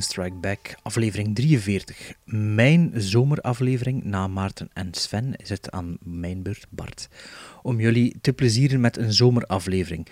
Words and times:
Strike 0.00 0.36
Back, 0.36 0.74
aflevering 0.82 1.34
43. 1.34 2.12
Mijn 2.24 2.92
zomeraflevering 2.94 4.04
na 4.04 4.26
Maarten 4.26 4.70
en 4.72 4.94
Sven 4.94 5.36
is 5.36 5.48
het 5.48 5.70
aan 5.70 5.96
mijn 6.02 6.42
beurt, 6.42 6.66
Bart, 6.70 7.08
om 7.62 7.80
jullie 7.80 8.16
te 8.20 8.32
plezieren 8.32 8.80
met 8.80 8.96
een 8.96 9.12
zomeraflevering. 9.12 10.06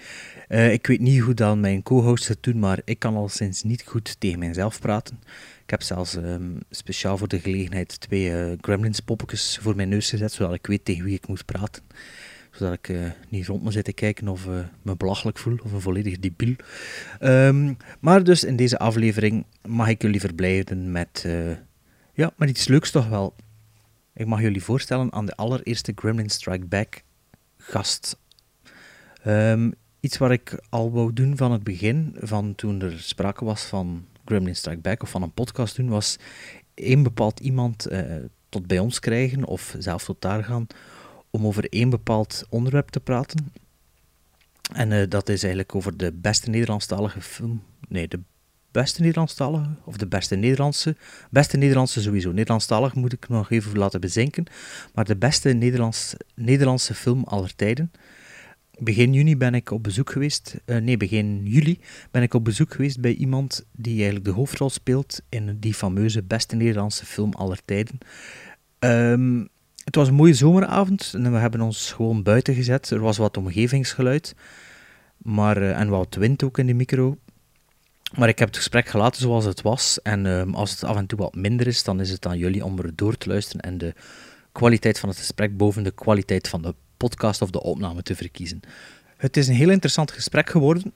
Eh, 0.49 0.73
ik 0.73 0.87
weet 0.87 1.01
niet 1.01 1.21
hoe 1.21 1.35
dan 1.35 1.61
mijn 1.61 1.83
co-hosts 1.83 2.29
het 2.29 2.43
doen, 2.43 2.59
maar 2.59 2.81
ik 2.85 2.99
kan 2.99 3.17
al 3.17 3.29
sinds 3.29 3.63
niet 3.63 3.83
goed 3.87 4.21
tegen 4.21 4.39
mijzelf 4.39 4.81
praten. 4.81 5.21
Ik 5.63 5.71
heb 5.71 5.83
zelfs 5.83 6.17
ehm, 6.17 6.57
speciaal 6.71 7.19
voor 7.19 7.29
de 7.29 7.41
gelegenheid 7.41 8.01
twee 8.01 8.31
uh, 8.31 8.53
Gremlins 8.61 9.01
poppetjes 9.01 9.59
voor 9.63 9.77
mijn 9.77 9.89
neus 9.89 10.11
gezet, 10.11 10.33
zodat 10.33 10.55
ik 10.55 10.67
weet 10.67 10.85
tegen 10.85 11.05
wie 11.05 11.15
ik 11.15 11.29
moet 11.29 11.45
praten 11.45 11.83
zodat 12.57 12.73
ik 12.73 12.89
uh, 12.89 13.11
niet 13.29 13.47
rond 13.47 13.63
me 13.63 13.71
zit 13.71 13.85
te 13.85 13.93
kijken 13.93 14.29
of 14.29 14.47
uh, 14.47 14.59
me 14.83 14.97
belachelijk 14.97 15.39
voel 15.39 15.59
of 15.63 15.73
een 15.73 15.81
volledig 15.81 16.19
debiel. 16.19 16.55
Um, 17.21 17.77
maar 18.01 18.25
dus 18.25 18.45
in 18.45 18.57
deze 18.57 18.79
aflevering 18.79 19.45
mag 19.67 19.89
ik 19.89 20.03
jullie 20.03 20.21
verblijden 20.21 20.93
met, 20.93 21.25
uh, 21.27 21.57
ja, 22.13 22.31
met 22.37 22.49
iets 22.49 22.69
leuks 22.69 22.91
toch 22.91 23.09
wel. 23.09 23.35
Ik 24.15 24.27
mag 24.27 24.41
jullie 24.41 24.63
voorstellen 24.63 25.13
aan 25.13 25.27
de 25.27 25.37
allereerste 25.37 25.93
Gremlin 25.95 26.31
Strike 26.31 26.67
Back 26.67 27.03
gast. 27.59 28.19
Um, 29.27 29.75
iets 30.01 30.19
wat 30.19 30.31
ik 30.31 30.61
al 30.69 30.93
wou 30.93 31.13
doen 31.13 31.37
van 31.37 31.53
het 31.53 31.63
begin, 31.63 32.17
van 32.19 32.55
toen 32.55 32.81
er 32.81 33.01
sprake 33.01 33.45
was 33.45 33.63
van 33.63 34.07
Gremlin 34.25 34.57
Strike 34.57 34.81
Back 34.81 35.03
of 35.03 35.11
van 35.11 35.23
een 35.23 35.33
podcast 35.33 35.77
doen, 35.77 35.89
was 35.89 36.17
één 36.75 37.03
bepaald 37.03 37.41
iemand 37.41 37.87
tot 38.49 38.67
bij 38.67 38.79
ons 38.79 38.99
krijgen 38.99 39.45
of 39.45 39.75
zelf 39.79 40.05
tot 40.05 40.21
daar 40.21 40.45
gaan 40.45 40.67
om 41.37 41.47
over 41.47 41.69
één 41.69 41.91
bepaald 41.91 42.45
onderwerp 42.49 42.89
te 42.89 43.01
praten. 43.01 43.53
En 44.73 44.91
uh, 44.91 45.03
dat 45.09 45.29
is 45.29 45.43
eigenlijk 45.43 45.75
over 45.75 45.97
de 45.97 46.13
beste 46.13 46.51
Nederlandstalige 46.51 47.21
film. 47.21 47.63
Nee, 47.89 48.09
de 48.09 48.21
beste 48.71 49.01
Nederlandstalige, 49.01 49.69
of 49.85 49.97
de 49.97 50.07
beste 50.07 50.37
Nederlandse. 50.37 50.97
Beste 51.31 51.57
Nederlandse 51.57 52.03
sowieso. 52.03 52.31
Nederlandstalig 52.31 52.95
moet 52.95 53.13
ik 53.13 53.29
nog 53.29 53.51
even 53.51 53.79
laten 53.79 54.01
bezinken. 54.01 54.47
Maar 54.95 55.05
de 55.05 55.17
beste 55.17 55.49
Nederlands, 55.49 56.15
Nederlandse 56.35 56.95
film 56.95 57.25
aller 57.25 57.55
tijden. 57.55 57.91
Begin 58.79 59.13
juni 59.13 59.37
ben 59.37 59.55
ik 59.55 59.71
op 59.71 59.83
bezoek 59.83 60.11
geweest. 60.11 60.57
Uh, 60.67 60.77
nee, 60.77 60.97
begin 60.97 61.41
juli 61.45 61.81
ben 62.11 62.23
ik 62.23 62.35
op 62.35 62.45
bezoek 62.45 62.75
geweest 62.75 63.01
bij 63.01 63.15
iemand 63.15 63.65
die 63.73 63.95
eigenlijk 63.95 64.25
de 64.25 64.31
hoofdrol 64.31 64.71
speelt 64.71 65.21
in 65.29 65.57
die 65.61 65.75
fameuze 65.75 66.23
beste 66.23 66.57
Nederlandse 66.57 67.07
film 67.07 67.33
aller 67.33 67.61
tijden. 67.65 67.99
Um, 68.79 69.49
het 69.87 69.95
was 69.95 70.09
een 70.09 70.15
mooie 70.15 70.35
zomeravond 70.35 71.13
en 71.15 71.33
we 71.33 71.39
hebben 71.39 71.61
ons 71.61 71.93
gewoon 71.93 72.23
buiten 72.23 72.55
gezet. 72.55 72.91
Er 72.91 73.01
was 73.01 73.17
wat 73.17 73.37
omgevingsgeluid 73.37 74.35
maar, 75.17 75.63
uh, 75.63 75.81
en 75.81 75.89
wat 75.89 76.15
wind 76.15 76.43
ook 76.43 76.59
in 76.59 76.67
de 76.67 76.75
micro. 76.75 77.17
Maar 78.15 78.29
ik 78.29 78.39
heb 78.39 78.49
het 78.49 78.57
gesprek 78.57 78.89
gelaten 78.89 79.21
zoals 79.21 79.45
het 79.45 79.63
was. 79.63 80.03
En 80.03 80.25
uh, 80.25 80.53
als 80.53 80.71
het 80.71 80.85
af 80.85 80.97
en 80.97 81.07
toe 81.07 81.19
wat 81.19 81.35
minder 81.35 81.67
is, 81.67 81.85
dan 81.85 82.01
is 82.01 82.11
het 82.11 82.27
aan 82.27 82.39
jullie 82.39 82.65
om 82.65 82.79
er 82.79 82.97
door 82.97 83.17
te 83.17 83.29
luisteren 83.29 83.61
en 83.61 83.79
de 83.79 83.95
kwaliteit 84.53 84.99
van 84.99 85.09
het 85.09 85.19
gesprek 85.19 85.57
boven 85.57 85.83
de 85.83 85.91
kwaliteit 85.91 86.49
van 86.49 86.63
de 86.63 86.75
podcast 86.97 87.43
of 87.43 87.51
de 87.51 87.63
opname 87.63 88.03
te 88.03 88.17
verkiezen. 88.17 88.61
Het 89.17 89.37
is 89.37 89.49
een 89.49 89.55
heel 89.55 89.71
interessant 89.71 90.11
gesprek 90.11 90.51
geworden. 90.51 90.93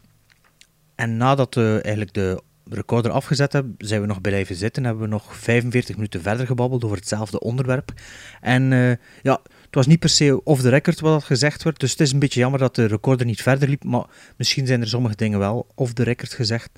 En 0.94 1.16
nadat 1.16 1.56
uh, 1.56 1.72
eigenlijk 1.72 2.12
de 2.12 2.42
recorder 2.70 3.10
afgezet 3.10 3.52
heb, 3.52 3.64
zijn 3.78 4.00
we 4.00 4.06
nog 4.06 4.20
blijven 4.20 4.56
zitten. 4.56 4.84
Hebben 4.84 5.02
we 5.02 5.08
nog 5.08 5.36
45 5.36 5.94
minuten 5.94 6.22
verder 6.22 6.46
gebabbeld 6.46 6.84
over 6.84 6.96
hetzelfde 6.96 7.40
onderwerp. 7.40 7.92
En 8.40 8.72
uh, 8.72 8.90
ja, 9.22 9.40
het 9.42 9.74
was 9.74 9.86
niet 9.86 9.98
per 9.98 10.08
se 10.08 10.44
off 10.44 10.62
the 10.62 10.68
record 10.68 11.00
wat 11.00 11.24
gezegd 11.24 11.62
werd. 11.62 11.80
Dus 11.80 11.90
het 11.90 12.00
is 12.00 12.12
een 12.12 12.18
beetje 12.18 12.40
jammer 12.40 12.60
dat 12.60 12.74
de 12.74 12.84
recorder 12.86 13.26
niet 13.26 13.42
verder 13.42 13.68
liep. 13.68 13.84
Maar 13.84 14.04
misschien 14.36 14.66
zijn 14.66 14.80
er 14.80 14.88
sommige 14.88 15.16
dingen 15.16 15.38
wel 15.38 15.66
off 15.74 15.92
the 15.92 16.02
record 16.02 16.32
gezegd. 16.32 16.70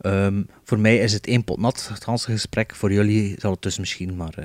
Um, 0.00 0.46
voor 0.64 0.78
mij 0.78 0.98
is 0.98 1.12
het 1.12 1.26
één 1.26 1.44
pot 1.44 1.58
nat, 1.58 1.90
het 1.92 2.04
hele 2.04 2.18
gesprek. 2.18 2.74
Voor 2.74 2.92
jullie 2.92 3.34
zal 3.38 3.50
het 3.50 3.62
dus 3.62 3.78
misschien 3.78 4.16
maar 4.16 4.34
uh, 4.38 4.44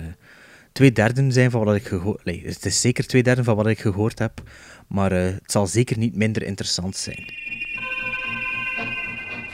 twee 0.71 0.91
derden 0.91 1.31
zijn 1.31 1.51
van 1.51 1.63
wat 1.63 1.75
ik 1.75 1.87
gehoord 1.87 2.21
heb. 2.23 2.43
Het 2.45 2.65
is 2.65 2.81
zeker 2.81 3.07
twee 3.07 3.23
derden 3.23 3.43
van 3.43 3.55
wat 3.55 3.67
ik 3.67 3.79
gehoord 3.79 4.19
heb. 4.19 4.41
Maar 4.87 5.11
uh, 5.11 5.23
het 5.23 5.51
zal 5.51 5.67
zeker 5.67 5.97
niet 5.97 6.15
minder 6.15 6.43
interessant 6.43 6.95
zijn. 6.95 7.23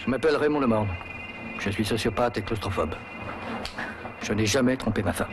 Je 0.03 0.11
m'appelle 0.11 0.37
Raymond 0.37 0.69
Le. 0.69 1.14
Je 1.59 1.71
suis 1.71 1.87
sociopathe 1.87 2.37
et 2.37 2.45
claustrophobe. 2.45 2.95
Je 4.21 4.33
n'ai 4.33 4.45
jamais 4.45 4.77
trompé 4.77 5.03
ma 5.03 5.13
femme. 5.13 5.31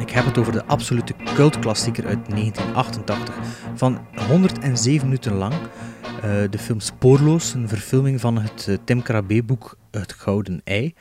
Ik 0.00 0.10
heb 0.10 0.24
het 0.24 0.38
over 0.38 0.52
de 0.52 0.64
absolute 0.64 1.14
cultklassieker 1.34 2.06
uit 2.06 2.30
1988. 2.30 3.34
Van 3.74 4.06
107 4.28 5.06
minuten 5.06 5.32
lang. 5.32 5.54
Uh, 5.54 6.20
de 6.50 6.58
film 6.58 6.80
Spoorloos, 6.80 7.54
een 7.54 7.68
verfilming 7.68 8.20
van 8.20 8.38
het 8.38 8.66
uh, 8.68 8.76
Tim 8.84 9.02
Krabbe-boek 9.02 9.78
Het 9.90 10.12
Gouden 10.12 10.60
Ei. 10.64 10.94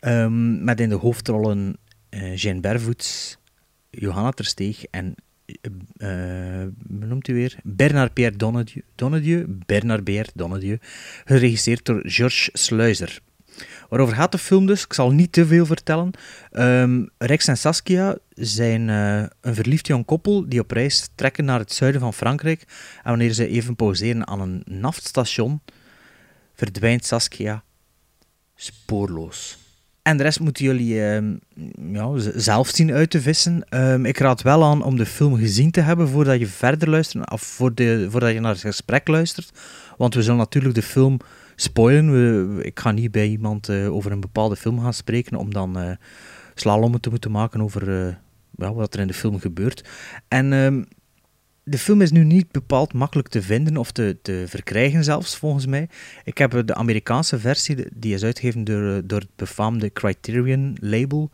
Um, 0.00 0.64
met 0.64 0.80
in 0.80 0.88
de 0.88 0.94
hoofdrollen 0.94 1.76
uh, 2.10 2.36
Jean 2.36 2.60
Bervoets, 2.60 3.38
Johanna 3.90 4.30
Tersteeg 4.30 4.84
en 4.84 5.14
noemt 6.88 7.28
u 7.28 7.34
weer? 7.34 7.56
Bernard 7.62 8.12
Pierre 8.12 8.36
Donnedieu, 8.36 8.82
Donnedieu, 8.94 9.44
Bernard 9.66 10.04
Pierre 10.04 10.30
Donnedieu, 10.34 10.78
geregisseerd 11.24 11.84
door 11.84 12.00
Georges 12.02 12.50
Sluizer. 12.52 13.20
Waarover 13.88 14.14
gaat 14.14 14.32
de 14.32 14.38
film 14.38 14.66
dus? 14.66 14.84
Ik 14.84 14.92
zal 14.92 15.10
niet 15.10 15.32
te 15.32 15.46
veel 15.46 15.66
vertellen. 15.66 16.10
Um, 16.52 17.10
Rex 17.18 17.46
en 17.46 17.56
Saskia 17.56 18.18
zijn 18.34 18.88
uh, 18.88 19.22
een 19.40 19.54
verliefd 19.54 19.86
jong 19.86 20.04
koppel 20.04 20.48
die 20.48 20.60
op 20.60 20.70
reis 20.70 21.08
trekken 21.14 21.44
naar 21.44 21.58
het 21.58 21.72
zuiden 21.72 22.00
van 22.00 22.14
Frankrijk. 22.14 22.60
En 23.02 23.10
wanneer 23.10 23.32
ze 23.32 23.48
even 23.48 23.76
pauzeren 23.76 24.26
aan 24.26 24.40
een 24.40 24.62
naftstation, 24.64 25.60
verdwijnt 26.54 27.04
Saskia 27.04 27.62
spoorloos. 28.54 29.58
En 30.08 30.16
de 30.16 30.22
rest 30.22 30.40
moeten 30.40 30.64
jullie 30.64 30.94
uh, 30.94 31.18
ja, 31.92 32.12
zelf 32.36 32.68
zien 32.68 32.92
uit 32.92 33.10
te 33.10 33.20
vissen. 33.20 33.64
Um, 33.70 34.04
ik 34.04 34.18
raad 34.18 34.42
wel 34.42 34.64
aan 34.64 34.82
om 34.82 34.96
de 34.96 35.06
film 35.06 35.36
gezien 35.36 35.70
te 35.70 35.80
hebben 35.80 36.08
voordat 36.08 36.38
je 36.38 36.46
verder 36.46 36.90
luistert, 36.90 37.30
of 37.30 37.42
voordat 37.42 38.32
je 38.32 38.40
naar 38.40 38.52
het 38.52 38.60
gesprek 38.60 39.08
luistert. 39.08 39.52
Want 39.96 40.14
we 40.14 40.22
zullen 40.22 40.38
natuurlijk 40.38 40.74
de 40.74 40.82
film 40.82 41.18
spoilen. 41.56 42.12
We, 42.12 42.62
ik 42.62 42.80
ga 42.80 42.90
niet 42.90 43.10
bij 43.10 43.26
iemand 43.26 43.68
uh, 43.68 43.94
over 43.94 44.12
een 44.12 44.20
bepaalde 44.20 44.56
film 44.56 44.80
gaan 44.80 44.94
spreken 44.94 45.36
om 45.36 45.52
dan 45.52 45.78
uh, 45.78 45.90
slalommen 46.54 47.00
te 47.00 47.10
moeten 47.10 47.30
maken 47.30 47.62
over 47.62 48.18
ja, 48.56 48.72
wat 48.72 48.94
er 48.94 49.00
in 49.00 49.06
de 49.06 49.14
film 49.14 49.40
gebeurt. 49.40 49.88
En 50.28 50.52
um, 50.52 50.86
de 51.68 51.78
film 51.78 52.00
is 52.00 52.10
nu 52.10 52.24
niet 52.24 52.50
bepaald 52.50 52.92
makkelijk 52.92 53.28
te 53.28 53.42
vinden 53.42 53.76
of 53.76 53.92
te, 53.92 54.16
te 54.22 54.44
verkrijgen 54.46 55.04
zelfs, 55.04 55.36
volgens 55.36 55.66
mij. 55.66 55.88
Ik 56.24 56.38
heb 56.38 56.66
de 56.66 56.74
Amerikaanse 56.74 57.38
versie, 57.38 57.86
die 57.94 58.14
is 58.14 58.24
uitgegeven 58.24 58.64
door, 58.64 59.06
door 59.06 59.20
het 59.20 59.36
befaamde 59.36 59.92
Criterion 59.92 60.76
label. 60.80 61.30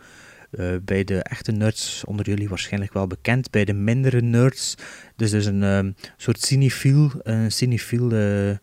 Uh, 0.51 0.67
bij 0.83 1.05
de 1.05 1.23
echte 1.23 1.53
nerds 1.53 2.05
onder 2.05 2.27
jullie 2.27 2.49
waarschijnlijk 2.49 2.93
wel 2.93 3.07
bekend. 3.07 3.51
Bij 3.51 3.65
de 3.65 3.73
mindere 3.73 4.21
nerds, 4.21 4.75
dus, 5.17 5.31
dus 5.31 5.47
een 5.47 5.63
um, 5.63 5.95
soort 6.17 6.41
cinefiel, 6.41 7.11
een 7.23 7.53
cinefiel 7.53 8.13
uh, 8.13 8.57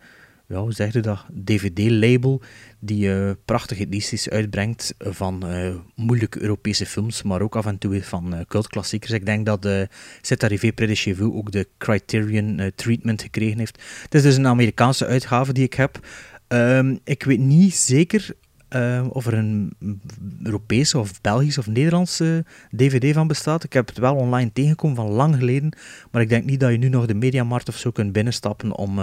ja, 0.52 0.62
hoe 0.62 0.74
zeg 0.74 0.94
je 0.94 1.00
dat, 1.00 1.26
DVD-label, 1.34 2.42
die 2.80 3.08
uh, 3.08 3.32
prachtige 3.46 3.82
edities 3.82 4.30
uitbrengt 4.30 4.94
van 4.98 5.44
uh, 5.46 5.76
moeilijke 5.96 6.42
Europese 6.42 6.86
films, 6.86 7.24
maar 7.24 7.42
ook 7.42 7.56
af 7.56 7.66
en 7.66 7.78
toe 7.78 8.04
van 8.04 8.34
uh, 8.34 8.40
cultklassiekers. 8.48 9.12
Ik 9.12 9.26
denk 9.26 9.46
dat 9.46 9.66
uh, 9.66 9.82
C'est 10.22 10.44
arrivé 10.44 10.72
près 10.72 10.90
de 10.90 10.96
chez 10.96 11.18
vous 11.18 11.34
ook 11.34 11.52
de 11.52 11.68
Criterion 11.78 12.72
treatment 12.76 13.22
gekregen 13.22 13.58
heeft. 13.58 13.82
Het 14.02 14.16
is 14.16 14.22
dus 14.22 14.36
een 14.36 14.48
Amerikaanse 14.48 15.06
uitgave 15.06 15.54
die 15.54 15.64
ik 15.64 15.74
heb. 15.74 16.00
Um, 16.48 17.00
ik 17.04 17.24
weet 17.24 17.40
niet 17.40 17.76
zeker 17.76 18.30
of 19.10 19.26
er 19.26 19.34
een 19.34 19.74
Europese 20.44 21.00
of 21.00 21.22
Belgische 21.22 21.60
of 21.60 21.68
Nederlandse 21.68 22.46
DVD 22.76 23.14
van 23.14 23.28
bestaat. 23.28 23.64
Ik 23.64 23.74
heb 23.74 23.88
het 23.88 23.98
wel 23.98 24.16
online 24.16 24.52
tegengekomen 24.54 24.96
van 24.96 25.10
lang 25.10 25.36
geleden, 25.36 25.78
maar 26.12 26.22
ik 26.22 26.30
denk 26.30 26.46
niet 26.46 26.60
dat 26.60 26.72
je 26.72 26.78
nu 26.78 26.90
nog 26.90 27.06
de 27.06 27.14
Mediamarkt 27.14 27.70
of 27.70 27.78
zo 27.78 27.92
kunt 27.92 28.12
binnenstappen 28.12 28.76
om 28.76 29.00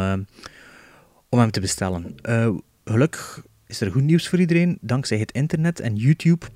om 1.28 1.38
hem 1.38 1.50
te 1.50 1.60
bestellen. 1.60 2.14
Uh, 2.22 2.50
gelukkig 2.84 3.42
is 3.66 3.80
er 3.80 3.90
goed 3.90 4.02
nieuws 4.02 4.28
voor 4.28 4.38
iedereen. 4.38 4.78
Dankzij 4.80 5.18
het 5.18 5.32
internet 5.32 5.80
en 5.80 5.96
YouTube 5.96 6.46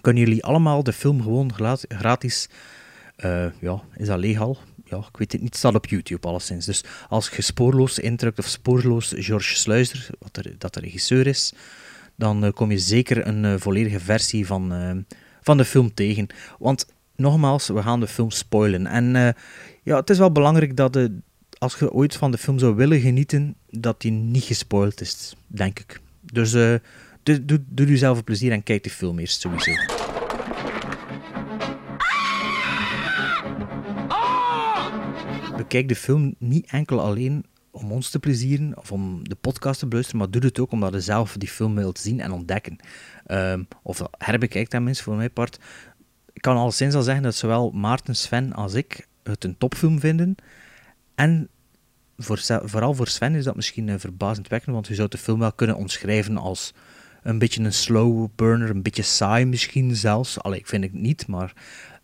kunnen 0.00 0.22
jullie 0.22 0.44
allemaal 0.44 0.82
de 0.82 0.92
film 0.92 1.22
gewoon 1.22 1.52
gratis. 1.88 2.48
Uh, 3.24 3.46
ja, 3.60 3.82
is 3.96 4.06
dat 4.06 4.18
legal? 4.18 4.58
Ja, 4.84 4.96
ik 4.96 5.16
weet 5.16 5.32
het 5.32 5.40
niet. 5.40 5.56
Staat 5.56 5.74
op 5.74 5.86
YouTube 5.86 6.28
alleszins. 6.28 6.66
Dus 6.66 6.84
als 7.08 7.28
je 7.28 7.42
spoorloos 7.42 7.98
indrukt 7.98 8.38
of 8.38 8.46
spoorloos 8.46 9.14
George 9.16 9.56
Sluizer, 9.56 10.08
wat 10.18 10.44
dat 10.58 10.74
de 10.74 10.80
regisseur 10.80 11.26
is, 11.26 11.52
dan 12.16 12.44
uh, 12.44 12.50
kom 12.52 12.70
je 12.70 12.78
zeker 12.78 13.26
een 13.26 13.60
volledige 13.60 14.00
versie 14.00 14.46
van, 14.46 15.04
van 15.40 15.56
de 15.56 15.64
film 15.64 15.94
tegen. 15.94 16.26
Want 16.58 16.86
nogmaals, 17.20 17.68
we 17.68 17.82
gaan 17.82 18.00
de 18.00 18.06
film 18.06 18.30
spoilen. 18.30 18.86
En 18.86 19.16
eh, 19.16 19.28
ja, 19.82 19.96
het 19.96 20.10
is 20.10 20.18
wel 20.18 20.32
belangrijk 20.32 20.76
dat 20.76 20.92
de, 20.92 21.20
als 21.60 21.78
je 21.78 21.92
ooit 21.92 22.16
van 22.16 22.30
de 22.30 22.38
film 22.38 22.58
zou 22.58 22.74
willen 22.74 23.00
genieten, 23.00 23.56
dat 23.70 24.00
die 24.00 24.10
niet 24.10 24.42
gespoild 24.42 25.00
is, 25.00 25.36
denk 25.46 25.78
ik. 25.78 26.00
Dus 26.20 26.54
uh, 26.54 26.74
doe, 27.22 27.44
doe, 27.44 27.64
doe 27.68 27.86
jezelf 27.86 28.24
plezier 28.24 28.52
en 28.52 28.62
kijk 28.62 28.82
de 28.82 28.90
film 28.90 29.18
eerst 29.18 29.40
sowieso. 29.40 29.72
Bekijk 35.56 35.88
de 35.88 35.96
film 35.96 36.34
niet 36.38 36.66
enkel 36.70 37.00
alleen 37.00 37.44
om 37.70 37.92
ons 37.92 38.10
te 38.10 38.18
plezieren 38.18 38.78
of 38.78 38.92
om 38.92 39.28
de 39.28 39.34
podcast 39.34 39.78
te 39.78 39.86
beluisteren, 39.86 40.20
maar 40.20 40.30
doe 40.30 40.44
het 40.44 40.58
ook 40.58 40.72
omdat 40.72 40.92
je 40.92 41.00
zelf 41.00 41.36
die 41.38 41.48
film 41.48 41.74
wilt 41.74 41.98
zien 41.98 42.20
en 42.20 42.32
ontdekken. 42.32 42.76
Um, 43.26 43.68
of 43.82 44.02
herbekijkt 44.18 44.70
tenminste, 44.70 45.02
voor 45.02 45.16
mijn 45.16 45.32
part. 45.32 45.58
Ik 46.32 46.42
kan 46.42 46.56
al 46.56 46.70
sinds 46.70 46.94
al 46.94 47.02
zeggen 47.02 47.22
dat 47.22 47.34
zowel 47.34 47.70
Maarten, 47.70 48.16
Sven 48.16 48.52
als 48.52 48.74
ik 48.74 49.06
het 49.22 49.44
een 49.44 49.58
topfilm 49.58 50.00
vinden. 50.00 50.36
En 51.20 51.48
voor, 52.16 52.38
vooral 52.64 52.94
voor 52.94 53.08
Sven 53.08 53.34
is 53.34 53.44
dat 53.44 53.56
misschien 53.56 53.88
uh, 53.88 53.94
verbazendwekkend, 53.98 54.74
want 54.74 54.86
je 54.86 54.94
zou 54.94 55.08
de 55.08 55.18
film 55.18 55.38
wel 55.38 55.52
kunnen 55.52 55.76
omschrijven 55.76 56.36
als 56.36 56.74
een 57.22 57.38
beetje 57.38 57.62
een 57.62 57.72
slow 57.72 58.28
burner, 58.36 58.70
een 58.70 58.82
beetje 58.82 59.02
saai 59.02 59.44
misschien 59.44 59.96
zelfs. 59.96 60.40
Allee, 60.40 60.58
ik 60.58 60.66
vind 60.66 60.84
het 60.84 60.92
niet, 60.92 61.26
maar... 61.26 61.52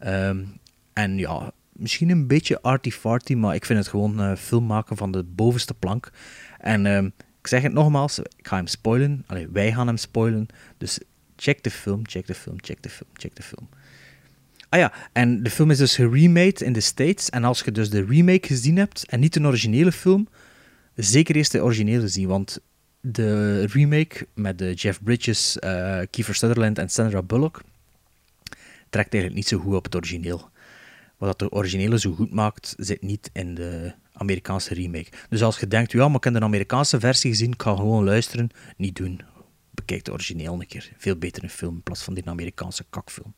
Um, 0.07 0.59
en 0.93 1.19
ja, 1.19 1.53
misschien 1.73 2.11
een 2.11 2.27
beetje 2.27 2.61
arty-farty, 2.63 3.35
maar 3.35 3.55
ik 3.55 3.65
vind 3.65 3.79
het 3.79 3.89
gewoon 3.89 4.21
uh, 4.21 4.37
film 4.37 4.67
maken 4.67 4.97
van 4.97 5.13
de 5.13 5.23
bovenste 5.23 5.75
plank. 5.75 6.11
En 6.59 6.85
uh, 6.85 7.03
ik 7.41 7.47
zeg 7.47 7.63
het 7.63 7.73
nogmaals, 7.73 8.19
ik 8.19 8.47
ga 8.47 8.57
hem 8.57 8.67
spoilen. 8.67 9.25
Allee, 9.27 9.49
wij 9.49 9.73
gaan 9.73 9.87
hem 9.87 9.97
spoilen. 9.97 10.47
Dus 10.79 11.01
check 11.37 11.63
de 11.63 11.71
film, 11.71 12.01
check 12.07 12.27
de 12.27 12.35
film, 12.35 12.57
check 12.61 12.83
de 12.83 12.91
film, 12.91 13.11
check 13.13 13.37
de 13.37 13.43
film. 13.43 13.69
Ah 14.77 14.83
ja, 14.83 14.93
en 15.13 15.43
de 15.43 15.51
film 15.51 15.71
is 15.71 15.79
dus 15.79 15.95
geremade 15.95 16.65
in 16.65 16.73
de 16.73 16.81
States. 16.81 17.31
En 17.31 17.45
als 17.45 17.63
je 17.63 17.73
dus 17.73 17.91
de 17.91 18.05
remake 18.05 18.47
gezien 18.47 18.77
hebt 18.77 19.07
en 19.07 19.21
niet 19.21 19.37
een 19.37 19.47
originele 19.47 19.93
film, 19.93 20.29
zeker 20.95 21.37
eerst 21.37 21.53
de 21.53 21.63
originele 21.63 22.09
zien. 22.09 22.29
Want 22.29 22.61
de 23.01 23.65
remake 23.67 24.27
met 24.35 24.59
de 24.59 24.75
Jeff 24.75 25.03
Bridges, 25.03 25.57
uh, 25.61 26.01
Kiefer 26.11 26.35
Sutherland 26.35 26.79
en 26.79 26.89
Sandra 26.89 27.23
Bullock 27.23 27.63
trekt 28.91 29.13
eigenlijk 29.13 29.35
niet 29.35 29.49
zo 29.49 29.59
goed 29.59 29.75
op 29.75 29.85
het 29.85 29.95
origineel. 29.95 30.51
Wat 31.17 31.39
de 31.39 31.51
originele 31.51 31.99
zo 31.99 32.13
goed 32.13 32.33
maakt, 32.33 32.75
zit 32.79 33.03
niet 33.03 33.31
in 33.33 33.55
de 33.55 33.93
Amerikaanse 34.13 34.75
remake. 34.75 35.11
Dus 35.29 35.43
als 35.43 35.59
je 35.59 35.69
denkt, 35.69 35.93
ja, 35.93 36.09
maar 36.09 36.17
ik 36.17 36.25
heb 36.25 36.35
de 36.35 36.41
Amerikaanse 36.41 37.01
versie 37.01 37.31
gezien, 37.31 37.53
ik 37.53 37.63
ga 37.63 37.75
gewoon 37.75 38.05
luisteren, 38.05 38.51
niet 38.77 38.97
doen. 38.97 39.21
Bekijk 39.71 40.05
de 40.05 40.13
origineel 40.13 40.53
een 40.53 40.67
keer. 40.67 40.93
Veel 40.97 41.17
beter 41.17 41.43
een 41.43 41.51
film 41.51 41.75
in 41.75 41.83
plaats 41.83 42.03
van 42.03 42.15
die 42.15 42.29
Amerikaanse 42.29 42.85
kakfilm. 42.91 43.35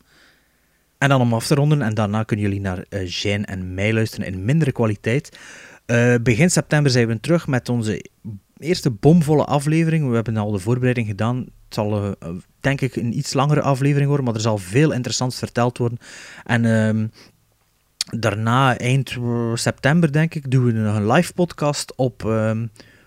En 0.98 1.08
dan 1.08 1.20
om 1.20 1.34
af 1.34 1.46
te 1.46 1.54
ronden, 1.54 1.82
en 1.82 1.94
daarna 1.94 2.22
kunnen 2.22 2.46
jullie 2.46 2.60
naar 2.60 2.84
uh, 2.90 3.08
Jane 3.08 3.44
en 3.44 3.74
mij 3.74 3.92
luisteren 3.92 4.26
in 4.26 4.44
mindere 4.44 4.72
kwaliteit. 4.72 5.38
Uh, 5.86 6.14
begin 6.22 6.50
september 6.50 6.90
zijn 6.90 7.06
we 7.06 7.20
terug 7.20 7.46
met 7.46 7.68
onze 7.68 8.04
eerste 8.58 8.90
bomvolle 8.90 9.44
aflevering. 9.44 10.08
We 10.08 10.14
hebben 10.14 10.36
al 10.36 10.50
de 10.50 10.58
voorbereiding 10.58 11.06
gedaan. 11.06 11.36
Het 11.36 11.74
zal 11.74 12.04
uh, 12.04 12.28
denk 12.60 12.80
ik 12.80 12.96
een 12.96 13.18
iets 13.18 13.32
langere 13.32 13.62
aflevering 13.62 14.06
worden, 14.06 14.24
maar 14.24 14.34
er 14.34 14.40
zal 14.40 14.58
veel 14.58 14.92
interessants 14.92 15.38
verteld 15.38 15.78
worden. 15.78 15.98
En 16.44 16.64
uh, 16.64 17.04
daarna, 18.20 18.78
eind 18.78 19.16
september 19.54 20.12
denk 20.12 20.34
ik, 20.34 20.50
doen 20.50 20.64
we 20.64 20.72
een 20.72 21.10
live 21.10 21.32
podcast 21.32 21.92
op, 21.96 22.24
uh, 22.24 22.50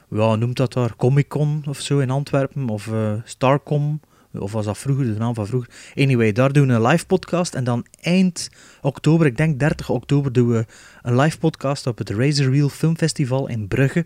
ja, 0.10 0.36
noemt 0.36 0.58
dat 0.58 0.74
daar, 0.74 0.96
Comic 0.96 1.28
Con 1.28 1.64
of 1.68 1.80
zo 1.80 2.00
in 2.00 2.10
Antwerpen, 2.10 2.70
of 2.70 2.90
Starcom. 3.24 4.00
Of 4.34 4.52
was 4.52 4.66
dat 4.66 4.78
vroeger, 4.78 5.06
de 5.06 5.20
naam 5.20 5.34
van 5.34 5.48
vroeger? 5.48 5.70
Anyway, 5.96 6.32
daar 6.32 6.54
doen 6.54 6.68
we 6.68 6.74
een 6.74 6.88
live 6.88 7.06
podcast. 7.06 7.56
En 7.56 7.64
dan 7.64 7.86
eind 8.02 8.50
oktober, 8.82 9.26
ik 9.26 9.38
denk 9.38 9.60
30 9.60 9.90
oktober, 9.90 10.32
doen 10.32 10.48
we 10.48 10.66
een 11.02 11.20
live 11.20 11.38
podcast 11.38 11.88
op 11.88 11.98
het 11.98 12.10
Razor 12.10 12.52
Reel 12.52 12.70
Film 12.70 12.98
Festival 12.98 13.48
in 13.48 13.68
Brugge. 13.68 14.06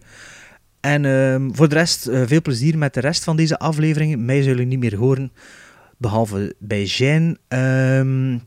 En 0.79 1.03
uh, 1.03 1.35
voor 1.51 1.69
de 1.69 1.75
rest, 1.75 2.07
uh, 2.07 2.21
veel 2.25 2.41
plezier 2.41 2.77
met 2.77 2.93
de 2.93 2.99
rest 2.99 3.23
van 3.23 3.35
deze 3.35 3.59
afleveringen. 3.59 4.25
Mij 4.25 4.41
zullen 4.41 4.67
niet 4.67 4.79
meer 4.79 4.95
horen, 4.95 5.31
behalve 5.97 6.55
bij 6.59 6.83
Jean. 6.83 7.37
Um, 7.47 8.41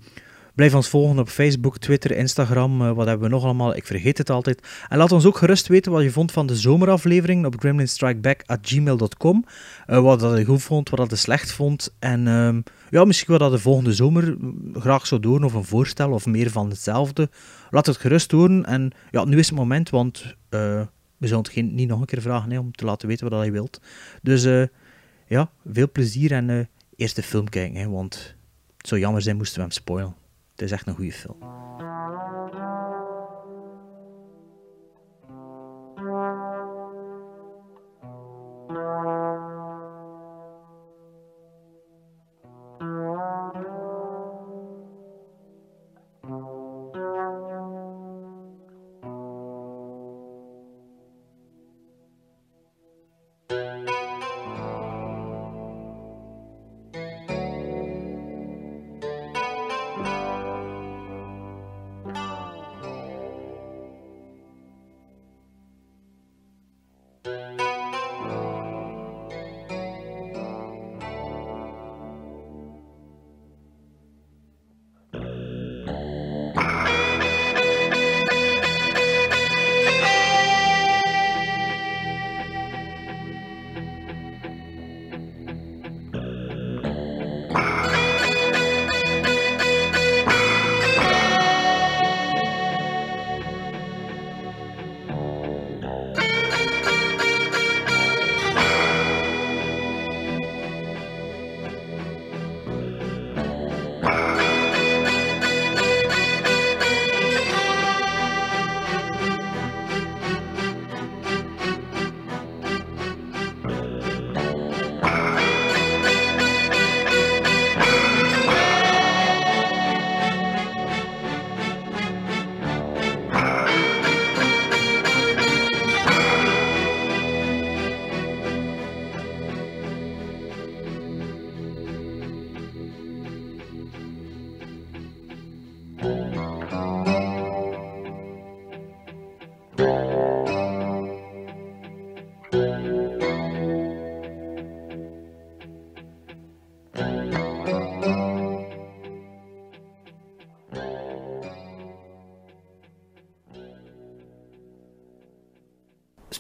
Blijf 0.59 0.75
ons 0.75 0.89
volgen 0.89 1.19
op 1.19 1.29
Facebook, 1.29 1.79
Twitter, 1.79 2.11
Instagram. 2.11 2.83
Uh, 2.83 2.93
wat 2.93 3.07
hebben 3.07 3.29
we 3.29 3.35
nog 3.35 3.45
allemaal? 3.45 3.77
Ik 3.77 3.87
vergeet 3.87 4.19
het 4.19 4.31
altijd. 4.31 4.69
En 4.89 4.99
laat 4.99 5.13
ons 5.13 5.27
ook 5.27 5.37
gerust 5.37 5.67
weten 5.67 5.93
wat 5.93 6.03
je 6.03 6.11
vond 6.11 6.33
van 6.33 6.47
de 6.47 6.57
zomeraflevering 6.57 7.47
op 7.47 7.55
gremlinstrikeback.gmail.com. 7.59 9.45
Uh, 9.87 10.01
wat 10.01 10.21
dat 10.21 10.39
je 10.39 10.45
goed 10.45 10.63
vond, 10.63 10.91
wat 10.91 10.99
dat 10.99 11.11
je 11.11 11.17
slecht 11.17 11.53
vond. 11.53 11.95
En 11.99 12.27
uh, 12.27 12.57
ja, 12.91 13.05
misschien 13.05 13.31
wat 13.31 13.41
dat 13.41 13.51
de 13.51 13.59
volgende 13.59 13.93
zomer 13.93 14.37
graag 14.73 15.07
zou 15.07 15.21
doen, 15.21 15.45
of 15.45 15.53
een 15.53 15.65
voorstel, 15.65 16.11
of 16.11 16.27
meer 16.27 16.51
van 16.51 16.69
hetzelfde. 16.69 17.31
Laat 17.71 17.87
het 17.87 17.97
gerust 17.97 18.31
horen. 18.31 18.65
En 18.65 18.93
ja, 19.11 19.25
nu 19.25 19.39
is 19.39 19.49
het 19.49 19.59
moment, 19.59 19.91
want 19.91 20.37
we 20.49 20.87
zullen 21.19 21.39
het 21.39 21.49
geen, 21.53 21.75
niet 21.75 21.89
nog 21.89 22.01
een 22.01 22.07
keer 22.07 22.23
vragen 22.23 22.59
om 22.59 22.73
te 22.73 22.85
laten 22.85 23.09
weten 23.09 23.31
wat 23.31 23.45
je 23.45 23.51
wilt. 23.51 23.81
Dus 24.23 24.69
ja, 25.27 25.51
veel 25.73 25.91
plezier 25.91 26.33
en 26.33 26.49
uh, 26.49 26.65
eerst 26.97 27.17
de 27.17 27.23
film 27.23 27.49
kijken, 27.49 27.81
hè, 27.81 27.89
want 27.89 28.37
het 28.77 28.89
zou 28.89 29.01
jammer 29.01 29.23
zijn 29.23 29.37
moesten 29.37 29.57
we 29.57 29.63
hem 29.63 29.71
spoilen. 29.71 30.27
Het 30.59 30.67
is 30.67 30.73
echt 30.73 30.87
een 30.87 30.95
goede 30.95 31.13
film. 31.13 31.37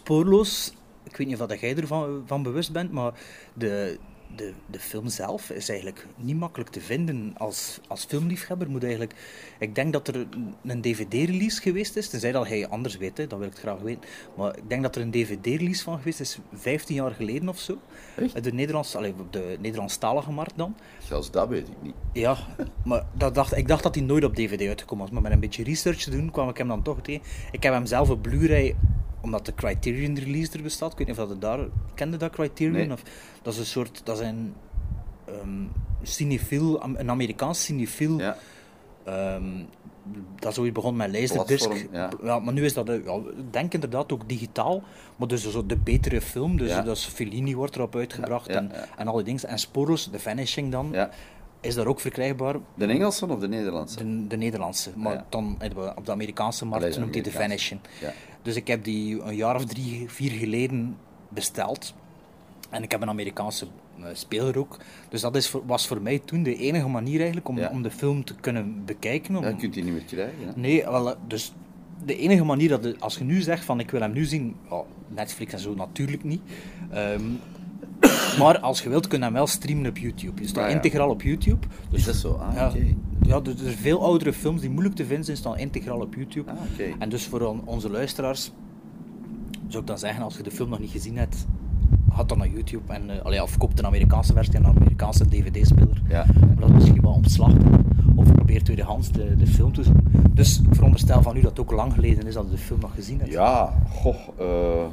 Spoorloos. 0.08 0.72
Ik 1.04 1.16
weet 1.16 1.26
niet 1.26 1.40
of 1.40 1.46
dat 1.48 1.60
jij 1.60 1.76
ervan 1.76 2.22
van 2.26 2.42
bewust 2.42 2.72
bent, 2.72 2.92
maar 2.92 3.12
de, 3.54 3.98
de, 4.36 4.52
de 4.66 4.78
film 4.78 5.08
zelf 5.08 5.50
is 5.50 5.68
eigenlijk 5.68 6.06
niet 6.16 6.36
makkelijk 6.38 6.70
te 6.70 6.80
vinden 6.80 7.32
als, 7.36 7.80
als 7.88 8.04
filmliefhebber. 8.04 8.70
Moet 8.70 8.82
eigenlijk, 8.82 9.14
ik 9.58 9.74
denk 9.74 9.92
dat 9.92 10.08
er 10.08 10.26
een- 10.64 10.80
DVD-release 10.82 11.60
geweest 11.60 11.96
is, 11.96 12.08
tenzij 12.08 12.32
dat 12.32 12.48
hij 12.48 12.68
anders 12.68 12.96
weet, 12.96 13.16
hè, 13.18 13.26
dat 13.26 13.38
wil 13.38 13.48
ik 13.48 13.56
graag 13.56 13.78
weten. 13.80 14.02
Maar 14.36 14.56
ik 14.56 14.68
denk 14.68 14.82
dat 14.82 14.96
er 14.96 15.02
een 15.02 15.10
DVD-release 15.10 15.82
van 15.82 15.98
geweest 15.98 16.20
is, 16.20 16.38
15 16.52 16.94
jaar 16.94 17.10
geleden 17.10 17.48
of 17.48 17.58
zo. 17.58 17.78
Echt? 18.16 18.44
De, 18.44 18.52
Nederlands, 18.52 18.96
allee, 18.96 19.14
op 19.18 19.32
de 19.32 19.56
Nederlandstalige 19.60 20.30
markt 20.30 20.56
dan. 20.56 20.76
Zelfs 20.98 21.30
dat 21.30 21.48
weet 21.48 21.68
ik 21.68 21.82
niet. 21.82 21.94
Ja, 22.12 22.36
maar 22.84 23.06
dat 23.12 23.34
dacht, 23.34 23.56
ik 23.56 23.68
dacht 23.68 23.82
dat 23.82 23.94
hij 23.94 24.04
nooit 24.04 24.24
op 24.24 24.34
DVD 24.34 24.68
uitgekomen 24.68 25.04
was. 25.04 25.14
Maar 25.14 25.22
met 25.22 25.32
een 25.32 25.40
beetje 25.40 25.64
research 25.64 26.02
te 26.02 26.10
doen 26.10 26.30
kwam 26.30 26.48
ik 26.48 26.56
hem 26.58 26.68
dan 26.68 26.82
toch 26.82 27.00
tegen. 27.02 27.22
Ik 27.50 27.62
heb 27.62 27.72
hem 27.72 27.86
zelf 27.86 28.10
op 28.10 28.22
Blu-ray, 28.22 28.76
omdat 29.20 29.46
de 29.46 29.54
Criterion 29.54 30.18
release 30.18 30.52
er 30.52 30.62
bestaat. 30.62 30.92
Ik 30.92 30.98
weet 30.98 31.06
niet 31.06 31.16
of 31.16 31.22
dat 31.22 31.30
het 31.32 31.40
daar... 31.40 31.58
Kende 31.94 32.16
dat 32.16 32.30
Criterion? 32.30 32.72
Nee. 32.72 32.92
Of, 32.92 33.02
dat 33.42 33.52
is 33.52 33.58
een 33.58 33.66
soort... 33.66 34.00
Dat 34.04 34.16
zijn... 34.16 34.54
ehm 35.24 35.64
cinefiel, 36.02 36.82
een 36.84 37.10
Amerikaans 37.10 37.64
cinefiel. 37.64 38.18
Ja, 38.18 38.36
Ehm, 39.04 39.64
dat 40.38 40.52
is 40.52 40.58
ooit 40.58 40.72
begon 40.72 40.96
met 40.96 41.12
Laserdisc. 41.12 41.70
Ja. 41.92 42.10
Ja, 42.22 42.38
maar 42.38 42.54
nu 42.54 42.64
is 42.64 42.74
dat, 42.74 42.88
eh, 42.88 43.04
ja, 43.04 43.14
ik 43.14 43.52
denk 43.52 43.74
inderdaad 43.74 44.12
ook 44.12 44.28
digitaal. 44.28 44.82
Maar 45.16 45.28
dus 45.28 45.50
zo 45.50 45.66
de 45.66 45.76
betere 45.76 46.20
film. 46.20 46.56
Dus 46.56 46.68
Ja. 46.68 46.82
dat 46.82 46.96
is 46.96 47.04
Fellini 47.04 47.54
wordt 47.54 47.76
erop 47.76 47.96
uitgebracht. 47.96 48.48
En, 48.48 48.72
en 48.96 49.06
al 49.08 49.14
die 49.14 49.24
dingen. 49.24 49.44
En 49.48 49.58
Sporos, 49.58 50.08
The 50.12 50.18
Vanishing 50.18 50.72
dan, 50.72 50.88
ja. 50.92 51.10
Is 51.60 51.74
daar 51.74 51.86
ook 51.86 52.00
verkrijgbaar. 52.00 52.56
De 52.74 52.86
Engelse 52.86 53.26
of 53.28 53.38
de 53.40 53.48
Nederlandse? 53.48 53.96
De, 53.96 54.26
de 54.26 54.36
Nederlandse. 54.36 54.90
Maar 54.96 55.12
Ja. 55.14 55.26
dan 55.28 55.54
hebben 55.58 55.84
we 55.84 55.92
op 55.96 56.06
de 56.06 56.12
Amerikaanse 56.12 56.64
markt 56.64 56.82
Allee, 56.84 56.94
de 56.94 57.00
noemt 57.00 57.14
hij 57.14 57.22
Amerikaanse. 57.24 57.48
Vanishing. 57.68 57.80
Ja. 58.00 58.12
Dus 58.42 58.56
ik 58.56 58.66
heb 58.66 58.84
die 58.84 59.20
een 59.22 59.36
jaar 59.36 59.54
of 59.54 59.64
drie, 59.64 60.04
vier 60.10 60.30
geleden 60.30 60.96
besteld. 61.28 61.94
En 62.70 62.82
ik 62.82 62.90
heb 62.90 63.02
een 63.02 63.08
Amerikaanse 63.08 63.66
eh, 63.98 64.04
speler 64.12 64.58
ook. 64.58 64.76
Dus 65.08 65.20
dat 65.20 65.36
is 65.36 65.54
was 65.66 65.86
voor 65.86 66.02
mij 66.02 66.18
toen 66.24 66.42
de 66.42 66.56
enige 66.56 66.88
manier 66.88 67.16
eigenlijk 67.16 67.48
om, 67.48 67.58
Ja. 67.58 67.68
om 67.70 67.82
de 67.82 67.90
film 67.90 68.24
te 68.24 68.34
kunnen 68.34 68.82
bekijken. 68.84 69.36
Om, 69.36 69.42
Ja, 69.42 69.48
je 69.48 69.56
kunt 69.56 69.74
die 69.74 69.84
niet 69.84 69.92
meer 69.92 70.04
krijgen. 70.04 70.38
Hè? 70.46 70.50
Nee, 70.60 70.84
wel, 70.84 71.10
eh, 71.10 71.16
dus 71.26 71.52
de 72.04 72.16
enige 72.16 72.44
manier 72.44 72.68
dat 72.68 72.82
de- 72.82 72.96
als 72.98 73.18
je 73.18 73.24
nu 73.24 73.40
zegt 73.40 73.64
van 73.64 73.80
ik 73.80 73.90
wil 73.90 74.00
hem 74.00 74.12
nu 74.12 74.24
zien, 74.24 74.56
ja, 74.70 74.82
Netflix 75.08 75.52
en 75.52 75.58
zo 75.58 75.74
natuurlijk 75.74 76.24
niet. 76.24 76.40
Ehm, 76.90 77.22
maar 78.38 78.58
als 78.58 78.82
je 78.82 78.88
wilt, 78.88 79.06
kun 79.06 79.18
je 79.18 79.24
hem 79.24 79.32
wel 79.32 79.46
streamen 79.46 79.86
op 79.90 79.98
YouTube. 79.98 80.40
Je 80.42 80.48
staat 80.48 80.64
Ah, 80.64 80.68
ja. 80.70 80.74
integraal 80.76 81.10
op 81.10 81.22
YouTube. 81.22 81.66
Dus 81.90 81.98
Is 82.00 82.04
dat 82.06 82.14
zo? 82.14 82.32
Ah, 82.32 82.54
ja, 82.54 82.68
oké. 82.68 82.94
ja, 83.22 83.40
dus 83.40 83.52
er 83.54 83.60
zijn 83.60 83.76
veel 83.76 84.02
oudere 84.02 84.32
films 84.32 84.60
die 84.60 84.70
moeilijk 84.70 84.94
te 84.94 85.04
vinden 85.04 85.24
zijn, 85.24 85.36
staan 85.36 85.58
integraal 85.58 86.00
op 86.00 86.14
YouTube. 86.14 86.50
Ah. 86.50 86.56
En 86.98 87.08
dus 87.08 87.26
voor 87.26 87.40
on- 87.40 87.62
onze 87.64 87.90
luisteraars 87.90 88.52
zou 89.68 89.80
ik 89.82 89.88
dan 89.88 89.98
zeggen, 89.98 90.22
als 90.24 90.36
je 90.36 90.42
de 90.42 90.50
film 90.50 90.68
nog 90.70 90.78
niet 90.78 90.90
gezien 90.90 91.16
hebt, 91.16 91.46
ga 92.12 92.24
dan 92.24 92.38
naar 92.38 92.48
YouTube 92.48 92.92
en 92.92 93.24
allee, 93.24 93.42
of 93.42 93.58
koop 93.58 93.78
een 93.78 93.86
Amerikaanse 93.86 94.32
versie 94.32 94.54
en 94.54 94.64
een 94.64 94.76
Amerikaanse 94.76 95.28
DVD-speler. 95.28 96.02
Ja. 96.08 96.26
Maar 96.40 96.56
dat 96.56 96.68
is 96.68 96.74
misschien 96.74 97.00
wel 97.02 97.12
omslachtig. 97.12 97.62
Of 98.14 98.32
probeer 98.32 98.62
tweedehands 98.62 99.12
de, 99.12 99.36
de 99.36 99.46
film 99.46 99.72
te 99.72 99.82
zoeken. 99.82 100.04
Dus 100.32 100.60
ik 100.60 100.74
veronderstel 100.74 101.22
van 101.22 101.36
u 101.36 101.40
dat 101.40 101.50
het 101.50 101.60
ook 101.60 101.72
lang 101.72 101.92
geleden 101.92 102.26
is 102.26 102.34
dat 102.34 102.46
u 102.46 102.50
de 102.50 102.58
film 102.58 102.80
nog 102.80 102.94
gezien 102.94 103.18
hebt. 103.18 103.30
Ja, 103.32 103.82
goh, 103.90 104.16
eh, 104.38 104.84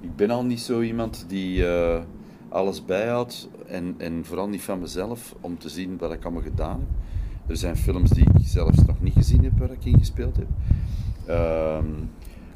ik 0.00 0.16
ben 0.16 0.30
al 0.30 0.44
niet 0.44 0.60
zo 0.60 0.80
iemand 0.80 1.24
die 1.28 1.66
eh, 1.66 2.00
alles 2.52 2.84
bijhoudt 2.84 3.48
en, 3.66 3.94
en 3.98 4.24
vooral 4.24 4.48
niet 4.48 4.62
van 4.62 4.80
mezelf 4.80 5.34
om 5.40 5.58
te 5.58 5.68
zien 5.68 5.98
wat 5.98 6.12
ik 6.12 6.24
allemaal 6.24 6.42
gedaan 6.42 6.78
heb. 6.78 7.02
Er 7.46 7.56
zijn 7.56 7.76
films 7.76 8.10
die 8.10 8.24
ik 8.24 8.40
zelfs 8.44 8.84
nog 8.84 9.00
niet 9.00 9.12
gezien 9.12 9.44
heb 9.44 9.58
waar 9.58 9.70
ik 9.70 9.84
in 9.84 9.98
gespeeld 9.98 10.36
heb. 10.36 10.48
Ehm, 11.26 11.86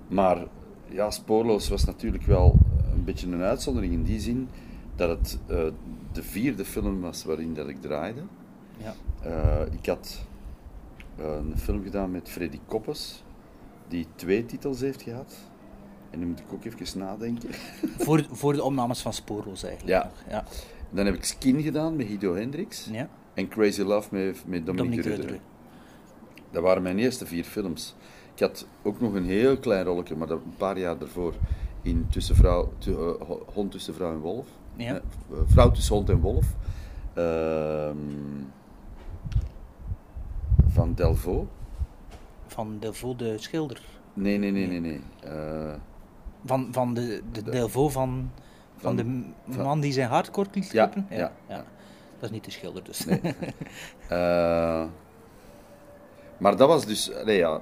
maar 0.08 0.46
ja, 0.88 1.10
Spoorloos 1.10 1.68
was 1.68 1.84
natuurlijk 1.84 2.24
wel 2.24 2.58
een 2.92 3.04
beetje 3.04 3.26
een 3.26 3.42
uitzondering 3.42 3.92
in 3.92 4.02
die 4.02 4.20
zin 4.20 4.48
dat 4.96 5.08
het 5.08 5.38
eh, 5.46 5.64
de 6.12 6.22
vierde 6.22 6.64
film 6.64 7.00
was 7.00 7.24
waarin 7.24 7.54
dat 7.54 7.68
ik 7.68 7.80
draaide. 7.80 8.22
Ja. 8.76 8.94
Eh, 9.22 9.72
ik 9.72 9.86
had 9.86 10.24
eh, 11.16 11.24
een 11.24 11.58
film 11.58 11.82
gedaan 11.82 12.10
met 12.10 12.28
Freddy 12.28 12.60
Koppes, 12.66 13.24
die 13.88 14.06
twee 14.14 14.44
titels 14.44 14.80
heeft 14.80 15.02
gehad. 15.02 15.36
En 16.16 16.22
nu 16.22 16.28
moet 16.28 16.38
ik 16.40 16.52
ook 16.52 16.64
even 16.64 16.98
nadenken. 16.98 17.48
Voor, 18.04 18.26
voor 18.30 18.52
de 18.52 18.62
opnames 18.62 19.00
van 19.00 19.12
Spoorloos 19.12 19.62
eigenlijk. 19.62 20.02
Ja. 20.02 20.10
ja. 20.28 20.44
Dan 20.90 21.06
heb 21.06 21.14
ik 21.14 21.24
Skin 21.24 21.62
gedaan 21.62 21.96
met 21.96 22.06
Guido 22.06 22.34
Hendricks. 22.34 22.88
ja. 22.92 23.08
En 23.34 23.48
Crazy 23.48 23.82
Love 23.82 24.08
met, 24.10 24.24
met 24.24 24.66
Dominique 24.66 24.74
Dominique 24.76 25.08
Rudder. 25.08 25.26
Rudder. 25.26 25.40
Dat 26.50 26.62
waren 26.62 26.82
mijn 26.82 26.98
eerste 26.98 27.26
vier 27.26 27.44
films. 27.44 27.94
Ik 28.34 28.40
had 28.40 28.66
ook 28.82 29.00
nog 29.00 29.14
een 29.14 29.24
heel 29.24 29.58
klein 29.58 29.84
rolletje, 29.84 30.16
maar 30.16 30.26
dat 30.26 30.40
een 30.44 30.56
paar 30.56 30.78
jaar 30.78 30.98
daarvoor 30.98 31.34
in 31.82 32.06
tussen 32.10 32.36
vrouw, 32.36 32.72
tu- 32.78 32.90
eh, 32.92 33.26
ho- 33.26 33.42
Hond 33.54 33.70
tussen 33.70 33.94
vrouw 33.94 34.12
en 34.12 34.18
wolf. 34.18 34.46
Ja. 34.76 34.94
Eh, 34.94 35.00
vrouw 35.46 35.70
tussen 35.70 35.94
hond 35.94 36.08
en 36.08 36.20
wolf. 36.20 36.46
Ehm, 37.14 37.96
van 40.68 40.94
Delvaux. 40.94 41.46
Van 42.46 42.76
Delvaux 42.80 43.18
de 43.18 43.38
schilder. 43.38 43.80
Nee, 44.14 44.38
nee, 44.38 44.50
nee, 44.50 44.66
nee. 44.66 44.80
nee. 44.80 45.00
Van, 46.46 46.68
van 46.72 46.94
de, 46.94 47.22
de 47.32 47.42
Delvaux 47.42 47.92
van, 47.94 48.30
van, 48.76 48.96
Van- 48.96 49.56
de 49.56 49.62
man 49.62 49.80
die 49.80 49.92
zijn 49.92 50.08
hart 50.08 50.30
kort 50.30 50.54
liet 50.54 50.70
Ja, 50.70 50.90
ja, 51.10 51.32
ja. 51.48 51.64
Dat 52.18 52.24
is 52.24 52.30
niet 52.30 52.44
de 52.44 52.50
schilder 52.50 52.84
dus. 52.84 53.04
Nee. 53.04 53.20
Eh, 54.08 54.84
maar 56.38 56.56
dat 56.56 56.68
was 56.68 56.86
dus 56.86 57.10
nee, 57.24 57.36
ja, 57.36 57.60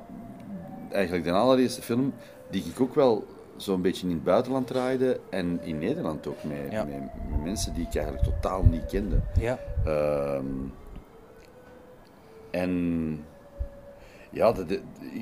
eigenlijk 0.93 1.25
de 1.25 1.31
allereerste 1.33 1.83
film 1.83 2.13
die 2.51 2.65
ik 2.65 2.81
ook 2.81 2.95
wel 2.95 3.27
zo'n 3.57 3.83
beetje 3.83 4.07
in 4.07 4.13
het 4.15 4.25
buitenland 4.25 4.67
draaide 4.67 5.21
en 5.31 5.61
in 5.63 5.79
Nederland 5.79 6.27
ook 6.27 6.45
met, 6.45 6.71
Ja. 6.73 6.85
met, 6.85 7.01
met 7.31 7.43
mensen 7.45 7.75
die 7.75 7.87
ik 7.87 7.95
eigenlijk 7.95 8.25
totaal 8.25 8.63
niet 8.63 8.87
kende. 8.87 9.21
ja. 9.41 9.59
Ehm, 9.85 10.45
en 12.51 13.25
ja, 14.35 14.53
de- 14.53 14.67
de- 14.67 14.81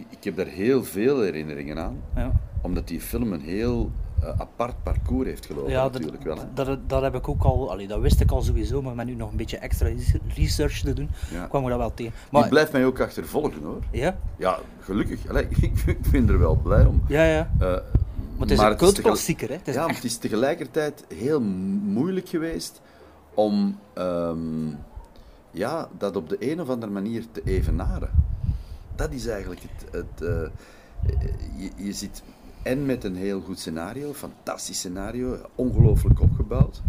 ik 0.08 0.24
heb 0.24 0.36
daar 0.36 0.46
heel 0.46 0.84
veel 0.84 1.20
herinneringen 1.20 1.78
aan, 1.78 1.96
ja. 2.16 2.32
omdat 2.62 2.88
die 2.88 3.00
film 3.00 3.32
een 3.32 3.40
heel 3.40 3.90
eh, 4.22 4.28
apart 4.40 4.82
parcours 4.82 5.26
heeft 5.28 5.46
gelopen 5.46 5.70
Ja, 5.70 5.82
natuurlijk 5.88 6.22
wel. 6.22 6.36
Dat, 6.54 6.78
dat 6.86 7.02
heb 7.02 7.14
ik 7.14 7.28
ook 7.28 7.42
al, 7.42 7.70
allee, 7.70 7.86
dat 7.86 8.00
wist 8.00 8.20
ik 8.20 8.30
al 8.30 8.42
sowieso, 8.42 8.82
maar 8.82 8.94
met 8.94 9.06
nu 9.06 9.14
nog 9.14 9.30
een 9.30 9.36
beetje 9.36 9.58
extra 9.58 9.88
research 10.34 10.80
te 10.80 10.92
doen, 10.92 11.10
Ja. 11.32 11.46
kwam 11.46 11.62
ik 11.62 11.68
dat 11.68 11.78
wel 11.78 11.94
tegen. 11.94 12.12
Die 12.30 12.40
Maar, 12.40 12.48
blijft 12.48 12.72
mij 12.72 12.84
ook 12.86 13.00
achtervolgen 13.00 13.62
hoor. 13.62 13.78
ja, 13.90 14.16
Ja, 14.36 14.58
gelukkig. 14.80 15.26
Allee, 15.30 15.46
ik 15.86 15.98
ben 16.10 16.28
er 16.28 16.38
wel 16.38 16.54
blij 16.56 16.84
om. 16.84 17.02
ja, 17.08 17.24
ja. 17.24 17.50
Eh, 17.58 17.60
Maar 17.60 17.80
het 18.38 18.50
is 18.50 18.50
een 18.50 18.56
tegel- 18.56 18.76
cultklassieker, 18.76 19.48
hè. 19.48 19.54
Het 19.54 19.68
is 19.68 19.74
ja, 19.74 19.80
maar 19.80 19.88
echt- 19.88 20.02
het 20.02 20.10
is 20.10 20.16
tegelijkertijd 20.16 21.04
heel 21.14 21.40
mo- 21.40 21.78
moeilijk 21.92 22.28
geweest 22.28 22.80
om 23.34 23.78
ehm, 23.94 24.38
ja, 25.50 25.88
dat 25.98 26.16
op 26.16 26.28
de 26.28 26.36
een 26.52 26.60
of 26.60 26.68
andere 26.68 26.92
manier 26.92 27.24
te 27.32 27.40
evenaren. 27.44 28.10
Dat 29.02 29.12
is 29.12 29.26
eigenlijk 29.26 29.60
het... 29.60 29.92
het 29.92 30.28
eh, 30.28 30.50
je, 31.56 31.70
je 31.76 31.92
zit 31.92 32.22
en 32.62 32.86
met 32.86 33.04
een 33.04 33.16
heel 33.16 33.40
goed 33.40 33.58
scenario, 33.58 34.12
fantastisch 34.12 34.78
scenario, 34.78 35.38
ongelooflijk 35.54 36.20
opgebouwd. 36.20 36.82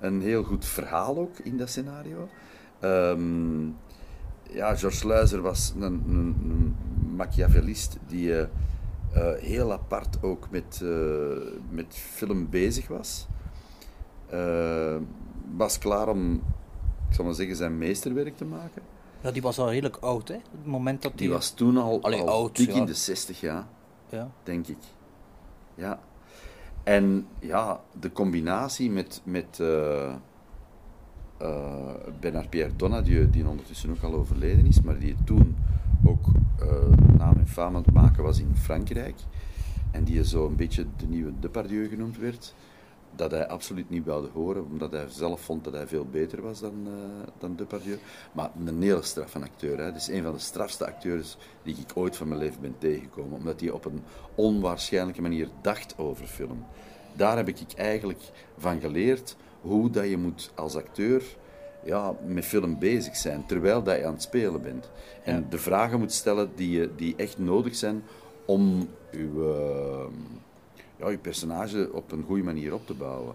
Een 0.00 0.20
heel 0.20 0.42
goed 0.42 0.64
verhaal 0.64 1.18
ook 1.18 1.38
in 1.38 1.56
dat 1.56 1.68
scenario. 1.68 2.28
Ehm, 2.80 3.66
ja, 4.42 4.76
George 4.76 5.06
Luizer 5.06 5.40
was 5.40 5.74
een, 5.80 6.02
een, 6.08 6.76
machiavellist 7.16 7.96
die 8.06 8.34
eh, 8.34 8.46
eh, 9.12 9.42
heel 9.42 9.72
apart 9.72 10.22
ook 10.22 10.50
met, 10.50 10.82
met 11.70 11.94
film 11.94 12.50
bezig 12.50 12.88
was. 12.88 13.26
Was 15.56 15.78
klaar 15.78 16.08
om, 16.08 16.32
ik 17.08 17.14
zal 17.14 17.24
maar 17.24 17.34
zeggen, 17.34 17.56
zijn 17.56 17.78
meesterwerk 17.78 18.36
te 18.36 18.44
maken. 18.44 18.82
Ja, 19.22 19.30
die 19.30 19.42
was 19.42 19.58
al 19.58 19.70
redelijk 19.70 19.96
oud, 19.96 20.28
hè. 20.28 20.34
Het 20.34 20.66
moment 20.66 21.02
dat 21.02 21.12
Die 21.14 21.30
was 21.30 21.50
toen 21.50 21.76
al, 21.76 22.02
Allee, 22.02 22.20
al 22.20 22.28
oud, 22.28 22.56
dik 22.56 22.70
ja. 22.70 22.76
in 22.76 22.84
de 22.84 22.94
60 22.94 23.40
jaar, 23.40 23.66
Ja, 24.08 24.30
denk 24.42 24.66
ik. 24.66 24.78
Ja. 25.74 26.00
En 26.82 27.26
ja, 27.40 27.80
de 28.00 28.12
combinatie 28.12 28.90
met, 28.90 29.20
met 29.24 29.60
eh, 29.60 30.12
eh, 31.38 31.94
Bernard 32.20 32.50
Pierre 32.50 32.76
Donadieu, 32.76 33.30
die 33.30 33.48
ondertussen 33.48 33.90
ook 33.90 34.02
al 34.02 34.14
overleden 34.14 34.66
is, 34.66 34.80
maar 34.80 34.98
die 34.98 35.16
toen 35.24 35.56
ook 36.04 36.26
eh, 36.60 36.68
naam 37.18 37.36
en 37.38 37.48
faam 37.48 37.76
aan 37.76 37.82
het 37.82 37.92
maken 37.92 38.22
was 38.22 38.40
in 38.40 38.56
Frankrijk. 38.56 39.16
En 39.90 40.04
die 40.04 40.24
zo 40.24 40.46
een 40.46 40.56
beetje 40.56 40.86
de 40.96 41.06
nieuwe 41.06 41.32
Depardieu 41.40 41.88
genoemd 41.88 42.18
werd. 42.18 42.54
Dat 43.16 43.30
hij 43.30 43.48
absoluut 43.48 43.90
niet 43.90 44.04
wilde 44.04 44.28
horen, 44.32 44.64
omdat 44.64 44.90
hij 44.92 45.04
zelf 45.08 45.40
vond 45.40 45.64
dat 45.64 45.72
hij 45.72 45.86
veel 45.86 46.06
beter 46.10 46.42
was 46.42 46.60
dan, 46.60 46.72
eh 46.86 47.28
dan 47.38 47.56
Depardieu. 47.56 47.98
Maar 48.32 48.50
een 48.66 48.82
hele 48.82 49.02
straffe 49.02 49.38
acteur. 49.38 49.78
Hè. 49.78 49.84
Het 49.84 49.96
is 49.96 50.08
een 50.08 50.22
van 50.22 50.32
de 50.32 50.38
strafste 50.38 50.86
acteurs 50.86 51.36
die 51.62 51.76
ik 51.76 51.96
ooit 51.96 52.16
van 52.16 52.28
mijn 52.28 52.40
leven 52.40 52.60
ben 52.60 52.74
tegengekomen. 52.78 53.38
Omdat 53.38 53.60
hij 53.60 53.70
op 53.70 53.84
een 53.84 54.02
onwaarschijnlijke 54.34 55.22
manier 55.22 55.48
dacht 55.62 55.94
over 55.98 56.26
film. 56.26 56.64
Daar 57.16 57.36
heb 57.36 57.48
ik 57.48 57.58
eigenlijk 57.76 58.20
van 58.58 58.80
geleerd 58.80 59.36
hoe 59.60 59.90
dat 59.90 60.08
je 60.08 60.16
moet 60.16 60.50
als 60.54 60.76
acteur 60.76 61.22
ja, 61.84 62.14
met 62.26 62.44
film 62.44 62.78
bezig 62.78 63.16
zijn, 63.16 63.46
terwijl 63.46 63.82
dat 63.82 63.96
je 63.96 64.04
aan 64.06 64.12
het 64.12 64.22
spelen 64.22 64.62
bent. 64.62 64.90
En 65.24 65.34
Ja. 65.40 65.46
de 65.50 65.58
vragen 65.58 65.98
moet 65.98 66.12
stellen 66.12 66.50
die, 66.54 66.70
je- 66.70 66.90
die 66.96 67.14
echt 67.16 67.38
nodig 67.38 67.74
zijn 67.76 68.02
om 68.44 68.88
je, 69.12 70.06
ja, 71.00 71.08
je 71.10 71.18
personage 71.18 71.90
op 71.92 72.12
een 72.12 72.22
goede 72.26 72.42
manier 72.42 72.74
op 72.74 72.86
te 72.86 72.94
bouwen. 72.94 73.34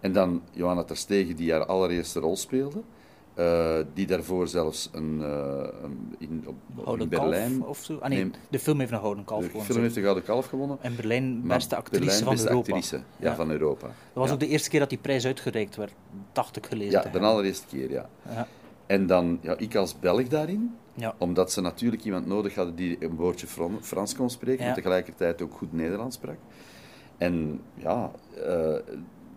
En 0.00 0.12
dan 0.12 0.42
Johanna 0.52 0.82
Terstegen, 0.84 1.36
die 1.36 1.52
haar 1.52 1.66
allereerste 1.66 2.20
rol 2.20 2.36
speelde. 2.36 2.80
eh, 3.34 3.76
die 3.94 4.06
daarvoor 4.06 4.48
zelfs 4.48 4.88
een, 4.92 5.18
eh, 5.22 5.68
een- 5.82 6.14
in, 6.18 6.44
op, 6.76 7.00
in 7.00 7.08
Berlijn... 7.08 7.64
Of 7.64 7.78
zo? 7.78 7.96
Ah 8.00 8.08
nee, 8.08 8.22
Nee. 8.24 8.32
de 8.50 8.58
film 8.58 8.78
heeft 8.78 8.92
een 8.92 8.98
Gouden 8.98 9.24
Kalf 9.24 9.40
de 9.40 9.46
gewonnen. 9.46 9.70
film 9.72 9.82
heeft 9.82 9.94
de 9.94 10.00
Gouden 10.00 10.24
Kalf 10.24 10.46
gewonnen. 10.46 10.78
In 10.82 10.96
Berlijn 10.96 11.42
beste 11.46 11.76
actrice 11.76 12.00
Berlijn 12.04 12.24
van 12.24 12.32
beste 12.32 12.48
Europa. 12.48 12.72
actrice, 12.72 12.96
ja, 12.96 13.02
Ja. 13.30 13.34
van 13.34 13.50
Europa. 13.50 13.86
Dat 13.86 13.94
was 14.12 14.26
ja. 14.26 14.32
ook 14.32 14.40
de 14.40 14.46
eerste 14.46 14.68
keer 14.70 14.80
dat 14.80 14.88
die 14.88 14.98
prijs 14.98 15.26
uitgereikt 15.26 15.76
werd, 15.76 15.92
dacht 16.32 16.56
ik 16.56 16.66
gelezen 16.66 16.92
Ja, 16.92 17.02
de 17.02 17.08
hebben. 17.08 17.28
allereerste 17.28 17.66
keer, 17.66 17.90
ja. 17.90 18.08
Ja. 18.28 18.46
En 18.86 19.06
dan, 19.06 19.38
ja, 19.42 19.54
ik 19.56 19.76
als 19.76 19.98
Belg 19.98 20.28
daarin, 20.28 20.74
Ja. 20.94 21.14
omdat 21.18 21.52
ze 21.52 21.60
natuurlijk 21.60 22.04
iemand 22.04 22.26
nodig 22.26 22.54
hadden 22.54 22.74
die 22.74 22.96
een 23.04 23.16
woordje 23.16 23.46
Fran- 23.46 23.78
Frans 23.80 24.14
kon 24.14 24.30
spreken, 24.30 24.64
maar 24.64 24.74
tegelijkertijd 24.74 25.42
ook 25.42 25.52
goed 25.54 25.72
Nederlands 25.72 26.16
sprak. 26.16 26.36
En 27.20 27.60
ja, 27.74 28.10
eh, 28.44 28.74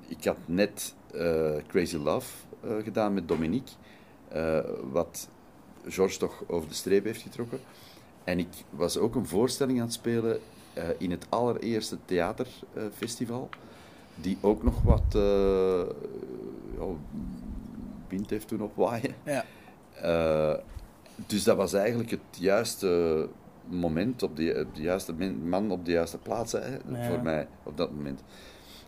ik 0.07 0.23
had 0.23 0.37
net 0.45 0.95
eh, 1.13 1.55
Crazy 1.67 1.97
Love 1.97 2.33
eh, 2.61 2.71
gedaan 2.83 3.13
met 3.13 3.27
Dominique, 3.27 3.73
wat 4.91 5.29
George 5.85 6.17
toch 6.17 6.43
over 6.47 6.67
de 6.67 6.73
streep 6.73 7.03
heeft 7.03 7.21
getrokken. 7.21 7.59
En 8.23 8.39
ik 8.39 8.47
was 8.69 8.97
ook 8.97 9.15
een 9.15 9.27
voorstelling 9.27 9.79
aan 9.79 9.85
het 9.85 9.93
spelen 9.93 10.39
in 10.97 11.11
het 11.11 11.25
allereerste 11.29 11.97
theaterfestival, 12.05 13.49
die 14.15 14.37
ook 14.41 14.63
nog 14.63 14.81
wat 14.81 15.03
ja, 16.77 16.85
wind 18.07 18.29
heeft 18.29 18.47
toen 18.47 18.61
op 18.61 18.75
waaien. 18.75 19.15
Ja. 19.23 19.45
Dus 21.15 21.43
dat 21.43 21.57
was 21.57 21.73
eigenlijk 21.73 22.09
het 22.09 22.37
juiste 22.39 23.27
moment, 23.69 24.23
op 24.23 24.35
de, 24.35 24.67
de 24.73 24.81
juiste 24.81 25.13
man 25.43 25.71
op 25.71 25.85
de 25.85 25.91
juiste 25.91 26.17
plaats 26.17 26.51
hè, 26.51 26.71
Ja. 26.87 27.07
voor 27.09 27.21
mij 27.23 27.47
op 27.63 27.77
dat 27.77 27.91
moment. 27.91 28.21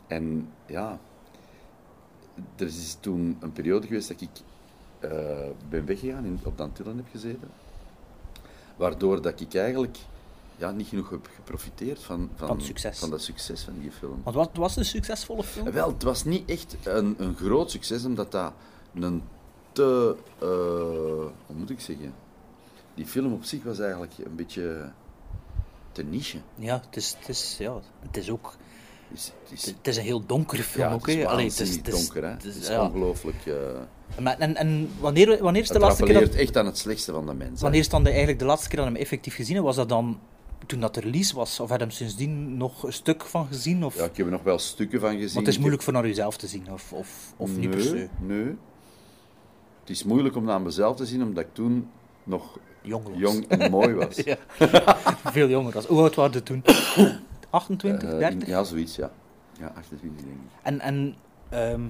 En 0.08 0.50
ja, 0.65 1.00
er 2.55 2.65
is 2.65 2.98
toen 3.00 3.38
een 3.39 3.51
periode 3.51 3.88
geweest 3.88 4.08
dat 4.08 4.22
ik 4.22 4.29
eh, 5.00 5.48
ben 5.70 5.86
weggegaan 5.86 6.25
en 6.25 6.39
op 6.44 6.58
Dantillen 6.58 6.96
heb 6.98 7.05
gezeten. 7.12 7.50
Waardoor 8.75 9.22
dat 9.22 9.39
ik 9.39 9.53
eigenlijk 9.55 9.98
ja, 10.58 10.72
niet 10.72 10.88
genoeg 10.88 11.10
heb 11.10 11.29
geprofiteerd 11.36 12.03
van, 12.03 12.29
van, 12.36 12.48
Van 12.48 12.62
succes. 12.62 13.00
van 13.00 13.10
dat 13.10 13.22
succes 13.22 13.62
van 13.63 13.74
die 13.79 13.91
film. 13.91 14.22
Want 14.24 14.36
wat 14.36 14.50
was 14.53 14.75
een 14.75 14.86
succesvolle 14.86 15.44
film? 15.44 15.72
Wel, 15.72 15.88
het 15.88 16.03
was 16.03 16.24
niet 16.24 16.50
echt 16.50 16.75
een, 16.84 17.15
een 17.17 17.36
groot 17.36 17.72
succes, 17.72 18.05
omdat 18.05 18.32
dat 18.32 18.53
een 18.94 19.22
te... 19.72 20.15
eh, 20.39 20.48
hoe 21.46 21.55
moet 21.55 21.70
ik 21.70 21.79
zeggen? 21.79 22.13
Die 22.96 23.06
film 23.06 23.34
op 23.34 23.44
zich 23.44 23.64
was 23.64 23.80
eigenlijk 23.80 24.14
een 24.25 24.36
beetje 24.36 24.92
te 25.92 26.04
niche. 26.04 26.38
Ja, 26.56 26.82
het 26.86 26.96
is, 26.96 27.16
het 27.20 27.30
is, 27.30 27.56
ja, 27.60 27.74
het 28.00 28.18
is 28.18 28.30
ook... 28.30 28.56
Het 29.08 29.18
is, 29.18 29.32
het 29.44 29.52
is, 29.52 29.66
Het 29.66 29.88
is 29.88 29.98
een 29.98 30.04
heel 30.04 30.25
donkere 30.25 30.64
film 30.64 30.88
ja, 30.88 30.94
ook, 30.94 31.08
het 31.08 31.16
is. 31.18 31.25
Allee, 31.25 31.46
waanzinnig 31.46 31.75
het 31.75 31.88
is- 31.88 31.94
donker, 32.06 32.24
hè? 32.24 32.30
het 32.30 32.44
Het 32.44 32.56
is- 32.56 32.62
is 32.62 32.68
ja. 32.68 32.86
ongelooflijk... 32.86 33.46
eh, 33.46 33.54
Maar, 34.22 34.38
en, 34.40 34.56
en 34.56 34.90
wanneer, 35.00 35.44
wanneer 35.44 35.62
is 35.62 35.68
de 35.68 35.74
het 35.74 35.84
laatste 35.84 36.04
keer 36.04 36.14
dat... 36.14 36.22
rappelleert 36.24 36.48
echt 36.48 36.58
aan 36.58 36.66
het 36.66 36.78
slechtste 36.78 37.12
van 37.12 37.25
de 37.25 37.34
mens. 37.34 37.52
hè. 37.56 37.62
Wanneer 37.62 37.80
is 37.80 37.90
dan 37.90 38.04
de, 38.04 38.10
eigenlijk 38.10 38.40
de 38.40 38.46
laatste 38.46 38.68
keer 38.70 38.78
dat 38.78 38.88
hem 38.88 38.96
effectief 38.96 39.36
gezien? 39.36 39.62
Was 39.62 39.75
dat 39.75 39.90
dan 39.90 40.20
toen 40.66 40.80
dat 40.80 40.94
de 40.94 41.00
release 41.00 41.36
was? 41.36 41.60
Of 41.60 41.70
heb 41.70 41.80
je 41.80 41.86
hem 41.86 41.94
sindsdien 41.94 42.58
nog 42.58 42.84
een 42.84 42.94
stuk 42.94 43.24
van 43.25 43.48
gezien? 43.48 43.86
Of... 43.86 43.96
Ja, 43.98 44.04
ik 44.04 44.18
heb 44.18 44.25
er 44.25 44.32
nog 44.32 44.44
wel 44.44 44.60
stukken 44.60 45.00
van 45.00 45.10
gezien. 45.12 45.34
Want 45.34 45.46
het 45.46 45.48
is 45.56 45.58
moeilijk 45.60 45.84
voor 45.84 45.94
naar 45.94 46.08
jezelf 46.08 46.38
te 46.38 46.48
zien, 46.48 46.72
of, 46.72 46.94
of, 46.94 47.34
of 47.38 47.58
niet 47.58 47.70
per 47.70 47.82
se. 47.82 48.08
Nee. 48.20 48.56
Het 49.80 49.90
is 49.90 50.04
moeilijk 50.04 50.36
om 50.36 50.44
naar 50.44 50.62
mezelf 50.62 50.96
te 50.96 51.06
zien, 51.06 51.24
omdat 51.24 51.44
ik 51.44 51.54
toen 51.54 51.90
nog 52.25 52.58
Jong 52.82 53.03
was. 53.03 53.13
jong 53.17 53.48
en 53.48 53.72
mooi 53.72 53.94
was. 54.05 54.15
Ja. 54.15 54.38
Veel 55.32 55.50
jonger 55.50 55.74
was. 55.74 55.86
Hoe 55.86 56.01
oud 56.01 56.15
waren 56.15 56.32
je 56.34 56.43
toen? 56.43 56.63
28, 57.50 58.10
Eh, 58.12 58.17
30? 58.17 58.41
in- 58.41 58.47
ja, 58.47 58.63
zoiets, 58.63 58.95
ja. 58.95 59.12
Ja, 59.60 59.67
28 59.76 60.23
denk 60.26 60.36
ik. 60.36 60.50
En, 60.62 60.80
en 60.80 61.15
ehm, 61.50 61.82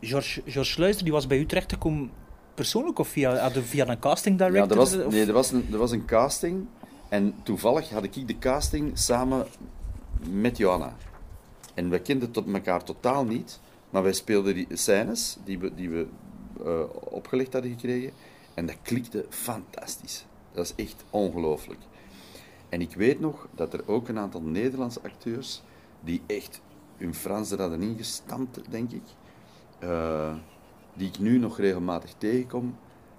George, 0.00 0.42
George 0.46 0.70
Sluister, 0.70 1.04
die 1.04 1.12
was 1.12 1.26
bij 1.26 1.38
u 1.38 1.46
terechtgekomen 1.46 2.10
persoonlijk 2.54 2.98
of 2.98 3.08
via, 3.08 3.50
via 3.50 3.88
een 3.88 3.98
casting 3.98 4.38
director? 4.38 4.62
Ja, 4.64 4.70
er 4.70 4.76
was, 4.76 4.96
of- 4.96 5.12
nee, 5.12 5.26
er 5.26 5.32
was, 5.32 5.50
een, 5.52 5.66
er 5.72 5.78
was 5.78 5.90
een 5.90 6.04
casting. 6.04 6.66
En 7.08 7.34
toevallig 7.42 7.90
had 7.90 8.02
ik 8.04 8.26
de 8.28 8.38
casting 8.38 8.98
samen 8.98 9.46
met 10.30 10.56
Johanna. 10.56 10.96
En 11.74 11.90
wij 11.90 12.00
kenden 12.00 12.30
tot 12.30 12.52
elkaar 12.52 12.84
totaal 12.84 13.24
niet. 13.24 13.60
Maar 13.90 14.02
wij 14.02 14.12
speelden 14.12 14.54
die 14.54 14.66
scènes 14.72 15.36
die 15.44 15.58
we, 15.58 15.74
die 15.74 15.90
we 15.90 16.06
eh, 16.64 16.80
opgelegd 17.12 17.52
hadden 17.52 17.70
gekregen. 17.70 18.10
En 18.60 18.66
dat 18.66 18.76
klikte 18.82 19.26
fantastisch. 19.28 20.26
Dat 20.52 20.64
is 20.64 20.84
echt 20.84 21.04
ongelooflijk. 21.10 21.80
En 22.68 22.80
ik 22.80 22.94
weet 22.94 23.20
nog 23.20 23.48
dat 23.54 23.72
er 23.72 23.88
ook 23.88 24.08
een 24.08 24.18
aantal 24.18 24.42
Nederlandse 24.42 25.00
acteurs 25.02 25.62
die 26.00 26.22
echt 26.26 26.60
hun 26.96 27.14
Frans 27.14 27.50
er 27.50 27.60
hadden 27.60 27.82
ingestampt, 27.82 28.60
denk 28.70 28.90
ik. 28.90 29.02
eh, 29.78 30.34
die 30.94 31.08
ik 31.08 31.18
nu 31.18 31.38
nog 31.38 31.58
regelmatig 31.58 32.14
tegenkom 32.18 32.76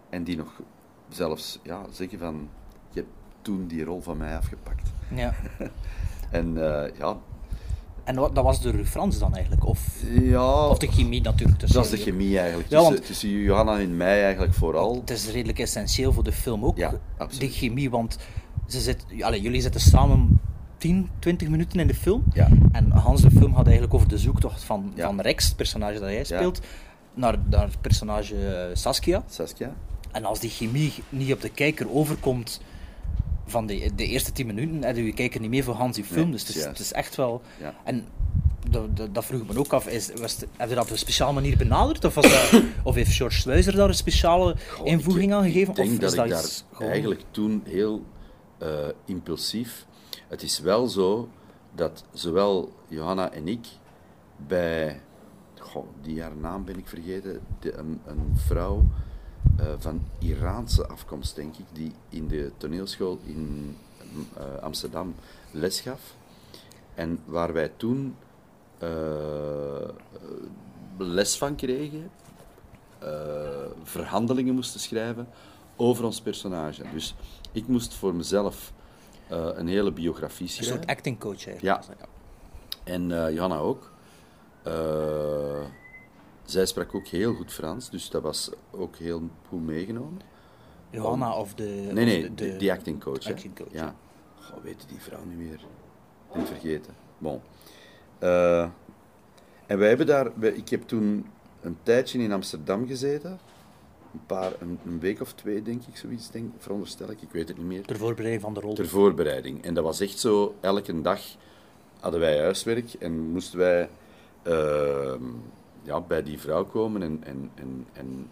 en 0.10 0.24
die 0.24 0.38
nog 0.38 0.62
zelfs 1.10 1.60
ja, 1.64 1.86
zeggen 1.92 2.20
van 2.20 2.50
je 2.90 3.00
hebt 3.00 3.14
toen 3.42 3.68
die 3.68 3.84
rol 3.84 4.02
van 4.02 4.18
mij 4.18 4.38
afgepakt. 4.38 4.92
Ja. 5.16 5.34
En 6.32 6.58
eh, 6.58 6.98
ja, 6.98 7.20
En 8.12 8.18
dat 8.34 8.44
was 8.44 8.62
uw 8.64 8.86
Frans 8.86 9.20
dan 9.20 9.34
eigenlijk? 9.34 9.66
Of, 9.66 9.80
ja 10.22 10.68
of 10.68 10.78
de 10.78 10.88
chemie 10.88 11.22
natuurlijk 11.22 11.60
tussen 11.60 11.82
dat 11.82 11.92
is 11.92 11.98
de 12.00 12.06
chemie 12.12 12.40
eigenlijk. 12.40 12.70
Ja, 12.70 12.76
tussen, 12.78 12.94
want- 12.96 13.06
tussen 13.06 13.30
Johanna 13.30 13.80
en 13.80 13.98
mij 13.98 14.24
eigenlijk 14.24 14.54
vooral. 14.54 14.96
Het 14.96 15.10
is 15.10 15.30
redelijk 15.32 15.60
essentieel 15.60 16.14
voor 16.14 16.24
de 16.24 16.32
film 16.32 16.66
ook, 16.66 16.78
Ja, 16.78 16.94
absoluut. 17.18 17.40
die 17.40 17.50
chemie, 17.60 17.90
want 17.90 18.18
ze 18.68 18.80
zit, 18.80 19.06
allee, 19.20 19.42
jullie 19.42 19.62
zitten 19.62 19.82
samen 19.82 20.40
10, 20.78 21.10
20 21.20 21.48
minuten 21.50 21.80
in 21.80 21.88
de 21.88 21.94
film. 21.94 22.24
Ja. 22.34 22.48
En 22.72 22.92
Hans 22.92 23.22
de 23.22 23.32
film 23.32 23.56
gaat 23.56 23.64
eigenlijk 23.66 23.94
over 23.94 24.08
de 24.08 24.18
zoektocht 24.18 24.64
van, 24.64 24.92
Ja. 24.96 25.06
van 25.06 25.22
Rex, 25.22 25.46
het 25.48 25.56
personage 25.56 26.00
dat 26.00 26.10
jij 26.10 26.24
speelt, 26.24 26.60
naar, 27.14 27.36
naar 27.50 27.66
het 27.66 27.82
personage 27.82 28.36
eh, 28.48 28.76
Saskia. 28.76 29.24
Saskia? 29.30 29.74
En 30.12 30.26
als 30.26 30.40
die 30.40 30.50
chemie 30.50 30.94
niet 31.10 31.34
op 31.34 31.42
de 31.42 31.50
kijker 31.50 31.92
overkomt 31.94 32.62
van 33.52 33.66
de, 33.66 33.92
de 33.96 34.06
eerste 34.06 34.32
10 34.32 34.46
minuten, 34.46 34.84
heb 34.84 34.96
je 34.96 35.06
je 35.06 35.14
kijker 35.14 35.40
niet 35.42 35.50
meer 35.50 35.64
voor 35.64 35.74
Hans 35.74 35.96
die 35.96 36.06
film. 36.06 36.22
Nee, 36.24 36.32
dus 36.32 36.48
het 36.48 36.56
is, 36.56 36.64
het 36.66 36.80
is 36.80 36.92
echt 36.92 37.16
wel... 37.16 37.42
Ja. 37.60 37.74
En 37.84 38.06
dat, 38.70 38.98
dat, 38.98 39.14
dat 39.16 39.26
vroeg 39.26 39.42
ik 39.42 39.54
me 39.54 39.60
ook 39.60 39.74
af, 39.74 39.88
is, 39.88 40.12
was 40.20 40.32
het- 40.40 40.48
heb 40.58 40.70
je 40.70 40.76
dat 40.76 40.84
op 40.84 40.90
een 40.92 40.98
speciale 40.98 41.34
manier 41.34 41.58
benaderd? 41.58 42.06
Of, 42.06 42.16
was 42.16 42.52
dat, 42.52 42.62
of 42.84 42.96
heeft 42.96 43.12
George 43.16 43.40
Sluizer 43.40 43.76
daar 43.76 43.88
een 43.88 43.96
speciale 43.96 44.56
Goh, 44.70 44.88
invoeging 44.88 45.26
ik- 45.32 45.38
aan 45.38 45.44
gegeven? 45.44 45.70
Ik 45.70 45.76
denk 45.76 45.90
of 45.92 45.98
dat 45.98 46.10
is 46.10 46.16
dat 46.16 46.26
ik 46.26 46.32
daar 46.32 46.46
gewoon- 46.72 46.92
eigenlijk 46.92 47.22
toen 47.32 47.62
heel 47.66 48.04
eh, 48.58 48.70
impulsief... 49.06 49.86
Het 50.28 50.42
is 50.44 50.60
wel 50.60 50.88
zo 50.88 51.30
dat 51.76 52.04
zowel 52.14 52.74
Johanna 52.88 53.32
en 53.32 53.48
ik 53.48 53.68
bij... 54.48 55.02
Goh, 55.60 55.86
die 56.02 56.22
haar 56.22 56.36
naam 56.42 56.66
ben 56.66 56.78
ik 56.78 56.88
vergeten. 56.88 57.40
De, 57.60 57.74
een, 57.74 58.02
een 58.06 58.32
vrouw 58.36 58.86
eh, 59.58 59.66
van 59.78 60.02
Iraanse 60.20 60.88
afkomst, 60.88 61.36
denk 61.36 61.56
ik, 61.58 61.66
die 61.72 61.92
in 62.10 62.28
de 62.28 62.52
toneelschool 62.58 63.20
in 63.26 63.78
eh, 64.38 64.64
Amsterdam 64.64 65.16
les 65.52 65.80
gaf. 65.80 66.16
En 66.94 67.20
waar 67.26 67.54
wij 67.54 67.72
toen 67.78 68.16
eh, 68.78 68.90
les 70.98 71.38
van 71.38 71.56
kregen, 71.56 72.12
verhandelingen 73.84 74.54
moesten 74.54 74.80
schrijven 74.80 75.28
over 75.76 76.06
ons 76.06 76.22
personage. 76.22 76.84
Dus 76.94 77.16
ik 77.52 77.68
moest 77.68 77.94
voor 77.94 78.16
mezelf 78.16 78.74
een 79.30 79.68
hele 79.68 79.92
biografie 79.92 80.46
Een 80.46 80.52
schrijven. 80.52 80.76
soort 80.76 80.90
acting 80.90 81.20
coach 81.20 81.48
eigenlijk. 81.48 81.86
Ja. 82.00 82.08
En 82.84 83.34
Johanna 83.34 83.58
ook. 83.58 83.92
Eh, 84.64 85.66
zij 86.52 86.66
sprak 86.66 86.96
ook 86.96 87.08
heel 87.08 87.34
goed 87.34 87.52
Frans, 87.54 87.90
dus 87.90 88.10
dat 88.10 88.22
was 88.22 88.50
ook 88.72 88.96
heel 88.96 89.22
goed 89.48 89.66
meegenomen. 89.66 90.20
Johanna 90.90 91.38
of 91.38 91.54
de... 91.54 91.90
Nee, 91.94 92.22
de, 92.22 92.34
die, 92.34 92.58
die 92.58 92.72
acting 92.72 93.04
coach. 93.04 93.30
acting 93.30 93.56
coach, 93.56 93.72
Ja. 93.72 93.96
Goh, 94.40 94.64
weet 94.64 94.86
die 94.88 95.00
vrouw 95.00 95.24
nu 95.26 95.38
weer? 95.38 95.60
Niet 96.36 96.48
vergeten. 96.48 96.94
Bon. 97.18 97.42
Eh, 98.20 98.68
en 99.66 99.78
wij 99.78 99.88
hebben 99.88 100.06
daar... 100.06 100.32
wij- 100.40 100.52
ik 100.52 100.70
heb 100.70 100.82
toen 100.82 101.26
een 101.62 101.78
tijdje 101.84 102.20
in 102.20 102.32
Amsterdam 102.32 102.88
gezeten. 102.88 103.40
Een 104.14 104.26
paar, 104.26 104.52
een, 104.60 104.80
een 104.86 105.00
week 105.00 105.22
of 105.22 105.34
twee, 105.34 105.62
denk 105.62 105.82
ik, 105.86 105.98
zoiets, 105.98 106.32
denk, 106.32 106.52
veronderstel 106.58 107.10
ik. 107.12 107.22
Ik 107.22 107.32
weet 107.32 107.48
het 107.48 107.58
niet 107.58 107.66
meer. 107.68 107.86
Ter 107.86 107.98
voorbereiding 107.98 108.42
van 108.42 108.54
de 108.54 108.60
rol. 108.60 108.74
Ter 108.74 108.88
voorbereiding. 108.88 109.64
En 109.64 109.74
dat 109.74 109.84
was 109.84 110.00
echt 110.00 110.20
zo, 110.20 110.56
elke 110.60 111.02
dag 111.02 111.22
hadden 112.00 112.20
wij 112.20 112.40
huiswerk 112.40 112.94
en 112.94 113.20
moesten 113.32 113.60
wij 113.60 113.90
ehm, 114.44 115.24
ja, 115.82 116.02
bij 116.02 116.24
die 116.24 116.40
vrouw 116.40 116.66
komen. 116.66 117.02
En, 117.02 117.24
en, 117.26 117.52
en, 117.56 117.88
en 117.94 118.30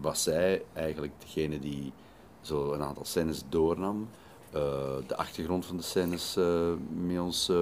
was 0.00 0.22
zij 0.22 0.62
eigenlijk 0.72 1.12
degene 1.18 1.58
die 1.58 1.92
zo 2.40 2.72
een 2.72 2.82
aantal 2.82 3.04
scènes 3.04 3.42
doornam. 3.48 4.08
eh, 4.52 4.60
de 5.06 5.16
achtergrond 5.16 5.66
van 5.66 5.76
de 5.76 5.82
scènes 5.82 6.36
eh, 6.36 6.72
met 7.06 7.18
ons 7.20 7.48
eh, 7.48 7.56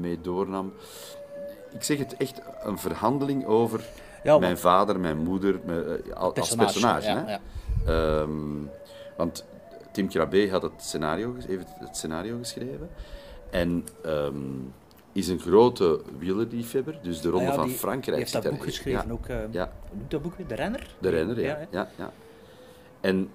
mee 0.00 0.20
doornam. 0.20 0.72
Ik 1.72 1.82
zeg 1.82 1.98
het 1.98 2.16
echt 2.16 2.42
een 2.62 2.78
verhandeling 2.78 3.46
over 3.46 3.84
Ja, 4.22 4.38
mijn 4.38 4.58
vader, 4.58 5.00
mijn 5.00 5.18
moeder, 5.18 5.60
mijn, 5.64 6.14
als 6.14 6.32
Personage, 6.32 6.72
personage. 6.72 7.08
ja, 7.08 7.24
hè? 7.24 7.32
ja. 7.32 7.40
Ehm, 8.20 8.64
want 9.16 9.44
Tim 9.92 10.08
Krabbe 10.08 10.50
had 10.50 10.62
het 10.62 10.72
scenario, 10.76 11.34
heeft 11.46 11.66
het 11.78 11.96
scenario 11.96 12.36
geschreven. 12.38 12.88
En 13.50 13.86
ehm, 14.04 14.34
is 15.12 15.28
een 15.28 15.38
grote 15.40 16.00
wielerliefhebber, 16.18 16.98
dus 17.02 17.20
de 17.20 17.28
Ronde 17.28 17.46
Ah 17.48 17.54
ja, 17.54 17.60
van 17.60 17.70
Frankrijk 17.70 18.16
heeft 18.18 18.30
zit 18.30 18.42
dat 18.42 18.52
boek 18.52 18.62
geschreven 18.62 19.06
ja, 19.06 19.12
ook. 19.12 19.26
eh, 19.26 19.36
Ja, 19.50 19.72
noemt 19.92 20.10
dat 20.10 20.22
boek 20.22 20.36
weer? 20.36 20.46
De 20.46 20.54
renner? 20.54 20.94
de 20.98 21.08
renner, 21.08 21.40
ja. 21.40 21.66
ja, 21.70 21.90
ja. 21.98 22.12
En 23.00 23.28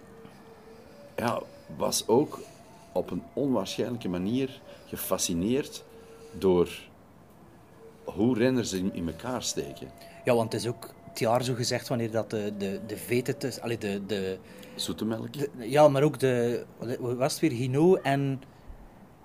ja, 1.16 1.42
was 1.78 2.08
ook 2.08 2.40
op 2.92 3.12
een 3.12 3.24
onwaarschijnlijke 3.34 4.10
manier 4.10 4.62
gefascineerd 4.86 5.84
door 6.32 6.70
hoe 8.04 8.38
renners 8.38 8.74
in, 8.74 8.94
in 8.94 9.08
elkaar 9.08 9.44
steken. 9.44 9.88
Ja, 10.26 10.36
want 10.36 10.52
het 10.54 10.62
is 10.62 10.68
ook 10.68 10.90
het 11.10 11.20
jaar 11.20 11.44
zo 11.44 11.54
gezegd 11.54 11.88
wanneer 11.88 12.12
dat 12.12 12.30
de, 12.30 12.54
de, 12.58 12.80
de. 12.88 13.58
Allee, 13.62 13.78
de, 13.78 14.02
de, 14.06 14.38
Zoetemelk. 14.76 15.34
de- 15.34 15.50
ja, 15.58 15.88
maar 15.88 16.04
ook 16.04 16.20
de... 16.20 16.63
Wat 17.00 17.16
was 17.16 17.32
het 17.32 17.42
weer? 17.42 17.52
Hinault 17.52 18.02
en... 18.02 18.42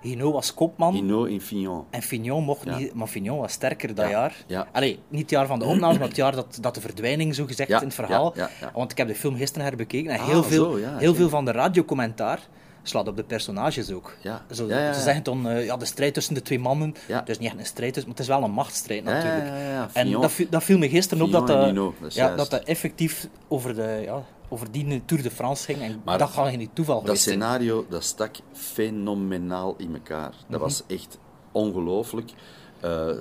Hinault 0.02 0.32
was 0.32 0.54
kopman. 0.54 0.94
Hinault 0.94 1.28
in 1.28 1.40
Fignon. 1.40 1.84
En 1.90 2.02
Fignon 2.02 2.44
mocht 2.44 2.64
Ja. 2.64 2.78
niet... 2.78 2.94
Maar 2.94 3.06
Fignon 3.06 3.38
was 3.38 3.52
sterker 3.52 3.94
dat 3.94 4.04
Ja, 4.04 4.10
jaar. 4.10 4.34
ja. 4.46 4.66
Allee, 4.72 4.98
niet 5.08 5.20
het 5.20 5.30
jaar 5.30 5.46
van 5.46 5.58
de 5.58 5.64
opnames, 5.64 5.98
maar 5.98 6.08
het 6.08 6.16
jaar 6.16 6.34
dat, 6.34 6.58
dat 6.60 6.74
de 6.74 6.80
verdwijning 6.80 7.34
zo 7.34 7.46
gezegd 7.46 7.70
in 7.70 7.76
het 7.76 7.94
verhaal. 7.94 8.34
Want 8.74 8.90
ik 8.90 8.96
heb 8.98 9.06
de 9.08 9.14
film 9.14 9.36
gisteren 9.36 9.66
herbekeken 9.66 10.10
en 10.12 10.18
Ah, 10.18 10.26
heel, 10.28 10.42
veel, 10.42 10.72
zo, 10.72 10.78
heel 10.98 11.14
veel 11.14 11.28
van 11.28 11.44
de 11.44 11.52
radiocommentaar 11.52 12.40
slaat 12.82 13.08
op 13.08 13.16
de 13.16 13.22
personages 13.24 13.90
ook. 13.90 14.16
Ja, 14.22 14.44
Zo. 14.50 14.68
Ze 14.68 15.00
zeggen 15.02 15.22
dan, 15.22 15.48
eh, 15.48 15.64
ja, 15.64 15.76
de 15.76 15.84
strijd 15.84 16.14
tussen 16.14 16.34
de 16.34 16.42
twee 16.42 16.58
mannen, 16.58 16.94
Ja. 17.08 17.18
het 17.18 17.28
is 17.28 17.38
niet 17.38 17.48
echt 17.48 17.58
een 17.58 17.66
strijd, 17.66 17.94
maar 17.96 18.04
het 18.06 18.18
is 18.18 18.26
wel 18.26 18.42
een 18.42 18.50
machtsstrijd 18.50 19.04
natuurlijk. 19.04 19.46
ja, 19.46 19.56
ja, 19.70 19.88
En 19.92 20.10
dat, 20.10 20.32
dat 20.50 20.64
viel 20.64 20.78
me 20.78 20.88
gisteren 20.88 21.24
op 21.24 21.30
Fignon 21.30 21.46
dat 21.46 21.66
en 21.66 21.74
dat, 21.74 22.14
ja, 22.14 22.22
juist. 22.22 22.36
dat 22.36 22.50
dat 22.50 22.62
effectief 22.68 23.28
over, 23.48 23.74
de, 23.74 24.00
ja, 24.04 24.22
over 24.52 24.72
die 24.72 25.02
Tour 25.04 25.22
de 25.22 25.30
France 25.30 25.64
ging. 25.64 25.80
En 25.80 26.00
Maar 26.04 26.18
dat 26.18 26.30
gaat 26.30 26.48
geen 26.48 26.70
toeval 26.72 26.94
Dat 26.94 27.04
geweest 27.04 27.22
zijn. 27.22 27.40
scenario, 27.40 27.86
dat 27.88 28.04
stak 28.04 28.36
fenomenaal 28.52 29.74
in 29.78 29.94
elkaar. 29.94 30.34
Dat 30.48 30.60
was 30.60 30.82
echt 30.86 31.18
ongelooflijk. 31.52 32.32
Eh, 32.80 33.08
eh, 33.10 33.16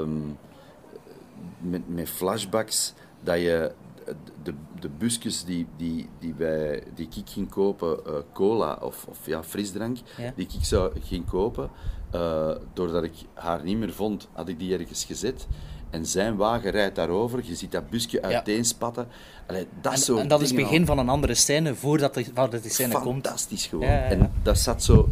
ehm, 0.00 0.18
met, 1.60 1.88
met 1.88 2.08
flashbacks, 2.08 2.92
dat 3.22 3.36
je 3.38 3.72
de, 4.42 4.54
de 4.80 4.88
busjes 4.88 5.44
die, 5.44 5.66
die, 5.76 6.08
die, 6.18 6.34
wij, 6.34 6.82
die 6.94 7.08
ik 7.14 7.28
ging 7.30 7.48
kopen, 7.50 8.06
eh, 8.06 8.12
cola 8.32 8.78
of, 8.82 9.06
of 9.08 9.26
ja, 9.26 9.42
frisdrank, 9.44 9.98
Ja. 10.18 10.32
die 10.36 10.46
ik 10.58 10.64
zou 10.64 10.92
ging 11.00 11.26
kopen, 11.26 11.70
doordat 12.72 13.02
ik 13.02 13.14
haar 13.34 13.64
niet 13.64 13.76
meer 13.78 13.92
vond, 13.92 14.28
had 14.32 14.48
ik 14.48 14.58
die 14.58 14.78
ergens 14.78 15.04
gezet. 15.04 15.46
En 15.94 16.06
zijn 16.06 16.36
wagen 16.36 16.70
rijdt 16.70 16.96
daarover, 16.96 17.40
je 17.44 17.54
ziet 17.54 17.72
dat 17.72 17.90
busje 17.90 18.22
uiteenspatten. 18.22 19.08
Allee, 19.46 19.66
dat 19.80 19.92
En, 19.92 19.98
soort 19.98 20.20
en 20.20 20.28
dat 20.28 20.40
is 20.40 20.48
het 20.50 20.56
begin 20.56 20.80
al. 20.80 20.86
van 20.86 20.98
een 20.98 21.08
andere 21.08 21.34
scène, 21.34 21.74
voordat 21.74 22.14
die, 22.14 22.26
voordat 22.34 22.62
die 22.62 22.70
scène 22.70 22.92
komt. 23.00 23.24
Fantastisch 23.26 23.66
gewoon. 23.66 23.88
En 23.88 24.32
dat 24.42 24.58
zat 24.58 24.82
zo... 24.82 25.08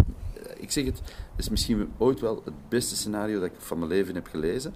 Ik 0.57 0.71
zeg 0.71 0.85
het, 0.85 0.99
het 0.99 1.39
is 1.39 1.49
misschien 1.49 1.93
ooit 1.99 2.21
wel 2.21 2.43
het 2.45 2.55
beste 2.69 2.97
scenario 2.97 3.35
dat 3.41 3.49
ik 3.49 3.55
van 3.59 3.79
mijn 3.79 3.91
leven 3.91 4.15
heb 4.15 4.27
gelezen. 4.27 4.75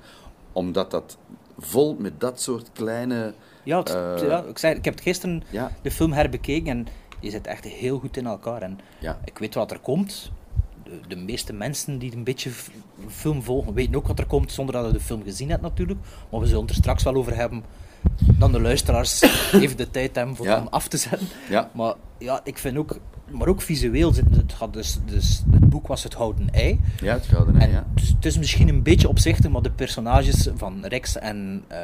Omdat 0.53 0.91
dat 0.91 1.17
vol 1.59 1.97
met 1.99 2.21
dat 2.21 2.41
soort 2.41 2.71
kleine... 2.73 3.35
Ja, 3.63 3.79
het- 3.79 3.89
eh, 3.95 4.29
ja, 4.29 4.43
ik, 4.49 4.59
zei, 4.59 4.75
ik 4.75 4.85
heb 4.85 4.99
gisteren 5.01 5.43
Ja. 5.51 5.73
de 5.83 5.91
film 5.91 6.13
herbekeken 6.13 6.69
en 6.71 6.87
je 7.21 7.31
zit 7.31 7.47
echt 7.47 7.65
heel 7.65 7.99
goed 7.99 8.17
in 8.17 8.27
elkaar. 8.27 8.63
En 8.63 8.79
Ja. 8.99 9.19
ik 9.25 9.39
weet 9.39 9.55
wat 9.55 9.71
er 9.71 9.79
komt. 9.79 10.31
De, 11.09 11.17
meeste 11.17 11.53
mensen 11.53 11.99
die 11.99 12.15
een 12.17 12.25
beetje 12.25 12.51
film 13.09 13.43
volgen, 13.43 13.75
weten 13.75 13.95
ook 13.95 14.07
wat 14.07 14.19
er 14.19 14.27
komt 14.27 14.53
zonder 14.53 14.75
dat 14.75 14.87
je 14.87 14.93
de 14.93 15.01
film 15.01 15.23
gezien 15.23 15.51
hebt 15.51 15.63
natuurlijk. 15.63 16.01
Maar 16.31 16.41
we 16.41 16.47
zullen 16.47 16.61
het 16.61 16.71
er 16.71 16.77
straks 16.77 17.03
wel 17.03 17.15
over 17.15 17.37
hebben. 17.37 17.65
Dan 18.39 18.53
de 18.53 18.61
luisteraars 18.61 19.21
even 19.53 19.77
de 19.77 19.91
tijd 19.91 20.17
hebben 20.17 20.37
voor 20.37 20.47
Ja. 20.47 20.57
hem 20.59 20.67
af 20.67 20.89
te 20.89 20.97
zetten. 20.97 21.29
Ja. 21.49 21.71
Maar 21.75 21.95
ja, 22.19 22.41
ik 22.45 22.59
vind 22.59 22.77
ook, 22.77 22.99
maar 23.31 23.49
ook 23.49 23.63
visueel, 23.63 24.15
het, 24.15 24.53
gaat 24.53 24.73
dus, 24.73 24.99
dus, 25.05 25.43
het 25.51 25.69
boek 25.69 25.87
was 25.87 26.03
het 26.03 26.15
Houten 26.15 26.49
Ei. 26.53 26.81
Ja, 27.01 27.13
het 27.15 27.27
gouden 27.27 27.61
ei, 27.61 27.71
ja. 27.71 27.87
het 27.95 28.25
is 28.25 28.39
misschien 28.39 28.69
een 28.69 28.83
beetje 28.83 29.09
opzichtig, 29.09 29.51
maar 29.51 29.63
de 29.63 29.71
personages 29.71 30.49
van 30.57 30.85
Rex 30.85 31.19
en 31.19 31.65
eh, 31.69 31.79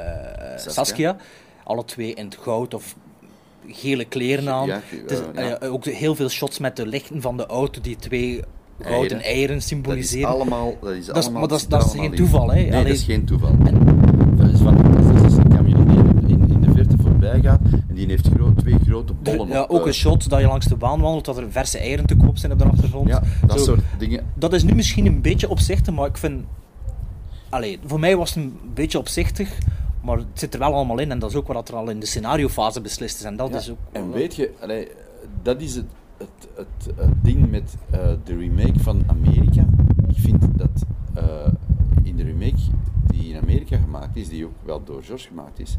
Saskia. 0.57 0.71
Saskia. 0.73 1.17
alle 1.65 1.85
twee 1.85 2.15
in 2.15 2.25
het 2.25 2.37
goud 2.41 2.75
of 2.75 2.97
gele 3.67 4.05
kleren 4.05 4.49
aan. 4.49 4.67
Ja, 4.67 4.81
Het 4.85 5.11
is, 5.11 5.19
eh, 5.35 5.49
ja. 5.49 5.59
eh, 5.59 5.73
ook 5.73 5.85
heel 5.85 6.15
veel 6.15 6.29
shots 6.29 6.59
met 6.59 6.77
de 6.77 6.87
lichten 6.87 7.21
van 7.21 7.37
de 7.37 7.47
auto 7.47 7.81
die 7.81 7.97
twee 7.97 8.43
gouden 8.83 9.11
Eieren. 9.11 9.23
eieren 9.23 9.49
Dat 9.55 9.63
is 9.63 9.69
symboliseren. 9.69 10.29
allemaal... 10.29 10.75
Dat 10.81 10.91
is 10.95 11.11
allemaal 11.11 11.33
maar 11.41 11.49
dat 11.49 11.59
is- 11.61 11.67
dat 11.69 11.85
is 11.85 11.93
geen 12.01 12.15
toeval, 12.15 12.49
hè? 12.51 12.55
Nee, 12.55 12.71
Allee- 12.73 12.85
dat 12.85 12.93
is 12.93 13.03
geen 13.03 13.25
toeval. 13.25 13.51
Dat 14.37 14.49
is 14.53 14.61
van, 14.61 14.77
dat 15.13 15.25
is 15.31 15.37
een 15.37 15.49
camion 15.49 15.87
die 15.87 16.37
in, 16.37 16.49
in 16.49 16.61
de 16.61 16.73
verte 16.75 16.97
voorbij 17.03 17.41
gaat 17.41 17.61
en 17.89 17.95
die 17.95 18.07
heeft 18.07 18.29
gro- 18.35 18.55
twee 18.57 18.77
grote 18.87 19.13
De- 19.23 19.37
bollen 19.37 19.49
ja, 19.53 19.63
op, 19.63 19.71
ook 19.71 19.81
eh, 19.81 19.87
een 19.87 19.93
shot 19.95 20.29
dat 20.31 20.41
je 20.41 20.47
langs 20.47 20.67
de 20.67 20.77
baan 20.77 21.01
wandelt, 21.01 21.25
dat 21.25 21.37
er 21.37 21.47
verse 21.51 21.79
eieren 21.79 22.07
te 22.07 22.17
koop 22.17 22.37
zijn 22.39 22.53
op 22.53 22.59
de 22.59 22.65
achtergrond. 22.65 23.09
Ja, 23.09 23.23
dat 23.47 23.59
Zo. 23.59 23.65
soort 23.65 23.81
dingen. 23.99 24.25
Dat 24.35 24.53
is 24.53 24.63
nu 24.63 24.75
misschien 24.75 25.07
een 25.07 25.21
beetje 25.21 25.49
opzichtig, 25.49 25.95
maar 25.95 26.07
ik 26.09 26.17
vind... 26.17 26.45
Allee, 27.49 27.79
voor 27.87 28.01
mij 28.01 28.17
was 28.17 28.35
het 28.35 28.45
een 28.45 28.59
beetje 28.75 28.99
opzichtig, 28.99 29.59
maar 30.03 30.17
het 30.17 30.27
zit 30.35 30.53
er 30.55 30.59
wel 30.61 30.75
allemaal 30.75 30.99
in. 30.99 31.11
En 31.11 31.19
dat 31.19 31.31
is 31.31 31.37
ook 31.37 31.47
wat 31.53 31.69
er 31.69 31.75
al 31.75 31.91
in 31.91 32.01
de 32.01 32.07
scenariofase 32.07 32.81
beslist 32.81 33.19
is. 33.19 33.25
En 33.25 33.37
dat 33.37 33.49
Ja, 33.51 33.57
is 33.57 33.71
ook... 33.71 33.77
En 33.93 34.13
weet 34.13 34.35
je, 34.35 34.51
allee, 34.61 34.89
dat 35.43 35.61
is 35.61 35.75
het, 35.75 35.85
het, 36.23 36.49
het, 36.55 36.97
het 36.97 37.25
ding 37.25 37.51
met 37.51 37.75
eh, 37.91 38.01
de 38.25 38.37
remake 38.37 38.79
van 38.81 39.03
Amerika. 39.07 39.65
Ik 40.09 40.17
vind 40.17 40.59
dat 40.59 40.85
eh, 41.15 41.25
in 42.03 42.17
de 42.17 42.23
remake 42.23 42.61
die 43.07 43.33
in 43.35 43.41
Amerika 43.43 43.77
gemaakt 43.79 44.17
is, 44.17 44.29
die 44.29 44.45
ook 44.45 44.53
wel 44.65 44.85
door 44.85 45.03
George 45.03 45.27
gemaakt 45.29 45.59
is, 45.59 45.77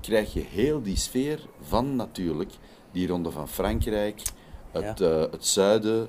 krijg 0.00 0.32
je 0.32 0.44
heel 0.50 0.82
die 0.82 0.96
sfeer 0.96 1.40
van 1.60 1.96
natuurlijk 1.96 2.52
die 2.92 3.06
ronde 3.08 3.30
van 3.30 3.48
Frankrijk, 3.48 4.22
het, 4.70 4.98
Ja. 4.98 5.06
eh, 5.24 5.30
het 5.30 5.46
zuiden, 5.46 6.08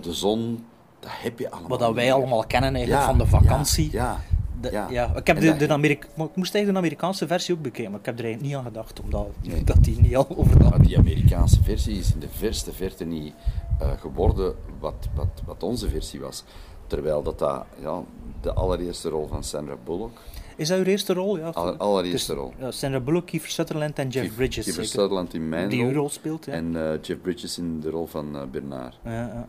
de 0.00 0.12
zon. 0.14 0.64
Dat 1.00 1.10
heb 1.14 1.38
je 1.38 1.50
allemaal. 1.50 1.68
Wat 1.68 1.78
dat 1.78 1.94
wij 1.94 2.12
allemaal 2.12 2.44
kennen 2.46 2.74
eigenlijk 2.74 3.02
Ja, 3.04 3.08
van 3.08 3.18
de 3.18 3.26
vakantie. 3.26 3.88
Ja, 3.92 4.20
De- 4.60 4.70
ja, 4.70 4.88
ja. 4.90 5.16
Ik, 5.16 5.26
heb 5.26 5.40
de, 5.40 5.56
de 5.56 5.68
Amerika 5.72 6.06
maar 6.16 6.26
ik 6.26 6.36
moest 6.36 6.54
eigenlijk 6.54 6.72
de 6.84 6.86
Amerikaanse 6.88 7.26
versie 7.26 7.54
ook 7.54 7.62
bekijken, 7.62 7.90
maar 7.90 8.00
ik 8.00 8.06
heb 8.06 8.18
er 8.18 8.24
eigenlijk 8.24 8.52
niet 8.54 8.60
aan 8.64 8.72
gedacht, 8.72 9.00
omdat 9.00 9.26
Nee. 9.42 9.64
dat 9.64 9.84
die 9.84 10.00
niet 10.00 10.16
al 10.16 10.26
overnam. 10.36 10.70
Maar 10.70 10.82
die 10.82 10.98
Amerikaanse 10.98 11.62
versie 11.62 11.98
is 11.98 12.12
in 12.14 12.20
de 12.20 12.28
verste 12.28 12.72
verte 12.72 13.04
niet 13.04 13.34
eh, 13.80 13.90
geworden 14.00 14.54
wat, 14.80 15.08
wat, 15.14 15.42
wat 15.46 15.62
onze 15.62 15.88
versie 15.88 16.20
was. 16.20 16.44
Terwijl 16.86 17.22
dat, 17.22 17.38
dat 17.38 17.64
ja, 17.80 18.02
de 18.40 18.52
allereerste 18.52 19.08
rol 19.08 19.26
van 19.26 19.44
Sandra 19.44 19.76
Bullock, 19.84 20.18
Is 20.56 20.68
dat 20.68 20.78
uw 20.78 20.84
eerste 20.84 21.12
rol? 21.12 21.38
Ja. 21.38 21.48
aller, 21.48 21.76
allereerste 21.76 22.34
rol. 22.34 22.52
Ja, 22.58 22.70
Sandra 22.70 23.00
Bullock, 23.00 23.26
Kiefer 23.26 23.50
Sutherland 23.50 23.98
en 23.98 24.04
Jeff 24.08 24.14
Kiefer- 24.26 24.36
Bridges. 24.36 24.64
Kiefer 24.64 24.84
zeker? 24.84 25.00
Sutherland 25.00 25.34
in 25.34 25.48
mijn 25.48 25.68
Die 25.68 25.80
uw 25.80 25.86
rol. 25.86 25.94
rol 25.94 26.08
speelt, 26.08 26.44
ja. 26.44 26.52
En 26.52 26.76
eh, 26.76 26.98
Jeff 27.02 27.20
Bridges 27.20 27.58
in 27.58 27.80
de 27.80 27.90
rol 27.90 28.06
van 28.06 28.36
eh, 28.36 28.42
Bernard. 28.50 28.98
Ja, 29.04 29.10
ja. 29.12 29.48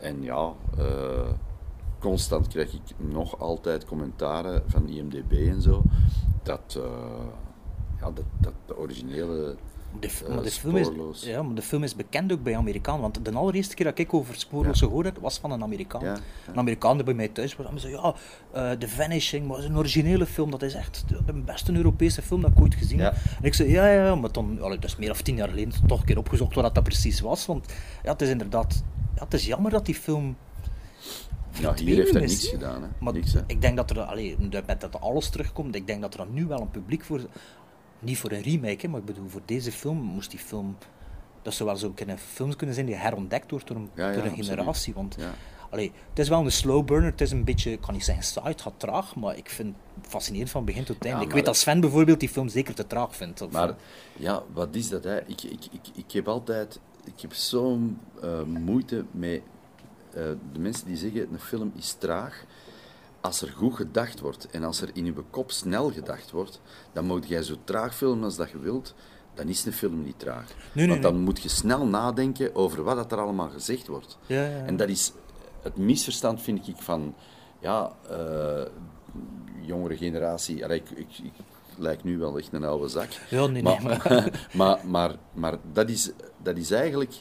En 0.00 0.22
ja, 0.22 0.52
eh, 0.78 0.84
constant 2.08 2.48
krijg 2.48 2.72
ik 2.72 2.80
nog 2.96 3.40
altijd 3.40 3.84
commentaren 3.84 4.62
van 4.66 4.88
IMDB 4.88 5.32
en 5.32 5.62
zo. 5.62 5.82
Dat, 6.42 6.78
eh, 6.78 7.24
ja, 8.00 8.10
dat, 8.10 8.24
dat 8.40 8.52
de 8.66 8.78
originele. 8.78 9.56
De, 10.00 10.06
Eh, 10.26 10.34
maar 10.34 10.42
de 10.42 10.50
film 10.50 10.76
is, 10.76 10.86
spoorloos. 10.86 11.24
ja, 11.24 11.42
maar 11.42 11.54
de 11.54 11.62
film 11.62 11.82
is 11.82 11.94
bekend 11.96 12.32
ook 12.32 12.42
bij 12.42 12.56
Amerikanen. 12.56 13.00
Want 13.00 13.24
de 13.24 13.32
allereerste 13.32 13.74
keer 13.74 13.86
dat 13.86 13.98
ik 13.98 14.14
over 14.14 14.34
Spoorloos 14.34 14.80
Ja. 14.80 14.86
gehoord 14.86 15.06
heb, 15.06 15.18
was 15.18 15.38
van 15.38 15.50
een 15.50 15.62
Amerikaan. 15.62 16.04
Ja, 16.04 16.12
ja. 16.12 16.18
Een 16.52 16.58
Amerikaan 16.58 16.94
die 16.96 17.04
bij 17.04 17.14
mij 17.14 17.28
thuis 17.28 17.56
was. 17.56 17.66
En 17.66 17.80
zei, 17.80 17.92
ja, 17.92 18.14
eh 18.52 18.70
The 18.70 18.88
Vanishing, 18.88 19.46
maar 19.46 19.58
is 19.58 19.64
een 19.64 19.76
originele 19.76 20.26
film. 20.26 20.50
Dat 20.50 20.62
is 20.62 20.74
echt 20.74 21.04
de 21.26 21.32
beste 21.32 21.72
Europese 21.72 22.22
film 22.22 22.40
dat 22.40 22.50
ik 22.50 22.60
ooit 22.60 22.74
gezien 22.74 22.98
heb. 23.00 23.12
En 23.12 23.44
ik 23.44 23.54
zei, 23.54 23.70
ja, 23.70 23.86
ja, 23.88 24.04
ja. 24.04 24.14
Maar 24.14 24.32
dan, 24.32 24.58
allee, 24.62 24.78
dat 24.78 24.90
is 24.90 24.96
meer 24.96 25.08
dan 25.12 25.22
tien 25.22 25.36
jaar 25.36 25.48
geleden, 25.48 25.86
toch 25.86 25.98
een 26.00 26.04
keer 26.06 26.18
opgezocht 26.18 26.54
wat 26.54 26.74
dat 26.74 26.84
precies 26.84 27.20
was. 27.20 27.46
Want 27.46 27.72
ja, 28.02 28.12
het 28.12 28.22
is 28.22 28.28
inderdaad... 28.28 28.82
Ja, 29.14 29.24
het 29.24 29.34
is 29.34 29.46
jammer 29.46 29.70
dat 29.70 29.86
die 29.86 29.94
film... 29.94 30.36
Ja, 31.60 31.74
hier 31.74 31.96
heeft 31.96 32.12
hij 32.12 32.20
niks 32.20 32.48
gedaan. 32.48 32.82
Hè. 32.82 32.88
Maar 32.98 33.12
niks, 33.12 33.32
hè. 33.32 33.40
ik 33.46 33.60
denk 33.60 33.76
dat 33.76 33.90
er, 33.90 34.00
allee, 34.00 34.36
met 34.66 34.80
dat 34.80 35.00
alles 35.00 35.28
terugkomt, 35.28 35.74
ik 35.74 35.86
denk 35.86 36.02
dat 36.02 36.14
er 36.14 36.26
nu 36.26 36.46
wel 36.46 36.60
een 36.60 36.70
publiek 36.70 37.04
voor, 37.04 37.20
niet 37.98 38.18
voor 38.18 38.30
een 38.30 38.42
remake, 38.42 38.78
hè, 38.80 38.88
maar 38.88 39.00
ik 39.00 39.06
bedoel, 39.06 39.28
voor 39.28 39.42
deze 39.44 39.72
film 39.72 39.98
moest 39.98 40.30
die 40.30 40.40
film, 40.40 40.76
dat 41.42 41.54
zou 41.54 41.68
wel 41.68 41.78
zo 41.78 41.90
kunnen 41.90 42.18
films 42.18 42.56
kunnen 42.56 42.74
zijn 42.74 42.86
die 42.86 42.94
herontdekt 42.94 43.50
wordt 43.50 43.66
door 43.66 43.76
een, 43.76 43.90
Ja, 43.94 44.08
ja, 44.08 44.14
door 44.14 44.24
een 44.24 44.44
generatie. 44.44 44.94
Want 44.94 45.16
allee, 45.70 45.92
het 46.08 46.18
is 46.18 46.28
wel 46.28 46.40
een 46.40 46.52
slow 46.52 46.84
burner, 46.84 47.10
het 47.10 47.20
is 47.20 47.30
een 47.30 47.44
beetje, 47.44 47.72
ik 47.72 47.80
kan 47.80 47.94
niet 47.94 48.04
zeggen 48.04 48.24
saai, 48.24 48.48
het 48.48 48.60
gaat 48.60 48.74
traag, 48.76 49.16
maar 49.16 49.36
ik 49.36 49.50
vind 49.50 49.74
het 50.00 50.06
fascinerend 50.10 50.50
van 50.50 50.64
begin 50.64 50.84
tot 50.84 51.04
einde. 51.04 51.24
Ik 51.24 51.32
weet 51.32 51.44
dat 51.44 51.56
Sven 51.56 51.80
bijvoorbeeld 51.80 52.20
die 52.20 52.28
film 52.28 52.48
zeker 52.48 52.74
te 52.74 52.86
traag 52.86 53.16
vindt. 53.16 53.42
Of, 53.42 53.50
Maar 53.50 53.74
ja, 54.16 54.42
wat 54.52 54.74
is 54.74 54.88
dat? 54.88 55.04
Hè? 55.04 55.20
Ik, 55.20 55.42
ik, 55.42 55.64
ik, 55.70 55.88
ik 55.94 56.12
heb 56.12 56.28
altijd 56.28 56.80
ik 57.04 57.20
heb 57.20 57.32
zo'n 57.32 57.98
eh, 58.22 58.42
moeite 58.42 59.04
met 59.10 59.40
de 60.52 60.58
mensen 60.58 60.86
die 60.86 60.96
zeggen 60.96 61.28
een 61.32 61.40
film 61.40 61.72
is 61.76 61.92
traag. 61.92 62.44
Als 63.20 63.42
er 63.42 63.48
goed 63.48 63.74
gedacht 63.74 64.20
wordt 64.20 64.46
en 64.50 64.64
als 64.64 64.80
er 64.80 64.90
in 64.92 65.04
je 65.04 65.14
kop 65.30 65.50
snel 65.50 65.90
gedacht 65.90 66.30
wordt, 66.30 66.60
dan 66.92 67.04
moet 67.04 67.28
jij 67.28 67.42
zo 67.42 67.54
traag 67.64 67.94
filmen 67.94 68.24
als 68.24 68.36
dat 68.36 68.50
je 68.50 68.58
wilt. 68.58 68.94
Dan 69.34 69.48
is 69.48 69.64
een 69.64 69.72
film 69.72 70.02
niet 70.04 70.18
traag. 70.18 70.54
nee, 70.72 70.88
Want 70.88 71.02
dan 71.02 71.14
nee. 71.14 71.22
moet 71.22 71.42
je 71.42 71.48
snel 71.48 71.86
nadenken 71.86 72.54
over 72.54 72.82
wat 72.82 72.96
dat 72.96 73.12
er 73.12 73.18
allemaal 73.18 73.50
gezegd 73.50 73.86
wordt. 73.86 74.18
Ja, 74.26 74.44
ja, 74.44 74.56
ja. 74.56 74.64
En 74.64 74.76
dat 74.76 74.88
is 74.88 75.12
het 75.62 75.76
misverstand, 75.76 76.42
vind 76.42 76.68
ik, 76.68 76.76
van 76.76 77.14
ja, 77.60 77.92
eh, 78.08 78.62
jongere 79.60 79.96
generatie. 79.96 80.64
Allee, 80.64 80.78
ik, 80.78 80.90
ik, 80.90 81.18
ik 81.22 81.32
lijk 81.76 82.04
nu 82.04 82.18
wel 82.18 82.38
echt 82.38 82.52
een 82.52 82.64
oude 82.64 82.88
zak. 82.88 83.08
Ja, 83.30 83.46
nee, 83.46 83.62
nee, 83.62 83.62
maar, 83.62 83.82
maar- 83.82 84.48
maar, 84.54 84.86
maar, 84.86 85.14
maar 85.32 85.58
dat, 85.72 85.88
is, 85.88 86.10
dat 86.42 86.56
is 86.56 86.70
eigenlijk 86.70 87.14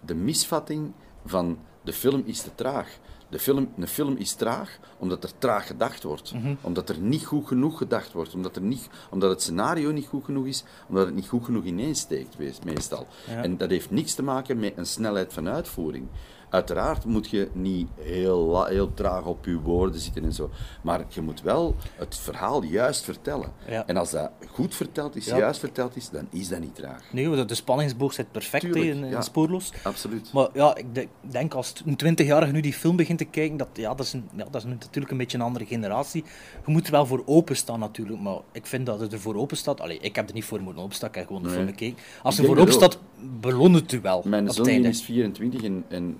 de 0.00 0.14
misvatting 0.14 0.92
van 1.24 1.58
de 1.88 1.94
film 1.94 2.22
is 2.26 2.40
te 2.40 2.54
traag. 2.54 2.88
De 3.28 3.38
film, 3.38 3.68
een 3.76 3.88
film 3.88 4.16
is 4.16 4.32
traag 4.32 4.78
omdat 4.98 5.24
er 5.24 5.30
traag 5.38 5.66
gedacht 5.66 6.02
wordt. 6.02 6.32
Mhm. 6.32 6.54
Omdat 6.60 6.88
er 6.88 6.98
niet 6.98 7.24
goed 7.24 7.46
genoeg 7.46 7.78
gedacht 7.78 8.12
wordt. 8.12 8.34
Omdat, 8.34 8.56
er 8.56 8.62
niet, 8.62 8.88
omdat 9.10 9.30
het 9.30 9.42
scenario 9.42 9.90
niet 9.90 10.06
goed 10.06 10.24
genoeg 10.24 10.46
is. 10.46 10.64
Omdat 10.88 11.06
het 11.06 11.14
niet 11.14 11.28
goed 11.28 11.44
genoeg 11.44 11.64
ineensteekt, 11.64 12.36
meestal. 12.64 13.06
Ja. 13.26 13.42
En 13.42 13.56
dat 13.56 13.70
heeft 13.70 13.90
niks 13.90 14.14
te 14.14 14.22
maken 14.22 14.58
met 14.58 14.72
een 14.76 14.86
snelheid 14.86 15.32
van 15.32 15.48
uitvoering. 15.48 16.08
Uiteraard 16.50 17.04
moet 17.04 17.30
je 17.30 17.48
niet 17.52 17.88
heel, 18.00 18.64
heel 18.64 18.94
traag 18.94 19.24
op 19.24 19.44
je 19.44 19.60
woorden 19.60 20.00
zitten 20.00 20.24
en 20.24 20.32
zo. 20.32 20.50
Maar 20.82 21.04
je 21.08 21.20
moet 21.20 21.42
wel 21.42 21.74
het 21.96 22.16
verhaal 22.16 22.62
juist 22.62 23.04
vertellen. 23.04 23.52
Ja. 23.68 23.86
En 23.86 23.96
als 23.96 24.10
dat 24.10 24.30
goed 24.50 24.74
verteld 24.74 25.16
is, 25.16 25.26
Ja. 25.26 25.36
juist 25.38 25.60
verteld 25.60 25.96
is, 25.96 26.10
dan 26.10 26.26
is 26.30 26.48
dat 26.48 26.60
niet 26.60 26.74
traag. 26.74 27.02
Nee, 27.12 27.28
want 27.28 27.48
de 27.48 27.54
spanningsboog 27.54 28.12
zit 28.12 28.32
perfect 28.32 28.62
Tuurlijk, 28.64 28.84
in, 28.84 29.04
in 29.04 29.10
ja. 29.10 29.20
Spoorloos. 29.20 29.72
Absoluut. 29.82 30.32
Maar 30.32 30.48
ja, 30.54 30.76
ik 30.76 30.94
de- 30.94 31.08
denk 31.20 31.54
als 31.54 31.72
een 31.86 31.96
twintigjarige 31.96 32.52
nu 32.52 32.60
die 32.60 32.72
film 32.72 32.96
begint 32.96 33.18
te 33.18 33.24
kijken, 33.24 33.56
dat, 33.56 33.68
ja, 33.72 33.94
dat, 33.94 34.06
is 34.06 34.12
een, 34.12 34.28
ja, 34.36 34.44
dat 34.50 34.54
is 34.64 34.64
natuurlijk 34.64 35.10
een 35.12 35.18
beetje 35.18 35.38
een 35.38 35.44
andere 35.44 35.66
generatie. 35.66 36.24
Je 36.66 36.72
moet 36.72 36.86
er 36.86 36.92
wel 36.92 37.06
voor 37.06 37.22
openstaan 37.26 37.80
natuurlijk, 37.80 38.20
maar 38.20 38.38
ik 38.52 38.66
vind 38.66 38.86
dat 38.86 39.00
het 39.00 39.12
er 39.12 39.20
voor 39.20 39.34
open 39.36 39.56
staat. 39.56 39.80
Allee, 39.80 39.98
ik 39.98 40.16
heb 40.16 40.28
er 40.28 40.34
niet 40.34 40.44
voor 40.44 40.60
moeten 40.60 40.82
openstaan, 40.82 41.08
ik 41.08 41.14
heb 41.14 41.26
gewoon 41.26 41.42
de 41.42 41.48
Nee. 41.48 41.56
film 41.56 41.68
gekeken. 41.68 41.98
Als 42.22 42.36
je 42.36 42.44
voor 42.44 42.56
open 42.58 42.72
staat, 42.72 42.98
beloont 43.40 43.74
het 43.74 43.92
u 43.92 44.00
wel. 44.00 44.22
Mijn 44.26 44.50
zoon 44.50 44.66
is 44.68 45.02
24 45.02 45.62
en, 45.62 45.84
en 45.88 46.18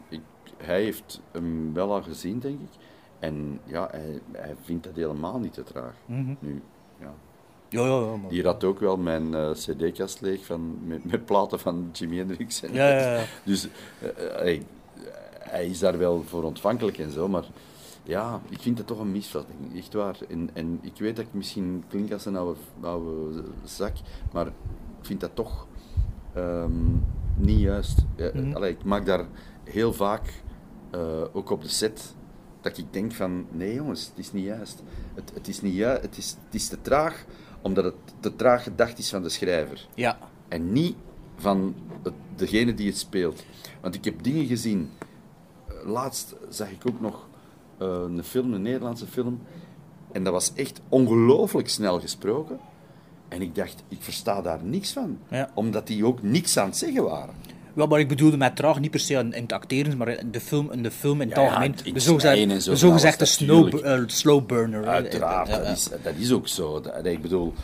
hij 0.59 0.83
heeft 0.83 1.21
hem 1.33 1.75
wel 1.75 1.93
al 1.93 2.03
gezien, 2.03 2.39
denk 2.39 2.61
ik. 2.61 2.71
En 3.19 3.61
ja, 3.65 3.89
hij, 3.91 4.21
hij 4.33 4.55
vindt 4.63 4.85
dat 4.85 4.97
helemaal 4.97 5.39
niet 5.39 5.53
te 5.53 5.63
traag. 5.63 5.95
Mhm. 6.07 6.35
Nu, 6.39 6.63
ja. 7.01 7.15
Ja, 7.69 7.81
ja, 7.81 8.01
ja. 8.01 8.17
Maar... 8.17 8.31
Die 8.31 8.45
had 8.45 8.65
ook 8.65 8.81
wel 8.81 8.97
mijn 8.97 9.35
eh, 9.35 9.51
cd-kast 9.51 10.21
leeg 10.21 10.45
van, 10.45 10.79
met, 10.87 11.05
met 11.05 11.25
platen 11.25 11.59
van 11.59 11.89
Jimi 11.93 12.17
Hendrix. 12.17 12.63
En, 12.63 12.73
Ja, 12.73 12.89
ja, 12.89 13.15
ja. 13.15 13.25
Dus 13.45 13.69
eh, 14.01 14.09
eh, 14.09 14.35
hij, 14.37 14.63
hij 15.39 15.67
is 15.67 15.79
daar 15.79 15.99
wel 15.99 16.23
voor 16.27 16.43
ontvankelijk 16.43 16.99
en 16.99 17.11
zo, 17.11 17.29
maar 17.29 17.45
ja, 18.03 18.41
ik 18.49 18.61
vind 18.61 18.79
het 18.79 18.87
toch 18.87 18.99
een 18.99 19.13
misvatting, 19.13 19.77
echt 19.77 19.93
waar. 19.93 20.17
En, 20.29 20.51
en 20.53 20.79
ik 20.83 20.99
weet 20.99 21.17
dat 21.17 21.25
ik 21.25 21.35
misschien 21.35 21.85
klink 21.89 22.13
als 22.13 22.27
een 22.27 22.37
oude, 22.37 22.61
oude 22.81 23.43
zak, 23.65 23.93
maar 24.33 24.47
ik 24.47 24.53
vind 25.01 25.21
dat 25.21 25.31
toch 25.35 25.67
ehm, 26.35 26.93
niet 27.35 27.61
juist. 27.61 28.05
Allee, 28.53 28.71
ik 28.71 28.85
maak 28.85 29.07
daar 29.07 29.27
heel 29.65 29.93
vaak, 29.93 30.43
eh, 30.91 31.23
ook 31.33 31.51
op 31.51 31.63
de 31.63 31.69
set, 31.69 32.15
dat 32.61 32.79
ik 32.79 32.93
denk 32.93 33.13
van, 33.13 33.47
nee 33.51 33.75
jongens, 33.75 34.07
het 34.07 34.19
is 34.19 34.33
niet 34.33 34.45
juist. 34.45 34.83
Het, 35.15 35.31
het 35.35 35.49
is 35.49 35.61
niet 35.63 35.75
juist, 35.75 36.03
het 36.03 36.17
is, 36.17 36.37
het 36.45 36.55
is 36.55 36.69
te 36.69 36.81
traag, 36.83 37.25
omdat 37.63 37.85
het 37.85 37.95
te 38.21 38.37
traag 38.37 38.63
gedacht 38.63 38.99
is 38.99 39.11
van 39.11 39.23
de 39.23 39.29
schrijver. 39.29 39.87
ja. 39.95 40.19
En 40.49 40.73
niet 40.73 40.97
van 41.37 41.75
het- 42.03 42.13
degene 42.37 42.75
die 42.75 42.87
het 42.87 42.99
speelt. 42.99 43.45
Want 43.81 43.95
ik 43.95 44.05
heb 44.05 44.23
dingen 44.23 44.47
gezien. 44.47 44.91
Eh, 45.69 45.75
Laatst 45.85 46.35
zag 46.49 46.71
ik 46.71 46.83
ook 46.89 47.01
nog 47.01 47.27
eh, 47.79 47.87
een 48.07 48.25
film, 48.25 48.53
een 48.53 48.63
Nederlandse 48.63 49.07
film. 49.07 49.41
En 50.13 50.25
dat 50.25 50.33
was 50.33 50.53
echt 50.55 50.81
ongelooflijk 50.89 51.69
snel 51.69 52.01
gesproken. 52.01 52.59
En 53.29 53.43
ik 53.43 53.55
dacht, 53.55 53.83
ik 53.89 54.03
versta 54.03 54.43
daar 54.43 54.65
niks 54.65 54.93
van. 54.93 55.19
Ja. 55.31 55.51
Omdat 55.55 55.87
die 55.87 56.05
ook 56.07 56.23
niks 56.23 56.57
aan 56.57 56.67
het 56.69 56.77
zeggen 56.77 57.03
waren. 57.05 57.35
Ja, 57.75 57.87
maar 57.87 57.99
ik 58.01 58.09
bedoelde 58.09 58.37
met 58.37 58.57
traag 58.57 58.81
niet 58.81 58.91
per 58.91 59.01
se 59.01 59.15
in, 59.15 59.33
het 59.33 59.53
acteren, 59.53 59.97
maar 59.97 60.09
in 60.09 60.31
de 60.31 60.41
film, 60.41 60.73
in, 60.73 60.83
de 60.83 60.91
film 60.91 61.21
in 61.21 61.29
het 61.29 61.37
Ja, 61.37 61.43
ja, 61.43 61.49
algemeen. 61.49 61.75
in 61.85 61.95
de 61.95 62.01
zogezegde, 62.01 62.61
zo 62.61 62.71
de 62.71 62.77
zogezegde 62.77 63.25
snow, 63.25 63.87
eh, 63.87 64.01
slow 64.07 64.47
burner. 64.47 64.87
Uiteraard, 64.87 65.49
Ja, 65.49 65.57
ja. 65.57 65.63
Dat, 65.63 65.77
is, 65.77 65.89
dat 66.03 66.15
is 66.17 66.33
ook 66.33 66.49
zo. 66.49 66.81
Dat, 66.81 67.07
ik 67.07 67.23
bedoel... 67.23 67.55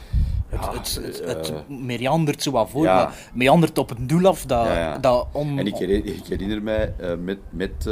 ja, 0.51 0.73
het, 0.73 1.01
het, 1.03 1.21
eh, 1.21 1.29
het 1.29 1.69
meandert 1.69 2.43
zo 2.43 2.51
wat 2.51 2.71
voor, 2.71 2.85
ja. 2.85 2.95
maar 2.95 3.31
meandert 3.33 3.79
op 3.79 3.91
een 3.91 4.07
doel 4.07 4.27
af 4.27 4.47
dat, 4.47 4.67
Ja, 4.67 4.79
ja. 4.79 4.99
dat 4.99 5.27
on... 5.33 5.59
En 5.59 5.67
ik 5.67 5.77
herinner, 5.77 6.15
ik 6.15 6.27
herinner 6.27 6.63
mij 6.63 6.95
eh, 6.99 7.15
met, 7.17 7.39
met 7.51 7.73
eh, 7.79 7.85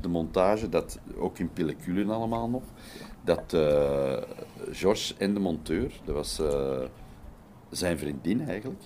de 0.00 0.08
montage, 0.08 0.68
dat 0.68 0.98
ook 1.18 1.38
in 1.38 1.50
pelliculen 1.52 2.10
allemaal 2.10 2.48
nog, 2.48 2.62
dat 3.24 3.56
George 4.70 5.14
en 5.18 5.34
de 5.34 5.40
monteur, 5.40 5.92
dat 6.04 6.14
was 6.14 6.40
zijn 7.70 7.98
vriendin 7.98 8.48
eigenlijk, 8.48 8.82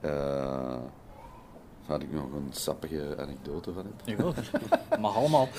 eh, 0.00 0.76
waar 1.86 2.00
ik 2.02 2.12
nog 2.12 2.24
een 2.32 2.48
sappige 2.50 3.14
anekdote 3.18 3.72
van 3.72 3.84
heb. 4.04 4.18
Ja, 4.18 4.98
mag 5.00 5.16
allemaal. 5.16 5.48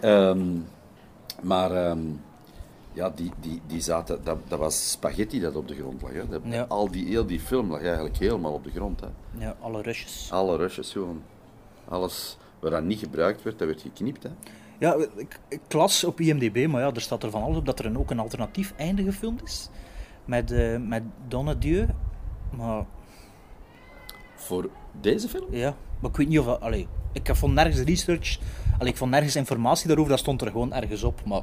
Ehm, 0.00 0.58
maar 1.42 1.70
ehm, 1.86 2.00
ja, 2.92 3.10
die, 3.10 3.30
die, 3.40 3.60
die 3.66 3.80
zaten, 3.80 4.24
dat, 4.24 4.38
dat 4.48 4.58
was 4.58 4.90
spaghetti 4.90 5.40
dat 5.40 5.56
op 5.56 5.68
de 5.68 5.74
grond 5.74 6.02
lag. 6.02 6.12
Hè. 6.12 6.28
Dat- 6.28 6.40
Ja. 6.44 6.64
Al 6.68 6.90
die, 6.90 7.06
heel 7.06 7.26
die 7.26 7.40
film 7.40 7.70
lag 7.70 7.82
eigenlijk 7.82 8.16
helemaal 8.16 8.52
op 8.52 8.64
de 8.64 8.70
grond. 8.70 9.00
Hè. 9.00 9.06
Ja, 9.38 9.56
alle 9.60 9.82
rushes. 9.82 10.28
Alle 10.32 10.56
rushes 10.56 10.92
gewoon. 10.92 11.22
Alles 11.88 12.36
wat 12.58 12.70
dat 12.70 12.82
niet 12.82 12.98
gebruikt 12.98 13.42
werd, 13.42 13.58
dat 13.58 13.68
werd 13.68 13.80
geknipt. 13.82 14.22
Hè. 14.22 14.30
Ja, 14.78 14.94
ik, 15.16 15.38
ik 15.48 15.72
las 15.72 16.04
op 16.04 16.20
IMDb, 16.20 16.66
maar 16.68 16.80
ja, 16.80 16.90
er 16.94 17.00
staat 17.00 17.22
er 17.22 17.30
van 17.30 17.42
alles 17.42 17.56
op 17.56 17.66
dat 17.66 17.78
er 17.78 17.86
een, 17.86 17.98
ook 17.98 18.10
een 18.10 18.18
alternatief 18.18 18.74
einde 18.76 19.02
gefilmd 19.02 19.42
is. 19.42 19.68
Met, 20.24 20.50
eh 20.50 20.76
met 20.78 21.02
Donadieu. 21.28 21.86
Maar 22.56 22.84
Voor 24.40 24.68
deze 25.00 25.28
film? 25.28 25.44
ja, 25.50 25.74
maar 26.00 26.10
ik 26.10 26.16
weet 26.16 26.28
niet 26.28 26.38
of... 26.38 26.44
dat- 26.44 26.60
Allee, 26.60 26.86
ik 27.12 27.26
heb 27.26 27.36
vond 27.36 27.54
nergens 27.54 27.80
research... 27.80 28.38
Allee, 28.78 28.92
ik 28.92 28.98
vond 28.98 29.10
nergens 29.10 29.36
informatie 29.36 29.86
daarover, 29.86 30.10
dat 30.10 30.18
stond 30.20 30.40
er 30.40 30.50
gewoon 30.50 30.72
ergens 30.72 31.02
op. 31.02 31.24
Maar 31.26 31.42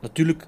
natuurlijk, 0.00 0.46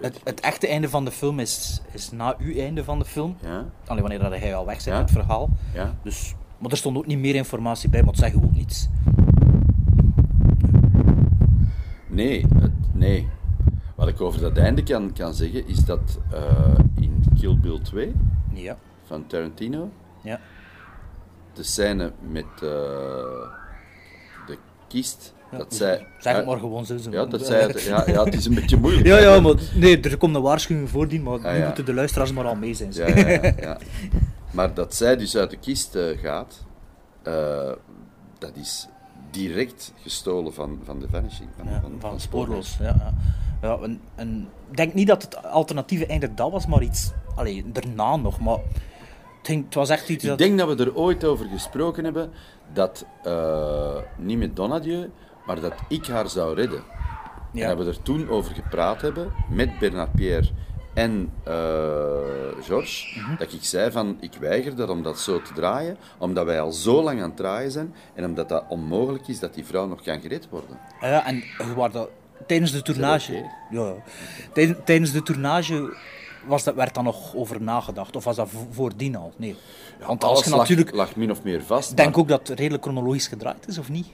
het, 0.00 0.20
het 0.24 0.40
echte 0.40 0.68
einde 0.68 0.88
van 0.88 1.04
de 1.04 1.10
film 1.10 1.38
is, 1.40 1.82
is 1.92 2.10
na 2.10 2.34
uw 2.38 2.54
einde 2.56 2.84
van 2.84 2.98
de 2.98 3.04
film. 3.04 3.36
Ja, 3.42 3.64
Alleen 3.86 4.00
wanneer 4.02 4.18
dat 4.18 4.38
hij 4.38 4.54
al 4.54 4.66
weg 4.66 4.74
bent 4.74 4.86
Ja. 4.86 4.98
met 4.98 5.10
het 5.10 5.18
verhaal. 5.18 5.48
ja. 5.74 5.94
Dus, 6.02 6.34
maar 6.58 6.70
er 6.70 6.76
stond 6.76 6.96
ook 6.96 7.06
niet 7.06 7.18
meer 7.18 7.34
informatie 7.34 7.88
bij, 7.88 8.00
maar 8.00 8.10
het 8.10 8.18
zeggen 8.18 8.42
ook 8.44 8.52
niets. 8.54 8.88
Nee, 12.08 12.46
het- 12.58 12.72
nee. 12.92 13.28
Wat 13.94 14.08
ik 14.08 14.20
over 14.20 14.40
dat 14.40 14.56
einde 14.56 14.82
kan, 14.82 15.12
kan 15.12 15.34
zeggen, 15.34 15.66
is 15.68 15.84
dat 15.84 16.18
eh, 16.32 16.74
in 16.94 17.24
Kill 17.40 17.58
Bill 17.58 17.78
2 17.82 18.12
Ja, 18.52 18.76
van 19.04 19.26
Tarantino, 19.26 19.90
ja. 20.22 20.40
de 21.52 21.62
scène 21.62 22.12
met 22.30 22.44
eh, 22.54 22.60
de 24.46 24.58
kist, 24.88 25.34
Ja, 25.50 25.58
dat 25.58 25.68
dus 25.68 25.78
zij... 25.78 26.06
Zeg 26.18 26.36
het 26.36 26.46
maar 26.46 26.58
gewoon 26.58 26.86
zo. 26.86 26.96
Ja, 27.10 27.24
dat 27.24 27.46
zij, 27.46 27.74
ja, 27.76 28.04
ja, 28.06 28.24
het 28.24 28.34
is 28.34 28.44
een 28.46 28.54
beetje 28.54 28.76
moeilijk. 28.76 29.06
Ja, 29.12 29.18
ja, 29.18 29.40
maar 29.40 29.54
nee, 29.74 30.00
er 30.00 30.16
komt 30.16 30.34
een 30.34 30.42
waarschuwing 30.42 30.90
voordien, 30.90 31.22
maar 31.22 31.38
Ah, 31.38 31.52
nu 31.52 31.58
ja. 31.58 31.66
moeten 31.66 31.84
de 31.84 31.94
luisteraars 31.94 32.32
maar 32.32 32.46
al 32.46 32.54
mee 32.54 32.74
zijn. 32.74 32.92
Ja, 32.92 33.06
ja, 33.08 33.28
ja, 33.28 33.52
ja. 33.60 33.78
Maar 34.50 34.74
dat 34.74 34.94
zij 34.94 35.16
dus 35.16 35.36
uit 35.36 35.50
de 35.50 35.56
kist 35.56 35.94
eh, 35.94 36.18
gaat, 36.18 36.64
eh, 37.22 37.72
dat 38.38 38.56
is 38.56 38.88
direct 39.30 39.92
gestolen 40.02 40.54
van, 40.54 40.80
van 40.84 41.00
The 41.00 41.06
Vanishing. 41.10 41.48
Van, 41.56 41.66
van, 41.80 41.92
van 41.98 42.20
spoorloos. 42.20 42.76
Ja, 42.80 42.84
ja. 42.84 43.14
Ja, 43.62 43.78
en, 43.82 44.00
en 44.14 44.48
ik 44.70 44.76
denk 44.76 44.94
niet 44.94 45.06
dat 45.06 45.22
het 45.22 45.42
alternatieve 45.42 46.06
einde 46.06 46.34
dat 46.34 46.50
was, 46.50 46.66
maar 46.66 46.82
iets 46.82 47.12
allee, 47.34 47.64
daarna 47.72 48.16
nog. 48.16 48.40
Maar 48.40 48.58
ging- 49.46 49.64
het 49.64 49.74
was 49.74 49.88
echt 49.90 50.08
iets 50.08 50.22
Ik 50.24 50.28
dat... 50.30 50.38
denk 50.38 50.58
dat 50.58 50.76
we 50.76 50.84
er 50.84 50.94
ooit 50.96 51.24
over 51.24 51.46
gesproken 51.46 52.04
hebben, 52.04 52.30
dat, 52.72 53.06
eh, 53.22 53.96
niet 54.16 54.38
met 54.38 54.56
Donadieu, 54.56 55.10
maar 55.46 55.60
dat 55.60 55.72
ik 55.88 56.06
haar 56.06 56.28
zou 56.28 56.54
redden. 56.54 56.82
Ja. 57.52 57.62
En 57.70 57.76
dat 57.76 57.86
we 57.86 57.92
er 57.92 58.02
toen 58.02 58.28
over 58.28 58.54
gepraat 58.54 59.00
hebben, 59.00 59.32
met 59.50 59.78
Bernard 59.78 60.12
Pierre 60.12 60.48
en 60.94 61.32
eh 61.44 61.52
Georges, 62.62 63.16
Mhm. 63.18 63.36
dat 63.38 63.52
ik 63.52 63.64
zei 63.64 63.90
van, 63.90 64.16
ik 64.20 64.32
weiger 64.40 64.76
dat 64.76 64.88
om 64.88 65.02
dat 65.02 65.18
zo 65.20 65.42
te 65.42 65.52
draaien, 65.52 65.96
omdat 66.18 66.44
wij 66.44 66.60
al 66.60 66.72
zo 66.72 67.02
lang 67.02 67.20
aan 67.22 67.28
het 67.28 67.36
draaien 67.36 67.70
zijn, 67.70 67.94
en 68.14 68.24
omdat 68.24 68.48
dat 68.48 68.64
onmogelijk 68.68 69.28
is 69.28 69.38
dat 69.38 69.54
die 69.54 69.64
vrouw 69.64 69.86
nog 69.86 70.02
kan 70.02 70.20
gered 70.20 70.48
worden. 70.50 70.78
Ja, 71.00 71.26
en 71.26 71.42
was 71.74 71.92
dat, 71.92 72.08
tijdens 72.46 72.72
de 72.72 72.82
tournage... 72.82 73.50
Ja, 73.70 73.94
tijdens 74.84 75.12
de 75.12 75.22
tournage 75.22 75.96
was 76.46 76.64
dat, 76.64 76.74
werd 76.74 76.94
daar 76.94 77.04
nog 77.04 77.34
over 77.34 77.62
nagedacht, 77.62 78.16
of 78.16 78.24
was 78.24 78.36
dat 78.36 78.48
vo- 78.48 78.66
voordien 78.70 79.16
al? 79.16 79.32
Nee. 79.36 79.56
Want 80.06 80.24
als 80.24 80.32
Alles 80.32 80.44
je 80.44 80.50
lag- 80.50 80.58
natuurlijk... 80.58 80.92
lag, 80.96 81.16
min 81.16 81.30
of 81.30 81.42
meer 81.42 81.62
vast. 81.62 81.90
Ik 81.90 81.96
denk 81.96 82.10
maar- 82.10 82.18
ook 82.18 82.28
dat 82.28 82.48
het 82.48 82.58
redelijk 82.58 82.82
chronologisch 82.82 83.26
gedraaid 83.26 83.68
is, 83.68 83.78
of 83.78 83.88
niet? 83.88 84.06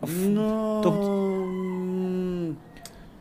Of, 0.00 0.10
toch? 0.80 1.08
Mm, 1.08 2.58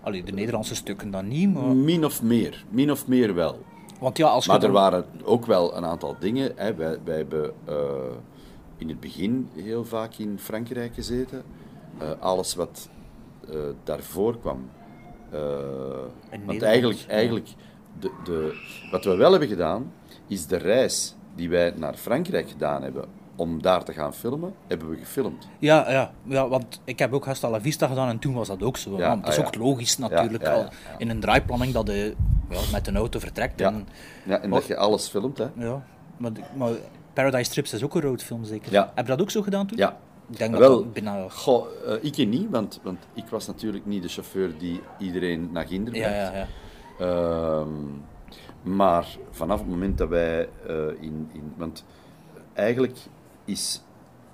Allee, 0.02 0.23
de 0.23 0.32
Nederlandse 0.32 0.76
stukken 0.76 1.12
dan 1.12 1.28
niet, 1.28 1.54
maar... 1.54 1.63
Min 1.63 2.06
of 2.06 2.21
meer, 2.21 2.65
min 2.69 2.91
of 2.91 3.08
meer 3.08 3.34
wel. 3.34 3.60
Want 3.99 4.17
ja, 4.17 4.28
als 4.28 4.47
Maar 4.47 4.63
er 4.63 4.71
waren 4.71 5.06
ook 5.23 5.45
wel 5.45 5.76
een 5.78 5.86
aantal 5.86 6.15
dingen. 6.19 6.52
Hè. 6.56 6.73
Wij, 6.76 6.97
wij 7.04 7.15
hebben 7.17 7.52
eh, 7.65 7.76
in 8.78 8.89
het 8.89 8.99
begin 8.99 9.49
heel 9.56 9.86
vaak 9.86 10.13
in 10.15 10.39
Frankrijk 10.39 10.93
gezeten. 10.93 11.43
Eh, 11.97 12.08
alles 12.19 12.56
wat 12.56 12.89
eh, 13.49 13.56
daarvoor 13.84 14.39
kwam. 14.39 14.69
Want 16.45 16.62
eigenlijk, 16.62 16.99
ja. 16.99 17.54
De, 17.99 18.12
de, 18.23 18.62
wat 18.91 19.03
we 19.03 19.15
wel 19.15 19.32
hebben 19.32 19.49
gedaan, 19.49 19.91
is 20.27 20.47
de 20.47 20.58
reis 20.58 21.15
die 21.36 21.49
wij 21.49 21.73
naar 21.75 21.93
Frankrijk 21.93 22.49
gedaan 22.49 22.84
hebben 22.84 23.06
om 23.36 23.62
daar 23.62 23.84
te 23.84 23.93
gaan 23.93 24.13
filmen, 24.13 24.53
hebben 24.67 24.89
we 24.89 24.97
gefilmd. 24.97 25.47
Ja, 25.60 25.91
ja, 25.91 26.12
ja, 26.23 26.47
want 26.47 26.82
ik 26.84 26.99
heb 26.99 27.13
ook 27.13 27.25
Hasta 27.25 27.49
la 27.49 27.62
Vista 27.62 27.88
gedaan 27.88 28.10
en 28.10 28.19
toen 28.19 28.34
was 28.34 28.47
dat 28.47 28.63
ook 28.63 28.77
zo. 28.77 28.97
Ja, 28.97 29.08
want 29.08 29.25
het 29.25 29.34
is 29.34 29.39
ah, 29.39 29.45
ook 29.45 29.53
ja. 29.53 29.60
logisch 29.60 29.97
natuurlijk 29.97 30.43
Ja, 30.43 30.69
in 30.97 31.10
een 31.10 31.19
draaiplanning 31.19 31.73
dat 31.73 31.88
je 31.88 32.15
met 32.71 32.88
een 32.88 32.95
auto 32.95 33.19
vertrekt. 33.19 33.60
Ja, 33.60 33.67
En, 33.67 33.88
ja 34.25 34.39
en 34.39 34.49
dat 34.49 34.65
je 34.65 34.77
alles 34.77 35.08
filmt. 35.08 35.38
Hè. 35.38 35.47
ja, 35.56 35.84
maar, 36.17 36.32
maar 36.56 36.71
Paradise 37.13 37.51
Trips 37.51 37.73
is 37.73 37.84
ook 37.84 37.95
een 37.95 38.01
roadfilm 38.01 38.43
zeker? 38.43 38.71
Ja. 38.71 38.91
Heb 38.95 39.06
je 39.06 39.12
dat 39.12 39.21
ook 39.21 39.32
zo 39.32 39.41
gedaan 39.41 39.67
toen? 39.67 39.77
Ja, 39.77 39.97
Ik 40.29 40.38
denk 40.38 40.51
dat 40.51 40.60
Wel, 40.60 40.77
dat 40.77 40.93
bijna... 40.93 41.29
goh, 41.29 41.67
eh, 41.88 41.95
ik 42.01 42.27
niet, 42.27 42.49
want, 42.49 42.79
want 42.84 42.99
ik 43.13 43.25
was 43.29 43.47
natuurlijk 43.47 43.86
niet 43.86 44.01
de 44.01 44.10
chauffeur 44.10 44.58
die 44.58 44.82
iedereen 44.97 45.49
naar 45.51 45.67
Ginder 45.67 45.93
bracht. 45.93 46.10
ja, 46.10 46.36
ja. 46.36 46.47
Ehm, 46.99 47.69
maar 48.62 49.17
vanaf 49.32 49.60
het 49.60 49.69
moment 49.69 49.97
dat 49.97 50.10
wij 50.10 50.49
eh, 50.67 50.75
in, 50.99 51.29
in. 51.34 51.53
Want 51.58 51.86
eigenlijk 52.53 52.97
is 53.45 53.84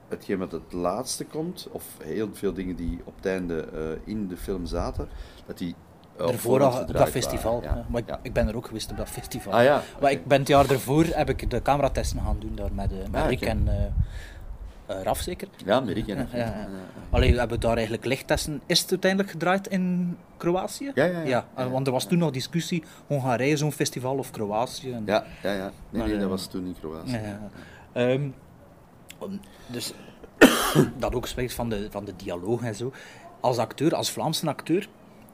hetgeen 0.08 0.38
wat 0.38 0.52
het 0.52 0.74
laatste 0.74 1.26
komt, 1.26 1.68
of 1.72 1.86
heel 2.04 2.30
veel 2.34 2.54
dingen 2.54 2.76
die 2.76 3.00
op 3.04 3.16
het 3.16 3.26
einde 3.26 3.62
eh, 3.74 3.80
in 4.14 4.28
de 4.28 4.38
film 4.38 4.66
zaten, 4.66 5.08
dat 5.46 5.58
die. 5.58 5.76
eh, 6.18 6.26
al 6.74 6.82
op 6.82 6.94
dat 6.94 7.10
festival. 7.10 7.62
ja. 7.64 7.86
Maar 7.90 8.02
ik, 8.02 8.08
ja. 8.08 8.20
ik 8.22 8.34
ben 8.34 8.48
er 8.48 8.56
ook 8.56 8.66
geweest 8.68 8.92
op 8.92 8.98
dat 8.98 9.10
festival. 9.10 9.54
Ah 9.54 9.64
ja. 9.64 9.82
Maar 10.02 10.12
ik 10.12 10.26
ben 10.26 10.40
het 10.40 10.48
jaar 10.48 10.70
ervoor 10.70 11.06
heb 11.06 11.30
ik 11.30 11.50
de 11.50 11.62
cameratesten 11.62 12.22
gaan 12.22 12.40
doen 12.40 12.56
daar 12.56 12.74
met, 12.74 12.92
met 13.12 13.22
Ah, 13.22 13.30
Rick 13.30 13.42
en 13.42 13.68
Raf 14.90 15.20
zeker. 15.20 15.48
Ja, 15.66 15.82
en 15.82 15.88
Ja, 15.88 16.26
ja, 16.34 16.46
ja. 16.46 16.68
Alleen 17.10 17.38
hebben 17.38 17.58
we 17.60 17.66
daar 17.66 17.74
eigenlijk 17.76 18.06
lichttesten. 18.06 18.62
Is 18.66 18.82
het 18.82 18.90
uiteindelijk 18.90 19.32
gedraaid 19.32 19.68
in 19.68 20.18
Kroatië? 20.38 20.92
Ja, 20.96 21.06
ja, 21.06 21.22
ja. 21.22 21.48
eh, 21.56 21.72
want 21.72 21.88
er 21.88 21.94
was 21.94 22.06
toen 22.06 22.18
nog 22.18 22.32
discussie, 22.32 22.84
Hongarije 23.08 23.58
zo'n 23.58 23.72
festival 23.72 24.18
of 24.18 24.32
Kroatië. 24.32 24.92
En, 24.92 25.04
Ja, 25.06 25.24
ja, 25.44 25.52
ja. 25.54 25.72
Nee, 25.90 26.02
nee, 26.04 26.14
dat 26.14 26.22
eh, 26.24 26.28
was 26.28 26.48
toen 26.48 26.66
in 26.66 26.76
Kroatië. 26.80 27.20
Om- 29.18 29.40
dus 29.68 29.94
dat 30.98 31.16
ook 31.16 31.28
spreekt 31.28 31.54
van 31.54 31.70
de, 31.70 31.88
van 31.92 32.06
de 32.06 32.14
dialoog 32.16 32.62
en 32.64 32.76
zo. 32.76 32.94
Als 33.40 33.58
acteur, 33.58 33.96
als 33.96 34.12
Vlaamse 34.12 34.48
acteur, 34.48 34.88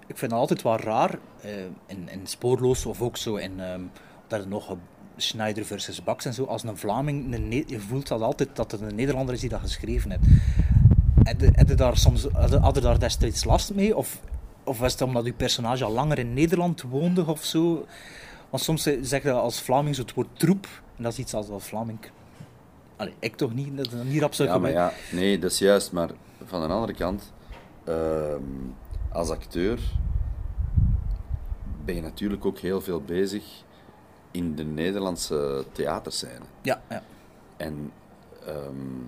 ik 0.07 0.17
vind 0.17 0.31
het 0.31 0.39
altijd 0.39 0.61
wel 0.61 0.77
raar, 0.77 1.17
eh, 1.41 1.51
in, 1.85 2.09
in 2.09 2.27
Spoorloos 2.27 2.85
of 2.85 3.01
ook 3.01 3.17
zo 3.17 3.35
in, 3.35 3.59
ehm 3.59 3.81
dat 4.27 4.39
er 4.39 4.47
nog 4.47 4.77
Schneider 5.17 5.65
versus 5.65 6.03
Bax 6.03 6.25
en 6.25 6.33
zo, 6.33 6.43
als 6.43 6.63
een 6.63 6.77
Vlaming, 6.77 7.33
een 7.33 7.47
Ne- 7.47 7.63
je 7.67 7.79
voelt 7.79 8.07
dat 8.07 8.21
altijd 8.21 8.49
dat 8.55 8.71
het 8.71 8.81
een 8.81 8.95
Nederlander 8.95 9.33
is 9.33 9.39
die 9.39 9.49
dat 9.49 9.59
geschreven 9.59 10.11
heeft. 10.11 10.23
Had 11.55 11.67
je- 11.67 11.75
daar 11.75 11.97
soms, 11.97 12.27
had 12.61 12.81
daar 12.81 12.99
destijds 12.99 13.43
last 13.43 13.73
mee? 13.73 13.95
Of, 13.95 14.19
of 14.63 14.79
was 14.79 14.91
het 14.91 15.01
omdat 15.01 15.25
uw 15.25 15.33
personage 15.33 15.83
al 15.83 15.91
langer 15.91 16.19
in 16.19 16.33
Nederland 16.33 16.81
woonde 16.81 17.25
of 17.25 17.43
zo? 17.43 17.85
Want 18.49 18.63
soms 18.63 18.89
zeg 19.01 19.23
je 19.23 19.31
als 19.31 19.61
Vlaming 19.61 19.95
zo 19.95 20.01
het 20.01 20.13
woord 20.13 20.39
troep, 20.39 20.67
en 20.97 21.03
dat 21.03 21.11
is 21.11 21.19
iets 21.19 21.33
als, 21.33 21.49
als 21.49 21.63
Vlaming. 21.63 21.99
Allee, 22.95 23.13
ik 23.19 23.35
toch 23.35 23.53
niet, 23.53 23.77
dat 23.77 23.85
is 23.85 23.91
niet 24.03 24.21
rap 24.21 24.33
zou 24.33 24.49
Ja, 24.49 24.57
maar 24.57 24.71
ja, 24.71 24.91
nee, 25.11 25.39
dat 25.39 25.51
is 25.51 25.57
juist. 25.59 25.91
Maar 25.91 26.09
van 26.45 26.61
de 26.61 26.67
andere 26.67 26.93
kant, 26.93 27.31
ehm, 27.83 28.39
als 29.11 29.29
acteur 29.29 29.79
ben 31.85 31.95
je 31.95 32.01
natuurlijk 32.01 32.45
ook 32.45 32.59
heel 32.59 32.81
veel 32.81 33.01
bezig 33.01 33.43
in 34.35 34.55
de 34.55 34.63
Nederlandse 34.63 35.65
theaterscène. 35.71 36.45
Ja, 36.61 36.81
ja. 36.89 37.03
En 37.57 37.91
ehm, 38.45 39.03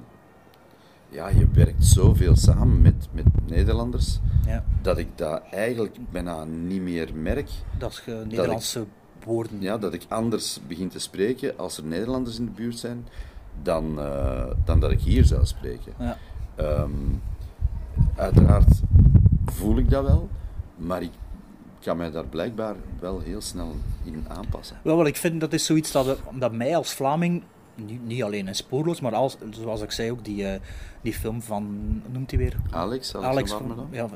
ja, 1.09 1.27
je 1.27 1.47
werkt 1.53 1.85
zoveel 1.85 2.35
samen 2.35 2.81
met, 2.81 3.07
met 3.11 3.25
Nederlanders, 3.45 4.19
ja. 4.45 4.63
dat 4.81 4.97
ik 4.97 5.07
dat 5.15 5.41
eigenlijk 5.51 5.97
bijna 6.11 6.43
niet 6.43 6.81
meer 6.81 7.09
merk. 7.15 7.49
Dat 7.77 8.01
je 8.05 8.23
Nederlandse 8.27 8.85
woorden. 9.23 9.61
Ja, 9.61 9.77
dat 9.77 9.93
ik 9.93 10.05
anders 10.07 10.59
begin 10.67 10.89
te 10.89 10.99
spreken 10.99 11.57
als 11.57 11.77
er 11.77 11.83
Nederlanders 11.83 12.39
in 12.39 12.45
de 12.45 12.51
buurt 12.51 12.77
zijn, 12.77 13.07
dan, 13.61 13.99
eh, 13.99 14.45
dan 14.65 14.79
dat 14.79 14.91
ik 14.91 14.99
hier 14.99 15.25
zou 15.25 15.45
spreken. 15.45 15.93
Ja. 15.99 16.17
Ehm, 16.55 16.91
uiteraard 18.15 18.81
voel 19.45 19.77
ik 19.77 19.89
dat 19.89 20.05
wel, 20.05 20.29
maar 20.75 21.01
ik 21.01 21.11
kan 21.87 21.97
mij 21.97 22.11
daar 22.11 22.25
blijkbaar 22.25 22.75
wel 22.99 23.19
heel 23.19 23.41
snel 23.41 23.75
in 24.03 24.25
aanpassen. 24.27 24.79
Wel, 24.81 24.97
wat 24.97 25.07
ik 25.07 25.15
vind, 25.15 25.39
dat 25.41 25.53
is 25.53 25.65
zoiets 25.65 25.91
dat, 25.91 26.19
dat 26.33 26.51
mij 26.51 26.75
als 26.75 26.93
Vlaming, 26.93 27.43
niet, 27.75 28.05
niet 28.05 28.23
alleen 28.23 28.47
in 28.47 28.55
Spoorloos, 28.55 28.99
maar 28.99 29.15
als, 29.15 29.37
zoals 29.49 29.81
ik 29.81 29.91
zei 29.91 30.11
ook, 30.11 30.25
die, 30.25 30.47
eh, 30.47 30.59
die 31.01 31.13
film 31.13 31.41
van, 31.41 31.63
noemt 32.11 32.31
hij 32.31 32.39
weer? 32.39 32.55
Alex, 32.71 33.15
Alex, 33.15 33.27
Alex 33.29 33.51
van 33.51 33.87
ja, 33.91 34.07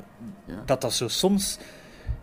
Ja. 0.46 0.64
dat 0.66 0.82
dat 0.82 0.94
zo 0.94 1.08
soms, 1.08 1.58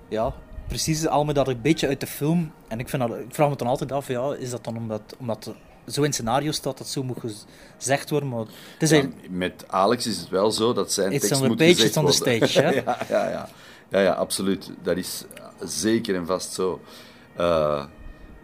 ja, 0.08 0.34
precies 0.66 1.06
al 1.06 1.24
me 1.24 1.32
dat 1.32 1.48
een 1.48 1.60
beetje 1.62 1.88
uit 1.88 2.00
de 2.00 2.06
film, 2.06 2.52
en 2.68 2.78
ik, 2.78 2.88
vind 2.88 3.08
dat, 3.08 3.18
ik 3.18 3.34
vraag 3.34 3.48
me 3.48 3.56
dan 3.56 3.66
altijd 3.66 3.92
af, 3.92 4.08
ja, 4.08 4.34
is 4.34 4.50
dat 4.50 4.64
dan 4.64 4.76
omdat, 4.76 5.16
omdat 5.18 5.54
zo 5.86 6.02
in 6.02 6.12
scenario's 6.12 6.56
staat 6.56 6.78
dat 6.78 6.88
zo 6.88 7.02
moet 7.02 7.18
gezegd 7.78 8.10
worden, 8.10 8.28
maar 8.28 8.44
het 8.72 8.82
is 8.82 8.90
Ja, 8.90 9.08
met 9.30 9.64
Alex 9.66 10.06
is 10.06 10.16
het 10.18 10.28
wel 10.28 10.50
zo 10.50 10.72
dat 10.72 10.92
zijn 10.92 11.10
tekst 11.10 11.42
moet 11.42 11.60
gezegd 11.60 11.84
it's 11.84 11.96
on 11.96 12.06
the 12.06 12.12
stage, 12.12 12.60
hè? 12.62 12.70
ja, 12.84 12.98
ja, 13.08 13.28
ja. 13.30 13.48
Ja, 13.88 14.00
ja, 14.00 14.12
absoluut. 14.12 14.70
Dat 14.82 14.96
is 14.96 15.24
zeker 15.60 16.14
en 16.14 16.26
vast 16.26 16.52
zo. 16.52 16.80
Eh, 17.36 17.84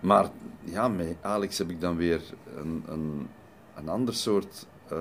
maar 0.00 0.30
ja, 0.64 0.88
met 0.88 1.16
Alex 1.20 1.59
heb 1.59 1.70
ik 1.70 1.80
dan 1.80 1.96
weer 1.96 2.20
een, 2.57 2.85
een, 2.88 3.28
een 3.74 3.88
ander 3.88 4.14
soort... 4.14 4.66
eh, 4.88 4.98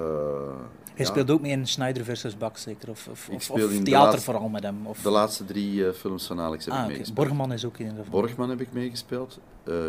hij 0.94 1.06
ja, 1.06 1.12
speelt 1.12 1.32
ook 1.32 1.42
mee 1.42 1.52
in 1.52 1.68
Schneider 1.68 2.04
versus 2.04 2.38
Bak 2.38 2.58
zeker, 2.58 2.90
of, 2.90 3.08
of, 3.12 3.30
of, 3.32 3.60
de 3.60 3.68
theater 3.68 3.92
laatste- 3.92 4.22
vooral 4.22 4.50
met 4.50 4.64
hem. 4.64 4.88
Of, 4.88 5.02
De 5.02 5.10
laatste 5.10 5.46
drie 5.46 5.88
eh, 5.88 5.94
films 5.94 6.26
van 6.28 6.40
Alex 6.40 6.66
heb 6.66 6.74
ah, 6.74 6.80
ik 6.80 6.86
oké. 6.86 6.94
meegespeeld. 6.94 7.28
Borgman 7.28 7.52
is 7.54 7.66
ook 7.66 7.78
in 7.78 7.90
geval. 7.90 8.10
Borgman 8.22 8.50
heb 8.50 8.62
ik 8.62 8.74
meegespeeld, 8.74 9.40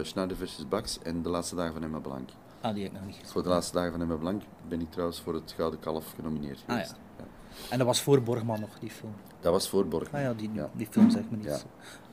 Schneider 0.03 0.37
vs. 0.37 0.65
Bax 0.69 0.99
en 1.03 1.23
De 1.23 1.29
Laatste 1.29 1.55
Dagen 1.55 1.73
van 1.73 1.83
Emma 1.83 1.99
Blank. 1.99 2.29
Ah, 2.61 2.75
die 2.75 2.83
heb 2.83 2.93
ik 2.93 2.99
nog 2.99 3.07
niet 3.07 3.17
gezien. 3.17 3.33
Voor 3.33 3.43
De 3.43 3.49
Laatste 3.49 3.73
Dagen 3.75 3.93
van 3.93 4.01
Emma 4.01 4.15
Blank 4.15 4.43
ben 4.69 4.81
ik 4.81 4.91
trouwens 4.91 5.21
voor 5.21 5.35
het 5.35 5.55
Gouden 5.57 5.81
Kalf 5.81 6.13
genomineerd 6.17 6.59
Ah, 6.67 6.73
geweest. 6.75 6.95
Ja. 7.19 7.25
En 7.71 7.79
dat 7.79 7.87
was 7.87 8.01
voor 8.03 8.23
Borgman 8.23 8.61
nog, 8.61 8.79
die 8.81 8.91
film. 8.91 9.15
Dat 9.45 9.53
was 9.53 9.69
voor 9.69 9.87
Borgman. 9.87 10.21
Ah 10.21 10.27
ja, 10.27 10.35
die, 10.35 10.51
Ja. 10.53 10.69
die 10.73 10.87
film 10.91 11.11
zegt 11.11 11.31
me 11.31 11.37
niet. 11.37 11.45
Ja. 11.47 11.59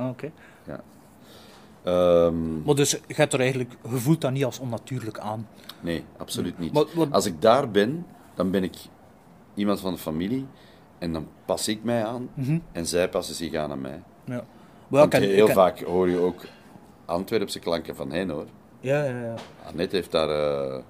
Ah, 0.03 0.09
oké. 0.09 0.31
Ja. 0.67 0.81
Ehm, 1.83 2.61
Maar 2.63 2.75
dus, 2.75 2.91
je 3.07 3.13
er 3.33 3.39
eigenlijk, 3.39 3.71
je 3.89 3.97
voelt 3.97 4.21
dat 4.21 4.31
niet 4.31 4.45
als 4.45 4.59
onnatuurlijk 4.59 5.19
aan. 5.19 5.47
nee, 5.79 6.03
absoluut 6.17 6.59
niet. 6.59 6.73
Maar- 6.73 6.85
maar- 6.95 7.07
Als 7.11 7.25
ik 7.25 7.41
daar 7.41 7.71
ben, 7.71 8.05
dan 8.35 8.51
ben 8.51 8.63
ik 8.63 8.75
iemand 9.53 9.79
van 9.79 9.93
de 9.93 9.99
familie 9.99 10.45
en 10.97 11.13
dan 11.13 11.27
pas 11.45 11.67
ik 11.67 11.83
mij 11.83 12.05
aan 12.05 12.29
en 12.71 12.85
zij 12.87 13.09
passen 13.09 13.35
zich 13.35 13.53
aan 13.53 13.71
aan 13.71 13.81
mij. 13.81 14.01
Ja. 14.23 14.43
Ken- 15.07 15.21
heel 15.21 15.47
vaak 15.47 15.79
hoor 15.81 16.09
je 16.09 16.17
ook 16.17 16.41
Antwerpse 17.05 17.59
klanken 17.59 17.95
van 17.95 18.11
hen 18.11 18.29
hoor. 18.29 18.45
Ja, 18.79 19.03
ja, 19.03 19.19
ja. 19.19 19.35
Annette 19.65 19.95
heeft 19.95 20.11
daar 20.11 20.29
eh, 20.29 20.81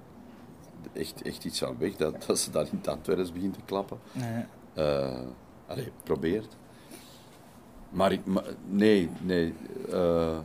echt, 0.92 1.22
echt 1.22 1.44
iets 1.44 1.64
aan 1.64 1.78
weg, 1.78 1.96
dat, 1.96 2.24
dat 2.26 2.38
ze 2.38 2.50
dan 2.50 2.62
in 2.64 2.76
het 2.76 2.88
Antwerps 2.88 3.32
begint 3.32 3.54
te 3.54 3.60
klappen. 3.64 3.98
Nee. 4.12 4.44
Eh 4.74 5.20
allee, 5.72 5.92
probeert. 6.02 6.56
Maar 7.90 8.12
ik, 8.12 8.26
maar- 8.26 8.44
nee, 8.68 9.10
nee. 9.20 9.54
eh, 9.90 10.38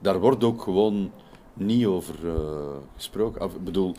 daar 0.00 0.20
wordt 0.20 0.44
ook 0.44 0.62
gewoon 0.62 1.10
niet 1.54 1.86
over 1.86 2.28
eh, 2.28 2.76
gesproken. 2.94 3.42
Of, 3.42 3.54
ik 3.54 3.64
bedoel, 3.64 3.94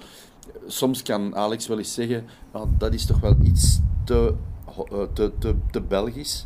soms 0.67 1.01
kan 1.03 1.35
Alex 1.35 1.67
wel 1.67 1.77
eens 1.77 1.93
zeggen, 1.93 2.25
"Ah, 2.51 2.69
dat 2.77 2.93
is 2.93 3.05
toch 3.05 3.19
wel 3.19 3.35
iets 3.43 3.79
te, 4.03 4.33
eh, 4.91 5.01
te, 5.13 5.31
te, 5.39 5.55
te 5.71 5.81
Belgisch. 5.81 6.45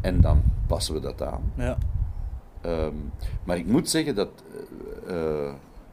En 0.00 0.20
dan 0.20 0.42
passen 0.66 0.94
we 0.94 1.00
dat 1.00 1.22
aan. 1.22 1.52
Ja. 1.56 1.78
Ehm, 2.60 2.94
maar 3.44 3.56
ik 3.56 3.66
moet 3.66 3.88
zeggen 3.90 4.14
dat 4.14 4.28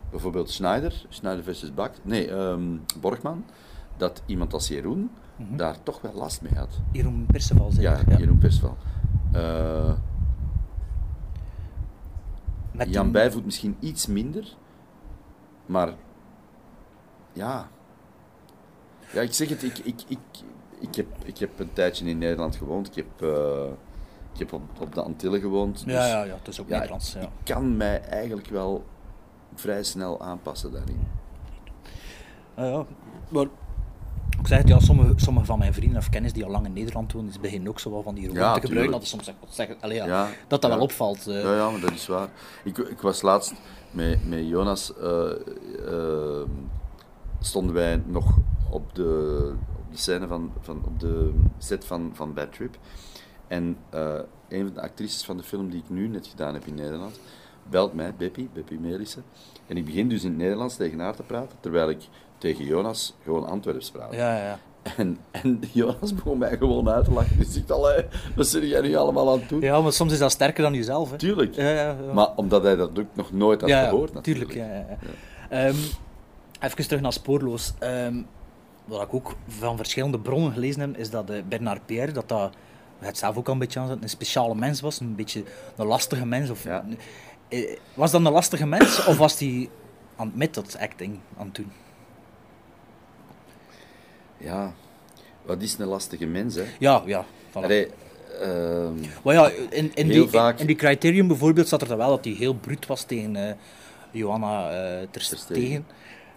bijvoorbeeld 0.10 0.50
Schneider, 0.50 1.06
Schneider 1.10 1.44
versus 1.44 1.74
Bak, 1.74 1.92
nee, 2.02 2.28
ehm, 2.32 2.62
Borgman, 3.02 3.44
dat 3.98 4.22
iemand 4.26 4.54
als 4.54 4.68
Jeroen 4.68 5.10
daar 5.38 5.84
toch 5.84 6.02
wel 6.02 6.14
last 6.14 6.42
mee 6.42 6.54
had. 6.56 6.80
Jeroen 6.92 7.26
Perceval 7.32 7.72
zei 7.72 7.84
Ja, 7.84 8.00
ja. 8.08 8.18
Jeroen 8.18 8.38
Persval. 8.38 8.78
Eh 9.32 9.94
Met 12.72 12.94
Jan 12.94 13.12
Bijvoet 13.12 13.46
misschien 13.46 13.78
iets 13.80 14.08
minder, 14.08 14.56
maar 15.66 15.94
ja. 17.34 17.70
Ja, 19.14 19.22
ik 19.22 19.34
zeg 19.34 19.50
het, 19.50 19.64
ik, 19.64 19.78
ik, 19.78 20.02
ik, 20.08 20.20
ik, 20.80 20.96
heb, 20.96 21.08
ik 21.24 21.38
heb 21.38 21.60
een 21.60 21.74
tijdje 21.74 22.06
in 22.06 22.18
Nederland 22.18 22.56
gewoond. 22.56 22.88
Ik 22.88 22.96
heb, 22.96 23.22
eh, 23.22 23.72
ik 24.34 24.40
heb 24.40 24.54
op, 24.54 24.62
op 24.80 24.94
de 24.94 25.02
Antillen 25.02 25.40
gewoond. 25.40 25.80
Ja, 25.80 25.86
dus 25.86 26.10
ja, 26.10 26.24
ja, 26.24 26.36
het 26.36 26.48
is 26.48 26.62
ook 26.62 26.68
ja, 26.68 26.74
Nederlands. 26.76 27.14
Ja. 27.14 27.22
ik 27.22 27.30
kan 27.44 27.78
mij 27.78 28.02
eigenlijk 28.02 28.48
wel 28.48 28.86
vrij 29.56 29.84
snel 29.84 30.22
aanpassen 30.22 30.72
daarin. 30.72 31.08
Ah, 32.56 32.66
ja. 32.66 32.86
Maar 33.30 33.48
ik 34.48 34.54
zeg 34.54 34.62
het, 34.62 34.68
ja, 34.68 34.80
sommige, 34.80 35.14
sommige 35.16 35.46
van 35.46 35.60
mijn 35.60 35.74
vrienden 35.74 35.98
of 35.98 36.10
kennis 36.10 36.34
die 36.34 36.46
al 36.46 36.52
lang 36.52 36.66
in 36.66 36.74
Nederland 36.74 37.12
wonen, 37.12 37.32
die 37.32 37.40
beginnen 37.40 37.70
ook 37.70 37.80
zo 37.80 37.92
wel 37.92 38.04
van 38.04 38.16
die 38.16 38.34
Ja, 38.34 38.54
te 38.54 38.62
gebruiken. 38.62 38.92
Dat, 38.92 39.02
is 39.02 39.10
soms 39.10 39.32
zeggen, 39.50 39.76
allee, 39.80 39.98
ja, 39.98 40.30
dat 40.48 40.62
dat 40.62 40.72
wel 40.72 40.82
opvalt. 40.82 41.28
eh. 41.28 41.42
Ja, 41.42 41.56
ja, 41.56 41.70
maar 41.70 41.80
dat 41.80 41.92
is 41.92 42.08
waar. 42.08 42.30
Ik, 42.64 42.78
ik 42.78 43.02
was 43.02 43.22
laatst 43.22 43.54
met, 43.92 44.28
met 44.30 44.48
Jonas, 44.48 44.98
eh, 44.98 45.32
eh, 45.88 46.48
stonden 47.40 47.74
wij 47.74 48.02
nog 48.06 48.38
op 48.70 48.96
de, 48.96 49.54
op 49.78 49.92
de 49.92 49.98
scène 49.98 50.28
van, 50.28 50.52
van 50.60 50.82
op 50.86 51.00
de 51.00 51.34
set 51.58 51.86
van, 51.86 52.12
van 52.14 52.34
Bad 52.34 52.54
Trip. 52.54 52.78
En 53.48 53.78
eh, 53.90 54.20
een 54.50 54.66
van 54.66 54.74
de 54.74 54.82
actrices 54.82 55.26
van 55.26 55.38
de 55.38 55.44
film 55.44 55.70
die 55.70 55.80
ik 55.80 55.90
nu 55.90 56.08
net 56.08 56.28
gedaan 56.28 56.54
heb 56.54 56.66
in 56.66 56.76
Nederland, 56.76 57.20
belt 57.70 57.94
mij, 57.94 58.14
Beppie, 58.18 58.50
Beppie 58.54 58.80
Melissen. 58.80 59.24
En 59.68 59.78
ik 59.78 59.86
begin 59.86 60.10
dus 60.10 60.24
in 60.24 60.30
het 60.30 60.38
Nederlands 60.38 60.76
tegen 60.76 61.00
haar 61.00 61.16
te 61.16 61.24
praten, 61.24 61.58
terwijl 61.60 61.90
ik 61.90 62.08
tegen 62.38 62.66
Jonas 62.66 63.16
gewoon 63.24 63.48
Antwerps 63.48 63.92
praat. 63.92 64.14
Ja, 64.14 64.38
ja. 64.38 64.60
En, 64.98 65.18
en 65.32 65.64
Jonas 65.74 66.14
begon 66.14 66.38
mij 66.38 66.58
gewoon 66.58 66.90
uit 66.90 67.06
te 67.06 67.12
lachen. 67.12 67.38
Die 67.38 67.48
zegt, 67.50 67.72
allee, 67.72 68.06
wat 68.36 68.48
zit 68.48 68.64
jij 68.64 68.82
nu 68.82 68.96
allemaal 68.96 69.32
aan 69.32 69.40
het 69.40 69.50
doen? 69.50 69.62
Ja, 69.62 69.82
maar 69.82 69.94
soms 69.94 70.12
is 70.12 70.20
dat 70.20 70.32
sterker 70.32 70.64
dan 70.64 70.74
jezelf. 70.74 71.12
Hè. 71.12 71.18
Tuurlijk. 71.18 71.56
Ja, 71.56 71.70
ja, 71.70 71.96
ja. 72.06 72.14
Maar 72.14 72.30
omdat 72.36 72.64
hij 72.64 72.76
dat 72.76 73.00
ook 73.00 73.06
nog 73.14 73.32
nooit 73.32 73.62
had 73.62 73.70
gehoord 73.70 74.14
natuurlijk. 74.14 74.52
tuurlijk. 74.52 74.72
Ja, 74.72 74.98
ja. 75.50 75.68
Ehm, 75.68 75.76
even 76.60 76.88
terug 76.88 77.02
naar 77.02 77.14
Spoorloos. 77.14 77.74
Ehm, 77.80 78.22
wat 78.86 79.02
ik 79.02 79.14
ook 79.14 79.36
van 79.48 79.78
verschillende 79.78 80.20
bronnen 80.20 80.52
gelezen 80.52 80.82
heb, 80.82 80.98
is 80.98 81.10
dat 81.10 81.30
eh, 81.30 81.42
Bernard 81.48 81.86
Pierre, 81.86 82.12
dat 82.12 82.30
dat, 82.30 82.54
het 83.00 83.18
zelf 83.18 83.38
ook 83.38 83.48
al 83.48 83.54
een 83.54 83.60
beetje 83.60 83.80
aan 83.80 83.98
een 84.02 84.10
speciale 84.10 84.56
mens 84.56 84.82
was, 84.82 85.00
een 85.00 85.16
beetje 85.16 85.44
een 85.76 85.86
lastige 85.86 86.26
mens. 86.26 86.50
Of. 86.50 86.66
Eh, 86.66 87.78
Was 87.94 88.12
dat 88.12 88.26
een 88.26 88.32
lastige 88.32 88.66
mens 88.66 89.06
of 89.06 89.18
was 89.18 89.40
hij 89.40 89.70
aan 90.16 90.34
het 90.38 90.78
acting 90.80 91.20
aan 91.38 91.46
het 91.46 91.56
doen? 91.56 91.72
Ja, 94.38 94.74
wat 95.46 95.62
is 95.62 95.78
een 95.78 95.88
lastige 95.88 96.26
mens, 96.26 96.56
hè? 96.56 96.64
Ja, 96.80 97.04
ja. 97.06 97.26
voilà. 97.26 97.54
Allee, 97.54 97.88
ehm, 98.42 98.94
Maar 99.24 99.34
ja, 99.34 99.52
in, 99.70 99.92
die, 100.08 100.28
vaak- 100.28 100.60
in 100.60 100.68
die 100.68 100.76
criterium 100.76 101.28
bijvoorbeeld 101.28 101.68
zat 101.68 101.82
er 101.82 101.98
wel 101.98 102.10
dat 102.10 102.26
hij 102.26 102.34
heel 102.34 102.54
bruut 102.54 102.86
was 102.86 103.04
tegen 103.04 103.36
eh, 103.36 103.54
Johanna 104.12 104.70
eh 104.72 105.00
ter 105.00 105.10
Ter 105.12 105.22
Stegen. 105.22 105.40
Stegen. 105.56 105.86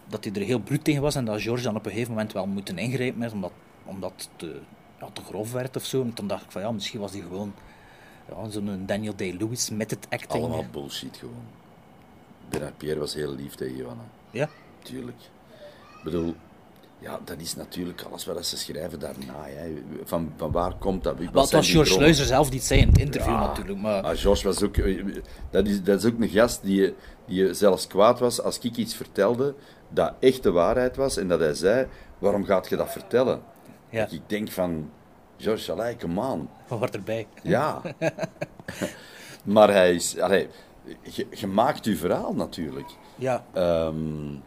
Dat 0.08 0.24
hij 0.24 0.32
er 0.32 0.42
heel 0.42 0.58
bruut 0.60 0.84
tegen 0.84 1.02
was 1.02 1.14
en 1.14 1.24
dat 1.24 1.40
George 1.42 1.62
dan 1.62 1.76
op 1.76 1.84
een 1.84 1.90
gegeven 1.92 2.12
moment 2.12 2.32
wel 2.32 2.46
moeten 2.46 2.78
ingrijpen 2.78 3.22
is, 3.22 3.32
omdat, 3.32 3.52
omdat 3.84 4.12
het 4.16 4.28
te, 4.36 4.60
ja, 5.00 5.08
te 5.12 5.22
grof 5.22 5.52
werd 5.52 5.76
of 5.76 5.84
zo. 5.84 6.02
En 6.02 6.14
toen 6.14 6.26
dacht 6.26 6.44
ik 6.44 6.50
van 6.50 6.62
ja, 6.62 6.72
misschien 6.72 7.00
was 7.00 7.12
hij 7.12 7.20
gewoon 7.20 7.54
ja, 8.28 8.48
zo'n 8.50 8.82
Daniel 8.86 9.16
Day-Lewis 9.16 9.70
met 9.70 9.90
het 9.90 10.06
acting. 10.10 10.42
allemaal 10.44 10.66
bullshit 10.72 11.16
gewoon. 11.16 11.42
Bernard 12.48 12.76
Pierre 12.78 13.00
was 13.00 13.14
heel 13.14 13.34
lief 13.34 13.54
tegen 13.54 13.76
Johanna. 13.76 14.02
Ja, 14.30 14.48
Tuurlijk. 14.82 15.18
Ik 15.96 16.04
bedoel, 16.04 16.34
ja, 17.00 17.20
dat 17.24 17.40
is 17.40 17.56
natuurlijk 17.56 18.02
alles 18.02 18.24
wat 18.26 18.46
ze 18.46 18.56
schrijven 18.58 18.98
daarna. 18.98 19.44
Hè. 19.44 19.82
Van, 20.04 20.32
van 20.36 20.52
waar 20.52 20.74
komt 20.78 21.04
dat? 21.04 21.14
Wat 21.32 21.50
was 21.50 21.66
die 21.66 21.72
George? 21.74 21.92
Sluizer 21.92 22.24
zelf 22.26 22.50
niet 22.50 22.62
zei 22.64 22.80
in 22.80 22.88
het 22.88 22.98
interview 22.98 23.32
Ja, 23.32 23.46
natuurlijk. 23.46 23.78
Maar, 23.78 24.02
Maar 24.02 24.16
George 24.16 24.44
was 24.44 24.62
ook... 24.62 24.76
eh, 24.76 25.04
Dat 25.50 25.66
is, 25.66 25.82
dat 25.82 26.04
is 26.04 26.10
ook 26.12 26.20
een 26.20 26.28
gast 26.28 26.62
die, 26.62 26.94
die 27.26 27.54
zelfs 27.54 27.86
kwaad 27.86 28.18
was 28.18 28.42
als 28.42 28.58
ik 28.58 28.76
iets 28.76 28.94
vertelde 28.94 29.54
dat 29.88 30.12
echt 30.20 30.42
de 30.42 30.50
waarheid 30.50 30.96
was 30.96 31.16
en 31.16 31.28
dat 31.28 31.40
hij 31.40 31.54
zei, 31.54 31.86
waarom 32.18 32.44
gaat 32.44 32.68
je 32.68 32.76
dat 32.76 32.90
vertellen? 32.92 33.40
Ja. 33.90 34.00
Dat 34.04 34.12
ik 34.12 34.22
denk 34.26 34.50
van, 34.50 34.90
George, 35.36 35.72
allee, 35.72 35.96
come 35.96 36.20
on. 36.20 36.48
wat 36.68 36.78
wordt 36.78 36.94
erbij? 36.94 37.26
Ja. 37.42 37.80
maar 39.44 39.70
hij 39.72 39.94
is... 39.94 40.18
Allee, 40.18 40.48
je, 41.02 41.26
je 41.30 41.46
maakt 41.46 41.84
je 41.84 41.96
verhaal 41.96 42.34
natuurlijk. 42.34 42.88
Ja, 43.16 43.44
Ehm, 43.52 44.32
ja, 44.32 44.40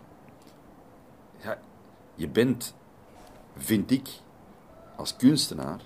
je 2.16 2.28
bent, 2.28 2.74
vind 3.57 3.91
ik, 3.91 4.09
als 4.95 5.16
kunstenaar, 5.16 5.80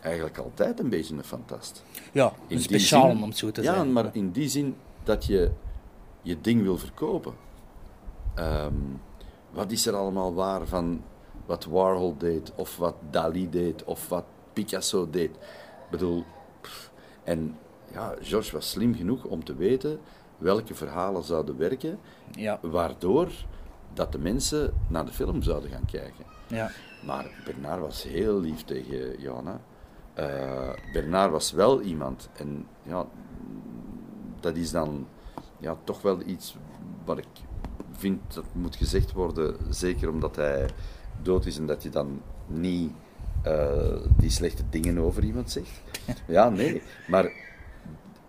eigenlijk 0.00 0.38
altijd 0.38 0.80
een 0.80 0.88
beetje 0.88 1.14
een 1.14 1.24
fantast. 1.24 1.84
ja 2.12 2.32
In 2.46 2.60
speciaal 2.60 3.10
zin- 3.10 3.22
om 3.22 3.28
het 3.28 3.38
zo 3.38 3.50
te 3.50 3.62
ja, 3.62 3.72
zeggen. 3.72 3.92
maar 3.92 4.08
in 4.12 4.30
die 4.30 4.48
zin 4.48 4.76
dat 5.02 5.24
je 5.26 5.50
je 6.22 6.40
ding 6.40 6.62
wil 6.62 6.78
verkopen. 6.78 7.34
Ehm, 8.34 8.74
wat 9.50 9.70
is 9.70 9.86
er 9.86 9.94
allemaal 9.94 10.34
waar 10.34 10.66
van 10.66 11.02
wat 11.46 11.64
Warhol 11.64 12.16
deed, 12.18 12.52
of 12.54 12.76
wat 12.76 12.94
Dali 13.10 13.50
deed, 13.50 13.84
of 13.84 14.08
wat 14.08 14.24
Picasso 14.52 15.10
deed? 15.10 15.30
Ik 15.30 15.90
bedoel, 15.90 16.24
pff, 16.60 16.90
en 17.24 17.56
ja, 17.92 18.14
George 18.20 18.52
was 18.52 18.70
slim 18.70 18.94
genoeg 18.94 19.24
om 19.24 19.44
te 19.44 19.54
weten 19.54 20.00
welke 20.38 20.74
verhalen 20.74 21.22
zouden 21.22 21.56
werken, 21.58 21.98
Ja, 22.32 22.58
waardoor 22.62 23.28
dat 23.94 24.12
de 24.12 24.18
mensen 24.18 24.74
naar 24.88 25.04
de 25.04 25.12
film 25.12 25.42
zouden 25.42 25.70
gaan 25.70 25.84
kijken. 25.90 26.24
ja. 26.46 26.70
Maar 27.06 27.26
Bernard 27.44 27.80
was 27.80 28.02
heel 28.02 28.40
lief 28.40 28.64
tegen 28.64 29.20
Johanna. 29.20 29.60
Eh, 30.14 30.70
Bernard 30.92 31.30
was 31.30 31.52
wel 31.52 31.80
iemand, 31.80 32.28
en 32.36 32.66
ja, 32.82 33.06
dat 34.40 34.56
is 34.56 34.70
dan 34.70 35.06
ja, 35.58 35.76
toch 35.84 36.02
wel 36.02 36.20
iets 36.26 36.56
wat 37.04 37.18
ik 37.18 37.26
vind 37.92 38.34
dat 38.34 38.44
moet 38.52 38.76
gezegd 38.76 39.12
worden, 39.12 39.56
zeker 39.70 40.10
omdat 40.10 40.36
hij 40.36 40.68
dood 41.22 41.46
is 41.46 41.58
en 41.58 41.66
dat 41.66 41.82
je 41.82 41.90
dan 41.90 42.22
niet 42.46 42.92
eh, 43.42 43.96
die 44.16 44.30
slechte 44.30 44.62
dingen 44.70 44.98
over 44.98 45.24
iemand 45.24 45.50
zegt. 45.50 45.80
Ja, 46.26 46.48
nee, 46.48 46.82
maar 47.06 47.32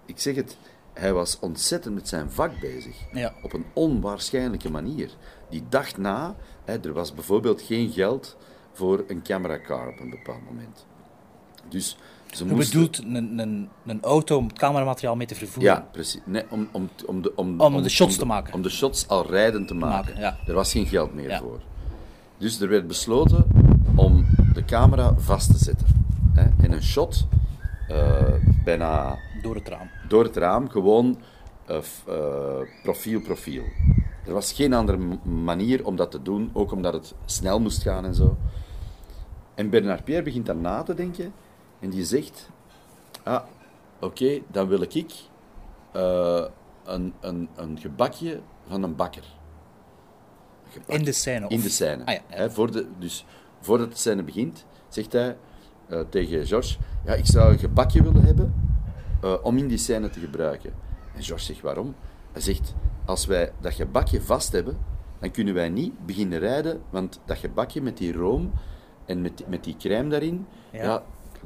ik 0.05 0.19
zeg 0.19 0.35
het, 0.35 0.57
hij 0.93 1.13
was 1.13 1.39
ontzettend 1.39 1.95
met 1.95 2.07
zijn 2.07 2.31
vak 2.31 2.59
bezig. 2.59 2.97
Ja. 3.13 3.33
Op 3.43 3.53
een 3.53 3.65
onwaarschijnlijke 3.73 4.71
manier. 4.71 5.11
Die 5.49 5.63
dacht 5.69 5.97
na, 5.97 6.35
hè, 6.65 6.77
er 6.79 6.93
was 6.93 7.13
bijvoorbeeld 7.13 7.61
geen 7.61 7.91
geld 7.91 8.37
voor 8.73 9.03
een 9.07 9.21
cameracar 9.21 9.87
op 9.87 9.99
een 9.99 10.09
bepaald 10.09 10.45
moment. 10.49 10.85
Dus 11.69 11.97
ze 12.31 12.45
Je 12.45 12.53
moesten... 12.53 12.79
bedoelt 12.79 12.97
een, 13.15 13.39
een, 13.39 13.69
een 13.85 14.01
auto 14.03 14.37
om 14.37 14.47
het 14.47 14.57
cameramateriaal 14.59 15.15
mee 15.15 15.27
te 15.27 15.35
vervoeren? 15.35 15.73
Ja, 15.73 15.87
precies. 15.91 16.21
Nee, 16.25 16.43
om, 16.49 16.67
om, 16.71 16.89
om, 17.05 17.21
de, 17.21 17.35
om, 17.35 17.59
Om 17.61 17.81
de 17.83 17.89
shots 17.89 18.13
de- 18.13 18.19
te 18.19 18.25
maken. 18.25 18.53
Om 18.53 18.61
de 18.61 18.69
shots 18.69 19.07
al 19.07 19.29
rijdend 19.29 19.67
te 19.67 19.73
maken. 19.73 20.13
maken, 20.13 20.19
ja. 20.21 20.37
Er 20.47 20.53
was 20.53 20.71
geen 20.71 20.85
geld 20.87 21.13
meer 21.13 21.29
Ja. 21.29 21.39
voor. 21.39 21.59
Dus 22.37 22.61
er 22.61 22.69
werd 22.69 22.87
besloten 22.87 23.45
om 23.95 24.25
de 24.53 24.65
camera 24.65 25.13
vast 25.17 25.51
te 25.51 25.57
zetten. 25.63 25.87
Hè, 26.33 26.63
in 26.65 26.71
een 26.71 26.83
shot, 26.83 27.27
eh, 27.87 28.33
bijna 28.63 29.17
Door 29.41 29.55
het 29.55 29.67
raam. 29.67 29.89
door 30.07 30.23
het 30.23 30.37
raam, 30.37 30.69
gewoon 30.69 31.17
f- 31.81 32.03
eh, 32.07 32.59
profiel, 32.83 33.21
profiel. 33.21 33.63
Er 34.25 34.33
was 34.33 34.53
geen 34.53 34.73
andere 34.73 34.97
manier 35.23 35.85
om 35.85 35.95
dat 35.95 36.11
te 36.11 36.21
doen, 36.21 36.49
ook 36.53 36.71
omdat 36.71 36.93
het 36.93 37.13
snel 37.25 37.59
moest 37.59 37.81
gaan 37.81 38.05
en 38.05 38.15
zo. 38.15 38.37
En 39.55 39.69
Bernard 39.69 40.03
Pierre 40.03 40.23
begint 40.23 40.45
dan 40.45 40.61
na 40.61 40.83
te 40.83 40.93
denken 40.93 41.33
en 41.79 41.89
die 41.89 42.05
zegt: 42.05 42.49
Ah, 43.23 43.43
oké, 43.99 44.41
dan 44.47 44.67
wil 44.67 44.81
ik 44.81 45.13
eh, 45.91 46.45
een, 46.83 47.13
een, 47.19 47.49
een 47.55 47.79
gebakje 47.79 48.39
van 48.67 48.83
een 48.83 48.95
bakker. 48.95 49.23
In 50.85 51.03
de 51.03 51.11
scène? 51.11 51.45
Of... 51.45 51.51
In 51.51 51.61
de 51.61 51.69
scène. 51.69 52.05
Ah, 52.05 52.15
ja, 52.29 52.49
voor 52.49 52.71
de, 52.71 52.87
dus 52.99 53.25
voordat 53.59 53.91
de 53.91 53.97
scène 53.97 54.23
begint, 54.23 54.65
zegt 54.87 55.13
hij 55.13 55.37
eh, 55.87 55.99
tegen 56.09 56.47
George: 56.47 56.77
Ja, 57.05 57.13
ik 57.13 57.25
zou 57.25 57.51
een 57.51 57.59
gebakje 57.59 58.03
willen 58.03 58.23
hebben 58.23 58.53
eh, 59.21 59.33
om 59.43 59.57
in 59.57 59.67
die 59.67 59.77
scène 59.77 60.09
te 60.09 60.19
gebruiken. 60.19 60.73
En 61.15 61.23
George 61.23 61.43
zegt: 61.43 61.61
Waarom? 61.61 61.95
Hij 62.31 62.41
zegt: 62.41 62.73
Als 63.05 63.25
wij 63.25 63.51
dat 63.61 63.73
gebakje 63.73 64.21
vast 64.21 64.51
hebben, 64.51 64.77
dan 65.19 65.31
kunnen 65.31 65.53
wij 65.53 65.69
niet 65.69 66.05
beginnen 66.05 66.39
rijden, 66.39 66.81
want 66.89 67.19
dat 67.25 67.37
gebakje 67.37 67.81
met 67.81 67.97
die 67.97 68.13
room 68.13 68.51
en 69.05 69.21
met, 69.21 69.37
die- 69.37 69.45
met 69.49 69.63
die 69.63 69.75
crème 69.77 70.09
daarin, 70.09 70.45
Ja. 70.71 70.83
ja. 70.83 71.03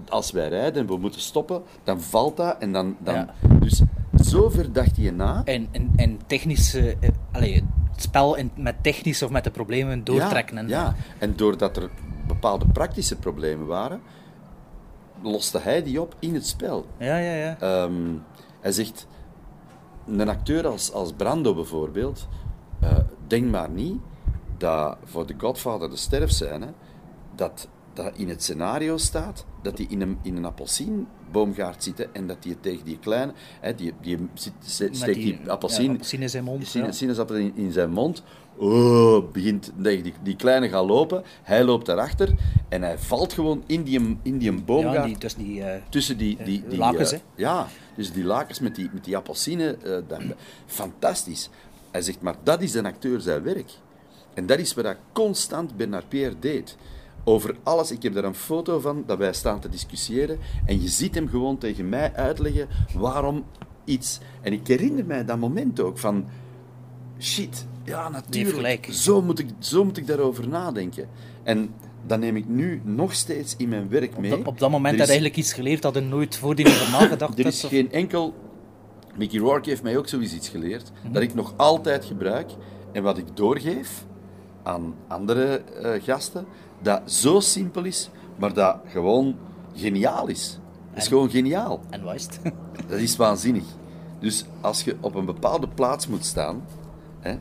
als 0.09 0.31
wij 0.31 0.47
rijden 0.49 0.81
en 0.81 0.87
we 0.87 0.97
moeten 0.97 1.21
stoppen, 1.21 1.61
dan 1.83 2.01
valt 2.01 2.37
dat 2.37 2.55
en 2.59 2.71
dan. 2.71 2.95
dan 2.99 3.13
Ja. 3.15 3.33
Dus 3.59 3.81
zover 4.13 4.73
dacht 4.73 4.97
hij 4.97 5.11
na. 5.11 5.41
En, 5.45 5.67
en, 5.71 5.91
en 5.95 6.19
technische... 6.27 6.97
allee, 7.31 7.53
het 7.91 8.01
spel 8.01 8.35
in, 8.35 8.51
met 8.55 8.75
technische 8.83 9.25
of 9.25 9.31
met 9.31 9.43
de 9.43 9.51
problemen 9.51 10.03
doortrekken. 10.03 10.55
Ja, 10.55 10.61
en, 10.61 10.67
ja, 10.69 10.95
en 11.17 11.33
doordat 11.35 11.77
er 11.77 11.89
bepaalde 12.27 12.65
praktische 12.67 13.15
problemen 13.15 13.67
waren, 13.67 14.01
loste 15.21 15.59
hij 15.59 15.83
die 15.83 16.01
op 16.01 16.15
in 16.19 16.33
het 16.33 16.47
spel. 16.47 16.85
ja, 16.97 17.17
ja. 17.17 17.33
ja. 17.33 17.57
Ehm, 17.59 17.93
hij 18.61 18.71
zegt, 18.71 19.07
een 20.09 20.29
acteur 20.29 20.67
als, 20.67 20.93
als 20.93 21.13
Brando 21.13 21.53
bijvoorbeeld, 21.53 22.27
eh, 22.79 22.97
denk 23.27 23.51
maar 23.51 23.69
niet 23.69 23.99
dat 24.57 24.97
voor 25.03 25.25
The 25.25 25.35
Godfather 25.37 25.89
de 25.89 25.95
sterfscène, 25.95 26.73
dat, 27.35 27.67
dat 27.93 28.17
in 28.17 28.29
het 28.29 28.43
scenario 28.43 28.97
staat 28.97 29.45
dat 29.61 29.77
hij 29.77 29.87
in 29.89 30.01
een, 30.01 30.17
in 30.21 30.37
een 30.37 30.45
appelsienboom 30.45 31.07
gaat 31.53 31.83
zitten 31.83 32.15
en 32.15 32.27
dat 32.27 32.37
hij 32.43 32.57
tegen 32.61 32.85
die 32.85 32.99
kleine, 32.99 33.33
hè, 33.59 33.75
die, 33.75 33.93
die 34.01 34.17
zit, 34.33 34.53
steekt 34.91 35.13
die, 35.15 35.39
appelsien, 35.47 35.91
appelsien 35.91 36.21
in 36.21 36.29
zijn 36.29 36.43
mond. 36.43 36.67
sinaasappel 36.95 37.35
in, 37.35 37.51
in 37.55 37.71
zijn 37.71 37.89
mond. 37.91 38.23
Oh, 38.57 39.31
begint, 39.31 39.71
nee, 39.75 40.01
die, 40.01 40.13
die 40.23 40.35
kleine 40.35 40.69
gaat 40.69 40.85
lopen, 40.85 41.23
hij 41.43 41.63
loopt 41.63 41.85
daarachter 41.85 42.29
en 42.69 42.81
hij 42.81 42.97
valt 42.97 43.33
gewoon 43.33 43.63
in 43.65 43.83
die, 43.83 44.17
in 44.21 44.37
die 44.37 44.51
boomgaard. 44.53 44.95
Ja, 44.95 45.05
die, 45.05 45.17
dus 45.17 45.35
die, 45.35 45.63
eh, 45.63 45.81
Tussen 45.89 46.17
die, 46.17 46.37
die, 46.43 46.63
die 46.67 46.77
lakens, 46.77 47.11
eh, 47.11 47.17
hè? 47.19 47.23
Ja, 47.43 47.67
dus 47.95 48.11
die 48.11 48.23
lakens 48.23 48.59
met 48.59 48.75
die, 48.75 48.89
met 48.93 49.03
die 49.05 49.17
appelsinen. 49.17 49.83
eh, 49.83 49.91
dat- 50.07 50.21
fantastisch. 50.65 51.49
Hij 51.91 52.01
zegt, 52.01 52.21
maar 52.21 52.35
dat 52.43 52.61
is 52.61 52.73
een 52.73 52.85
acteur 52.85 53.21
zijn 53.21 53.43
werk. 53.43 53.71
En 54.33 54.45
dat 54.45 54.59
is 54.59 54.73
wat 54.73 54.85
hij 54.85 54.97
constant 55.13 55.77
Bernard 55.77 56.09
Pierre 56.09 56.35
deed. 56.39 56.77
Over 57.29 57.55
alles. 57.63 57.91
Ik 57.91 58.03
heb 58.03 58.13
daar 58.13 58.23
een 58.23 58.35
foto 58.35 58.79
van 58.79 59.03
dat 59.05 59.17
wij 59.17 59.33
staan 59.33 59.59
te 59.59 59.69
discussiëren. 59.69 60.39
En 60.65 60.81
je 60.81 60.87
ziet 60.87 61.15
hem 61.15 61.27
gewoon 61.27 61.57
tegen 61.57 61.89
mij 61.89 62.13
uitleggen 62.15 62.67
waarom 62.93 63.43
iets. 63.85 64.19
En 64.41 64.53
ik 64.53 64.67
herinner 64.67 65.05
mij 65.05 65.25
dat 65.25 65.37
moment 65.37 65.79
ook 65.79 65.97
van. 65.97 66.25
Shit, 67.19 67.65
ja, 67.83 68.09
natuurlijk. 68.09 68.87
Zo 68.91 69.21
moet, 69.21 69.39
ik, 69.39 69.47
zo 69.59 69.83
moet 69.85 69.97
ik 69.97 70.07
daarover 70.07 70.47
nadenken. 70.47 71.07
En 71.43 71.73
dat 72.07 72.19
neem 72.19 72.35
ik 72.35 72.47
nu 72.47 72.81
nog 72.83 73.13
steeds 73.13 73.55
in 73.57 73.69
mijn 73.69 73.89
werk 73.89 74.17
mee. 74.17 74.37
op, 74.37 74.47
op 74.47 74.59
dat 74.59 74.69
moment 74.71 74.85
had 74.85 74.93
is- 74.93 75.05
je 75.05 75.11
eigenlijk 75.19 75.35
iets 75.37 75.53
geleerd 75.53 75.81
dat 75.81 75.93
je 75.93 76.01
nooit 76.01 76.35
voordien 76.35 76.67
over 76.67 76.91
nagedacht 76.91 77.39
er 77.39 77.45
is 77.45 77.63
of- 77.63 77.69
geen 77.69 77.91
enkel. 77.91 78.33
Mickey 79.17 79.39
Rourke 79.39 79.69
heeft 79.69 79.83
mij 79.83 79.97
ook 79.97 80.07
zoiets 80.07 80.33
iets 80.33 80.49
geleerd 80.49 80.91
Mhm. 81.03 81.13
dat 81.13 81.21
ik 81.21 81.33
nog 81.33 81.53
altijd 81.57 82.05
gebruik 82.05 82.49
en 82.91 83.03
wat 83.03 83.17
ik 83.17 83.25
doorgeef 83.37 84.05
aan 84.63 84.95
andere 85.07 85.43
eh, 85.57 86.03
gasten, 86.03 86.45
dat 86.81 87.01
zo 87.05 87.39
simpel 87.39 87.83
is, 87.83 88.09
maar 88.35 88.53
dat 88.53 88.77
gewoon 88.87 89.35
geniaal 89.75 90.27
is. 90.27 90.59
Dat 90.93 91.01
is 91.01 91.07
gewoon 91.07 91.29
geniaal. 91.29 91.79
En 91.89 92.03
wat 92.03 92.15
is 92.15 92.23
het? 92.23 92.39
Dat 92.89 92.99
is 92.99 93.15
waanzinnig. 93.15 93.63
Dus 94.19 94.45
als 94.61 94.83
je 94.83 94.95
op 94.99 95.15
een 95.15 95.25
bepaalde 95.25 95.67
plaats 95.67 96.07
moet 96.07 96.25
staan, 96.25 96.63
hè, 97.19 97.33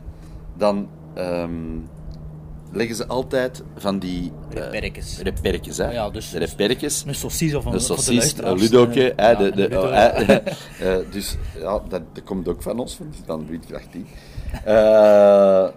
dan, 0.56 0.88
ehm, 1.14 1.76
leggen 2.72 2.96
ze 2.96 3.06
altijd 3.06 3.62
van 3.76 3.98
die... 3.98 4.32
eh, 4.50 4.54
Reperkes. 4.56 5.18
reperkes, 5.18 5.76
hè. 5.76 5.90
Ja, 5.90 6.10
dus- 6.10 6.30
de 6.30 6.38
reperkes. 6.38 7.04
Een 7.06 7.14
saucisse 7.14 7.56
of 7.58 7.64
een, 7.64 7.72
Een 7.72 7.80
voor 7.80 7.96
de 7.96 8.42
een 8.42 8.58
ludoke. 8.58 9.12
eh, 9.14 9.26
hè, 9.26 9.30
ja, 9.30 9.38
de, 9.50 9.68
de, 9.68 9.78
oh, 9.80 9.90
hè, 9.92 10.06
eh, 10.98 11.12
dus 11.12 11.36
ja, 11.58 11.80
dat, 11.88 12.02
dat 12.12 12.24
komt 12.24 12.48
ook 12.48 12.62
van 12.62 12.78
ons, 12.78 12.94
van, 12.94 13.06
van 13.26 13.46
Windkracht 13.46 13.90
10. 13.92 14.06
Eh, 14.64 15.68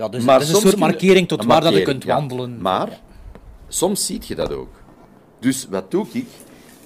Ja, 0.00 0.08
dus 0.08 0.24
maar 0.24 0.38
dat 0.38 0.48
is 0.48 0.54
een 0.54 0.60
soort 0.60 0.76
markering 0.76 1.28
tot 1.28 1.44
waar 1.44 1.60
dat 1.60 1.74
je 1.74 1.82
kunt 1.82 2.04
ja. 2.04 2.14
wandelen. 2.14 2.60
Maar 2.60 3.00
soms 3.68 4.06
zie 4.06 4.22
je 4.26 4.34
dat 4.34 4.52
ook. 4.52 4.82
Dus 5.38 5.66
wat 5.68 5.90
doe 5.90 6.06
ik? 6.12 6.26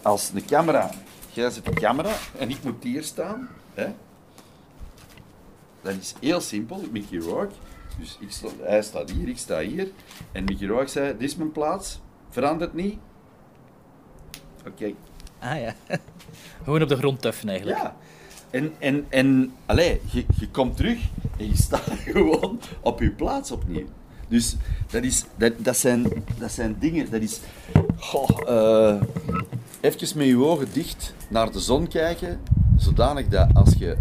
Als 0.02 0.30
een 0.34 0.44
camera, 0.44 0.90
jij 1.32 1.50
zet 1.50 1.66
een 1.66 1.74
camera 1.74 2.12
en 2.38 2.50
ik 2.50 2.62
moet 2.62 2.82
hier 2.82 3.02
staan. 3.02 3.48
Hè? 3.74 3.86
Dat 5.82 5.94
is 6.00 6.14
heel 6.20 6.40
simpel. 6.40 6.82
Mickey 6.90 7.18
Rourke. 7.18 7.54
Dus 7.98 8.16
ik 8.20 8.30
sta, 8.30 8.48
hij 8.60 8.82
staat 8.82 9.10
hier, 9.10 9.28
ik 9.28 9.38
sta 9.38 9.60
hier. 9.60 9.88
En 10.32 10.44
Mickey 10.44 10.66
Rourke 10.66 10.90
zei: 10.90 11.12
Dit 11.12 11.28
is 11.28 11.36
mijn 11.36 11.52
plaats, 11.52 12.00
verandert 12.30 12.74
niet. 12.74 12.98
Oké. 14.66 14.92
Ah 15.38 15.60
ja. 15.60 15.74
Gewoon 16.64 16.82
op 16.82 16.88
de 16.88 16.96
grond 16.96 17.20
tuffen 17.20 17.48
eigenlijk. 17.48 17.78
Ja. 17.78 17.96
En, 18.54 18.72
en, 18.78 19.06
en 19.08 19.52
allee, 19.66 20.00
je, 20.10 20.24
je 20.36 20.48
komt 20.48 20.76
terug 20.76 20.98
en 21.36 21.48
je 21.48 21.56
staat 21.56 21.90
gewoon 22.12 22.60
op 22.80 23.00
je 23.00 23.10
plaats 23.10 23.50
opnieuw. 23.50 23.86
Dus 24.28 24.56
dat, 24.90 25.02
is, 25.02 25.24
dat, 25.36 25.52
dat, 25.56 25.76
zijn, 25.76 26.06
dat 26.38 26.52
zijn 26.52 26.76
dingen, 26.78 27.10
dat 27.10 27.20
is... 27.20 27.40
Goh, 27.96 28.28
eh, 28.46 29.02
even 29.80 30.18
met 30.18 30.26
je 30.26 30.44
ogen 30.44 30.68
dicht 30.72 31.14
naar 31.28 31.52
de 31.52 31.60
zon 31.60 31.88
kijken, 31.88 32.40
zodanig 32.76 33.28
dat 33.28 33.54
als 33.54 33.74
je 33.78 33.96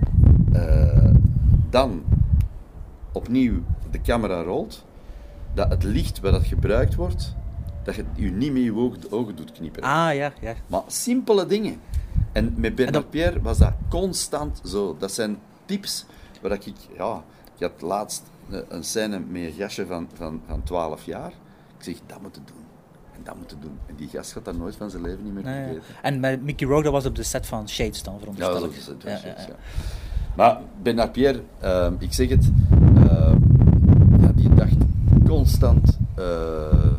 eh, 0.53 1.13
dan 1.69 2.03
opnieuw 3.11 3.63
de 3.91 4.01
camera 4.01 4.41
rolt, 4.41 4.85
dat 5.53 5.69
het 5.69 5.83
licht 5.83 6.19
waar 6.19 6.31
dat 6.31 6.45
gebruikt 6.45 6.95
wordt, 6.95 7.35
dat 7.83 7.95
je 7.95 8.03
je 8.15 8.31
niet 8.31 8.53
met 8.53 8.63
je 8.63 8.75
ogen, 8.75 8.99
ogen 9.09 9.35
doet 9.35 9.51
knipperen. 9.51 9.89
Ah 9.89 10.15
ja, 10.15 10.33
ja. 10.41 10.53
Maar 10.67 10.81
simpele 10.87 11.45
dingen. 11.45 11.79
En 12.33 12.53
met 12.55 12.75
Bernard 12.75 13.03
En 13.03 13.09
Pierre 13.09 13.41
was 13.41 13.57
dat 13.57 13.73
constant 13.89 14.61
zo. 14.65 14.95
Dat 14.99 15.11
zijn 15.11 15.37
tips 15.65 16.05
waar 16.41 16.51
ik... 16.51 16.73
Ja, 16.97 17.23
ik 17.57 17.61
had 17.63 17.81
laatst 17.81 18.23
een, 18.69 18.83
scène 18.83 19.19
met 19.19 19.41
een 19.41 19.51
gastje 19.57 19.85
van, 19.85 20.07
van, 20.13 20.41
van 20.47 20.63
12 20.63 21.05
jaar. 21.05 21.31
Ik 21.77 21.83
zeg, 21.83 21.95
dat 22.05 22.21
moeten 22.21 22.41
doen. 22.45 22.55
En 23.15 23.21
dat 23.23 23.35
moeten 23.37 23.57
doen. 23.61 23.77
En 23.85 23.95
die 23.95 24.07
gast 24.07 24.31
gaat 24.31 24.45
dat 24.45 24.57
nooit 24.57 24.75
van 24.75 24.89
zijn 24.89 25.01
leven 25.01 25.23
niet 25.23 25.33
meer 25.33 25.43
Nee, 25.43 25.73
ja. 25.73 25.79
En 26.01 26.19
met 26.19 26.43
Mickey 26.43 26.67
Rourke, 26.67 26.83
dat 26.83 26.93
was 26.93 27.05
op 27.05 27.15
de 27.15 27.23
set 27.23 27.45
van 27.45 27.69
Shades 27.69 28.03
dan, 28.03 28.13
Ja, 28.13 28.19
veronderstel 28.19 28.59
dat 28.59 28.69
ik. 28.69 28.77
is 28.77 28.85
het. 28.85 29.03
Ja, 29.03 29.09
is 29.09 29.21
ja, 29.21 29.27
ja. 29.27 29.35
ja. 29.47 29.55
Maar 30.35 30.61
Bernard 30.81 31.11
Pierre, 31.11 31.41
ehm, 31.59 31.93
ik 31.99 32.13
zeg 32.13 32.29
het, 32.29 32.51
ehm, 32.95 33.37
ja, 34.21 34.31
die 34.35 34.53
dacht 34.53 34.75
constant... 35.27 35.97
eh, 36.15 36.91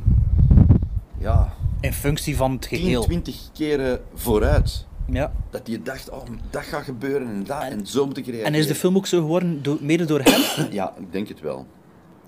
ja, 1.18 1.52
In 1.80 1.92
functie 1.92 2.36
van 2.36 2.52
het 2.52 2.60
10, 2.68 2.78
geheel. 2.78 3.02
20 3.02 3.36
keren 3.52 4.00
vooruit. 4.14 4.86
Ja. 5.06 5.32
Dat 5.50 5.66
je 5.66 5.82
dacht, 5.82 6.10
oh, 6.10 6.22
dat 6.50 6.62
gaat 6.62 6.82
gebeuren 6.82 7.28
en 7.28 7.44
dat, 7.44 7.62
en, 7.62 7.86
zo 7.86 8.06
moet 8.06 8.16
ik 8.16 8.24
reageren. 8.26 8.52
En 8.52 8.58
is 8.58 8.66
de 8.66 8.74
film 8.74 8.96
ook 8.96 9.06
zo 9.06 9.20
geworden, 9.20 9.62
mede 9.80 10.04
door 10.04 10.20
hem? 10.20 10.66
Ja, 10.72 10.94
ik 10.98 11.12
denk 11.12 11.28
het 11.28 11.40
wel. 11.40 11.66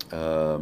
Ehm, 0.09 0.61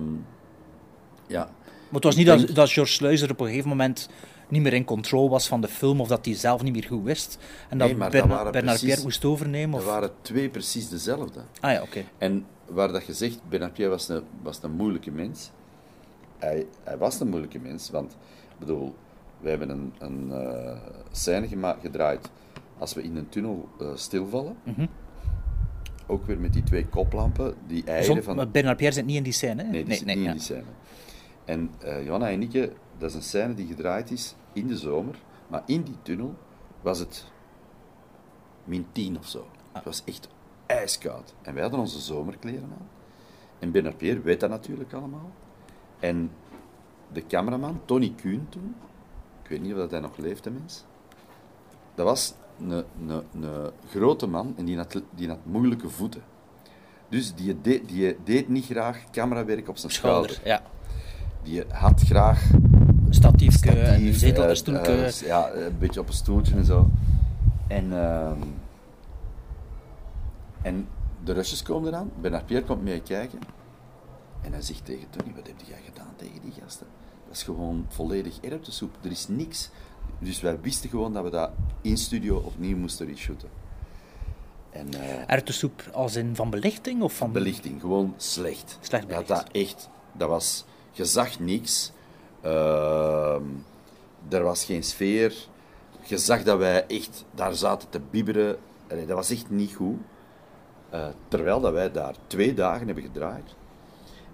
ja. 1.28 1.44
Maar 1.44 1.94
het 1.94 2.04
was 2.04 2.16
niet 2.16 2.28
dat, 2.28 2.56
dat 2.56 2.72
George 2.72 2.92
Sluizer 2.92 3.32
op 3.32 3.40
een 3.40 3.48
gegeven 3.48 3.70
moment 3.70 4.10
niet 4.48 4.62
meer 4.62 4.74
in 4.74 4.84
controle 4.86 5.30
was 5.30 5.48
van 5.48 5.62
de 5.62 5.68
film, 5.68 6.02
of 6.02 6.08
dat 6.08 6.26
hij 6.26 6.36
zelf 6.36 6.62
niet 6.64 6.74
meer 6.74 6.86
goed 6.88 7.04
wist. 7.04 7.38
En 7.70 7.78
dat 7.78 7.88
Nee, 7.88 7.98
dat 7.98 8.12
Bernard, 8.12 8.52
precies- 8.52 8.82
Pierre 8.82 9.02
moest 9.04 9.26
overnemen? 9.26 9.80
Er 9.80 9.86
Of... 9.86 9.92
waren 9.92 10.12
twee 10.22 10.50
precies 10.50 10.90
dezelfde. 10.90 11.40
Ah 11.60 11.72
ja, 11.72 11.82
oké. 11.82 12.04
En 12.18 12.46
waar 12.66 12.92
dat 12.92 13.06
je 13.06 13.14
zegt, 13.14 13.40
Bernard 13.50 13.74
Pierre 13.74 13.94
was 13.94 14.10
een, 14.10 14.24
was 14.42 14.60
een 14.62 14.72
moeilijke 14.72 15.12
mens. 15.12 15.52
Hij, 16.38 16.66
hij 16.84 16.98
was 16.98 17.20
een 17.20 17.28
moeilijke 17.30 17.60
mens, 17.60 17.90
want 17.90 18.12
ik 18.52 18.60
bedoel, 18.60 18.96
we 19.40 19.50
hebben 19.50 19.70
een, 19.70 19.94
een 20.00 20.32
eh, 20.32 20.78
scène 21.12 21.48
gema- 21.48 21.78
gedraaid 21.82 22.30
als 22.78 22.94
we 22.94 23.04
in 23.04 23.16
een 23.16 23.30
tunnel 23.30 23.70
eh, 23.80 23.88
stilvallen. 23.96 24.58
Mhm. 24.64 24.86
Ook 26.08 26.26
weer 26.26 26.40
met 26.40 26.54
die 26.54 26.64
twee 26.64 26.88
koplampen, 26.88 27.56
die 27.68 27.84
eieren 27.84 28.24
van... 28.24 28.36
maar 28.36 28.50
Bernard 28.50 28.78
Pierre 28.78 28.96
zit 28.96 29.06
niet 29.06 29.16
in 29.16 29.24
die 29.24 29.34
scène, 29.34 29.64
hè? 29.64 29.70
Nee, 29.70 29.84
die 29.86 29.94
zit 29.94 30.06
niet 30.06 30.18
ja. 30.18 30.26
in 30.26 30.32
die 30.32 30.42
scène. 30.42 30.64
En 31.46 31.70
eh 31.80 32.06
Johanna 32.06 32.30
en 32.30 32.42
Ike, 32.42 32.72
dat 32.98 33.10
is 33.10 33.16
een 33.16 33.24
scène 33.24 33.54
die 33.54 33.68
gedraaid 33.68 34.12
is 34.12 34.36
in 34.54 34.68
de 34.68 34.78
zomer, 34.78 35.16
maar 35.48 35.64
in 35.66 35.82
die 35.82 35.98
tunnel 36.02 36.36
was 36.82 37.00
het 37.00 37.26
min 38.64 38.86
10 38.92 39.18
of 39.18 39.28
zo. 39.28 39.48
Het 39.72 39.84
was 39.84 40.04
echt 40.06 40.28
ijskoud. 40.66 41.34
En 41.42 41.54
wij 41.54 41.62
hadden 41.62 41.80
onze 41.80 42.00
zomerkleren 42.00 42.70
aan. 42.80 42.88
En 43.60 43.72
Bernard 43.72 43.98
Pierre 43.98 44.22
weet 44.22 44.40
dat 44.40 44.50
natuurlijk 44.50 44.94
allemaal. 44.94 45.32
En 46.00 46.32
de 47.12 47.26
cameraman, 47.28 47.82
Tony 47.86 48.14
Kuhn 48.16 48.48
toen, 48.50 48.76
ik 49.46 49.52
weet 49.52 49.62
niet 49.62 49.72
of 49.74 49.78
dat 49.78 49.92
hij 49.92 50.00
nog 50.00 50.18
leeft, 50.18 50.44
de 50.44 50.50
mens, 50.50 50.84
dat 51.96 52.06
was 52.06 52.34
een, 52.60 52.72
een, 52.72 53.24
een 53.42 53.72
grote 53.90 54.28
man 54.28 54.54
en 54.58 54.66
die 54.66 54.78
had, 54.78 55.02
die 55.16 55.28
had 55.28 55.38
moeilijke 55.44 55.90
voeten. 55.90 56.22
Dus 57.10 57.36
die 57.36 57.62
deed, 57.62 57.88
die 57.90 58.18
deed 58.24 58.50
niet 58.50 58.66
graag 58.66 59.04
camerawerk 59.12 59.70
op 59.70 59.78
zijn 59.78 59.92
schouder. 59.92 60.30
Schouder, 60.32 60.52
ja. 60.54 60.62
Die 61.44 61.64
had 61.70 62.02
graag 62.02 62.50
Statiefje, 63.10 63.70
een 63.80 63.86
statief, 63.86 64.18
zetel, 64.18 64.44
eh, 64.44 64.50
een 64.50 64.56
stoeltje. 64.56 65.06
eh, 65.06 65.12
ja, 65.28 65.52
een 65.54 65.78
beetje 65.80 66.00
op 66.00 66.08
een 66.08 66.14
stoeltje 66.14 66.56
en 66.56 66.66
zo. 66.66 66.90
En, 67.68 67.94
ehm, 68.04 68.40
en 70.62 70.88
de 71.24 71.34
Rusjes 71.34 71.62
komen 71.64 71.88
eraan. 71.90 72.12
Bernard 72.22 72.46
Pierre 72.46 72.66
komt 72.66 72.84
mee 72.84 73.02
kijken. 73.02 73.40
En 74.42 74.52
hij 74.52 74.62
zegt 74.62 74.86
tegen 74.86 75.10
Tony, 75.10 75.34
wat 75.36 75.48
heb 75.48 75.56
jij 75.66 75.80
gedaan 75.86 76.14
tegen 76.16 76.42
die 76.42 76.54
gasten? 76.62 76.88
Is 77.36 77.44
gewoon 77.44 77.86
volledig 77.90 78.40
erwtensoep. 78.40 78.96
Er 79.02 79.12
is 79.12 79.28
niks. 79.28 79.70
Dus 80.20 80.42
wij 80.42 80.60
wisten 80.62 80.90
gewoon 80.90 81.14
dat 81.14 81.24
we 81.24 81.30
dat 81.30 81.52
in 81.82 81.98
studio 81.98 82.38
opnieuw 82.38 82.78
moesten 82.78 83.08
reshooten. 83.08 83.50
En, 84.70 84.94
eh, 85.28 85.94
als 85.94 86.16
in 86.16 86.36
van 86.36 86.50
belichting? 86.50 87.02
Of 87.02 87.14
van... 87.14 87.32
belichting, 87.32 87.82
gewoon 87.82 88.14
slecht. 88.18 88.78
Slecht 88.82 89.08
belicht. 89.08 89.28
dat 89.28 89.48
echt, 89.52 89.90
dat 90.12 90.30
was, 90.30 90.66
je 90.92 91.06
zag 91.06 91.40
niks. 91.40 91.92
Ehm, 92.42 93.44
er 94.30 94.44
was 94.44 94.66
geen 94.66 94.84
sfeer. 94.84 95.36
Je 96.04 96.18
zag 96.18 96.44
dat 96.44 96.58
wij 96.58 96.86
echt 96.88 97.26
daar 97.32 97.56
zaten 97.56 97.90
te 97.90 98.02
bibberen. 98.10 98.58
Dat 98.88 99.08
was 99.08 99.30
echt 99.30 99.50
niet 99.50 99.74
goed. 99.74 99.98
Eh, 100.90 101.08
terwijl 101.28 101.60
dat 101.60 101.74
wij 101.74 101.92
daar 101.92 102.16
twee 102.28 102.54
dagen 102.54 102.86
hebben 102.86 103.04
gedraaid. 103.04 103.56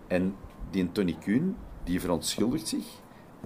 En 0.07 0.35
die 0.71 0.91
Tony 0.91 1.17
Kuhn, 1.19 1.57
die 1.83 2.01
verontschuldigt 2.01 2.67
zich, 2.67 2.85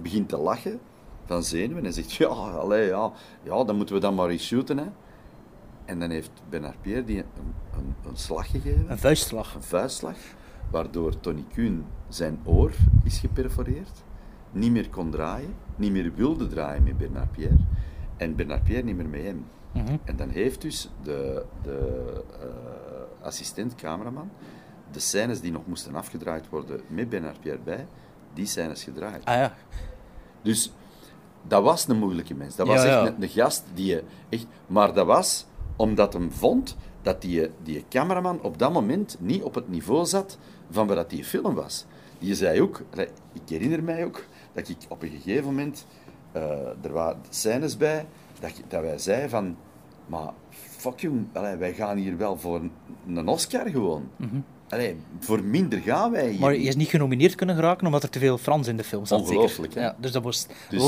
begint 0.02 0.28
te 0.28 0.36
lachen 0.36 0.80
van 1.24 1.42
zenuwen 1.42 1.86
en 1.86 1.92
zegt, 1.92 2.12
ja, 2.22 2.26
allee, 2.26 2.86
ja, 2.86 3.12
ja, 3.42 3.64
dan 3.64 3.76
moeten 3.76 3.94
we 3.94 4.00
dan 4.00 4.14
maar 4.14 4.28
eens 4.28 4.46
shooten. 4.46 4.78
Hè. 4.78 4.86
En 5.84 5.98
dan 5.98 6.10
heeft 6.10 6.30
Bernard 6.48 6.80
Pierre 6.80 7.04
die 7.04 7.18
een, 7.18 7.24
een, 7.76 7.94
een 8.06 8.16
slag 8.16 8.50
gegeven 8.50 8.90
Een 8.90 8.98
vuistslag. 8.98 9.54
een 9.54 9.62
vuistslag, 9.62 10.16
waardoor 10.70 11.20
Tony 11.20 11.44
Kuhn 11.54 11.86
zijn 12.08 12.40
oor 12.44 12.72
is 13.04 13.18
geperforeerd, 13.18 14.02
niet 14.50 14.72
meer 14.72 14.90
kon 14.90 15.10
draaien, 15.10 15.54
niet 15.76 15.92
meer 15.92 16.14
wilde 16.14 16.46
draaien 16.46 16.82
met 16.82 16.98
Bernard 16.98 17.32
Pierre, 17.32 17.56
en 18.16 18.36
Bernard 18.36 18.64
Pierre 18.64 18.84
niet 18.84 18.96
meer 18.96 19.08
met 19.08 19.22
hem. 19.22 19.44
Mhm. 19.72 19.96
En 20.04 20.16
dan 20.16 20.28
heeft 20.28 20.62
dus 20.62 20.90
de, 21.02 21.44
de 21.62 22.22
eh, 22.40 23.26
assistent-cameraman 23.26 24.30
de 24.90 25.00
scènes 25.00 25.40
die 25.40 25.52
nog 25.52 25.66
moesten 25.66 25.94
afgedraaid 25.94 26.48
worden 26.48 26.80
met 26.88 27.08
Bernard 27.08 27.40
Pierre 27.40 27.62
bij, 27.62 27.86
die 28.36 28.46
scènes 28.46 28.84
gedraaid. 28.84 29.24
Ah 29.24 29.34
ja. 29.34 29.54
Dus 30.42 30.72
dat 31.42 31.62
was 31.62 31.88
een 31.88 31.98
moeilijke 31.98 32.34
mens. 32.34 32.56
Dat 32.56 32.66
was 32.66 32.82
Ja, 32.82 32.88
echt 32.88 32.94
ja. 32.94 33.06
Een, 33.06 33.22
een 33.22 33.28
gast 33.28 33.64
die 33.74 33.86
je 33.86 34.02
echt... 34.28 34.46
Maar 34.66 34.94
dat 34.94 35.06
was 35.06 35.46
omdat 35.76 36.12
hem 36.12 36.32
vond 36.32 36.76
dat 37.02 37.20
die, 37.22 37.50
die 37.62 37.84
cameraman 37.88 38.40
op 38.42 38.58
dat 38.58 38.72
moment 38.72 39.16
niet 39.20 39.42
op 39.42 39.54
het 39.54 39.68
niveau 39.68 40.06
zat 40.06 40.38
van 40.70 40.86
waar 40.86 40.96
dat 40.96 41.10
die 41.10 41.24
film 41.24 41.54
was. 41.54 41.84
Die 42.18 42.34
zei 42.34 42.60
ook... 42.60 42.82
Ik 43.32 43.42
herinner 43.48 43.82
mij 43.82 44.04
ook 44.04 44.24
dat 44.52 44.68
ik 44.68 44.76
op 44.88 45.02
een 45.02 45.10
gegeven 45.10 45.44
moment... 45.44 45.86
eh, 46.32 46.84
er 46.84 46.92
waren 46.92 47.20
scènes 47.28 47.76
bij 47.76 48.06
dat, 48.40 48.52
dat 48.68 48.82
wij 48.82 48.98
zeiden 48.98 49.30
van... 49.30 49.56
Maar 50.06 50.30
fuck 50.52 51.00
you, 51.00 51.26
wij 51.32 51.74
gaan 51.74 51.96
hier 51.96 52.16
wel 52.16 52.36
voor 52.36 52.56
een, 52.56 52.72
een 53.06 53.28
Oscar 53.28 53.68
gewoon. 53.68 54.10
Allee, 54.68 54.96
voor 55.20 55.42
minder 55.42 55.78
gaan 55.78 56.10
wij 56.10 56.28
hier. 56.30 56.40
Maar 56.40 56.52
je 56.52 56.58
niet. 56.58 56.68
is 56.68 56.76
niet 56.76 56.88
genomineerd 56.88 57.34
kunnen 57.34 57.54
geraken 57.56 57.86
omdat 57.86 58.02
er 58.02 58.10
te 58.10 58.18
veel 58.18 58.38
Frans 58.38 58.66
in 58.68 58.76
de 58.76 58.84
film 58.84 59.06
zat. 59.06 59.18
zeker? 59.20 59.34
Ongelooflijk, 59.34 59.74
hè? 59.74 59.80
Ja, 59.80 59.96
dus 60.00 60.12
dat 60.12 60.22
moest, 60.22 60.52
Dus- 60.70 60.82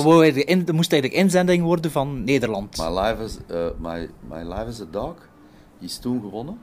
dat 0.65 0.73
moest 0.75 0.93
eigenlijk 0.93 1.23
inzending 1.23 1.63
worden 1.63 1.91
van 1.91 2.25
Nederland. 2.25 2.77
My 2.77 2.99
Life 3.01 3.23
is, 3.25 3.37
eh, 3.47 3.67
my, 3.79 4.09
my 4.29 4.43
Life 4.55 4.67
is 4.69 4.81
a 4.81 4.87
Dog 4.91 5.15
is 5.79 5.99
toen 5.99 6.21
gewonnen. 6.21 6.59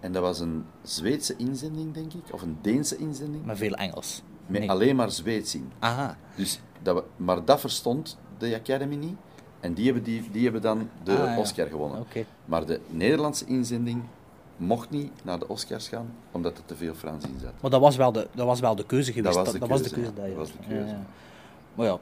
En 0.00 0.12
dat 0.12 0.22
was 0.22 0.40
een 0.40 0.64
Zweedse 0.82 1.34
inzending, 1.36 1.94
denk 1.94 2.12
ik, 2.12 2.22
of 2.32 2.42
een 2.42 2.56
Deense 2.62 2.96
inzending, 2.96 3.44
Met 3.44 3.58
veel 3.58 3.74
Engels. 3.74 4.22
met 4.46 4.60
Nee. 4.60 4.70
alleen 4.70 4.96
maar 4.96 5.10
Zweeds 5.10 5.54
in. 5.54 5.70
Aha. 5.78 6.16
Dus 6.36 6.60
dat 6.82 6.94
we, 6.96 7.02
maar 7.16 7.44
dat 7.44 7.60
verstond 7.60 8.18
de 8.38 8.54
Academy 8.54 8.94
niet. 8.94 9.16
En 9.60 9.74
die 9.74 9.84
hebben, 9.84 10.02
die, 10.02 10.28
die 10.32 10.42
hebben 10.42 10.62
dan 10.62 10.88
de 11.04 11.12
Ah, 11.12 11.18
ja. 11.18 11.38
Oscar 11.38 11.66
gewonnen. 11.66 12.04
Maar 12.44 12.66
de 12.66 12.80
Nederlandse 12.90 13.44
inzending 13.46 14.02
mocht 14.56 14.90
niet 14.90 15.10
naar 15.24 15.38
de 15.38 15.48
Oscars 15.48 15.88
gaan, 15.88 16.14
omdat 16.30 16.58
er 16.58 16.64
te 16.64 16.76
veel 16.76 16.94
Frans 16.94 17.24
in 17.24 17.38
zat. 17.42 17.52
Maar 17.60 17.70
dat 17.70 17.80
was 17.80 17.96
wel 17.96 18.12
de, 18.12 18.28
dat 18.34 18.46
was 18.46 18.60
wel 18.60 18.74
de 18.76 18.86
keuze 18.86 19.12
geweest. 19.12 19.34
was 19.36 19.52
de 19.52 19.58
dat 19.58 19.68
was 19.68 19.82
de 19.82 19.90
keuze, 19.90 20.10
ja. 20.10 20.16
dat 20.16 20.26
Dat 20.26 20.36
was 20.36 20.48
had. 20.50 20.58
de 20.62 20.68
keuze. 20.68 20.86
Ja, 20.86 20.92
ja. 20.92 21.06
Maar 21.74 21.86
ja. 21.86 21.98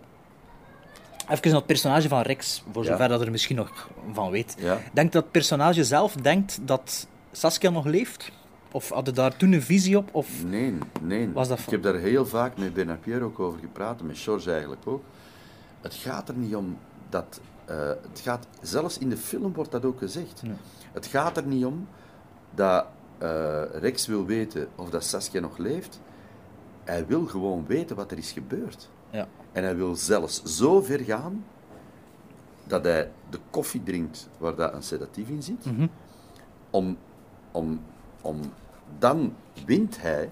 Even 1.29 1.49
naar 1.49 1.55
het 1.55 1.67
personage 1.67 2.09
van 2.09 2.21
Rex, 2.23 2.63
voor 2.73 2.85
zover 2.85 3.09
dat 3.09 3.21
er 3.21 3.31
misschien 3.31 3.57
nog 3.57 3.89
van 4.13 4.31
weet. 4.31 4.57
Denkt 4.93 5.13
dat 5.13 5.23
het 5.23 5.33
personage 5.33 5.85
zelf 5.85 6.15
denkt 6.15 6.59
dat 6.63 7.07
Saskia 7.33 7.71
nog 7.71 7.85
leeft? 7.85 8.31
Of 8.73 8.89
hadden 8.89 9.15
daar 9.15 9.37
toen 9.37 9.53
een 9.53 9.63
visie 9.63 9.97
op? 9.97 10.09
Of... 10.13 10.45
Nee, 10.45 10.75
nee. 11.01 11.33
Was 11.33 11.49
dat 11.49 11.59
ik 11.59 11.71
heb 11.71 11.83
daar 11.83 11.95
heel 11.95 12.27
vaak 12.27 12.57
met 12.59 12.75
Bernard 12.75 13.01
Pierre 13.01 13.25
ook 13.25 13.39
over 13.39 13.59
gepraat, 13.61 14.03
met 14.03 14.19
George 14.19 14.51
eigenlijk 14.51 14.83
ook. 14.85 15.03
Het 15.81 15.95
gaat 15.95 16.29
er 16.29 16.35
niet 16.35 16.57
om 16.57 16.79
dat... 17.09 17.41
eh, 17.65 17.77
het 17.87 18.21
gaat, 18.23 18.47
zelfs 18.61 18.99
in 18.99 19.09
de 19.09 19.17
film 19.17 19.53
wordt 19.53 19.71
dat 19.71 19.85
ook 19.85 19.99
gezegd. 19.99 20.43
Het 20.93 21.07
gaat 21.07 21.37
er 21.37 21.47
niet 21.47 21.65
om 21.65 21.89
dat 22.55 22.87
eh, 23.19 23.63
Rex 23.73 24.07
wil 24.07 24.27
weten 24.27 24.69
of 24.77 24.91
dat 24.91 25.05
Saskia 25.05 25.41
nog 25.41 25.59
leeft. 25.59 26.01
Hij 26.85 27.07
wil 27.07 27.27
gewoon 27.27 27.65
weten 27.67 27.97
wat 27.97 28.11
er 28.11 28.19
is 28.19 28.33
gebeurd. 28.33 28.89
Ja. 29.11 29.27
En 29.53 29.63
hij 29.63 29.77
wil 29.77 29.95
zelfs 29.97 30.43
zo 30.43 30.81
ver 30.83 31.01
gaan 31.01 31.45
dat 32.65 32.85
hij 32.85 33.11
de 33.31 33.39
koffie 33.51 33.83
drinkt 33.83 34.29
waar 34.39 34.55
dat 34.55 34.73
een 34.75 34.83
sedatief 34.83 35.29
in 35.29 35.43
zit. 35.43 35.65
Mhm. 35.65 35.87
om, 36.71 36.97
om, 37.53 37.81
om, 38.21 38.41
dan 38.99 39.35
wint 39.67 40.01
hij 40.01 40.31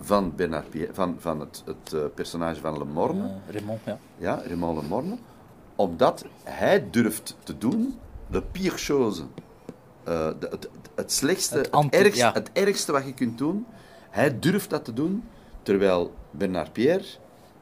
van, 0.00 0.32
Bernard 0.36 0.70
Pierre, 0.70 0.94
van, 0.94 1.16
van 1.18 1.40
het, 1.40 1.62
het 1.66 1.92
eh, 1.92 2.00
personage 2.14 2.60
van 2.60 2.78
Le 2.78 2.84
Morne, 2.84 3.22
Eh, 3.24 3.54
Raymond, 3.54 3.80
ja. 3.84 3.98
ja, 4.16 4.42
Raymond 4.46 4.82
Le 4.82 4.88
Morne, 4.88 5.16
omdat 5.74 6.24
hij 6.42 6.90
durft 6.90 7.36
te 7.42 7.58
doen 7.58 7.98
de 8.30 8.42
pire 8.42 8.76
chose. 8.76 9.22
Eh, 10.06 10.28
de, 10.40 10.46
het, 10.50 10.68
het 10.94 11.12
slechtste, 11.12 11.56
Het 11.58 11.74
het, 11.74 11.94
ergste, 11.94 12.18
ja. 12.24 12.32
het 12.32 12.50
ergste 12.52 12.92
wat 12.92 13.04
je 13.04 13.14
kunt 13.14 13.38
doen. 13.38 13.66
Hij 14.10 14.38
durft 14.38 14.70
dat 14.70 14.84
te 14.84 14.92
doen, 14.92 15.24
terwijl 15.62 16.14
Bernard 16.30 16.72
Pierre 16.72 17.04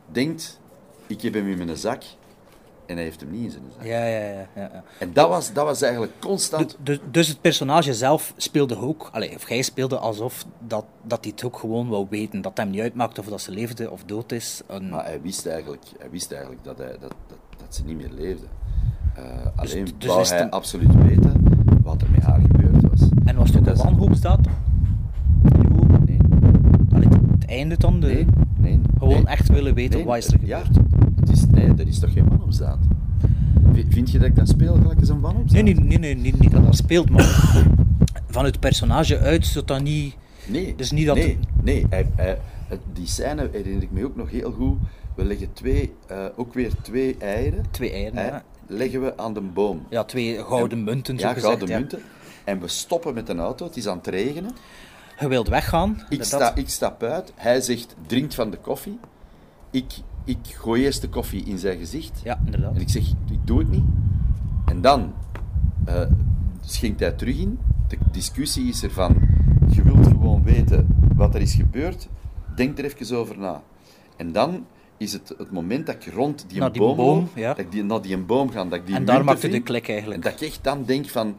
denkt, 0.07 0.61
ik 1.07 1.23
heb 1.23 1.35
hem 1.35 1.49
in 1.49 1.57
mijn 1.59 1.77
zak, 1.77 2.03
en 2.87 2.95
hij 2.95 3.05
heeft 3.05 3.21
hem 3.21 3.31
niet 3.31 3.43
in 3.45 3.51
zijn 3.51 3.63
zak. 3.77 3.85
Ja, 3.87 4.05
ja, 4.07 4.19
ja. 4.29 4.47
ja, 4.55 4.71
ja. 4.73 4.83
En 4.99 5.13
dat 5.13 5.29
was, 5.29 5.53
dat 5.53 5.65
was 5.65 5.83
eigenlijk 5.83 6.13
constant... 6.21 6.71
Du- 6.71 6.77
Dus, 6.83 6.99
dus 7.11 7.29
het 7.29 7.41
personage 7.41 7.95
zelf 7.95 8.33
speelde 8.37 8.77
ook, 8.79 9.09
allee, 9.13 9.35
of 9.35 9.49
hij 9.49 9.63
speelde 9.63 9.99
alsof 9.99 10.45
dat, 10.59 10.85
dat 11.03 11.19
hij 11.25 11.33
het 11.37 11.45
ook 11.45 11.59
gewoon 11.59 11.89
wou 11.89 12.07
weten. 12.11 12.41
Dat 12.41 12.57
hem 12.57 12.71
niet 12.71 12.81
uitmaakt 12.81 13.19
of 13.19 13.27
dat 13.27 13.41
ze 13.41 13.51
leefde 13.51 13.91
of 13.91 14.05
dood 14.05 14.33
is. 14.33 14.61
En- 14.67 14.89
Maar 14.89 15.05
hij 15.05 15.21
wist 15.21 15.47
eigenlijk, 15.47 15.83
hij 15.99 16.11
wist 16.11 16.33
eigenlijk 16.33 16.65
dat, 16.65 16.79
hij, 16.79 16.91
dat, 17.01 17.15
dat, 17.27 17.39
dat 17.59 17.75
ze 17.75 17.85
niet 17.85 17.97
meer 17.97 18.11
leefde. 18.13 18.47
Eh, 19.15 19.23
alleen 19.57 19.89
dus 19.99 20.09
wou 20.09 20.21
is 20.21 20.29
het 20.29 20.37
hij 20.39 20.47
een- 20.47 20.53
absoluut 20.53 20.95
weten 20.95 21.44
wat 21.85 22.03
er 22.03 22.09
met 22.11 22.23
haar 22.23 22.41
gebeurd 22.41 22.83
was. 22.91 23.09
en 23.25 23.37
was 23.37 23.51
het 23.51 23.59
ook 23.59 23.67
een 23.77 23.83
wanhoopsdaad? 23.83 24.41
Nee, 26.07 26.19
Allee, 26.93 27.09
het 27.39 27.45
einde 27.47 27.77
dan? 27.79 28.01
De, 28.01 28.07
nee, 28.07 28.27
nee. 28.57 28.81
Gewoon 28.99 29.15
nee. 29.15 29.27
echt 29.27 29.49
willen 29.49 29.75
weten 29.75 29.97
Nee, 29.99 30.07
wat 30.07 30.17
is 30.17 30.27
er 30.33 30.39
ja, 30.43 30.59
gebeurd. 30.65 30.87
het 31.21 31.31
is, 31.31 31.47
nee, 31.47 31.75
dat 31.75 31.87
is 31.87 31.99
toch 31.99 32.13
geen 32.13 32.29
wanopstaat? 32.29 32.79
V- 33.73 33.85
Vind 33.89 34.11
je 34.11 34.19
dat 34.19 34.29
ik 34.29 34.37
dat 34.37 34.49
speel 34.49 34.75
gelijk 34.75 35.01
als 35.01 35.09
een 35.09 35.21
wanopstaat? 35.21 35.63
Nee, 35.63 35.75
nee, 35.75 35.85
nee, 35.85 35.99
nee, 35.99 36.15
niet, 36.17 36.41
niet 36.41 36.51
dat 36.51 36.65
dat 36.65 36.77
speelt, 36.77 37.11
maar 37.11 37.25
van 38.29 38.45
het 38.45 38.61
personage 38.61 39.19
uit 39.19 39.47
zodat 39.47 39.69
dat 39.69 39.83
niet... 39.83 40.17
Nee, 40.49 40.75
Dus 40.77 40.91
niet 40.91 41.07
dat- 41.07 41.17
nee, 41.17 41.39
nee 41.63 41.87
hij, 41.91 42.07
hij- 42.15 42.39
die 42.93 43.07
scène 43.07 43.49
herinner 43.53 43.83
ik 43.83 43.91
me 43.91 44.05
ook 44.05 44.17
nog 44.17 44.31
heel 44.31 44.53
goed. 44.53 44.77
We 45.15 45.25
leggen 45.25 45.53
twee, 45.53 45.93
eh, 46.07 46.17
ook 46.37 46.55
weer 46.55 46.71
twee 46.83 47.17
eieren 47.19 47.65
Twee 47.71 47.91
eieren, 47.93 48.25
ja. 48.25 48.43
Leggen 48.67 49.03
we 49.03 49.17
aan 49.17 49.35
de 49.35 49.41
boom. 49.41 49.87
Ja, 49.91 50.05
twee 50.05 50.45
gouden 50.45 50.85
munten, 50.85 51.19
zo 51.19 51.27
Ja, 51.27 51.33
gezegd. 51.33 51.47
gouden 51.55 51.69
ja. 51.69 51.79
munten. 51.79 52.03
En 52.45 52.61
we 52.61 52.69
stoppen 52.69 53.15
met 53.15 53.29
een 53.29 53.39
auto, 53.41 53.67
het 53.67 53.77
is 53.77 53.87
aan 53.87 53.97
het 53.97 54.07
regenen. 54.07 54.51
Je 55.21 55.29
wilt 55.29 55.49
weggaan. 55.49 56.03
Ik, 56.09 56.25
sta, 56.25 56.55
ik 56.55 56.69
stap 56.69 57.03
uit, 57.03 57.33
hij 57.35 57.61
zegt, 57.61 57.95
drinkt 58.07 58.35
van 58.35 58.51
de 58.51 58.57
koffie. 58.57 58.99
Ik, 59.71 59.93
ik 60.25 60.39
gooi 60.43 60.83
eerst 60.85 61.01
de 61.01 61.09
koffie 61.09 61.45
in 61.45 61.59
zijn 61.59 61.79
gezicht. 61.79 62.21
Ja, 62.25 62.39
inderdaad. 62.45 62.75
En 62.75 62.81
ik 62.81 62.89
zeg, 62.89 63.09
ik 63.09 63.47
doe 63.47 63.59
het 63.59 63.71
niet. 63.71 63.85
En 64.65 64.81
dan 64.81 65.15
eh, 65.85 66.01
schenkt 66.61 67.01
hij 67.01 67.13
terug 67.13 67.37
in. 67.39 67.59
De 67.89 67.97
discussie 68.11 68.69
is 68.69 68.83
er 68.83 68.91
van, 68.91 69.17
je 69.69 69.83
wilt 69.83 70.07
gewoon 70.07 70.43
weten 70.43 70.97
wat 71.17 71.35
er 71.35 71.41
is 71.41 71.55
gebeurd. 71.55 72.09
Denk 72.57 72.79
er 72.79 72.85
even 72.85 73.17
over 73.17 73.39
na. 73.39 73.63
En 74.17 74.33
dan 74.33 74.67
is 75.05 75.13
het 75.13 75.35
het 75.39 75.51
moment 75.51 75.87
dat 75.87 75.95
ik 75.95 76.13
rond 76.15 76.45
die, 76.49 76.59
Naar 76.61 76.73
die 76.73 76.81
boom, 76.83 76.97
boom, 76.97 77.29
ja. 77.35 77.49
dat 77.49 77.59
ik 77.59 77.71
die, 77.71 77.85
naar 77.85 78.01
die 78.03 78.19
boom 78.19 78.51
ga, 78.51 78.65
dat 78.65 78.73
ik 78.79 78.87
die 78.87 78.95
En 78.97 79.05
daar 79.05 79.25
maakte 79.25 79.49
de 79.49 79.61
klik 79.61 79.89
eigenlijk. 79.89 80.25
En 80.25 80.31
dat 80.31 80.41
ik 80.41 80.49
echt 80.49 80.65
dan 80.65 80.85
denk 80.85 81.09
van, 81.09 81.37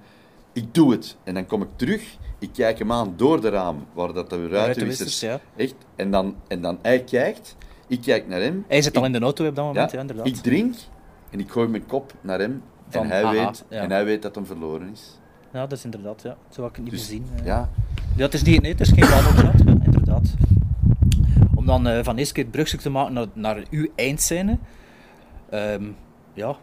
ik 0.54 0.74
doe 0.74 0.92
het. 0.92 1.18
En 1.24 1.34
dan 1.34 1.46
kom 1.46 1.62
ik 1.62 1.68
terug, 1.76 2.18
ik 2.40 2.50
kijk 2.54 2.80
hem 2.80 2.92
aan 2.92 3.14
door 3.16 3.42
de 3.42 3.50
raam, 3.50 3.86
waar 3.94 4.14
dat 4.14 4.30
de 4.30 4.48
ruitenwissers... 4.48 5.20
ja. 5.20 5.40
Echt. 5.56 5.76
En 5.96 6.12
dan, 6.12 6.36
en 6.48 6.62
dan 6.62 6.78
hij 6.82 7.04
kijkt, 7.04 7.56
ik 7.88 8.02
kijk 8.02 8.28
naar 8.28 8.42
hem. 8.42 8.66
Hij 8.68 8.82
zit 8.82 8.98
al 8.98 9.06
in 9.06 9.12
de 9.12 9.20
auto 9.20 9.48
op 9.48 9.56
dat 9.56 9.66
moment, 9.66 9.92
ja, 9.92 9.96
ja, 9.98 10.02
inderdaad. 10.02 10.28
ik 10.28 10.36
drink 10.36 10.76
en 11.30 11.40
ik 11.40 11.52
gooi 11.52 11.68
mijn 11.68 11.86
kop 11.86 12.14
naar 12.22 12.40
hem. 12.40 12.62
Van, 12.90 13.04
en, 13.04 13.10
hij 13.10 13.24
aha, 13.24 13.32
weet, 13.32 13.64
en 13.70 13.92
hij 13.92 14.06
weet 14.06 14.22
dat 14.22 14.36
hem 14.36 14.46
verloren 14.46 14.90
is. 14.92 15.20
Ja, 15.54 15.60
dat 15.68 15.78
is 15.78 15.84
inderdaad, 15.86 16.22
ja. 16.22 16.38
Zo 16.50 16.62
had 16.62 16.70
ik 16.70 16.76
het 16.76 16.84
niet 16.86 16.94
Dus, 16.94 17.08
bezien. 17.08 17.26
eh. 17.40 17.46
ja, 17.46 17.70
Ja, 18.16 18.24
het 18.24 18.34
is, 18.34 18.44
niet, 18.44 18.62
nee, 18.62 18.72
het 18.72 18.82
is 18.82 18.90
geen 18.90 19.10
wanhoopsdaad, 19.10 19.54
ja, 19.66 19.76
inderdaad. 19.86 20.24
Om 21.66 21.84
dan 21.84 21.88
eh, 21.94 22.04
van 22.04 22.18
eerst 22.18 22.32
keer 22.32 22.44
het 22.44 22.52
brugstuk 22.52 22.82
te 22.82 22.90
maken 22.90 23.14
naar, 23.14 23.26
naar 23.34 23.64
uw 23.70 23.88
eindscène. 23.96 24.58
Ehm, 25.50 25.84
ja. 26.34 26.56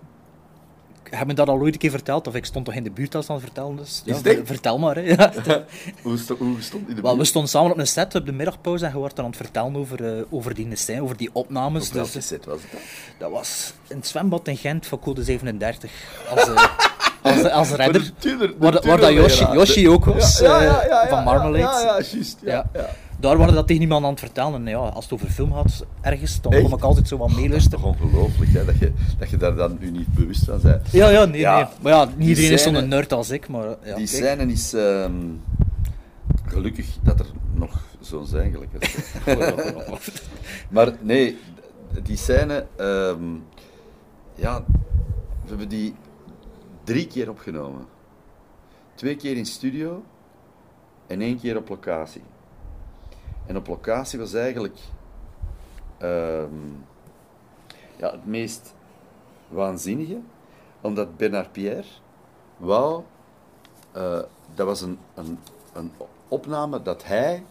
Heb 1.11 1.29
je 1.29 1.35
dat 1.35 1.49
al 1.49 1.59
ooit 1.61 1.73
een 1.73 1.79
keer 1.81 1.91
verteld? 1.91 2.27
Of 2.27 2.35
ik 2.35 2.45
stond 2.45 2.65
toch 2.65 2.75
in 2.75 2.85
de 2.85 2.91
buurt 2.91 3.15
als 3.15 3.29
het 3.29 3.41
vertellen 3.41 3.77
dus, 3.77 4.03
ja, 4.05 4.15
ver- 4.17 4.47
Vertel 4.47 4.79
maar, 4.79 4.95
hè. 4.97 5.01
Ja. 5.17 5.33
hoe, 6.03 6.19
sto, 6.19 6.37
hoe 6.37 6.61
stond 6.61 6.89
in 6.89 6.95
de 6.95 7.01
Wel, 7.03 7.11
we 7.11 7.17
buurt? 7.17 7.29
stonden 7.29 7.51
samen 7.51 7.71
op 7.73 7.79
een 7.79 7.87
set 7.87 8.15
op 8.15 8.27
de 8.27 8.33
middagpauze 8.33 8.85
en 8.85 8.91
je 8.93 8.99
wordt 8.99 9.17
dan 9.17 9.25
aan 9.25 9.31
het 9.31 9.41
vertellen 9.41 9.77
over, 9.77 10.17
eh, 10.19 10.23
over 10.31 10.55
die 10.55 10.77
scène, 10.77 11.03
over 11.03 11.17
die 11.17 11.31
opnames. 11.33 11.89
Op 11.89 11.95
welke 11.95 12.13
Dus, 12.13 12.27
set 12.27 12.45
was 12.45 12.61
het 12.63 12.71
dan? 12.71 12.81
dat 13.19 13.31
was 13.31 13.73
in 13.89 13.97
het 13.97 14.07
zwembad 14.07 14.49
in 14.49 14.57
Gent 14.57 14.87
van 14.87 14.99
code 14.99 15.25
37. 15.25 15.91
Als, 16.31 16.49
eh, 16.49 16.65
als, 17.23 17.43
als 17.51 17.71
redder. 17.71 18.03
De 18.03 18.15
tuner- 18.19 18.49
de 18.49 18.55
Waar, 18.59 18.73
dat- 18.73 18.85
waar 18.85 19.01
dat 19.01 19.13
Yoshi. 19.13 19.45
Yoshi 19.53 19.89
ook 19.89 20.05
was, 20.05 20.39
Ja, 20.39 20.63
ja, 20.63 20.63
ja, 20.63 20.81
eh, 20.81 20.89
ja, 20.89 21.09
van 21.09 21.25
Marmalade. 21.25 21.59
Ja, 21.59 21.81
ja, 21.81 21.87
juist. 22.11 22.39
Ja, 22.43 22.53
Ja. 22.53 22.67
ja. 22.73 22.89
Daar 23.23 23.37
waren 23.37 23.55
dat 23.55 23.67
tegen 23.67 23.83
iemand 23.83 24.05
aan 24.05 24.11
het 24.11 24.21
vertellen. 24.21 24.55
En 24.55 24.67
ja, 24.67 24.77
als 24.79 25.05
het 25.05 25.13
over 25.15 25.29
film 25.29 25.53
gaat, 25.53 25.85
ergens, 26.01 26.41
dan 26.41 26.53
Echt? 26.53 26.63
kom 26.63 26.73
ik 26.75 26.83
altijd 26.85 27.09
zo 27.09 27.17
wat 27.17 27.29
Dat 27.29 27.37
is 27.37 27.43
meeluisteren. 27.43 27.81
toch 27.81 27.89
ongelooflijk, 28.03 28.53
hè, 28.53 28.65
dat, 28.65 28.79
je, 28.79 28.93
dat 29.19 29.31
je 29.31 29.37
daar 29.37 29.55
dan 29.55 29.77
nu 29.81 29.91
niet 29.91 30.15
bewust 30.15 30.45
van 30.45 30.61
bent. 30.63 30.91
Ja, 30.93 31.09
ja, 31.09 31.25
nee, 31.25 31.41
Ja, 31.41 31.57
nee. 31.57 31.67
Maar 31.83 31.93
ja, 31.93 32.09
niet 32.17 32.29
iedereen 32.29 32.53
is 32.53 32.63
zo'n 32.63 32.89
nerd 32.89 33.13
als 33.13 33.31
ik, 33.31 33.49
maar 33.49 33.65
ja. 33.65 33.77
die 33.83 33.93
kijk. 33.95 34.09
scène 34.09 34.53
is 34.53 34.73
ehm, 34.75 35.13
gelukkig 36.47 36.87
dat 37.03 37.21
er 37.21 37.27
nog 37.55 37.81
zo'n 38.01 38.27
zijn, 38.27 38.53
gelukkig. 38.53 39.15
maar 40.75 40.93
nee, 41.01 41.39
die 42.03 42.17
scène, 42.17 42.67
ehm, 42.77 43.25
ja, 44.35 44.65
we 45.43 45.49
hebben 45.49 45.69
die 45.69 45.95
drie 46.85 47.07
keer 47.07 47.31
opgenomen. 47.31 47.85
Twee 48.95 49.17
keer 49.17 49.37
in 49.37 49.47
studio 49.47 50.03
en 51.07 51.21
één 51.21 51.41
keer 51.41 51.57
op 51.57 51.69
locatie. 51.69 52.23
En 53.53 53.59
op 53.59 53.67
locatie 53.67 54.19
was 54.19 54.35
eigenlijk 54.35 54.79
ehm, 55.99 56.55
ja, 57.97 58.11
het 58.11 58.27
meest 58.27 58.75
waanzinnige, 59.49 60.21
omdat 60.81 61.17
Bernard 61.17 61.53
Pierre 61.53 61.89
wou, 62.57 63.03
eh, 63.93 64.19
dat 64.55 64.67
was 64.67 64.81
een, 64.81 64.99
een, 65.15 65.39
een 65.73 65.93
opname 66.29 66.83
dat 66.83 67.05
hij 67.05 67.45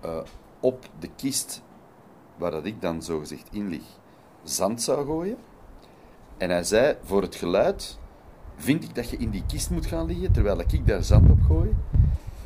eh, 0.00 0.18
op 0.60 0.88
de 0.98 1.08
kist 1.16 1.62
waar 2.36 2.50
dat 2.50 2.64
ik 2.64 2.80
dan 2.80 3.02
zogezegd 3.02 3.48
in 3.50 3.68
lig, 3.68 3.84
zand 4.42 4.82
zou 4.82 5.06
gooien. 5.06 5.38
En 6.36 6.50
hij 6.50 6.64
zei, 6.64 6.96
voor 7.02 7.22
het 7.22 7.34
geluid 7.34 7.98
vind 8.56 8.84
ik 8.84 8.94
dat 8.94 9.10
je 9.10 9.16
in 9.16 9.30
die 9.30 9.44
kist 9.46 9.70
moet 9.70 9.86
gaan 9.86 10.06
liggen, 10.06 10.32
terwijl 10.32 10.60
ik 10.60 10.86
daar 10.86 11.02
zand 11.02 11.30
op 11.30 11.40
gooi. 11.46 11.76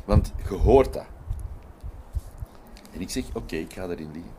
Want 0.05 0.33
je 0.49 0.55
hoort 0.55 0.93
dat. 0.93 1.10
En 2.93 3.01
ik 3.01 3.09
zeg, 3.09 3.23
oké, 3.33 3.55
ik 3.55 3.73
ga 3.73 3.83
erin 3.83 4.11
liggen. 4.11 4.31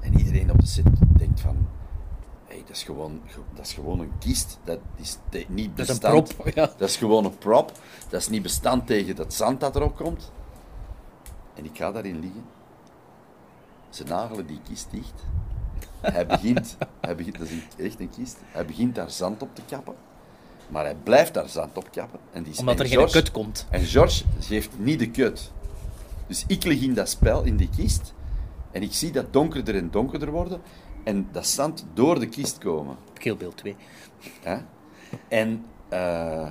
En 0.00 0.18
iedereen 0.18 0.50
op 0.50 0.60
de 0.60 0.66
set 0.66 0.84
denkt 1.16 1.40
van, 1.40 1.68
hey, 2.46 2.62
dat, 2.66 2.76
is 2.76 2.82
gewoon, 2.82 3.20
dat 3.54 3.66
is 3.66 3.72
gewoon 3.72 4.00
een 4.00 4.12
kist. 4.18 4.58
Dat 4.64 4.78
is 4.96 5.18
niet 5.48 5.76
Dat 5.76 5.88
is 5.88 5.94
een 5.94 6.00
bestand. 6.00 6.36
prop, 6.36 6.48
ja. 6.54 6.70
Dat 6.76 6.88
is 6.88 6.96
gewoon 6.96 7.24
een 7.24 7.38
prop. 7.38 7.72
Dat 8.08 8.20
is 8.20 8.28
niet 8.28 8.42
bestand 8.42 8.86
tegen 8.86 9.16
dat 9.16 9.34
zand 9.34 9.60
dat 9.60 9.76
erop 9.76 9.96
komt. 9.96 10.32
En 11.54 11.64
ik 11.64 11.76
ga 11.76 11.92
daarin 11.92 12.20
liggen. 12.20 12.44
Ze 13.88 14.04
nagelen 14.04 14.46
die 14.46 14.60
kist 14.68 14.90
dicht. 14.90 15.24
Hij 16.00 16.26
begint, 16.26 16.76
hij 17.00 17.16
begint, 17.16 17.38
dat 17.38 17.48
is 17.48 17.84
echt 17.84 18.00
een 18.00 18.10
kist. 18.10 18.36
Hij 18.46 18.66
begint 18.66 18.94
daar 18.94 19.10
zand 19.10 19.42
op 19.42 19.54
te 19.54 19.62
kappen. 19.68 19.94
Maar 20.68 20.84
hij 20.84 20.94
blijft 20.94 21.34
daar 21.34 21.48
zand 21.48 21.76
op 21.76 21.90
kappen. 21.90 22.20
En 22.32 22.42
die, 22.42 22.58
Omdat 22.58 22.74
en 22.74 22.80
er 22.80 22.88
geen 22.88 23.10
kut 23.10 23.30
komt. 23.30 23.66
En 23.70 23.80
George 23.80 24.24
geeft 24.40 24.78
niet 24.78 24.98
de 24.98 25.10
kut. 25.10 25.52
Dus 26.32 26.44
ik 26.46 26.64
lig 26.64 26.82
in 26.82 26.94
dat 26.94 27.08
spel, 27.08 27.42
in 27.42 27.56
die 27.56 27.68
kist. 27.76 28.14
En 28.70 28.82
ik 28.82 28.92
zie 28.92 29.12
dat 29.12 29.32
donkerder 29.32 29.74
en 29.74 29.90
donkerder 29.90 30.30
worden. 30.30 30.62
En 31.04 31.28
dat 31.32 31.46
zand 31.46 31.86
door 31.94 32.20
de 32.20 32.28
kist 32.28 32.58
komen. 32.58 32.96
Bill 33.22 33.52
2. 33.54 33.76
Hè? 34.42 34.58
En 35.28 35.64
eh, 35.88 36.50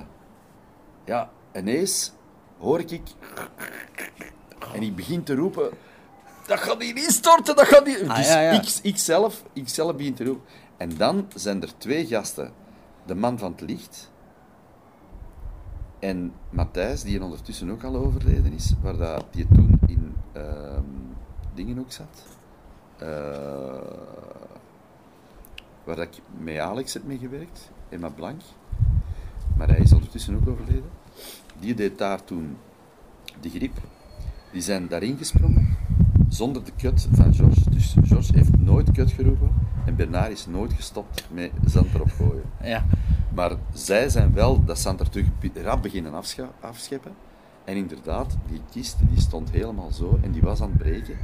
ja, 1.04 1.30
ineens 1.54 2.12
hoor 2.58 2.80
ik... 2.80 3.02
En 4.74 4.82
ik 4.82 4.96
begin 4.96 5.22
te 5.22 5.34
roepen... 5.34 5.70
Dat 6.46 6.58
gaat 6.58 6.82
hier 6.82 6.96
instorten, 6.96 7.56
dat 7.56 7.66
gaat 7.66 7.86
hier... 7.86 8.08
Ah, 8.08 8.16
dus 8.16 8.28
ja, 8.28 8.40
ja. 8.40 8.50
Ik, 8.50 8.78
ik, 8.82 8.98
zelf, 8.98 9.42
ik 9.52 9.68
zelf 9.68 9.96
begin 9.96 10.14
te 10.14 10.24
roepen. 10.24 10.44
En 10.76 10.96
dan 10.96 11.28
zijn 11.34 11.62
er 11.62 11.78
twee 11.78 12.06
gasten. 12.06 12.52
De 13.06 13.14
man 13.14 13.38
van 13.38 13.52
het 13.52 13.60
licht... 13.60 14.11
En 16.02 16.32
Matthijs, 16.50 17.02
die 17.02 17.16
er 17.18 17.24
ondertussen 17.24 17.70
ook 17.70 17.84
al 17.84 17.96
overleden 17.96 18.52
is, 18.52 18.74
waar 18.82 18.96
dat, 18.96 19.24
die 19.30 19.46
toen 19.54 19.78
in 19.86 20.14
ehm, 20.32 20.84
dingen 21.54 21.78
ook 21.78 21.92
zat. 21.92 22.26
Eh, 22.96 23.08
waar 25.84 25.96
dat 25.96 26.06
ik 26.06 26.20
met 26.38 26.58
Alex 26.58 26.92
heb 26.92 27.04
mee 27.04 27.18
gewerkt, 27.18 27.70
Emma 27.88 28.08
Blank. 28.08 28.40
Maar 29.56 29.68
hij 29.68 29.78
is 29.78 29.92
ondertussen 29.92 30.34
ook 30.34 30.48
overleden. 30.48 30.90
Die 31.60 31.74
deed 31.74 31.98
daar 31.98 32.24
toen 32.24 32.56
de 33.40 33.50
griep. 33.50 33.76
Die 34.52 34.62
zijn 34.62 34.88
daarin 34.88 35.16
gesprongen, 35.16 35.76
zonder 36.32 36.64
de 36.64 36.72
kut 36.76 37.08
van 37.12 37.34
George. 37.34 37.70
Dus 37.70 37.94
George 38.04 38.32
heeft 38.34 38.56
nooit 38.58 38.90
kut 38.92 39.12
geroepen 39.12 39.50
en 39.86 39.96
Bernard 39.96 40.30
is 40.30 40.46
nooit 40.46 40.72
gestopt 40.72 41.24
met 41.30 41.50
zand 41.64 41.94
erop 41.94 42.10
gooien. 42.10 42.42
Ja. 42.62 42.84
Maar 43.34 43.52
zij 43.72 44.08
zijn 44.08 44.32
wel 44.34 44.64
dat 44.64 44.78
zand 44.78 45.00
er 45.00 45.08
terug 45.08 45.26
rap 45.54 45.82
beginnen 45.82 46.12
afscheppen. 46.60 47.12
En 47.64 47.76
inderdaad, 47.76 48.36
die 48.48 48.60
kist 48.70 48.96
die 49.10 49.20
stond 49.20 49.50
helemaal 49.50 49.90
zo 49.90 50.18
en 50.22 50.32
die 50.32 50.42
was 50.42 50.60
aan 50.60 50.68
het 50.68 50.78
breken. 50.78 51.16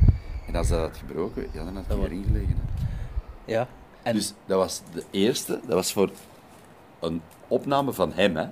En 0.46 0.54
als 0.54 0.68
dat 0.68 0.80
had 0.80 0.96
gebroken, 0.96 1.46
ja, 1.52 1.64
dan 1.64 1.74
had 1.76 1.84
hij 1.86 1.96
erin 1.96 2.24
gelegen. 2.26 2.56
ja. 3.44 3.68
En, 4.02 4.14
Dus 4.14 4.34
dat 4.46 4.58
was 4.58 4.82
de 4.92 5.04
eerste, 5.10 5.60
dat 5.66 5.74
was 5.74 5.92
voor 5.92 6.10
een 7.00 7.20
opname 7.48 7.92
van 7.92 8.12
hem. 8.12 8.36
Hè. 8.36 8.46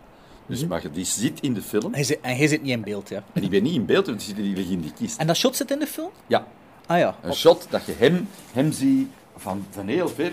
Dus 0.47 0.61
Mhm. 0.61 0.69
maar 0.69 0.83
je- 0.83 0.91
die 0.91 1.05
zit 1.05 1.41
in 1.41 1.55
de 1.55 1.63
film. 1.63 1.95
hij 1.95 2.05
zit, 2.05 2.19
en 2.21 2.37
jij 2.37 2.47
zit 2.47 2.63
niet 2.63 2.73
in 2.73 2.83
beeld, 2.83 3.09
ja. 3.09 3.23
En 3.33 3.43
ik 3.43 3.51
ben 3.51 3.63
niet 3.63 3.75
in 3.75 3.85
beeld, 3.85 4.07
want 4.07 4.19
die 4.19 4.27
zit- 4.29 4.37
die 4.37 4.57
ligt 4.57 4.71
in 4.71 4.81
die 4.81 4.93
kist. 4.99 5.19
En 5.19 5.27
dat 5.27 5.37
shot 5.37 5.57
zit 5.57 5.71
in 5.71 5.79
de 5.79 5.87
film? 5.87 6.11
Ja, 6.27 6.47
Ah 6.87 6.99
ja. 6.99 7.15
een 7.23 7.33
shot 7.35 7.67
dat 7.71 7.85
je 7.87 7.95
hem, 7.99 8.29
hem 8.53 8.73
ziet 8.73 9.09
van, 9.37 9.67
van 9.71 9.87
heel 9.89 10.09
ver. 10.09 10.33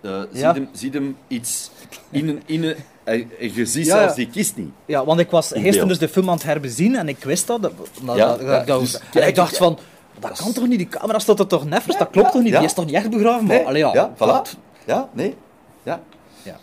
eh 0.00 0.20
ziet, 0.32 0.42
hem, 0.42 0.68
ziet 0.72 0.94
hem 0.94 1.16
iets 1.28 1.70
in 2.10 2.28
een... 2.28 2.42
In 2.46 2.62
een 2.64 2.74
en 3.04 3.30
en 3.40 3.54
je 3.54 3.66
ziet 3.66 3.86
Ja, 3.86 3.98
zelfs 3.98 4.14
die 4.14 4.30
kist 4.30 4.56
niet. 4.56 4.70
Ja, 4.86 5.04
want 5.04 5.20
ik 5.20 5.30
was 5.30 5.48
gisteren 5.54 5.88
dus 5.88 5.98
de 5.98 6.08
film 6.08 6.28
aan 6.28 6.34
het 6.34 6.42
herbezien 6.42 6.96
en 6.96 7.08
ik 7.08 7.24
wist 7.24 7.46
dat. 7.46 7.62
dat, 7.62 7.72
dat- 7.76 8.16
Ja, 8.16 8.26
dat- 8.28 8.40
ja, 8.40 8.64
dat- 8.64 8.80
dus 8.80 8.98
en 9.14 9.26
ik 9.26 9.34
dacht 9.34 9.56
van, 9.56 9.78
dat 10.18 10.38
kan 10.38 10.52
toch 10.52 10.66
niet, 10.68 10.78
die 10.78 10.88
camera 10.88 11.18
staat 11.18 11.38
er 11.38 11.46
toch 11.46 11.64
neffers, 11.64 11.96
dat 11.96 12.10
klopt 12.10 12.32
toch 12.32 12.42
niet, 12.42 12.52
die 12.54 12.64
is 12.64 12.72
toch 12.72 12.84
niet 12.84 12.94
echt 12.94 13.10
begraven? 13.10 13.46
Maar, 13.46 13.56
Nee, 13.56 13.66
allee, 13.66 13.82
ja, 13.82 13.92
ja, 13.94 14.12
voilà. 14.16 14.58
Ja, 14.86 15.08
nee. 15.12 15.34
Ja. 15.82 16.02
Ja. 16.42 16.56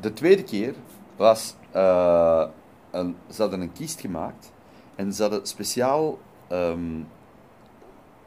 De 0.00 0.12
tweede 0.12 0.42
keer 0.42 0.74
was... 1.16 1.54
eh, 1.72 2.44
een, 2.90 3.16
ze 3.32 3.40
hadden 3.42 3.60
een 3.60 3.72
kist 3.72 4.00
gemaakt 4.00 4.52
en 4.96 5.12
ze 5.12 5.22
hadden 5.22 5.46
speciaal 5.46 6.18
ehm 6.48 6.78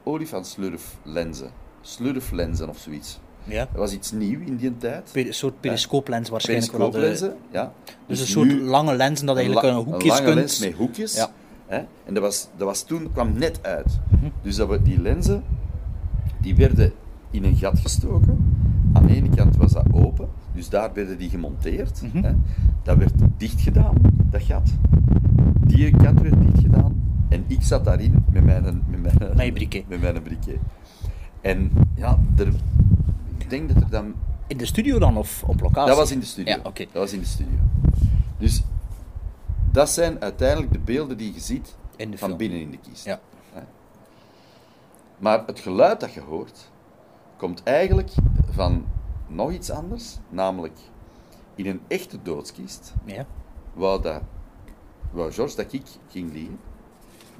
olifantslurflenzen. 0.04 1.50
Slurflenzen 1.80 2.68
of 2.68 2.78
zoiets. 2.78 3.20
Ja. 3.44 3.58
Dat 3.70 3.80
was 3.80 3.92
iets 3.92 4.12
nieuw 4.12 4.40
in 4.40 4.56
die 4.56 4.76
tijd. 4.76 5.10
Een 5.14 5.34
soort 5.34 5.60
periscooplens 5.60 6.28
waarschijnlijk. 6.28 6.70
de- 6.72 6.76
Periscooplenzen, 6.78 7.36
ja. 7.50 7.72
Dus 8.06 8.20
een 8.20 8.26
soort 8.26 8.52
lange 8.52 8.94
lenzen 8.96 9.26
dat 9.26 9.36
eigenlijk 9.36 9.66
la- 9.66 9.72
een 9.72 9.84
hoekjes 9.84 10.10
lange 10.12 10.24
kunt... 10.24 10.34
lens 10.36 10.58
met 10.58 10.72
hoekjes. 10.74 11.14
Ja. 11.16 11.30
Hè? 11.66 11.76
En 12.04 12.14
dat 12.14 12.22
was, 12.22 12.48
dat 12.56 12.66
was 12.66 12.82
toen, 12.82 13.12
kwam 13.12 13.38
net 13.38 13.58
uit. 13.62 13.98
Mhm. 14.10 14.26
Dus 14.42 14.56
dat 14.56 14.68
we, 14.68 14.82
die 14.82 15.00
lenzen, 15.00 15.44
die 16.40 16.54
werden 16.56 16.92
in 17.30 17.44
een 17.44 17.56
gat 17.56 17.78
gestoken. 17.78 18.62
Aan 18.92 19.06
de 19.06 19.14
ene 19.14 19.28
kant 19.28 19.56
was 19.56 19.72
dat 19.72 19.84
dus 20.54 20.68
daar 20.68 20.92
werden 20.92 21.18
die 21.18 21.30
gemonteerd. 21.30 22.02
Mhm. 22.02 22.24
hè? 22.24 22.32
Dat 22.82 22.96
werd 22.96 23.12
dicht 23.36 23.60
gedaan, 23.60 23.94
dat 24.30 24.42
gat. 24.42 24.70
Die 25.60 25.96
kant 25.96 26.20
werd 26.20 26.40
dicht 26.40 26.60
gedaan. 26.60 27.02
En 27.28 27.44
ik 27.46 27.62
zat 27.62 27.84
daarin 27.84 28.24
met 28.32 28.44
mijn, 28.44 28.62
met 28.86 29.02
mijn, 29.02 29.36
Met 29.36 29.46
je 29.46 29.52
briquet. 29.52 29.88
Met 29.88 30.00
mijn 30.00 30.22
briquet. 30.22 30.58
En 31.40 31.70
ja, 31.94 32.18
er, 32.36 32.48
ik 33.38 33.50
denk 33.50 33.74
dat 33.74 33.82
er 33.82 33.90
dan 33.90 34.14
In 34.46 34.56
de 34.56 34.66
studio 34.66 34.98
dan, 34.98 35.16
of 35.16 35.42
op 35.46 35.60
locatie? 35.60 35.88
dat 35.88 35.96
was 35.96 36.10
in 36.10 36.20
de 36.20 36.26
studio. 36.26 36.54
Ja, 36.54 36.60
oké. 36.62 36.84
Dat 36.92 37.02
was 37.02 37.12
in 37.12 37.18
de 37.18 37.26
studio. 37.26 37.58
Dus 38.38 38.62
dat 39.70 39.90
zijn 39.90 40.20
uiteindelijk 40.20 40.72
de 40.72 40.78
beelden 40.78 41.16
die 41.16 41.34
je 41.34 41.40
ziet 41.40 41.74
van 41.96 42.16
film. 42.16 42.36
binnen 42.36 42.60
in 42.60 42.70
de 42.70 42.78
kist. 42.90 43.04
Ja. 43.04 43.20
Maar 45.18 45.42
het 45.46 45.58
geluid 45.58 46.00
dat 46.00 46.12
je 46.12 46.20
hoort, 46.20 46.70
komt 47.36 47.62
eigenlijk 47.62 48.10
van 48.50 48.84
nog 49.26 49.52
iets 49.52 49.70
anders, 49.70 50.16
namelijk 50.28 50.78
in 51.54 51.66
een 51.66 51.80
echte 51.88 52.22
doodskist, 52.22 52.92
Ja. 53.04 53.26
wou, 53.72 54.02
dat, 54.02 54.20
wou 55.10 55.32
George 55.32 55.56
dat 55.56 55.72
ik 55.72 55.82
ging 56.10 56.32
liggen. 56.32 56.58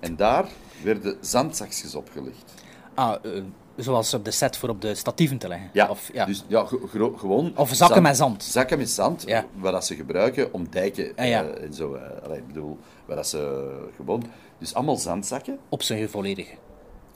En 0.00 0.16
daar 0.16 0.48
werden 0.82 1.16
zandzakjes 1.20 1.94
opgelegd. 1.94 2.54
Ah, 2.94 3.14
eh, 3.36 3.42
zoals 3.76 4.14
op 4.14 4.24
de 4.24 4.30
set 4.30 4.56
voor 4.56 4.68
op 4.68 4.80
de 4.80 4.94
statieven 4.94 5.38
te 5.38 5.48
leggen? 5.48 5.70
Ja, 5.72 5.88
Of, 5.88 6.10
ja. 6.12 6.24
Dus, 6.24 6.44
ja 6.46 6.66
gewoon... 7.16 7.52
Of 7.56 7.74
zakken 7.74 8.02
met 8.02 8.16
zand. 8.16 8.42
Zakken 8.42 8.78
met 8.78 8.90
zand, 8.90 9.22
Ja. 9.26 9.44
waar 9.56 9.72
dat 9.72 9.86
ze 9.86 9.94
gebruiken 9.94 10.52
om 10.52 10.68
dijken 10.70 11.12
Ah, 11.16 11.26
ja. 11.28 11.44
eh, 11.44 11.62
en 11.64 11.74
zo. 11.74 11.96
allee, 12.24 12.38
ik 12.38 12.46
bedoel, 12.46 12.78
waar 13.06 13.16
dat 13.16 13.28
ze 13.28 13.70
gewoon... 13.96 14.24
Dus 14.58 14.74
allemaal 14.74 14.96
zandzakken, 14.96 15.58
Op 15.68 15.82
zijn 15.82 16.08
volledige. 16.08 16.54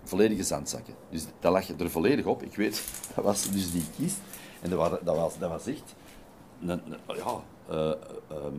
volledige 0.04 0.42
zandzakken. 0.42 0.94
Dus 1.10 1.24
dat 1.40 1.52
lag 1.52 1.66
je 1.66 1.74
er 1.78 1.90
volledig 1.90 2.24
op. 2.24 2.42
Ik 2.42 2.56
weet, 2.56 2.82
dat 3.14 3.24
was 3.24 3.50
dus 3.50 3.72
die 3.72 3.84
kist. 3.98 4.16
En 4.61 4.70
dat, 4.70 4.78
waren, 4.78 4.98
dat, 5.04 5.16
was, 5.16 5.38
dat 5.38 5.50
was 5.50 5.66
echt... 5.66 5.94
Een, 6.62 6.68
een- 6.70 7.16
ja, 7.16 7.40
eh, 7.68 7.90
eh, 7.90 7.96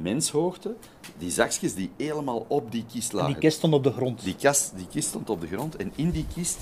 menshoogte. 0.02 0.76
Die 1.18 1.32
zakjes 1.32 1.74
die 1.76 1.92
helemaal 1.98 2.46
op 2.48 2.72
die 2.72 2.86
kist 2.94 3.10
En 3.12 3.16
lagen. 3.16 3.32
die 3.32 3.42
kist 3.42 3.58
stond 3.58 3.74
op 3.74 3.84
de 3.84 3.92
grond. 3.92 4.24
Die, 4.24 4.36
kast, 4.36 4.74
die 4.76 4.88
kist 4.88 5.08
stond 5.08 5.30
op 5.30 5.42
de 5.42 5.48
grond 5.48 5.76
en 5.76 5.92
in 5.96 6.10
die 6.12 6.26
kist 6.36 6.58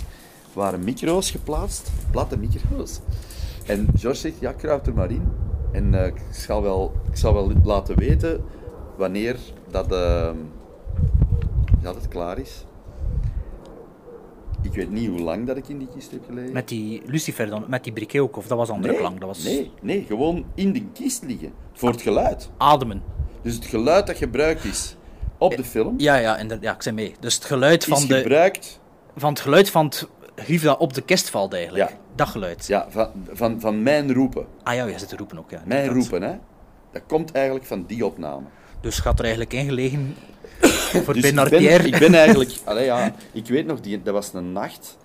waren 0.53 0.83
micro's 0.83 1.31
geplaatst, 1.31 1.89
platte 2.11 2.37
micro's. 2.37 2.99
En 3.65 3.87
George 3.95 4.19
zegt, 4.19 4.39
ja, 4.39 4.51
kruip 4.53 4.87
er 4.87 4.93
maar 4.93 5.11
in. 5.11 5.31
En 5.71 5.93
eh, 5.93 6.05
ik, 6.05 6.21
zal 6.31 6.61
wel, 6.61 6.93
ik 7.09 7.17
zal 7.17 7.33
wel 7.33 7.51
laten 7.63 7.97
weten 7.97 8.43
wanneer 8.97 9.37
dat, 9.71 9.91
eh, 9.91 10.29
dat 11.81 11.95
het 11.95 12.07
klaar 12.07 12.37
is. 12.37 12.63
Ik 14.61 14.73
weet 14.73 14.91
niet 14.91 15.09
hoe 15.09 15.19
lang 15.19 15.47
dat 15.47 15.57
ik 15.57 15.67
in 15.67 15.77
die 15.77 15.87
kist 15.95 16.11
heb 16.11 16.25
gelegen. 16.25 16.53
Met 16.53 16.67
die 16.67 17.01
Lucifer 17.05 17.49
dan, 17.49 17.65
met 17.67 17.83
die 17.83 17.93
briquet 17.93 18.21
ook, 18.21 18.37
of 18.37 18.47
dat 18.47 18.57
was 18.57 18.69
andere 18.69 18.93
nee, 18.93 19.01
klank? 19.01 19.19
Dat 19.19 19.27
was 19.27 19.43
nee, 19.43 19.71
nee, 19.81 20.05
gewoon 20.07 20.45
in 20.55 20.73
de 20.73 20.83
kist 20.93 21.23
liggen. 21.23 21.51
Voor 21.73 21.89
het 21.89 22.01
geluid. 22.01 22.49
ademen. 22.57 23.03
Dus 23.41 23.55
het 23.55 23.65
geluid 23.65 24.07
dat 24.07 24.17
gebruikt 24.17 24.63
is 24.63 24.95
op 25.37 25.55
de 25.55 25.63
film, 25.63 25.93
Ja, 25.97 26.15
ja, 26.15 26.37
inderdaad, 26.37 26.63
ja, 26.63 26.73
ik 26.73 26.81
zei 26.81 26.95
mee. 26.95 27.15
Dus 27.19 27.35
het 27.35 27.45
geluid 27.45 27.81
is 27.81 27.93
van, 27.93 28.07
de, 28.07 28.17
gebruikt 28.17 28.79
van 29.15 29.29
het 29.29 29.39
geluid 29.39 29.69
van 29.69 29.85
het 29.85 30.07
grief 30.35 30.63
dat 30.63 30.77
op 30.77 30.93
de 30.93 31.01
kist 31.01 31.29
valt 31.29 31.53
eigenlijk. 31.53 31.89
Ja. 31.89 31.97
Dat 32.15 32.27
geluid. 32.27 32.67
ja, 32.67 32.85
van, 32.89 33.09
van, 33.31 33.59
van 33.59 33.83
mijn 33.83 34.13
roepen. 34.13 34.45
Ah 34.63 34.75
ja, 34.75 34.85
je 34.85 34.99
zit 34.99 35.09
te 35.09 35.15
roepen 35.15 35.37
ook, 35.37 35.49
ja. 35.49 35.61
Mijn 35.65 35.87
roepen, 35.87 36.21
hè. 36.21 36.35
Dat 36.91 37.01
komt 37.07 37.31
eigenlijk 37.31 37.65
van 37.65 37.83
die 37.87 38.05
opname. 38.05 38.45
Dus 38.81 38.99
gaat 38.99 39.17
er 39.17 39.25
eigenlijk 39.25 39.53
ingelegen 39.53 40.15
voor 41.03 41.13
Dus 41.13 41.23
Bernard 41.23 41.51
ik 41.51 41.59
ben, 41.59 41.67
Pierre. 41.67 41.87
ik 41.87 41.99
ben 41.99 42.13
eigenlijk... 42.13 42.51
Allee, 42.65 42.85
ja, 42.85 43.15
ik 43.31 43.47
weet 43.47 43.65
nog, 43.65 43.81
die, 43.81 44.01
dat 44.01 44.13
was 44.13 44.33
een 44.33 44.51
nacht, 44.51 44.97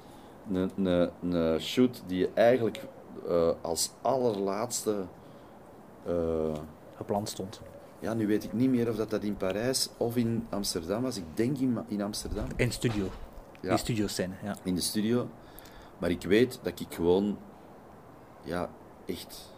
een, 0.53 0.71
een, 0.85 1.11
een 1.31 1.61
shoot 1.61 2.03
die 2.07 2.29
eigenlijk 2.35 2.81
eh, 3.29 3.51
als 3.61 3.91
allerlaatste... 4.03 4.95
eh, 6.07 6.13
gepland 6.97 7.29
stond. 7.29 7.61
ja, 7.99 8.15
nu 8.15 8.27
weet 8.27 8.45
ik 8.45 8.53
niet 8.53 8.71
meer 8.71 8.89
of 8.89 8.97
dat, 8.97 9.11
dat 9.11 9.23
in 9.23 9.37
Parijs 9.37 9.89
of 9.97 10.17
in 10.17 10.47
Amsterdam 10.51 11.03
was. 11.03 11.17
Ik 11.17 11.25
denk 11.35 11.59
in, 11.59 11.79
in 11.89 12.03
Amsterdam, 12.03 12.47
In 12.57 12.73
studio. 12.73 13.11
Ja. 13.61 13.69
Die 13.69 13.79
studio 13.79 14.07
scène, 14.07 14.35
ja. 14.43 14.57
in 14.63 14.75
de 14.75 14.81
studio. 14.81 15.29
Maar 15.99 16.11
ik 16.11 16.23
weet 16.23 16.59
dat 16.63 16.81
ik 16.81 16.87
gewoon... 16.95 17.39
Ja, 18.43 18.71
echt... 19.07 19.52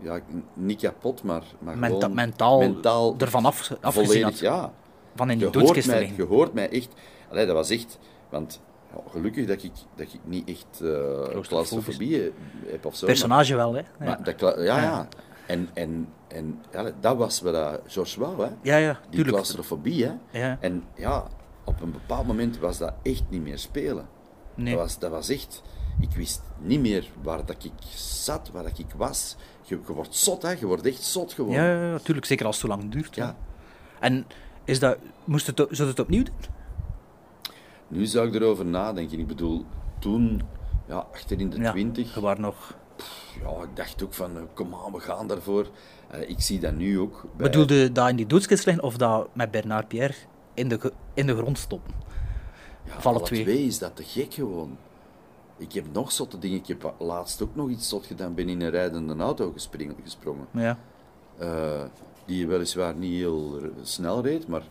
Ja, 0.00 0.20
niet 0.54 0.80
kapot, 0.80 1.22
maar, 1.22 1.42
maar 1.58 1.78
Menta- 1.78 1.94
gewoon... 1.98 2.14
mentaal, 2.14 2.58
mentaal 2.58 3.14
ervan 3.18 3.44
af, 3.44 3.70
afgezien 3.80 4.20
volledig, 4.20 4.40
ja. 4.40 4.72
Van 5.14 5.30
in 5.30 5.38
die 5.38 5.50
doodskist 5.50 5.86
mij, 5.86 6.12
je 6.16 6.24
hoort 6.24 6.52
mij 6.52 6.68
echt... 6.70 6.88
Allee, 7.30 7.46
dat 7.46 7.54
was 7.54 7.70
echt... 7.70 7.98
Want 8.28 8.60
ja, 8.94 9.00
gelukkig 9.10 9.46
dat 9.46 9.62
ik, 9.62 9.72
dat 9.94 10.06
ik 10.12 10.20
niet 10.24 10.48
echt 10.48 10.80
uh, 10.82 11.40
claustrofobie 11.40 12.32
heb 12.66 12.86
of 12.86 12.96
zo. 12.96 13.06
Personage 13.06 13.56
wel, 13.56 13.72
hè. 13.74 13.80
Ja, 13.80 13.86
maar 13.98 14.22
dat, 14.22 14.40
ja, 14.40 14.82
ja. 14.82 15.08
En, 15.46 15.68
en, 15.74 16.08
en 16.28 16.62
ja, 16.72 16.90
dat 17.00 17.16
was 17.16 17.40
wat 17.40 17.52
dat 17.52 17.80
George 17.86 18.20
wou, 18.20 18.42
hè. 18.42 18.50
ja, 18.62 18.76
ja 18.76 18.92
Die 18.92 19.10
tuurlijk. 19.10 19.28
claustrofobie, 19.34 20.04
hè. 20.04 20.12
Ja. 20.30 20.56
En 20.60 20.84
ja, 20.94 21.26
op 21.64 21.80
een 21.80 21.92
bepaald 21.92 22.26
moment 22.26 22.58
was 22.58 22.78
dat 22.78 22.92
echt 23.02 23.24
niet 23.28 23.42
meer 23.42 23.58
spelen. 23.58 24.08
Nee. 24.54 24.74
Dat, 24.74 24.82
was, 24.82 24.98
dat 24.98 25.10
was 25.10 25.28
echt... 25.28 25.62
Ik 26.00 26.10
wist 26.12 26.42
niet 26.58 26.80
meer 26.80 27.10
waar 27.22 27.44
dat 27.44 27.64
ik 27.64 27.72
zat, 27.94 28.50
waar 28.52 28.62
dat 28.62 28.78
ik 28.78 28.86
was. 28.96 29.36
Je, 29.68 29.78
je 29.86 29.92
wordt 29.92 30.14
zot, 30.14 30.42
hè. 30.42 30.50
Je 30.50 30.66
wordt 30.66 30.86
echt 30.86 31.02
zot 31.02 31.32
gewoon. 31.32 31.52
Ja, 31.52 31.64
ja, 31.72 31.90
ja, 31.90 31.98
tuurlijk. 31.98 32.26
Zeker 32.26 32.46
als 32.46 32.60
het 32.60 32.70
zo 32.70 32.76
lang 32.76 32.90
duurt. 32.92 33.14
Ja. 33.14 33.36
En 34.00 34.26
is 34.64 34.78
dat, 34.78 34.98
moest 35.24 35.46
het, 35.46 35.66
zou 35.70 35.88
het 35.88 35.98
opnieuw 35.98 36.22
doen? 36.22 36.34
Nu 37.88 38.06
zou 38.06 38.28
ik 38.28 38.34
erover 38.34 38.66
nadenken. 38.66 39.18
Ik 39.18 39.26
bedoel, 39.26 39.64
toen, 39.98 40.42
ja, 40.88 41.06
achter 41.12 41.40
in 41.40 41.50
de 41.50 41.60
Ja, 41.60 41.70
twintig, 41.70 42.14
je 42.14 42.20
waren 42.20 42.40
nog... 42.40 42.74
ja, 43.42 43.62
ik 43.62 43.76
dacht 43.76 44.02
ook 44.02 44.14
van, 44.14 44.36
eh, 44.36 44.42
kom 44.54 44.74
aan, 44.74 44.92
we 44.92 45.00
gaan 45.00 45.26
daarvoor. 45.28 45.66
Eh, 46.10 46.28
ik 46.30 46.40
zie 46.40 46.58
dat 46.60 46.74
nu 46.74 46.98
ook. 47.00 47.22
bij- 47.22 47.46
Bedoelde 47.50 47.92
dat 47.92 48.08
in 48.08 48.16
die 48.16 48.26
doodskist 48.26 48.66
liggen 48.66 48.84
of 48.84 48.96
dat 48.96 49.28
met 49.32 49.50
Bernard 49.50 49.88
Pierre 49.88 50.14
in 50.54 50.68
de, 50.68 50.92
in 51.14 51.26
de 51.26 51.36
grond 51.36 51.58
stoppen? 51.58 51.94
Ja, 52.84 52.92
alle 53.02 53.20
twee? 53.22 53.42
twee 53.42 53.66
is 53.66 53.78
dat 53.78 53.96
te 53.96 54.02
gek 54.04 54.34
gewoon. 54.34 54.76
Ik 55.56 55.72
heb 55.72 55.84
nog 55.92 56.12
zotte 56.12 56.38
dingen. 56.38 56.58
Ik 56.58 56.66
heb 56.66 56.94
laatst 56.98 57.42
ook 57.42 57.54
nog 57.54 57.68
iets 57.70 57.88
zot 57.88 58.06
gedaan. 58.06 58.34
Ben 58.34 58.48
in 58.48 58.60
een 58.60 58.70
rijdende 58.70 59.16
auto 59.16 59.52
gesprongen. 60.02 60.46
Ja. 60.50 60.78
Eh, 61.38 61.82
die 62.24 62.46
weliswaar 62.46 62.94
niet 62.94 63.12
heel 63.14 63.60
snel 63.82 64.22
reed, 64.22 64.48
maar 64.48 64.62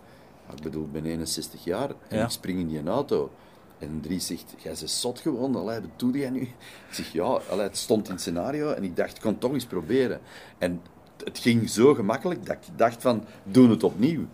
ik 0.55 0.61
bedoel, 0.63 0.83
ik 0.83 0.91
ben 0.91 1.05
61 1.05 1.63
jaar 1.63 1.89
en 2.07 2.17
Ja. 2.17 2.23
ik 2.23 2.29
spring 2.29 2.59
in 2.59 2.67
die 2.67 2.83
auto. 2.87 3.31
En 3.79 3.99
Dries 4.01 4.25
zegt, 4.25 4.53
jij 4.57 4.73
bent 4.79 4.89
zot 4.89 5.19
gewoon, 5.19 5.55
allee, 5.55 5.79
wat 5.81 5.89
doe 5.95 6.17
jij 6.17 6.29
nu? 6.29 6.41
Ik 6.41 6.55
zeg, 6.91 7.11
ja, 7.11 7.23
allee, 7.49 7.65
het 7.65 7.77
stond 7.77 8.05
in 8.07 8.11
het 8.11 8.21
scenario 8.21 8.71
en 8.71 8.83
ik 8.83 8.95
dacht, 8.95 9.15
ik 9.15 9.21
kon 9.21 9.31
het 9.31 9.39
toch 9.39 9.51
eens 9.53 9.65
proberen. 9.65 10.19
En 10.57 10.81
het 11.23 11.37
ging 11.37 11.69
zo 11.69 11.93
gemakkelijk 11.93 12.45
dat 12.45 12.55
ik 12.55 12.77
dacht 12.77 13.01
van, 13.01 13.23
doen 13.43 13.69
het 13.69 13.83
opnieuw. 13.83 14.25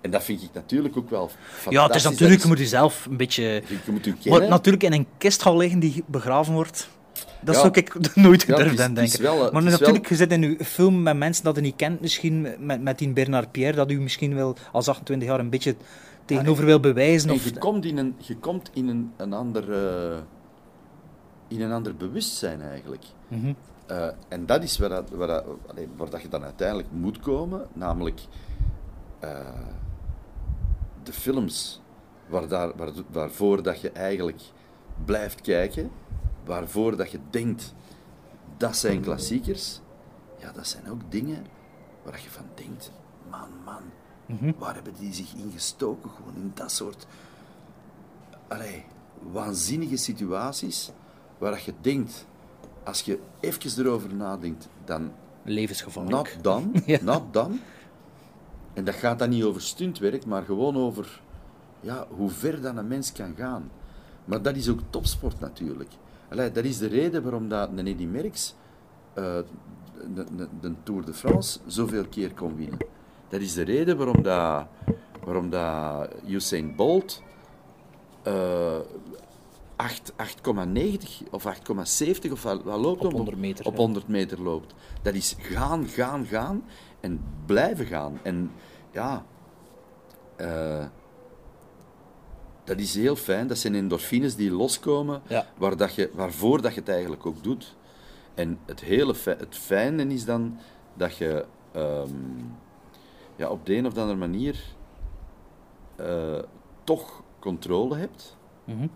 En 0.00 0.10
dat 0.10 0.22
vind 0.24 0.42
ik 0.42 0.48
natuurlijk 0.52 0.96
ook 0.96 1.10
wel 1.10 1.28
fantastisch. 1.28 1.72
ja, 1.72 1.86
het 1.86 1.94
is 1.94 2.02
natuurlijk, 2.02 2.42
je 2.42 2.48
moet 2.48 2.58
jezelf 2.58 3.06
een 3.10 3.16
beetje... 3.16 3.42
Je, 3.42 3.62
moet 3.92 4.04
je 4.04 4.12
kennen. 4.14 4.48
natuurlijk 4.48 4.82
in 4.84 4.92
een 4.92 5.06
kist 5.18 5.42
gaan 5.42 5.56
liggen 5.56 5.78
die 5.80 6.04
begraven 6.06 6.54
wordt. 6.54 6.88
Dat 7.42 7.54
Ja. 7.54 7.60
zou 7.60 7.72
ik 7.78 7.94
nooit 8.14 8.42
Ja, 8.42 8.56
durven 8.56 8.74
is- 8.74 8.80
is 8.80 9.18
denken. 9.18 9.22
wel, 9.22 9.52
maar 9.52 9.64
is 9.64 9.70
natuurlijk, 9.70 9.98
wel- 10.08 10.18
je 10.18 10.24
zit 10.24 10.32
in 10.32 10.42
je 10.42 10.64
film 10.64 11.02
met 11.02 11.16
mensen 11.16 11.44
dat 11.44 11.54
je 11.56 11.60
niet 11.60 11.76
kent, 11.76 12.00
misschien 12.00 12.46
met, 12.58 12.82
met 12.82 12.98
die 12.98 13.12
Bernard 13.12 13.50
Pierre, 13.52 13.76
dat 13.76 13.90
u 13.90 14.00
misschien 14.00 14.34
wel 14.34 14.56
als 14.72 14.88
28 14.88 15.28
jaar 15.28 15.40
een 15.40 15.50
beetje 15.50 15.74
tegenover 16.24 16.64
wil 16.64 16.80
bewijzen. 16.80 17.28
En 17.28 17.34
Of, 17.34 17.44
je 17.44 17.58
komt 17.58 17.84
in 17.84 17.96
een, 17.98 18.14
je 18.18 18.36
komt 18.36 18.70
in 18.74 18.88
een, 18.88 19.12
een 19.16 19.32
ander, 19.32 19.72
eh, 19.72 20.18
in 21.48 21.60
een 21.60 21.72
ander 21.72 21.96
bewustzijn 21.96 22.62
eigenlijk. 22.62 23.04
Mhm. 23.28 23.52
Eh, 23.86 24.06
en 24.28 24.46
dat 24.46 24.62
is 24.62 24.78
waar, 24.78 24.88
dat, 24.88 25.10
waar, 25.10 25.26
dat, 25.26 25.44
waar 25.96 26.10
dat 26.10 26.22
je 26.22 26.28
dan 26.28 26.42
uiteindelijk 26.44 26.88
moet 26.92 27.20
komen, 27.20 27.66
namelijk 27.72 28.20
eh, 29.20 29.30
de 31.02 31.12
films 31.12 31.80
waar 32.26 32.48
daar, 32.48 32.76
waar, 32.76 32.90
waarvoor 33.10 33.62
dat 33.62 33.80
je 33.80 33.90
eigenlijk 33.90 34.40
blijft 35.04 35.40
kijken, 35.40 35.90
waarvoor 36.44 36.96
dat 36.96 37.10
je 37.10 37.18
denkt 37.30 37.74
dat 38.56 38.76
zijn 38.76 39.00
klassiekers, 39.00 39.80
ja, 40.38 40.52
dat 40.52 40.66
zijn 40.66 40.90
ook 40.90 41.00
dingen 41.08 41.46
waar 42.02 42.20
je 42.22 42.30
van 42.30 42.44
denkt, 42.54 42.92
man, 43.30 43.48
man, 43.64 43.82
waar 44.58 44.74
hebben 44.74 44.94
die 44.98 45.12
zich 45.14 45.34
in 45.34 45.50
gestoken? 45.54 46.10
Gewoon 46.10 46.34
in 46.34 46.50
dat 46.54 46.72
soort 46.72 47.06
allee, 48.48 48.84
waanzinnige 49.32 49.96
situaties 49.96 50.90
waar 51.38 51.50
dat 51.50 51.62
je 51.62 51.74
denkt, 51.80 52.26
als 52.84 53.00
je 53.02 53.18
even 53.40 53.84
erover 53.84 54.14
nadenkt, 54.14 54.68
dan 54.84 55.12
Levensgevaarlijk. 55.42 56.36
not 56.42 56.70
Ja. 56.86 56.98
not 57.02 57.22
done. 57.32 57.54
En 58.74 58.84
dat 58.84 58.94
gaat 58.94 59.18
dan 59.18 59.28
niet 59.28 59.44
over 59.44 59.62
stuntwerk, 59.62 60.26
maar 60.26 60.42
gewoon 60.42 60.76
over 60.76 61.20
ja, 61.80 62.06
hoe 62.10 62.30
ver 62.30 62.60
dan 62.60 62.76
een 62.76 62.88
mens 62.88 63.12
kan 63.12 63.34
gaan. 63.36 63.70
Maar 64.24 64.42
dat 64.42 64.56
is 64.56 64.68
ook 64.68 64.80
topsport 64.90 65.40
natuurlijk. 65.40 65.90
Allee, 66.28 66.50
dat 66.52 66.64
is 66.64 66.78
de 66.78 66.86
reden 66.86 67.22
waarom 67.22 67.48
dat 67.48 67.70
een 67.76 67.86
Eddy 67.86 68.06
Merckx 68.06 68.54
eh, 69.14 69.38
de, 70.14 70.24
de, 70.36 70.48
de 70.60 70.74
Tour 70.82 71.04
de 71.04 71.14
France 71.14 71.58
zoveel 71.66 72.04
keer 72.06 72.34
kon 72.34 72.56
winnen. 72.56 72.78
Dat 73.28 73.40
is 73.40 73.54
de 73.54 73.62
reden 73.62 73.96
waarom 73.96 74.22
dat, 74.22 74.66
waarom 75.24 75.50
dat 75.50 76.14
Usain 76.26 76.76
Bolt 76.76 77.22
eh, 78.22 78.78
8 79.76 80.12
8,90 80.16 81.30
of 81.30 81.44
8,70 81.44 82.32
of 82.32 82.42
wat, 82.42 82.64
loopt 82.64 83.00
Op 83.00 83.06
hem? 83.06 83.12
100 83.12 83.36
meter, 83.36 83.66
Op 83.66 83.72
ja. 83.72 83.78
100 83.78 84.08
meter 84.08 84.42
loopt. 84.42 84.74
Dat 85.02 85.14
is 85.14 85.36
gaan, 85.38 85.88
gaan, 85.88 86.26
gaan 86.26 86.62
en 87.00 87.20
blijven 87.46 87.86
gaan. 87.86 88.18
En 88.22 88.50
ja, 88.90 89.24
eh, 90.36 90.84
dat 92.64 92.78
is 92.78 92.94
heel 92.94 93.16
fijn. 93.16 93.46
Dat 93.46 93.58
zijn 93.58 93.74
endorfines 93.74 94.36
die 94.36 94.50
loskomen, 94.52 95.22
Ja. 95.28 95.46
waar 95.56 95.76
dat 95.76 95.94
je, 95.94 96.10
waarvoor 96.14 96.62
dat 96.62 96.74
je 96.74 96.80
het 96.80 96.88
eigenlijk 96.88 97.26
ook 97.26 97.42
doet. 97.42 97.76
En 98.34 98.58
het, 98.66 98.80
hele 98.80 99.14
fi- 99.14 99.30
het 99.38 99.56
fijne 99.56 100.04
is 100.06 100.24
dan 100.24 100.58
dat 100.94 101.16
je 101.16 101.44
ehm, 101.72 102.14
ja, 103.36 103.48
op 103.48 103.66
de 103.66 103.74
een 103.76 103.86
of 103.86 103.96
andere 103.98 104.18
manier 104.18 104.64
eh, 105.96 106.38
toch 106.84 107.22
controle 107.38 107.96
hebt. 107.96 108.36
Mhm. 108.64 108.86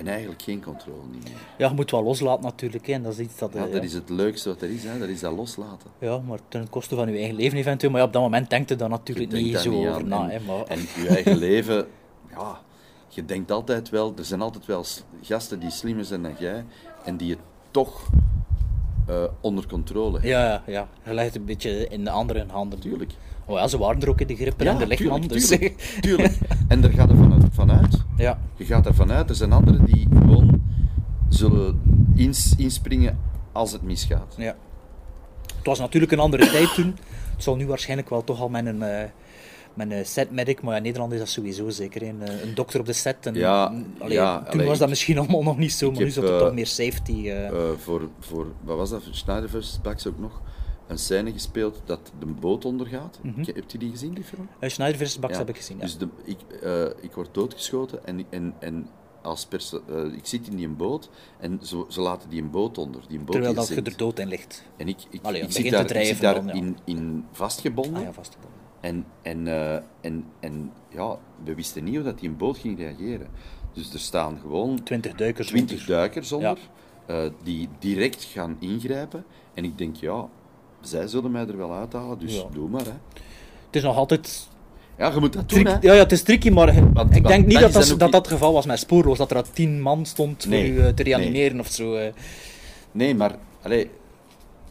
En 0.00 0.08
eigenlijk 0.08 0.42
geen 0.42 0.62
controle 0.62 1.02
niet 1.10 1.24
meer. 1.24 1.32
Ja, 1.58 1.68
je 1.68 1.74
moet 1.74 1.90
wel 1.90 2.02
loslaten 2.02 2.44
natuurlijk. 2.44 2.86
Hè. 2.86 2.92
En 2.92 3.02
dat 3.02 3.12
is 3.12 3.18
iets 3.18 3.38
dat... 3.38 3.52
Ja, 3.52 3.66
eh, 3.66 3.72
dat 3.72 3.82
is 3.82 3.92
het 3.92 4.08
leukste 4.08 4.48
wat 4.48 4.62
er 4.62 4.70
is, 4.70 4.84
hè? 4.84 4.98
dat 4.98 5.08
is 5.08 5.20
dat 5.20 5.32
loslaten. 5.32 5.90
Ja, 5.98 6.18
maar 6.18 6.38
ten 6.48 6.68
koste 6.68 6.94
van 6.94 7.08
je 7.08 7.18
eigen 7.18 7.34
leven 7.34 7.58
eventueel. 7.58 7.92
Maar 7.92 8.00
ja, 8.00 8.06
op 8.06 8.12
dat 8.12 8.22
moment 8.22 8.50
denkt 8.50 8.68
je 8.68 8.76
daar 8.76 8.88
natuurlijk 8.88 9.32
Je 9.32 9.42
niet 9.42 9.58
zo 9.58 9.70
niet 9.70 9.88
over 9.88 10.04
na. 10.04 10.22
En, 10.22 10.30
hè, 10.30 10.46
maar... 10.46 10.64
en 10.64 10.78
je 10.78 11.08
eigen 11.08 11.36
leven, 11.48 11.86
ja, 12.30 12.60
je 13.08 13.24
denkt 13.24 13.50
altijd 13.50 13.88
wel, 13.88 14.14
er 14.18 14.24
zijn 14.24 14.40
altijd 14.40 14.66
wel 14.66 14.84
gasten 15.22 15.60
die 15.60 15.70
slimmer 15.70 16.04
zijn 16.04 16.22
dan 16.22 16.34
jij 16.38 16.64
en 17.04 17.16
die 17.16 17.30
het 17.30 17.40
toch 17.70 18.08
eh, 19.06 19.24
onder 19.40 19.66
controle 19.66 20.12
hebben. 20.12 20.30
Ja, 20.30 20.44
ja, 20.46 20.62
ja. 20.66 20.88
Je 21.04 21.14
legt 21.14 21.26
het 21.26 21.36
een 21.36 21.44
beetje 21.44 21.88
in 21.88 22.04
de 22.04 22.10
andere 22.10 22.44
handen. 22.48 22.78
Tuurlijk. 22.78 23.12
Oh 23.50 23.58
ja, 23.58 23.68
ze 23.68 23.78
waren 23.78 24.02
er 24.02 24.08
ook 24.08 24.20
in 24.20 24.26
de 24.26 24.34
grippen 24.36 24.66
en 24.66 24.78
de 24.78 24.86
lichtman. 24.86 25.20
tuurlijk, 25.20 25.32
Dus, 25.40 25.48
tuurlijk, 25.48 25.78
tuurlijk. 26.00 26.38
En 26.68 26.80
daar 26.80 26.90
gaat 26.90 27.10
er 27.10 27.16
vanuit, 27.16 27.44
vanuit. 27.52 28.04
ja. 28.16 28.38
Je 28.56 28.64
gaat 28.64 28.86
ervan 28.86 29.12
uit, 29.12 29.28
er 29.30 29.34
zijn 29.36 29.52
anderen 29.52 29.84
die 29.84 30.06
gewoon 30.12 30.62
zullen 31.28 31.80
ins- 32.14 32.54
inspringen 32.56 33.18
als 33.52 33.72
het 33.72 33.82
misgaat. 33.82 34.34
ja. 34.38 34.56
Het 35.56 35.68
was 35.68 35.78
natuurlijk 35.78 36.12
een 36.12 36.18
andere 36.18 36.50
tijd 36.50 36.74
toen. 36.74 36.96
Het 37.34 37.42
zal 37.42 37.56
nu 37.56 37.66
waarschijnlijk 37.66 38.08
wel 38.10 38.24
toch 38.24 38.40
al 38.40 38.48
met 38.48 38.66
een, 38.66 38.82
eh 38.82 39.04
met 39.74 39.90
een 39.90 40.06
setmedic, 40.06 40.62
maar 40.62 40.76
in 40.76 40.82
Nederland 40.82 41.12
is 41.12 41.18
dat 41.18 41.28
sowieso 41.28 41.68
zeker. 41.68 42.02
Een, 42.02 42.22
eh, 42.22 42.42
een 42.42 42.54
dokter 42.54 42.80
op 42.80 42.86
de 42.86 42.92
set. 42.92 43.26
En, 43.26 43.34
Ja, 43.34 43.64
allee, 43.98 44.12
ja, 44.14 44.38
toen 44.38 44.52
allee, 44.52 44.66
was 44.66 44.78
dat 44.78 44.88
misschien 44.88 45.18
allemaal 45.18 45.42
nog 45.42 45.58
niet 45.58 45.72
zo, 45.72 45.90
maar 45.90 45.98
nu 45.98 46.04
heb, 46.04 46.12
zat 46.12 46.24
er 46.24 46.32
eh, 46.32 46.38
toch 46.38 46.52
meer 46.54 46.66
safety. 46.66 47.30
voor, 47.78 48.08
voor, 48.20 48.46
wat 48.64 48.76
was 48.76 48.90
dat, 48.90 49.02
Schneider 49.10 49.50
vs. 49.50 49.78
Bax 49.82 50.06
ook 50.06 50.18
nog, 50.18 50.40
een 50.90 50.98
scène 50.98 51.32
gespeeld 51.32 51.82
dat 51.84 52.12
de 52.18 52.26
boot 52.26 52.64
ondergaat. 52.64 53.18
Mhm. 53.22 53.40
Ik- 53.40 53.54
Hebt 53.54 53.74
u 53.74 53.78
die 53.78 53.90
gezien, 53.90 54.14
die 54.14 54.24
film? 54.24 54.48
Eh, 54.58 54.70
Schneider 54.70 55.06
vs. 55.06 55.18
Bax 55.18 55.32
Ja. 55.32 55.38
heb 55.38 55.48
ik 55.48 55.56
gezien. 55.56 55.76
Ja. 55.76 55.82
Dus 55.82 55.98
de, 55.98 56.08
ik, 56.24 56.38
eh, 56.62 57.04
ik 57.04 57.12
word 57.12 57.34
doodgeschoten 57.34 58.06
en, 58.06 58.24
en, 58.30 58.54
en 58.58 58.88
als 59.22 59.48
eh, 59.50 60.04
ik 60.04 60.26
zit 60.26 60.48
in 60.48 60.56
die 60.56 60.68
boot 60.68 61.10
en 61.38 61.58
ze, 61.62 61.84
ze 61.88 62.00
laten 62.00 62.30
die 62.30 62.42
een 62.42 62.50
boot 62.50 62.78
onder. 62.78 63.02
Die 63.08 63.18
boot 63.18 63.30
Terwijl 63.32 63.54
dat 63.54 63.68
je 63.68 63.82
er 63.82 63.96
dood 63.96 64.18
in 64.18 64.28
ligt. 64.28 64.64
En 64.76 64.88
ik, 64.88 64.98
ik, 65.10 65.22
Allee, 65.22 65.42
ik 65.42 65.52
zit 65.52 65.70
daar, 65.70 65.80
ik 65.80 65.86
zit 65.88 65.96
drijven 65.96 66.22
daar 66.22 66.34
dan, 66.34 66.50
in, 66.50 66.76
in 66.84 67.24
vastgebonden. 67.32 67.94
Ah 67.96 68.02
ja, 68.02 68.12
vastgebonden. 68.12 68.58
En, 68.80 69.06
en, 69.22 69.46
en, 70.00 70.24
en 70.40 70.72
ja, 70.88 71.18
we 71.44 71.54
wisten 71.54 71.84
niet 71.84 71.94
hoe 71.94 72.04
dat 72.04 72.18
die 72.18 72.28
een 72.28 72.36
boot 72.36 72.58
ging 72.58 72.78
reageren. 72.78 73.28
Dus 73.72 73.92
er 73.92 73.98
staan 73.98 74.38
gewoon 74.40 74.82
20 74.82 75.14
duikers. 75.14 75.46
20 75.48 75.80
onder. 75.80 75.94
duikers 75.94 76.32
onder, 76.32 76.58
die 77.42 77.68
direct 77.78 78.24
gaan 78.24 78.56
ingrijpen. 78.58 79.24
En 79.54 79.64
ik 79.64 79.78
denk, 79.78 79.96
ja, 79.96 80.28
zij 80.80 81.06
zullen 81.06 81.30
mij 81.30 81.46
er 81.46 81.56
wel 81.56 81.72
uithalen, 81.72 82.18
dus 82.18 82.34
Ja. 82.36 82.42
doe 82.52 82.68
maar. 82.68 82.84
Hè. 82.84 82.90
Het 83.66 83.76
is 83.76 83.82
nog 83.82 83.96
altijd 83.96 84.48
Ja, 84.98 85.12
je 85.12 85.20
moet 85.20 85.32
dat 85.32 85.48
doen, 85.48 85.64
hè. 85.66 85.70
ja, 85.80 85.92
ja, 85.92 85.94
het 86.02 86.12
is 86.12 86.22
tricky, 86.22 86.50
maar 86.50 86.92
Want- 86.92 87.16
ik 87.16 87.26
denk 87.26 87.46
niet 87.46 87.60
dat 87.60 87.72
dat 87.72 87.72
dat, 87.72 87.82
ook 87.82 87.98
dat, 87.98 88.00
niet- 88.08 88.12
dat 88.12 88.24
het 88.24 88.32
geval 88.32 88.52
was 88.52 88.66
met 88.66 88.78
Spoorloos, 88.78 89.18
dat 89.18 89.30
er 89.30 89.50
tien 89.52 89.80
man 89.80 90.06
stond 90.06 90.42
voor 90.42 90.50
Nee, 90.52 90.70
u 90.72 90.78
eh, 90.80 90.88
te 90.88 91.02
reanimeren 91.02 91.60
of 91.60 91.66
zo. 91.66 91.94
eh. 91.94 92.12
Nee, 92.92 93.14
maar 93.14 93.36
allee, 93.62 93.90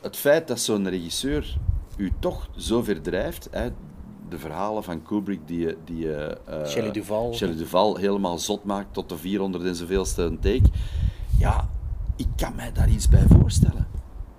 het 0.01 0.15
feit 0.17 0.47
dat 0.47 0.59
zo'n 0.59 0.89
regisseur 0.89 1.57
u 1.97 2.11
toch 2.19 2.49
zo 2.57 2.83
ver 2.83 3.01
drijft, 3.01 3.47
hè, 3.51 3.69
de 4.29 4.39
verhalen 4.39 4.83
van 4.83 5.03
Kubrick 5.03 5.39
die, 5.45 5.75
die 5.85 6.13
eh, 6.15 6.67
Shelley 6.67 6.91
Duvall. 6.91 7.33
Shelley 7.33 7.55
Duvall 7.55 7.95
helemaal 7.99 8.37
zot 8.39 8.63
maakt 8.63 8.93
tot 8.93 9.09
de 9.09 9.17
400 9.17 9.63
en 9.63 9.75
zoveelste 9.75 10.21
een 10.21 10.39
take, 10.39 10.69
ja, 11.39 11.69
ik 12.15 12.27
kan 12.35 12.55
mij 12.55 12.71
daar 12.73 12.89
iets 12.89 13.09
bij 13.09 13.23
voorstellen. 13.39 13.87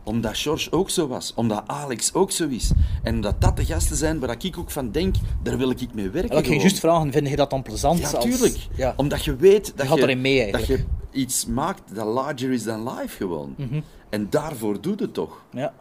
Omdat 0.04 0.38
George 0.38 0.72
ook 0.72 0.90
zo 0.90 1.06
was, 1.08 1.34
omdat 1.34 1.62
Alex 1.66 2.14
ook 2.14 2.30
zo 2.30 2.48
is. 2.48 2.70
En 3.02 3.20
dat 3.20 3.40
dat 3.40 3.56
de 3.56 3.64
gasten 3.64 3.96
zijn 3.96 4.18
waar 4.18 4.36
ik 4.44 4.58
ook 4.58 4.70
van 4.70 4.90
denk, 4.90 5.14
daar 5.42 5.58
wil 5.58 5.70
ik 5.70 5.94
mee 5.94 6.10
werken. 6.10 6.30
En 6.30 6.38
ik 6.38 6.46
ging 6.46 6.60
juist 6.60 6.78
vragen, 6.78 7.12
vind 7.12 7.28
je 7.28 7.36
dat 7.36 7.50
dan 7.50 7.62
plezant? 7.62 7.98
Ja, 7.98 8.10
als- 8.10 8.24
tuurlijk. 8.24 8.56
Ja. 8.76 8.92
Omdat 8.96 9.24
je 9.24 9.36
weet 9.36 9.72
dat 9.76 9.88
je, 9.88 10.02
erin 10.02 10.20
mee, 10.20 10.52
dat 10.52 10.66
je 10.66 10.84
iets 11.10 11.46
maakt 11.46 11.94
dat 11.94 12.06
larger 12.06 12.52
is 12.52 12.62
than 12.62 12.88
life 12.88 13.16
gewoon. 13.16 13.54
Mhm. 13.56 13.80
En 14.10 14.30
daarvoor 14.30 14.80
doe 14.80 14.94
het 14.98 15.14
toch. 15.14 15.44
Ja. 15.52 15.72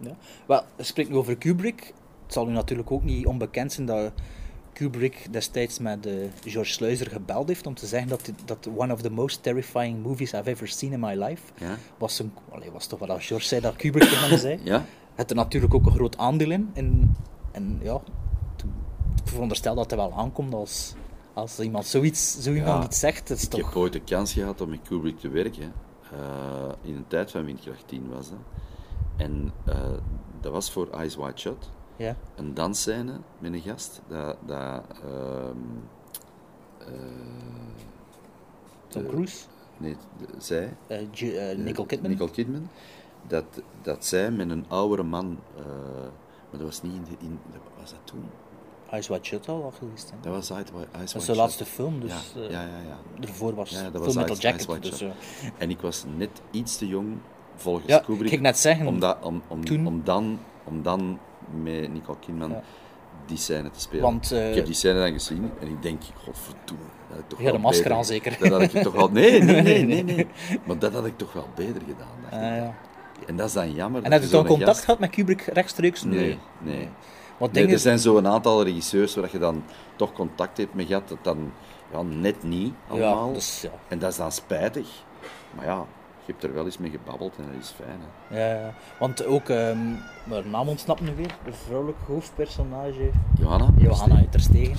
ja. 0.00 0.16
Wel, 0.46 0.62
je 0.76 0.82
spreekt 0.82 1.10
nu 1.10 1.16
over 1.16 1.36
Kubrick. 1.36 1.92
Het 2.24 2.32
zal 2.32 2.48
u 2.48 2.52
natuurlijk 2.52 2.90
ook 2.90 3.04
niet 3.04 3.26
onbekend 3.26 3.72
zijn 3.72 3.86
dat 3.86 4.12
Kubrick 4.78 5.26
destijds 5.30 5.78
met 5.78 6.06
eh, 6.06 6.12
George 6.44 6.72
Sluizer 6.72 7.10
gebeld 7.10 7.48
heeft 7.48 7.66
om 7.66 7.74
te 7.74 7.86
zeggen 7.86 8.08
dat, 8.08 8.30
dat 8.44 8.68
one 8.76 8.92
of 8.92 9.00
the 9.02 9.10
most 9.10 9.42
terrifying 9.42 10.02
movies 10.02 10.32
I've 10.32 10.50
ever 10.50 10.68
seen 10.68 10.92
in 10.92 11.00
my 11.00 11.14
life 11.24 11.42
Ja. 11.58 11.76
was, 11.98 12.18
een, 12.18 12.32
allee, 12.50 12.70
was 12.70 12.86
toch 12.86 12.98
wat 12.98 13.08
George 13.22 13.46
zei 13.46 13.60
dat 13.60 13.76
Kubrick 13.76 14.08
tegen 14.08 14.38
zei. 14.38 14.60
Ja? 14.64 14.84
Het 15.14 15.30
er 15.30 15.36
natuurlijk 15.36 15.74
ook 15.74 15.86
een 15.86 15.92
groot 15.92 16.16
aandeel 16.18 16.50
in. 16.50 16.70
En, 16.74 17.16
en 17.52 17.78
ja, 17.82 18.00
ik 19.24 19.28
veronderstel 19.28 19.74
dat 19.74 19.90
hij 19.90 19.98
wel 19.98 20.12
aankomt 20.12 20.54
als, 20.54 20.94
als 21.34 21.58
iemand 21.60 21.86
zoiets, 21.86 22.40
zo 22.40 22.52
iemand 22.52 22.78
Ja, 22.82 22.84
iets 22.88 22.98
zegt. 22.98 23.28
Het 23.28 23.38
is 23.38 23.44
Ik 23.44 23.50
toch... 23.50 23.60
heb 23.64 23.76
ooit 23.76 23.92
de 23.92 24.00
kans 24.00 24.32
gehad 24.32 24.60
om 24.60 24.68
met 24.68 24.80
Kubrick 24.88 25.18
te 25.18 25.28
werken. 25.28 25.72
Eh, 26.12 26.72
in 26.82 26.94
een 26.96 27.06
tijd 27.06 27.30
van 27.30 27.44
windkracht 27.44 27.88
10 27.88 28.08
was 28.08 28.28
dat. 28.28 28.38
En 29.16 29.52
eh, 29.64 29.74
dat 30.40 30.52
was 30.52 30.70
voor 30.70 30.88
Eyes 30.90 31.16
Wide 31.16 31.32
Shut. 31.38 31.68
Ja. 31.98 32.16
Een 32.36 32.54
dansscène 32.54 33.12
met 33.38 33.52
een 33.52 33.60
gast. 33.60 34.00
Dat, 34.08 34.36
dat, 34.46 34.82
ehm, 35.04 35.56
eh, 36.78 36.86
Tom 38.88 39.02
de- 39.02 39.08
Cruise, 39.08 39.36
nee, 39.76 39.96
zij, 40.38 40.76
eh, 40.86 41.50
eh, 41.50 41.58
Nicole 41.58 41.86
Kidman. 41.86 42.10
Nicole 42.10 42.30
Kidman, 42.30 42.68
dat, 43.26 43.44
dat 43.82 44.04
zij 44.04 44.30
met 44.30 44.50
een 44.50 44.64
oudere 44.68 45.02
man, 45.02 45.38
eh, 45.56 45.64
maar 46.50 46.60
dat 46.60 46.60
was 46.60 46.82
niet 46.82 46.92
in 46.94 47.04
de, 47.04 47.10
in, 47.26 47.38
was 47.80 47.90
dat 47.90 48.00
toen? 48.04 48.24
Eyes 48.90 49.08
Wide 49.08 49.24
Shut 49.24 49.48
al 49.48 49.72
geweest. 49.78 50.12
Dat 50.20 50.32
was 50.32 50.50
Eyes 50.50 50.70
Wide 50.70 50.86
Dat 50.98 51.08
Shut. 51.10 51.26
de 51.26 51.36
laatste 51.36 51.64
film, 51.64 52.00
dus 52.00 52.32
Ja, 52.34 52.40
eh, 52.40 52.50
ja, 52.50 52.62
ja. 52.62 52.68
ja. 52.88 53.26
ervoor 53.26 53.54
was, 53.54 53.70
Ja, 53.70 53.90
dat 53.90 54.04
was 54.04 54.14
Metal 54.14 54.36
Jacket. 54.36 54.82
Dus, 54.82 55.00
eh, 55.00 55.10
En 55.58 55.70
ik 55.70 55.80
was 55.80 56.04
net 56.16 56.30
iets 56.50 56.76
te 56.76 56.86
jong, 56.86 57.18
volgens 57.54 57.86
ja, 57.86 57.98
Kubrick, 57.98 58.30
ik 58.32 58.40
net 58.40 58.58
zeggen, 58.58 58.86
om, 58.86 59.00
dat, 59.00 59.16
om, 59.22 59.42
om, 59.48 60.00
dan, 60.04 60.38
om 60.64 60.82
dan 60.82 61.18
met 61.62 61.92
Nicole 61.92 62.18
Kidman 62.20 62.50
Ja. 62.50 62.62
die 63.26 63.36
scène 63.36 63.70
te 63.70 63.80
spelen. 63.80 64.02
Want, 64.02 64.32
eh, 64.32 64.48
ik 64.48 64.54
heb 64.54 64.64
die 64.66 64.74
scène 64.74 64.98
dan 64.98 65.12
gezien 65.12 65.50
en 65.60 65.68
ik 65.68 65.82
denk, 65.82 66.02
godverdomme, 66.24 66.82
dat 67.10 67.18
ik 67.18 67.28
toch 67.28 67.58
masker 67.60 67.82
beter- 67.82 67.96
aan, 67.96 68.04
zeker? 68.04 68.36
Dat 68.40 68.50
had 68.50 68.62
ik 68.62 68.82
toch 68.82 68.94
wel... 68.94 69.10
Nee, 69.10 69.42
nee, 69.42 69.62
nee, 69.62 69.84
nee, 69.84 70.04
nee. 70.04 70.26
Maar 70.66 70.78
dat 70.78 70.92
had 70.92 71.06
ik 71.06 71.16
toch 71.18 71.32
wel 71.32 71.48
beter 71.54 71.80
gedaan. 71.86 72.08
dacht 72.30 72.32
ah, 72.42 72.56
ja. 72.56 72.74
En 73.26 73.36
dat 73.36 73.46
is 73.46 73.52
dan 73.52 73.72
jammer. 73.72 74.02
En 74.02 74.12
heb 74.12 74.22
je 74.22 74.28
dan 74.28 74.46
contact 74.46 74.68
gast- 74.70 74.84
gehad 74.84 74.98
met 75.00 75.10
Kubrick 75.10 75.40
rechtstreeks? 75.40 76.02
Nee, 76.02 76.38
nee. 76.58 76.88
Wat 77.38 77.52
Nee, 77.52 77.66
er 77.66 77.78
zijn 77.78 77.98
zo'n 77.98 78.26
aantal 78.26 78.62
regisseurs 78.62 79.14
waar 79.14 79.28
je 79.32 79.38
dan 79.38 79.62
toch 79.96 80.12
contact 80.12 80.56
hebt 80.56 80.74
mee 80.74 80.86
gehad, 80.86 81.08
dat 81.08 81.18
dan 81.22 81.52
ja, 81.92 82.02
net 82.02 82.42
niet 82.42 82.74
allemaal. 82.88 83.28
Ja, 83.28 83.34
dus, 83.34 83.60
ja. 83.60 83.70
En 83.88 83.98
dat 83.98 84.10
is 84.10 84.16
dan 84.16 84.32
spijtig. 84.32 84.88
Maar 85.54 85.64
ja, 85.66 85.84
je 86.28 86.34
hebt 86.34 86.44
er 86.44 86.54
wel 86.54 86.64
eens 86.64 86.78
mee 86.78 86.90
gebabbeld 86.90 87.36
en 87.36 87.44
dat 87.52 87.62
is 87.62 87.70
fijn. 87.70 87.98
Hè. 88.28 88.38
Ja, 88.40 88.60
ja. 88.60 88.74
want 88.98 89.24
ook, 89.24 89.48
ehm 89.48 89.78
maar 90.24 90.46
naam 90.46 90.68
ontsnapt 90.68 91.00
nu 91.00 91.14
weer, 91.16 91.34
de 91.44 91.52
vrouwelijk 91.52 91.98
hoofdpersonage, 92.06 93.10
Johanna? 93.38 93.68
Johanna 93.78 94.24
Terstegen, 94.30 94.76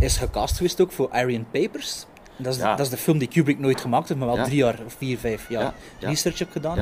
is 0.00 0.16
gecast 0.16 0.56
geweest 0.56 0.80
ook 0.80 0.92
voor 0.92 1.08
Aryan 1.10 1.46
Papers. 1.50 2.06
Dat 2.36 2.54
is, 2.54 2.60
Ja. 2.60 2.70
dat 2.76 2.86
is 2.86 2.90
de 2.92 2.96
film 2.96 3.18
die 3.18 3.28
Kubrick 3.28 3.58
nooit 3.58 3.80
gemaakt 3.80 4.08
heeft, 4.08 4.20
maar 4.20 4.28
wel 4.28 4.38
Ja. 4.38 4.44
drie 4.44 4.56
jaar, 4.56 4.78
of 4.86 4.92
vier, 4.92 5.18
vijf 5.18 5.48
jaar 5.48 5.62
Ja, 5.62 5.74
ja. 5.98 6.08
research 6.08 6.38
heb 6.38 6.50
gedaan. 6.50 6.76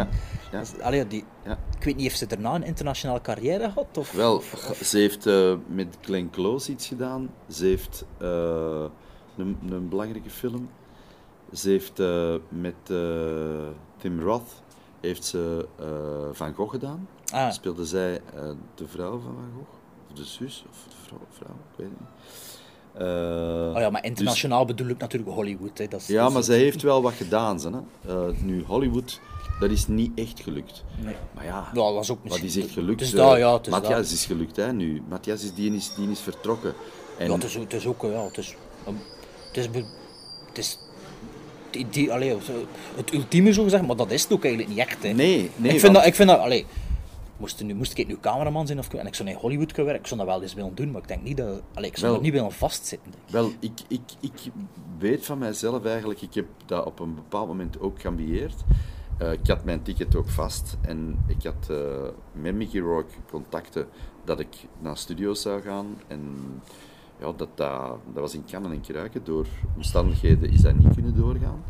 Ja, 0.52 0.62
allee, 0.82 1.06
die, 1.06 1.24
Ja. 1.44 1.58
Ik 1.78 1.84
weet 1.84 1.94
niet, 1.94 2.02
heeft 2.02 2.18
ze 2.18 2.26
daarna 2.26 2.54
een 2.54 2.64
internationale 2.64 3.20
carrière 3.20 3.64
gehad? 3.68 3.98
Of, 3.98 4.12
Wel, 4.12 4.36
of- 4.36 4.78
ze 4.84 4.98
heeft 4.98 5.26
eh, 5.26 5.54
met 5.66 5.98
Glenn 6.00 6.30
Close 6.30 6.70
iets 6.72 6.86
gedaan. 6.86 7.28
Ze 7.48 7.64
heeft 7.64 8.04
eh, 8.18 8.84
een, 9.36 9.58
een 9.70 9.88
belangrijke 9.88 10.30
film. 10.30 10.68
Ze 11.52 11.68
heeft 11.68 12.00
eh, 12.00 12.34
met 12.48 12.74
eh, 12.86 13.68
Tim 13.98 14.20
Roth 14.20 14.50
heeft 15.00 15.24
ze 15.24 15.68
eh, 15.78 15.86
Van 16.32 16.54
Gogh 16.54 16.70
gedaan. 16.70 17.08
Ah. 17.32 17.50
Speelde 17.52 17.86
zij 17.86 18.20
de 18.74 18.86
vrouw 18.88 19.10
van 19.12 19.34
Van 19.34 19.50
Gogh? 19.56 19.68
Of 20.10 20.16
de 20.16 20.24
zus? 20.24 20.64
Of 20.70 20.84
de 20.88 20.96
vrouw? 21.06 21.18
vrouw 21.30 21.54
ik 21.72 21.76
weet 21.76 21.88
het 21.88 21.98
niet. 22.00 22.08
Oh 23.74 23.80
ja, 23.80 23.90
maar 23.90 24.04
internationaal 24.04 24.64
bedoel 24.64 24.88
ik 24.88 24.98
natuurlijk 24.98 25.32
Hollywood. 25.34 25.78
Hè. 25.78 25.86
Dat 25.88 26.00
is, 26.00 26.06
ja, 26.06 26.18
dat 26.18 26.28
is- 26.28 26.34
maar 26.34 26.42
zij 26.42 26.58
heeft 26.58 26.82
wel 26.82 27.02
wat 27.02 27.12
gedaan. 27.12 27.60
Ze, 27.60 27.70
hè. 28.06 28.32
Nu, 28.42 28.64
Hollywood, 28.64 29.20
dat 29.60 29.70
is 29.70 29.86
niet 29.86 30.12
echt 30.18 30.40
gelukt. 30.40 30.84
Nee. 31.02 31.14
Maar 31.34 31.44
ja, 31.44 31.68
Ja, 31.74 31.82
dat 31.82 31.94
was 31.94 32.10
ook 32.10 32.18
wat 32.28 32.38
is 32.42 32.56
echt 32.56 32.70
gelukt? 32.70 33.16
Dat, 33.16 33.38
ja. 33.38 33.52
Het 33.52 33.66
is 33.66 33.72
Matthias 33.72 34.12
is 34.12 34.24
gelukt, 34.26 34.56
hè, 34.56 34.72
nu. 34.72 35.02
Matthias 35.08 35.42
is, 35.42 35.54
die, 35.54 35.74
is, 35.74 35.94
die 35.94 36.10
is 36.10 36.20
vertrokken. 36.20 36.74
En 37.18 37.26
Ja, 37.26 37.32
het 37.34 37.44
is, 37.44 37.54
het 37.54 37.72
is 37.72 37.86
ook, 37.86 38.02
ja, 38.02 38.24
het 38.24 38.38
is... 38.38 38.56
Het 39.46 39.56
is... 39.56 39.70
be- 39.70 40.04
Het 40.48 40.58
is 40.58 40.78
allee, 42.10 42.36
zo- 42.42 42.64
het 42.96 43.12
ultieme 43.12 43.52
zo 43.52 43.62
gezegd, 43.62 43.86
maar 43.86 43.96
dat 43.96 44.10
is 44.10 44.22
het 44.22 44.32
ook 44.32 44.44
eigenlijk 44.44 44.74
niet 44.76 44.86
echt. 44.86 45.02
Hè. 45.02 45.08
Nee, 45.12 45.50
nee, 45.56 45.72
ik 45.72 45.80
vind 45.80 45.82
want- 45.82 45.94
dat, 45.94 46.06
ik 46.06 46.14
vind 46.14 46.28
dat, 46.28 46.38
allee, 46.38 46.66
moest, 47.36 47.62
nu, 47.64 47.74
moest 47.74 47.98
ik 47.98 48.06
nu 48.06 48.16
cameraman 48.20 48.66
zijn 48.66 48.78
of, 48.78 48.94
en 48.94 49.06
ik 49.06 49.14
zou 49.14 49.28
in 49.28 49.34
Hollywood 49.34 49.66
kunnen 49.72 49.84
werken, 49.84 50.02
ik 50.02 50.06
zou 50.06 50.20
dat 50.20 50.28
wel 50.28 50.42
eens 50.42 50.54
willen 50.54 50.74
doen, 50.74 50.90
maar 50.90 51.02
ik 51.02 51.08
denk 51.08 51.22
niet 51.22 51.36
dat, 51.36 51.62
allee, 51.74 51.90
ik 51.90 51.96
zou 51.96 52.06
Wel. 52.10 52.16
er 52.20 52.24
niet 52.26 52.32
willen 52.32 52.52
vastzitten. 52.52 53.10
Denk. 53.10 53.24
Wel, 53.30 53.52
ik, 53.60 53.72
ik, 53.88 54.00
ik 54.20 54.52
weet 54.98 55.24
van 55.26 55.38
mijzelf 55.38 55.84
eigenlijk, 55.84 56.22
ik 56.22 56.34
heb 56.34 56.46
dat 56.66 56.84
op 56.86 57.00
een 57.00 57.14
bepaald 57.14 57.48
moment 57.48 57.80
ook 57.80 58.00
geambieerd. 58.00 58.54
Eh, 59.18 59.32
ik 59.32 59.46
had 59.46 59.64
mijn 59.64 59.82
ticket 59.82 60.16
ook 60.16 60.28
vast 60.28 60.76
en 60.80 61.24
ik 61.26 61.42
had 61.42 61.70
eh, 61.70 61.76
met 62.32 62.54
Mickey 62.54 62.80
Rourke 62.80 63.12
contacten 63.30 63.86
dat 64.24 64.40
ik 64.40 64.48
naar 64.78 64.96
studio's 64.96 65.42
zou 65.42 65.62
gaan. 65.62 65.86
En 66.06 66.36
ja, 67.20 67.32
dat, 67.36 67.48
dat, 67.54 67.98
dat 68.12 68.20
was 68.22 68.34
in 68.34 68.44
kannen 68.50 68.70
en 68.72 68.80
kruiken. 68.80 69.20
Door 69.24 69.46
omstandigheden 69.76 70.50
is 70.50 70.60
dat 70.60 70.74
niet 70.74 70.94
kunnen 70.94 71.16
doorgaan. 71.16 71.62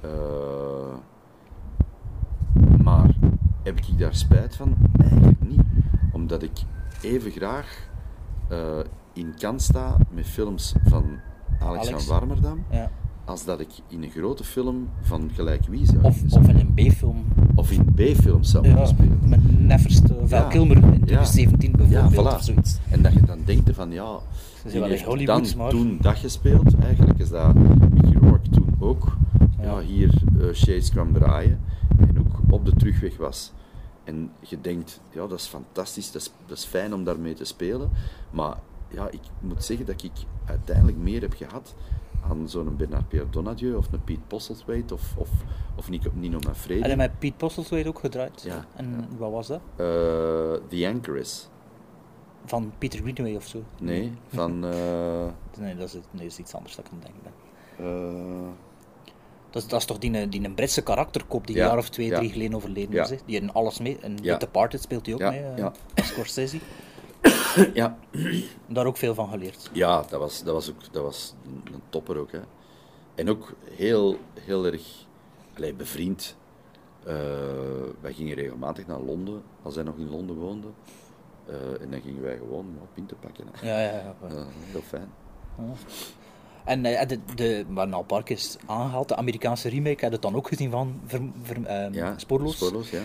Eh, 0.00 0.94
maar 2.82 3.14
heb 3.62 3.78
ik 3.78 3.98
daar 3.98 4.14
spijt 4.14 4.56
van? 4.56 4.76
Eigenlijk 4.96 5.48
niet. 5.48 5.60
Omdat 6.12 6.42
ik 6.42 6.52
even 7.02 7.30
graag 7.30 7.88
eh, 8.48 8.78
in 9.12 9.34
kan 9.38 9.60
sta 9.60 9.96
met 10.10 10.26
films 10.26 10.74
van 10.84 11.04
Alex, 11.60 11.88
Alex. 11.88 12.04
van 12.04 12.18
Warmerdam, 12.18 12.64
Ja. 12.70 12.90
als 13.24 13.44
dat 13.44 13.60
ik 13.60 13.68
in 13.88 14.02
een 14.02 14.10
grote 14.10 14.44
film 14.44 14.88
van 15.00 15.30
gelijk 15.34 15.66
wie 15.66 15.86
zou 15.86 16.02
Of, 16.02 16.22
of 16.30 16.48
in 16.48 16.56
een 16.58 16.74
B-film. 16.88 17.24
of 17.54 17.70
in 17.70 17.84
B-films 17.94 18.50
zou 18.50 18.68
Ja, 18.68 18.84
spelen. 18.84 19.18
met 19.22 19.60
Neverst, 19.60 20.02
Val 20.08 20.38
Ja. 20.38 20.48
Kilmer 20.48 20.76
in 20.76 20.82
Ja. 20.82 20.90
2017 20.90 21.72
bijvoorbeeld, 21.72 22.14
voilà. 22.14 22.34
of 22.36 22.42
zoiets. 22.42 22.78
En 22.90 23.02
dat 23.02 23.12
je 23.12 23.20
dan 23.22 23.38
denkt 23.44 23.70
van 23.74 23.90
ja, 23.90 24.18
wel 24.72 24.98
Hollywoods, 24.98 25.54
maar- 25.54 25.70
toen 25.70 25.98
dat 26.00 26.16
gespeeld. 26.16 26.74
Eigenlijk 26.78 27.18
is 27.18 27.28
dat 27.28 27.54
Mickey 27.54 28.20
Rourke 28.20 28.50
toen 28.50 28.76
ook 28.80 29.16
ja. 29.60 29.80
hier 29.80 30.10
eh, 30.40 30.52
Shades 30.54 30.90
kwam 30.90 31.12
draaien 31.12 31.60
en 31.98 32.18
ook 32.18 32.52
op 32.52 32.64
de 32.64 32.74
terugweg 32.76 33.16
was. 33.16 33.52
En 34.04 34.30
je 34.40 34.60
denkt, 34.60 35.00
ja, 35.12 35.26
dat 35.26 35.38
is 35.38 35.46
fantastisch, 35.46 36.12
dat 36.12 36.22
is, 36.22 36.30
dat 36.46 36.56
is 36.58 36.64
fijn 36.64 36.94
om 36.94 37.04
daarmee 37.04 37.34
te 37.34 37.44
spelen. 37.44 37.90
Maar 38.30 38.56
ja, 38.88 39.08
ik 39.10 39.20
moet 39.40 39.64
zeggen 39.64 39.86
dat 39.86 40.02
ik 40.02 40.12
uiteindelijk 40.44 40.96
meer 40.98 41.20
heb 41.20 41.32
gehad 41.32 41.74
aan 42.30 42.48
zo'n 42.48 42.76
Bernard 42.76 43.08
Pierre 43.08 43.30
Donadieu 43.30 43.74
of 43.74 43.92
een 43.92 44.04
Pete 44.04 44.20
Postlethwaite 44.26 44.94
of, 44.94 45.14
of, 45.16 45.28
of 45.76 45.88
Nico- 45.90 46.10
Nino 46.14 46.38
Manfredi. 46.44 46.80
En 46.80 46.96
met 46.96 47.18
Pete 47.18 47.36
Postlethwaite 47.36 47.88
ook 47.88 47.98
gedraaid. 47.98 48.42
Ja, 48.46 48.64
En 48.76 49.08
wat 49.18 49.30
was 49.30 49.46
dat? 49.46 49.60
Eh, 49.76 49.86
The 50.68 50.92
Anchoress. 50.94 51.48
Van 52.46 52.72
Peter 52.78 52.98
Greenaway 53.00 53.34
of 53.36 53.46
zo? 53.46 53.62
Nee, 53.80 54.12
van... 54.28 54.64
eh, 54.72 55.26
Nee, 55.58 55.76
dat 55.76 55.86
is, 55.88 55.92
nee, 55.92 56.02
dat 56.12 56.22
is 56.22 56.38
iets 56.38 56.54
anders 56.54 56.76
dat 56.76 56.84
ik 56.86 56.92
aan 56.92 56.98
het 57.02 57.06
denken 57.06 57.22
ben. 57.76 57.86
eh, 57.86 58.48
Dat 59.50 59.62
is, 59.62 59.68
dat 59.68 59.80
is 59.80 59.86
toch 59.86 59.98
die, 59.98 60.18
eh, 60.18 60.30
die 60.30 60.44
een 60.44 60.54
Britse 60.54 60.82
karakterkop 60.82 61.46
die 61.46 61.56
Ja, 61.56 61.62
een 61.62 61.68
jaar 61.68 61.78
of 61.78 61.88
twee, 61.88 62.06
ja. 62.06 62.16
drie 62.18 62.30
geleden 62.30 62.54
overleden 62.54 62.94
Ja. 62.94 63.08
is. 63.08 63.20
Die 63.26 63.40
in 63.40 63.52
alles 63.52 63.78
mee. 63.78 63.98
En. 64.00 64.16
The 64.16 64.36
Departed 64.38 64.82
speelt 64.82 65.06
hij 65.06 65.14
ook 65.14 65.20
mee. 65.20 65.42
ja. 65.56 65.72
Scorsese. 65.94 66.58
ja, 67.74 67.98
Daar 68.66 68.86
ook 68.86 68.96
veel 68.96 69.14
van 69.14 69.28
geleerd. 69.28 69.70
Ja, 69.72 70.02
dat 70.08 70.20
was, 70.20 70.42
dat 70.42 70.54
was, 70.54 70.70
ook, 70.70 70.92
dat 70.92 71.02
was 71.02 71.34
een, 71.46 71.80
topper 71.88 72.16
ook. 72.18 72.32
Hè. 72.32 72.40
En 73.14 73.30
ook 73.30 73.52
heel, 73.70 74.16
heel 74.40 74.66
erg 74.66 75.06
allee, 75.56 75.74
bevriend. 75.74 76.36
Wij 78.00 78.12
gingen 78.12 78.34
regelmatig 78.34 78.86
naar 78.86 79.00
Londen, 79.00 79.42
als 79.62 79.74
hij 79.74 79.84
nog 79.84 79.96
in 79.96 80.08
Londen 80.10 80.36
woonde. 80.36 80.66
Eh, 81.46 81.80
en 81.82 81.90
dan 81.90 82.00
gingen 82.00 82.22
wij 82.22 82.36
gewoon 82.36 82.66
ja, 82.80 82.86
pinten 82.94 83.18
pakken. 83.18 83.44
Hè. 83.52 83.66
Ja, 83.68 83.78
ja, 83.80 83.90
ja. 83.98 84.14
Eh, 84.28 84.44
heel 84.72 84.80
fijn. 84.80 85.08
En 86.64 86.84
eh, 86.84 87.06
de, 87.08 87.18
de, 87.34 87.64
waar 87.68 87.88
nou 87.88 88.04
Park 88.04 88.30
is 88.30 88.56
aangehaald, 88.66 89.08
de 89.08 89.16
Amerikaanse 89.16 89.68
remake, 89.68 90.04
je 90.04 90.12
het 90.12 90.22
dan 90.22 90.34
ook 90.36 90.48
gezien 90.48 90.70
van 90.70 91.00
ver, 91.06 91.20
ver- 91.42 91.64
ehm, 91.66 91.92
Ja, 91.92 92.18
Spoorloos? 92.18 92.54
Spoorloos, 92.56 92.90
ja. 92.90 93.02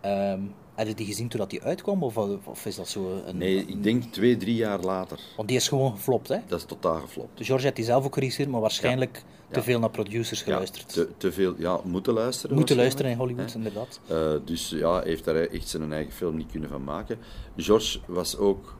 Ehm, 0.00 0.40
heb 0.74 0.86
je 0.86 0.94
die 0.94 1.06
gezien 1.06 1.28
toen 1.28 1.40
dat 1.40 1.50
die 1.50 1.62
uitkwam? 1.62 2.02
Of, 2.02 2.16
of 2.44 2.66
is 2.66 2.76
dat 2.76 2.88
zo 2.88 3.22
een... 3.26 3.36
Nee, 3.36 3.56
ik 3.66 3.82
denk 3.82 4.02
twee, 4.04 4.36
drie 4.36 4.54
jaar 4.54 4.80
later. 4.80 5.18
Want 5.36 5.48
die 5.48 5.56
is 5.56 5.68
gewoon 5.68 5.92
geflopt, 5.92 6.28
hè? 6.28 6.38
Dat 6.46 6.58
is 6.58 6.64
totaal 6.64 7.00
geflopt. 7.00 7.38
Dus 7.38 7.46
George 7.46 7.64
heeft 7.64 7.76
die 7.76 7.84
zelf 7.84 8.04
ook 8.04 8.14
geregisseerd, 8.14 8.48
maar 8.48 8.60
waarschijnlijk 8.60 9.22
te 9.50 9.58
Ja. 9.58 9.64
veel 9.64 9.78
naar 9.78 9.90
producers 9.90 10.38
Ja, 10.38 10.44
geluisterd. 10.44 10.88
te, 10.92 11.08
te 11.16 11.32
veel, 11.32 11.54
ja, 11.58 11.80
moeten 11.84 12.12
luisteren. 12.12 12.56
Moeten 12.56 12.76
luisteren 12.76 13.10
in 13.10 13.16
Hollywood, 13.16 13.52
Hè. 13.52 13.56
inderdaad. 13.56 14.00
Eh, 14.06 14.32
dus 14.44 14.70
ja, 14.70 15.02
heeft 15.02 15.24
daar 15.24 15.34
echt 15.36 15.68
zijn 15.68 15.92
eigen 15.92 16.12
film 16.12 16.36
niet 16.36 16.50
kunnen 16.50 16.68
van 16.68 16.84
maken. 16.84 17.18
George 17.56 17.98
was 18.06 18.36
ook 18.36 18.76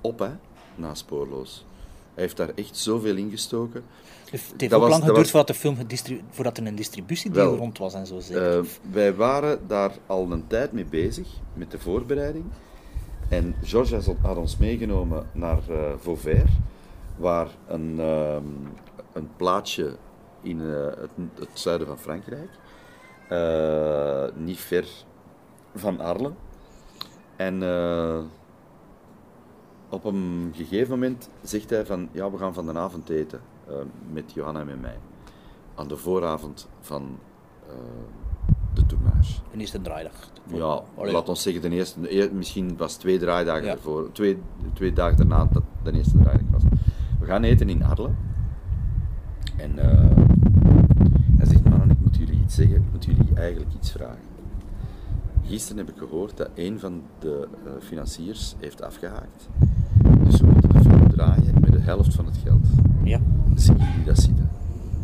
op, 0.00 0.18
hè, 0.18 0.30
na 0.74 0.94
Spoorloos. 0.94 1.64
Hij 2.14 2.22
heeft 2.22 2.36
daar 2.36 2.50
echt 2.54 2.76
zoveel 2.76 3.16
in 3.16 3.30
gestoken. 3.30 3.84
Het 4.30 4.30
heeft 4.30 4.58
Dat 4.60 4.72
ook 4.72 4.80
was- 4.80 4.90
lang 4.90 5.00
geduurd 5.02 5.18
was- 5.18 5.30
voordat, 5.30 5.48
de 5.48 5.54
film 5.54 5.76
voordat 6.30 6.56
er 6.58 6.66
een 6.66 6.74
distributiedeal 6.74 7.46
Wel, 7.50 7.56
rond 7.56 7.78
was 7.78 7.94
en 7.94 8.06
zo. 8.06 8.20
Zeker. 8.20 8.58
Eh, 8.58 8.64
wij 8.90 9.14
waren 9.14 9.60
daar 9.66 9.92
al 10.06 10.32
een 10.32 10.46
tijd 10.46 10.72
mee 10.72 10.84
bezig, 10.84 11.28
met 11.54 11.70
de 11.70 11.78
voorbereiding. 11.78 12.44
En 13.28 13.54
George 13.62 14.14
had- 14.22 14.36
ons 14.36 14.56
meegenomen 14.56 15.26
naar 15.32 15.58
eh 15.70 15.92
Vauvert, 15.98 16.50
waar 17.16 17.48
een, 17.66 17.94
ehm, 18.00 18.44
een 19.12 19.28
plaatsje 19.36 19.96
in 20.42 20.60
eh, 20.60 20.84
het, 20.86 21.10
het 21.38 21.48
zuiden 21.52 21.86
van 21.86 21.98
Frankrijk, 21.98 22.50
niet 24.36 24.58
ver 24.60 24.86
van 25.74 26.00
Arles. 26.00 26.32
En 27.36 27.62
op 29.92 30.04
een 30.04 30.52
gegeven 30.56 30.90
moment 30.90 31.28
zegt 31.42 31.70
hij 31.70 31.86
van, 31.86 32.08
ja, 32.12 32.30
we 32.30 32.38
gaan 32.38 32.54
van 32.54 32.66
de 32.66 32.72
avond 32.74 33.08
eten, 33.08 33.40
eh, 33.68 33.74
met 34.12 34.32
Johanna 34.32 34.60
en 34.60 34.66
met 34.66 34.80
mij. 34.80 34.96
Aan 35.74 35.88
de 35.88 35.96
vooravond 35.96 36.68
van 36.80 37.18
eh, 37.68 37.74
de 38.74 38.86
tournage. 38.86 39.32
De 39.52 39.58
eerste 39.58 39.80
draaidag. 39.82 40.30
Ja, 40.46 40.82
Allee. 40.96 41.12
laat 41.12 41.28
ons 41.28 41.42
zeggen, 41.42 41.62
de 41.62 41.70
eerste, 41.76 42.00
de 42.00 42.12
eer- 42.14 42.34
misschien 42.34 42.76
was 42.76 42.94
twee 42.96 43.18
draaidagen 43.18 43.64
Ja. 43.64 43.72
ervoor, 43.72 44.12
twee, 44.12 44.38
twee 44.72 44.92
dagen 44.92 45.16
daarna 45.16 45.48
dat 45.52 45.62
de 45.82 45.92
eerste 45.92 46.18
draaidag 46.18 46.46
was. 46.50 46.62
We 47.20 47.26
gaan 47.26 47.42
eten 47.42 47.68
in 47.68 47.84
Arle. 47.84 48.10
En 49.56 49.78
eh, 49.78 50.16
hij 51.36 51.46
zegt, 51.46 51.64
mannen, 51.68 51.90
ik 51.90 52.00
moet 52.00 52.16
jullie 52.16 52.40
iets 52.40 52.54
zeggen, 52.54 52.76
ik 52.76 52.82
moet 52.92 53.04
jullie 53.04 53.34
eigenlijk 53.34 53.74
iets 53.74 53.92
vragen. 53.92 54.30
Gisteren 55.46 55.86
heb 55.86 55.94
ik 55.94 55.98
gehoord 56.08 56.36
dat 56.36 56.48
een 56.54 56.78
van 56.80 57.02
de 57.18 57.48
eh, 57.64 57.70
financiers 57.80 58.54
heeft 58.58 58.82
afgehaakt. 58.82 59.48
Dus 60.24 60.40
we 60.40 60.46
moeten 60.46 60.72
de 60.72 60.80
film 60.80 61.08
draaien 61.10 61.54
met 61.60 61.72
de 61.72 61.80
helft 61.80 62.14
van 62.14 62.26
het 62.26 62.36
geld. 62.44 62.66
Ja. 63.02 63.20
Zien 63.54 63.76
jullie 63.76 64.04
dat 64.04 64.18
zitten? 64.18 64.50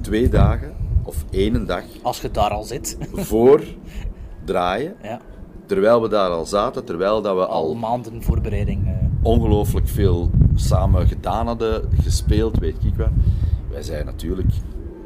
Twee 0.01 0.29
dagen 0.29 0.75
of 1.03 1.25
één 1.31 1.67
dag 1.67 1.83
Als 2.03 2.21
je 2.21 2.31
daar 2.31 2.51
al 2.51 2.63
zit. 2.65 2.97
voor 3.13 3.63
draaien, 4.45 4.95
ja. 5.03 5.21
terwijl 5.67 6.03
we 6.03 6.09
daar 6.09 6.31
al 6.31 6.47
zaten, 6.47 6.85
terwijl 6.85 7.23
dat 7.23 7.35
we 7.35 7.47
Al 7.47 7.67
al 7.69 7.75
maanden 7.75 8.23
voorbereiding. 8.23 8.87
eh. 8.87 8.93
ongelooflijk 9.23 9.89
veel 9.89 10.31
samen 10.55 11.07
gedaan 11.09 11.47
hadden, 11.47 11.89
gespeeld, 12.03 12.59
weet 12.59 12.85
ik 12.85 12.95
wat. 12.97 13.09
Wij 13.71 13.83
zijn 13.83 14.05
natuurlijk 14.07 14.51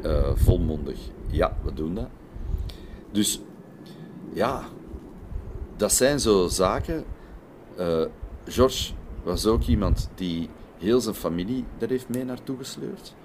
eh, 0.03 0.11
volmondig. 0.35 0.97
Ja, 1.27 1.53
we 1.63 1.73
doen 1.73 1.95
dat. 1.95 2.07
Dus 3.11 3.41
ja, 4.33 4.61
dat 5.75 5.93
zijn 5.93 6.19
zo 6.19 6.47
zaken. 6.47 7.03
Eh 7.77 8.05
George 8.45 8.93
was 9.23 9.45
ook 9.45 9.63
iemand 9.63 10.09
die 10.15 10.49
heel 10.77 11.01
zijn 11.01 11.15
familie 11.15 11.65
daar 11.77 11.89
heeft 11.89 12.09
mee 12.09 12.25
naartoe 12.25 12.57
gesleurd. 12.57 13.15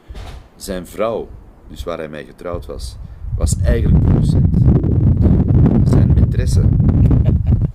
Zijn 0.56 0.86
vrouw, 0.86 1.28
dus 1.68 1.84
waar 1.84 1.98
hij 1.98 2.08
mee 2.08 2.24
getrouwd 2.24 2.66
was, 2.66 2.96
was 3.36 3.56
eigenlijk 3.62 4.04
producent. 4.04 4.54
Zijn 5.84 6.14
maîtresse, 6.14 6.62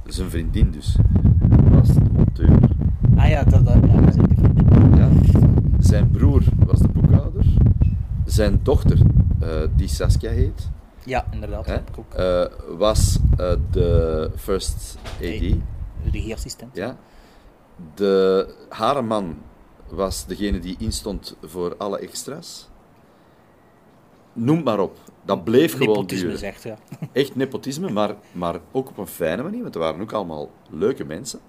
zijn 0.08 0.30
vriendin 0.30 0.72
dus, 0.72 0.96
was 1.70 1.88
de 1.88 2.02
monteur. 2.12 2.58
Ah 3.16 3.30
ja, 3.30 3.44
dat, 3.44 3.66
dat, 3.66 3.76
ja, 3.88 4.02
die 4.02 4.38
vriendin. 4.38 4.96
Ja. 4.96 5.10
Zijn 5.80 6.12
broer 6.12 6.44
was 6.66 6.80
de 6.80 6.88
boekhouder. 6.88 7.46
Zijn 8.26 8.60
dochter, 8.64 9.00
eh, 9.40 9.50
die 9.76 9.88
Saskia 9.88 10.32
heet, 10.32 10.70
Ja, 11.06 11.26
inderdaad. 11.32 11.66
hè, 11.66 11.78
ook. 11.98 12.14
eh, 12.14 12.46
was 12.78 13.20
eh, 13.38 13.54
de 13.72 14.32
first 14.36 14.98
AD. 15.16 15.56
Regieassistent. 16.12 16.76
Ja. 16.76 16.98
De, 17.96 18.54
haar 18.70 19.04
man 19.06 19.38
was 19.90 20.26
degene 20.26 20.60
die 20.60 20.76
instond 20.80 21.36
voor 21.42 21.76
alle 21.78 22.00
extra's. 22.00 22.70
Noem 24.34 24.64
maar 24.64 24.80
op. 24.80 24.98
Dat 25.26 25.44
bleef 25.44 25.72
gewoon 25.72 25.88
Nepotisme 25.88 26.24
duren. 26.24 26.40
zegt, 26.40 26.64
ja. 26.64 26.78
Echt 27.12 27.36
nepotisme, 27.36 27.90
maar, 27.90 28.16
maar 28.32 28.60
ook 28.72 28.90
op 28.90 28.98
een 28.98 29.08
fijne 29.08 29.44
manier, 29.44 29.62
want 29.62 29.76
er 29.76 29.82
waren 29.82 30.02
ook 30.02 30.12
allemaal 30.12 30.50
leuke 30.70 31.04
mensen. 31.06 31.40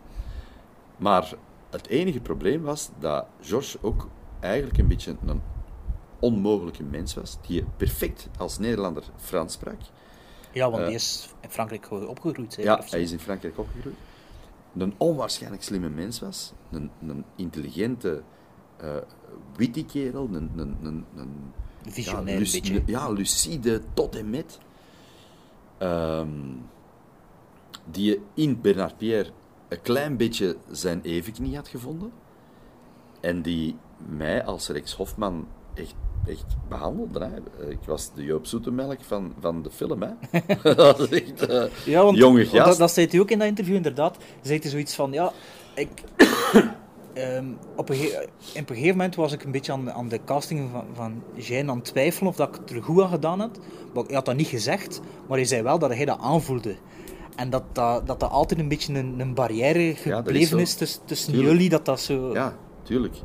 Maar 0.97 1.33
het 1.71 1.89
enige 1.89 2.21
probleem 2.21 2.63
was 2.63 2.91
dat 2.99 3.27
George 3.41 3.79
ook 3.81 4.09
eigenlijk 4.41 4.79
een 4.79 4.89
beetje 4.89 5.17
een 5.27 5.43
onmogelijke 6.25 6.83
mens 6.83 7.15
was, 7.15 7.37
die 7.47 7.65
perfect 7.77 8.29
als 8.39 8.59
Nederlander 8.59 9.03
Frans 9.17 9.53
sprak. 9.53 9.79
Ja, 10.53 10.71
want 10.71 10.83
Eh. 10.83 10.87
die 10.87 10.97
is 10.97 11.29
in 11.41 11.51
Frankrijk 11.51 11.91
opgegroeid. 11.91 12.53
zeker, 12.53 12.71
Ja, 12.71 12.85
hij 12.91 13.01
is 13.03 13.13
in 13.13 13.19
Frankrijk 13.21 13.59
opgegroeid. 13.59 13.97
Een 14.79 14.95
onwaarschijnlijk 14.97 15.63
slimme 15.63 15.89
mens 15.89 16.21
was. 16.21 16.53
Een, 16.71 16.91
een 17.09 17.25
intelligente, 17.37 18.23
eh 18.77 18.97
witty 19.57 19.85
kerel. 19.85 20.29
Een, 20.33 20.51
een, 20.57 20.77
een, 20.83 21.05
een, 21.17 21.53
Visionair 21.89 22.41
ja, 22.45 22.51
beetje. 22.53 22.83
ja, 22.87 23.09
lucide 23.11 23.83
tot 23.95 24.17
en 24.17 24.31
met. 24.31 24.59
Ehm, 25.79 26.29
die 27.85 28.05
je 28.11 28.21
in 28.35 28.61
Bernard 28.61 28.97
Pierre 28.97 29.31
een 29.69 29.81
klein 29.83 30.17
beetje 30.17 30.57
zijn 30.71 31.01
evenknie 31.03 31.57
had 31.57 31.69
gevonden. 31.69 32.13
En 33.21 33.43
die 33.43 33.77
mij 34.07 34.45
als 34.45 34.69
Rex 34.69 34.95
Hofman 34.95 35.47
echt, 35.75 35.95
echt 36.29 36.45
behandelde. 36.69 37.19
Hè. 37.21 37.71
Ik 37.71 37.79
was 37.87 38.11
de 38.15 38.25
Joop 38.25 38.47
Zoetemelk 38.47 38.99
van, 39.01 39.35
van 39.41 39.63
de 39.63 39.71
film. 39.71 40.03
Hè. 40.03 40.41
dat 40.75 41.01
is 41.01 41.23
echt... 41.23 41.47
eh, 41.47 41.65
Ja, 41.85 42.03
want 42.03 42.17
jonge 42.17 42.45
gast. 42.47 42.65
Dat, 42.65 42.77
dat 42.79 42.93
zei 42.93 43.07
hij 43.11 43.21
ook 43.21 43.31
in 43.31 43.39
dat 43.39 43.49
interview, 43.49 43.75
inderdaad. 43.77 44.17
Zei 44.43 44.59
hij 44.59 44.71
zoiets 44.71 44.95
van, 44.95 45.13
ja, 45.13 45.33
ik... 45.75 45.89
ehm, 47.15 47.47
op, 47.77 47.89
een 47.89 47.99
op 48.57 48.71
een 48.71 48.77
gegeven 48.77 48.97
moment 48.97 49.15
was 49.15 49.33
ik 49.33 49.45
een 49.45 49.51
beetje 49.53 49.73
aan, 49.73 49.93
aan 49.93 50.09
de 50.09 50.21
casting 50.25 50.71
van, 50.73 50.85
van 50.93 51.23
Jean 51.35 51.71
aan 51.71 51.77
het 51.77 51.85
twijfelen 51.85 52.29
of 52.31 52.37
dat 52.37 52.49
ik 52.49 52.55
het 52.55 52.71
er 52.71 52.83
goed 52.83 53.03
aan 53.03 53.09
gedaan 53.09 53.41
had. 53.41 53.59
Maar 53.95 54.05
hij 54.05 54.15
had 54.15 54.25
dat 54.25 54.37
niet 54.37 54.47
gezegd, 54.47 55.01
maar 55.29 55.37
hij 55.39 55.47
zei 55.47 55.63
wel 55.63 55.79
dat 55.79 55.95
hij 55.95 56.05
dat 56.05 56.19
aanvoelde. 56.21 56.77
En 57.37 57.51
dat 57.51 57.63
dat, 57.73 58.07
dat, 58.07 58.21
dat 58.21 58.31
altijd 58.31 58.61
een 58.61 58.69
beetje 58.69 58.95
een, 58.95 59.21
een 59.21 59.35
barrière 59.35 59.95
gebleven 59.95 60.59
is, 60.59 60.75
tussen, 60.75 61.01
tussen 61.05 61.39
jullie, 61.41 61.69
dat 61.69 61.85
dat 61.85 62.01
zo... 62.01 62.33
Ja, 62.33 62.57
tuurlijk. 62.85 63.17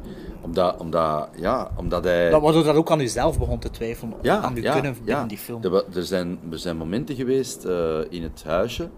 Omdat, 0.42 0.78
omdat, 0.80 1.30
ja, 1.36 1.72
omdat 1.76 2.04
hij... 2.04 2.30
Dat, 2.30 2.42
waardoor 2.42 2.64
dat 2.64 2.76
ook 2.76 2.92
aan 2.92 3.00
jezelf 3.00 3.40
begon 3.40 3.60
te 3.60 3.70
twijfelen, 3.70 4.14
ja, 4.22 4.40
aan 4.42 4.56
je 4.56 4.62
ja, 4.62 4.74
kunnen 4.74 4.96
ja. 5.04 5.22
in 5.22 5.28
die 5.28 5.38
film. 5.38 5.64
Er, 5.64 5.84
er, 5.96 6.04
zijn, 6.06 6.40
er 6.52 6.60
zijn 6.60 6.78
momenten 6.78 7.16
geweest 7.16 7.66
eh, 7.66 8.00
in 8.10 8.24
het 8.24 8.44
huisje. 8.46 8.90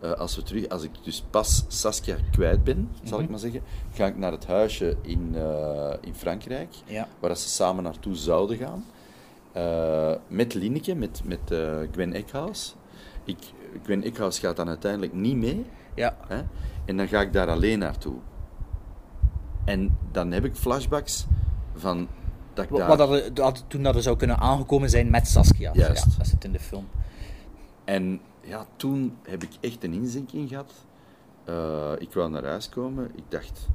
eh, 0.00 0.12
als, 0.12 0.36
we 0.36 0.42
terug, 0.42 0.68
als 0.68 0.82
ik 0.82 0.90
dus 1.02 1.24
pas 1.30 1.64
Saskia 1.68 2.16
kwijt 2.32 2.64
ben, 2.64 2.90
zal 3.02 3.14
Mhm. 3.16 3.24
ik 3.24 3.30
maar 3.30 3.38
zeggen, 3.38 3.60
ga 3.94 4.06
ik 4.06 4.16
naar 4.16 4.32
het 4.32 4.46
huisje 4.46 4.96
in, 5.02 5.32
eh, 5.34 5.92
in 6.00 6.14
Frankrijk, 6.14 6.74
waar 7.20 7.36
ze 7.36 7.48
samen 7.48 7.82
naartoe 7.82 8.14
zouden 8.14 8.56
gaan. 8.56 8.84
Met 10.28 10.54
Lineke, 10.54 10.94
met, 10.94 11.20
met 11.24 11.40
Gwen 11.92 12.12
Eckhouse. 12.12 12.72
Ik, 13.24 13.38
Gwen 13.84 14.02
Eckhouse 14.02 14.40
gaat 14.40 14.56
dan 14.56 14.68
uiteindelijk 14.68 15.12
niet 15.12 15.36
mee. 15.36 15.64
Ja. 15.94 16.16
Hè? 16.28 16.40
En 16.84 16.96
dan 16.96 17.08
ga 17.08 17.20
ik 17.20 17.32
daar 17.32 17.48
alleen 17.48 17.78
naartoe. 17.78 18.14
En 19.68 19.96
dan 20.12 20.30
heb 20.30 20.44
ik 20.44 20.56
flashbacks 20.56 21.26
van 21.74 22.08
dat 22.54 22.64
ik 22.64 22.76
daar... 22.76 22.88
wat 22.88 22.98
dat, 22.98 23.36
dat, 23.36 23.64
toen 23.68 23.82
dat 23.82 23.94
er 23.96 24.02
zou 24.02 24.16
kunnen 24.16 24.38
aangekomen 24.38 24.90
zijn 24.90 25.10
met 25.10 25.28
Saskia. 25.28 25.70
Juist. 25.74 26.04
Ja, 26.04 26.10
dat 26.18 26.26
zit 26.26 26.44
in 26.44 26.52
de 26.52 26.60
film. 26.60 26.86
En 27.84 28.20
ja, 28.44 28.66
toen 28.76 29.16
heb 29.22 29.42
ik 29.42 29.50
echt 29.60 29.84
een 29.84 29.92
inzinking 29.92 30.48
gehad. 30.48 30.72
Eh, 31.44 31.92
ik 31.98 32.12
wou 32.12 32.30
naar 32.30 32.44
huis 32.44 32.68
komen. 32.68 33.10
Ik 33.14 33.22
dacht, 33.28 33.68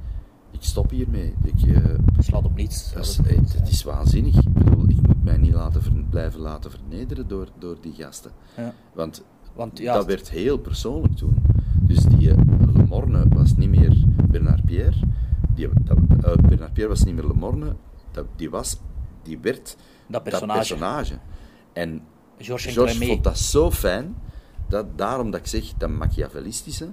ik 0.50 0.62
stop 0.62 0.90
hiermee. 0.90 1.34
Ik, 1.42 1.62
eh, 1.62 1.84
slaat 2.18 2.44
op 2.44 2.56
niets. 2.56 2.92
dat 2.92 3.04
is, 3.06 3.16
het 3.52 3.68
is 3.68 3.82
waanzinnig. 3.82 4.34
Ik 4.36 4.52
bedoel, 4.52 4.88
ik 4.88 5.06
moet 5.06 5.24
mij 5.24 5.36
niet 5.36 5.54
laten 5.54 5.82
ver- 5.82 6.04
blijven 6.10 6.40
laten 6.40 6.70
vernederen 6.70 7.28
door, 7.28 7.48
door 7.58 7.76
die 7.80 7.92
gasten. 7.92 8.30
Ja. 8.56 8.72
Want, 8.92 9.22
Want 9.54 9.78
ja, 9.78 9.94
dat 9.94 10.06
werd 10.06 10.30
heel 10.30 10.58
persoonlijk 10.58 11.16
toen. 11.16 11.42
Dus 11.80 11.98
die 12.02 12.34
Le 12.34 12.84
Morne 12.88 13.24
was 13.28 13.56
niet 13.56 13.70
meer 13.70 13.96
Bernard 14.30 14.64
Pierre. 14.64 14.96
Die, 15.54 15.68
dat, 15.80 15.96
eh, 16.22 16.36
Bernard 16.48 16.72
Pierre 16.72 16.88
was 16.92 17.04
niet 17.04 17.14
meer 17.14 17.26
Le 17.26 17.34
Morne. 17.34 17.74
Dat, 18.10 18.24
die, 18.36 18.50
was, 18.50 18.76
die 19.22 19.38
werd 19.38 19.76
Dat 20.06 20.22
personage. 20.22 20.58
personage. 20.58 21.18
En 21.72 22.02
Georges 22.38 22.72
George 22.72 23.06
vond 23.06 23.24
dat 23.24 23.38
zo 23.38 23.70
fijn, 23.70 24.16
dat, 24.68 24.98
daarom 24.98 25.30
dat 25.30 25.40
ik 25.40 25.46
zeg, 25.46 25.72
dat 25.76 25.90
Machiavellistische, 25.90 26.90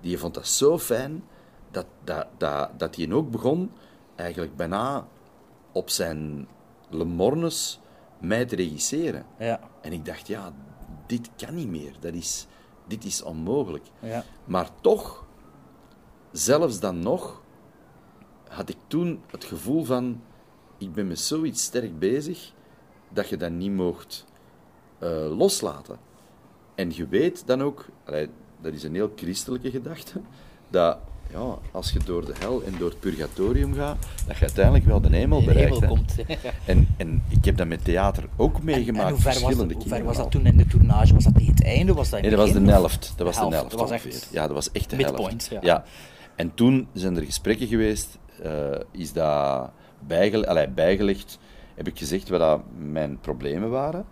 die 0.00 0.18
vond 0.18 0.34
dat 0.34 0.46
zo 0.46 0.78
fijn, 0.78 1.24
dat, 1.70 1.86
dat, 2.04 2.26
dat, 2.38 2.70
dat 2.78 2.96
hij 2.96 3.12
ook 3.12 3.30
begon, 3.30 3.70
eigenlijk 4.14 4.56
bijna 4.56 5.06
op 5.72 5.90
zijn 5.90 6.48
Le 6.90 7.04
Mornes, 7.04 7.80
mij 8.20 8.44
te 8.44 8.56
regisseren. 8.56 9.24
Ja, 9.38 9.60
En 9.80 9.92
ik 9.92 10.04
dacht, 10.04 10.26
ja, 10.26 10.52
dit 11.06 11.30
kan 11.36 11.54
niet 11.54 11.68
meer, 11.68 11.92
dat 12.00 12.14
is, 12.14 12.46
dit 12.86 13.04
is 13.04 13.22
onmogelijk. 13.22 13.84
ja. 13.98 14.24
Maar 14.44 14.68
toch, 14.80 15.24
zelfs 16.32 16.80
dan 16.80 16.98
nog, 16.98 17.41
had 18.52 18.68
ik 18.68 18.76
toen 18.86 19.20
het 19.30 19.44
gevoel 19.44 19.84
van, 19.84 20.20
ik 20.78 20.92
ben 20.92 21.06
met 21.06 21.18
zoiets 21.20 21.62
sterk 21.62 21.98
bezig, 21.98 22.52
dat 23.08 23.28
je 23.28 23.36
dat 23.36 23.50
niet 23.50 23.72
mocht 23.72 24.24
eh, 24.98 25.36
loslaten. 25.38 25.96
En 26.74 26.90
je 26.94 27.06
weet 27.06 27.46
dan 27.46 27.62
ook, 27.62 27.86
allee, 28.04 28.28
dat 28.60 28.72
is 28.72 28.82
een 28.82 28.94
heel 28.94 29.12
christelijke 29.16 29.70
gedachte, 29.70 30.20
dat 30.70 30.98
ja, 31.32 31.58
als 31.72 31.92
je 31.92 31.98
door 32.04 32.24
de 32.24 32.32
hel 32.38 32.62
en 32.62 32.74
door 32.78 32.88
het 32.88 33.00
purgatorium 33.00 33.74
gaat, 33.74 34.06
dat 34.26 34.36
je 34.36 34.42
uiteindelijk 34.44 34.84
wel 34.84 35.00
de 35.00 35.08
hemel 35.08 35.40
De 35.40 35.46
bereikt. 35.46 35.74
hemel 35.74 35.80
hè. 35.80 35.86
komt. 35.86 36.14
En, 36.66 36.88
en 36.96 37.22
ik 37.28 37.44
heb 37.44 37.56
dat 37.56 37.66
met 37.66 37.84
theater 37.84 38.24
ook 38.36 38.62
meegemaakt, 38.62 39.04
en 39.08 39.12
dat, 39.12 39.22
verschillende 39.22 39.74
hoe 39.74 39.82
ver 39.82 39.90
keren 39.90 40.04
was 40.04 40.16
dat 40.16 40.30
toen 40.30 40.46
in 40.46 40.56
de 40.56 40.66
tournage? 40.66 41.14
Was 41.14 41.24
dat 41.24 41.34
tegen 41.34 41.52
het 41.54 41.64
einde? 41.64 41.94
Was 41.94 42.10
dat 42.10 42.20
Nee, 42.20 42.30
dat 42.30 42.38
was 42.38 42.52
de 42.52 42.70
helft. 42.70 43.12
Dat 43.16 43.26
was 43.26 43.34
de 43.34 43.40
helft. 43.40 43.54
helft 43.56 43.70
Dat 43.70 43.80
was 43.80 43.90
ongeveer. 43.90 44.12
echt 44.12 44.28
Ja, 44.32 44.46
dat 44.46 44.54
was 44.54 44.72
echt 44.72 44.90
de 44.90 44.96
helft. 44.96 45.50
ja. 45.60 45.84
En 46.36 46.54
toen 46.54 46.88
zijn 46.92 47.16
er 47.16 47.24
gesprekken 47.24 47.66
geweest, 47.66 48.18
is 48.90 49.12
dat 49.12 49.70
bijgele 50.06 50.46
allee, 50.48 50.68
bijgelegd, 50.68 51.38
heb 51.74 51.86
ik 51.88 51.98
gezegd 51.98 52.28
wat 52.28 52.40
dat 52.40 52.60
mijn 52.78 53.18
problemen 53.20 53.70
waren. 53.70 54.04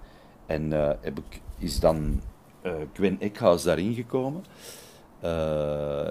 En 0.46 0.72
eh, 0.72 0.90
heb 1.00 1.18
ik, 1.18 1.40
is 1.58 1.80
dan 1.80 2.20
eh 2.62 2.72
Gwen 2.92 3.20
Eckhouse 3.20 3.66
daarin 3.66 3.94
gekomen. 3.94 4.44
Eh, 5.20 6.08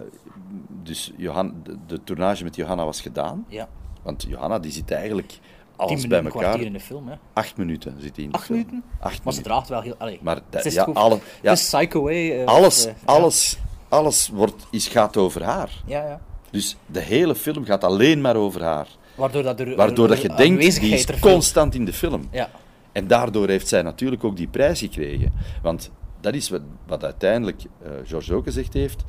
dus 0.84 1.14
Johan, 1.18 1.54
de, 1.64 1.78
de 1.88 2.04
tournage 2.04 2.44
met 2.44 2.56
Johanna 2.56 2.86
was 2.86 3.02
gedaan. 3.02 3.46
Ja. 3.48 3.68
Want 4.02 4.26
Johanna 4.28 4.60
die 4.60 4.72
zit 4.72 4.92
eigenlijk 4.92 5.40
alles 5.76 6.08
bij 6.08 6.24
elkaar, 6.24 6.32
kwartier 6.42 6.66
in 6.66 6.74
de 6.74 6.80
film. 6.80 7.08
Hè. 7.08 7.16
acht 7.34 7.58
minuten 7.58 8.02
zit 8.02 8.16
hij 8.16 8.26
in 8.26 8.32
Acht 8.32 8.50
minuten? 8.50 8.84
Acht 9.00 9.02
Maar 9.02 9.12
ze 9.12 9.20
minuten. 9.24 9.44
draagt 9.44 9.68
wel 9.70 9.82
heel... 9.82 9.96
Allee, 9.98 10.20
Maar 10.22 10.36
dat- 10.36 10.44
het 10.50 10.66
is 10.66 10.74
ja, 10.74 10.84
alle- 10.84 11.20
ja. 11.42 11.54
Psycho, 11.54 12.08
hè, 12.08 12.14
eh, 12.30 12.46
Alles, 12.46 12.86
eh, 12.86 12.94
alles, 13.06 13.60
alles 13.90 14.30
wordt, 14.30 14.68
is, 14.72 14.88
gaat 14.88 15.18
over 15.18 15.44
haar. 15.44 15.82
Ja, 15.86 16.04
ja. 16.08 16.20
Dus 16.52 16.78
de 16.86 17.00
hele 17.00 17.36
film 17.36 17.66
gaat 17.66 17.84
alleen 17.84 18.22
maar 18.22 18.36
over 18.36 18.64
haar. 18.64 18.88
Waardoor 19.16 19.44
dat 19.44 19.60
er... 19.60 19.76
Waardoor 19.76 20.08
dat 20.08 20.22
je 20.22 20.34
denkt, 20.36 20.80
die 20.82 20.94
is 20.94 21.20
constant 21.20 21.76
in 21.76 21.86
de 21.86 21.94
film. 21.94 22.28
Ja. 22.32 22.50
En 22.92 23.08
daardoor 23.08 23.48
heeft 23.48 23.68
zij 23.68 23.82
natuurlijk 23.82 24.24
ook 24.24 24.38
die 24.38 24.48
prijs 24.48 24.80
gekregen. 24.80 25.34
Want 25.62 25.92
dat 26.22 26.34
is 26.34 26.50
wat, 26.50 26.62
wat 26.88 27.04
uiteindelijk 27.04 27.62
eh 27.84 27.92
Georges 28.06 28.32
ook 28.32 28.44
gezegd 28.44 28.74
heeft. 28.74 29.04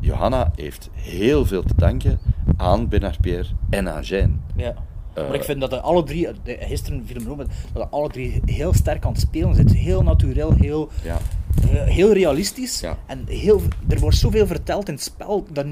Johanna 0.00 0.52
heeft 0.54 0.88
heel 0.92 1.46
veel 1.46 1.62
te 1.62 1.74
danken 1.76 2.18
aan 2.56 2.88
Bernard 2.88 3.20
Pierre 3.20 3.48
en 3.70 3.88
aan 3.92 4.02
Jeanne. 4.02 4.34
Ja. 4.56 4.74
Eh, 5.14 5.24
maar 5.26 5.34
ik 5.34 5.44
vind 5.44 5.60
dat 5.60 5.70
de 5.70 5.80
alle 5.80 6.02
drie, 6.02 6.28
de, 6.42 6.56
gisteren 6.60 7.02
viel 7.06 7.20
me 7.20 7.30
op, 7.30 7.38
dat 7.38 7.48
de 7.72 7.88
alle 7.88 8.08
drie 8.08 8.42
heel 8.44 8.74
sterk 8.74 9.04
aan 9.04 9.12
het 9.12 9.20
spelen 9.20 9.54
zitten. 9.54 9.76
Heel 9.76 10.02
natuurlijk, 10.02 10.60
heel, 10.60 10.88
Ja. 11.04 11.18
eh, 11.62 11.82
heel 11.84 12.12
realistisch. 12.12 12.80
Ja. 12.80 12.98
En 13.06 13.24
heel, 13.26 13.62
er 13.88 13.98
wordt 13.98 14.16
zoveel 14.16 14.46
verteld 14.46 14.88
in 14.88 14.94
het 14.94 15.02
spel, 15.02 15.46
dat 15.52 15.66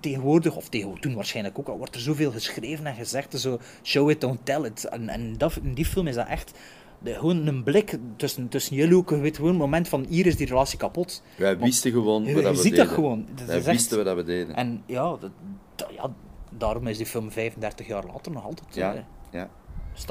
tegenwoordig, 0.00 0.56
of 0.56 0.68
tegen, 0.68 1.00
toen 1.00 1.14
waarschijnlijk 1.14 1.58
ook 1.58 1.68
al, 1.68 1.78
wordt 1.78 1.94
er 1.94 2.00
zoveel 2.00 2.30
geschreven 2.30 2.86
en 2.86 2.94
gezegd. 2.94 3.40
Zo, 3.40 3.58
show 3.82 4.10
it, 4.10 4.20
don't 4.20 4.38
tell 4.44 4.62
it. 4.64 4.84
En, 4.84 5.08
en 5.08 5.34
dat, 5.38 5.58
in 5.62 5.74
die 5.74 5.84
film 5.86 6.06
is 6.06 6.14
dat 6.14 6.26
echt 6.26 6.58
de, 6.98 7.14
gewoon 7.14 7.46
een 7.46 7.62
blik 7.62 7.96
tussen, 8.16 8.48
tussen 8.48 8.76
jullie 8.76 8.96
ook. 8.96 9.10
Je 9.10 9.16
weet 9.18 9.36
gewoon 9.36 9.50
een 9.50 9.56
moment 9.56 9.88
van, 9.88 10.06
hier 10.08 10.26
is 10.26 10.36
die 10.36 10.46
relatie 10.46 10.78
kapot. 10.78 11.22
Wij 11.36 11.58
wisten 11.58 11.92
gewoon 11.92 12.24
je- 12.24 12.34
wat 12.34 12.42
dat 12.42 12.52
je 12.52 12.56
we 12.56 12.62
ziet 12.62 12.76
dat 12.76 12.80
deden. 12.88 12.94
gewoon. 12.94 13.26
Dat 13.34 13.46
Wij 13.46 13.56
is 13.58 13.64
echt- 13.66 13.76
wisten 13.76 13.96
wat 13.96 14.06
dat 14.06 14.16
we 14.16 14.22
deden. 14.24 14.54
En 14.56 14.82
ja, 14.86 15.02
dat, 15.16 15.30
dat- 15.74 15.90
ja, 15.96 16.10
daarom 16.50 16.86
is 16.86 16.96
die 16.96 17.06
film 17.06 17.30
35 17.30 17.86
jaar 17.86 18.04
later 18.06 18.32
nog 18.32 18.44
altijd... 18.44 18.74
ja, 18.74 18.94
eh, 18.94 19.00
ja. 19.30 19.48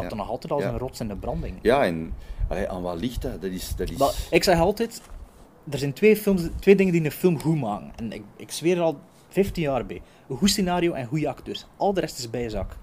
er 0.09 0.15
nog 0.15 0.29
altijd 0.29 0.51
als 0.53 0.63
Ja. 0.63 0.69
een 0.69 0.77
rots 0.77 0.99
in 0.99 1.07
de 1.07 1.15
branding. 1.15 1.55
ja, 1.61 1.85
en 1.85 2.13
allee, 2.47 2.69
aan 2.69 2.81
wat 2.81 2.99
ligt 2.99 3.21
dat? 3.21 3.41
Dat 3.41 3.51
is... 3.51 3.75
Dat 3.75 3.89
is... 3.89 3.97
Maar 3.97 4.13
ik 4.31 4.43
zeg 4.43 4.59
altijd, 4.59 5.01
er 5.69 5.77
zijn 5.77 5.93
twee, 5.93 6.17
films, 6.17 6.41
twee 6.59 6.75
dingen 6.75 6.93
die 6.93 7.03
een 7.05 7.11
film 7.11 7.39
goed 7.39 7.59
maken. 7.59 7.91
En 7.95 8.11
ik, 8.11 8.21
ik 8.37 8.51
zweer 8.51 8.77
er 8.77 8.83
al 8.83 8.99
15 9.29 9.63
jaar 9.63 9.85
bij. 9.85 10.01
Een 10.29 10.37
goed 10.37 10.49
scenario 10.49 10.93
en 10.93 11.05
goede 11.05 11.27
acteurs. 11.27 11.65
Al 11.77 11.93
de 11.93 11.99
rest 11.99 12.17
is 12.17 12.29
bijzak. 12.29 12.75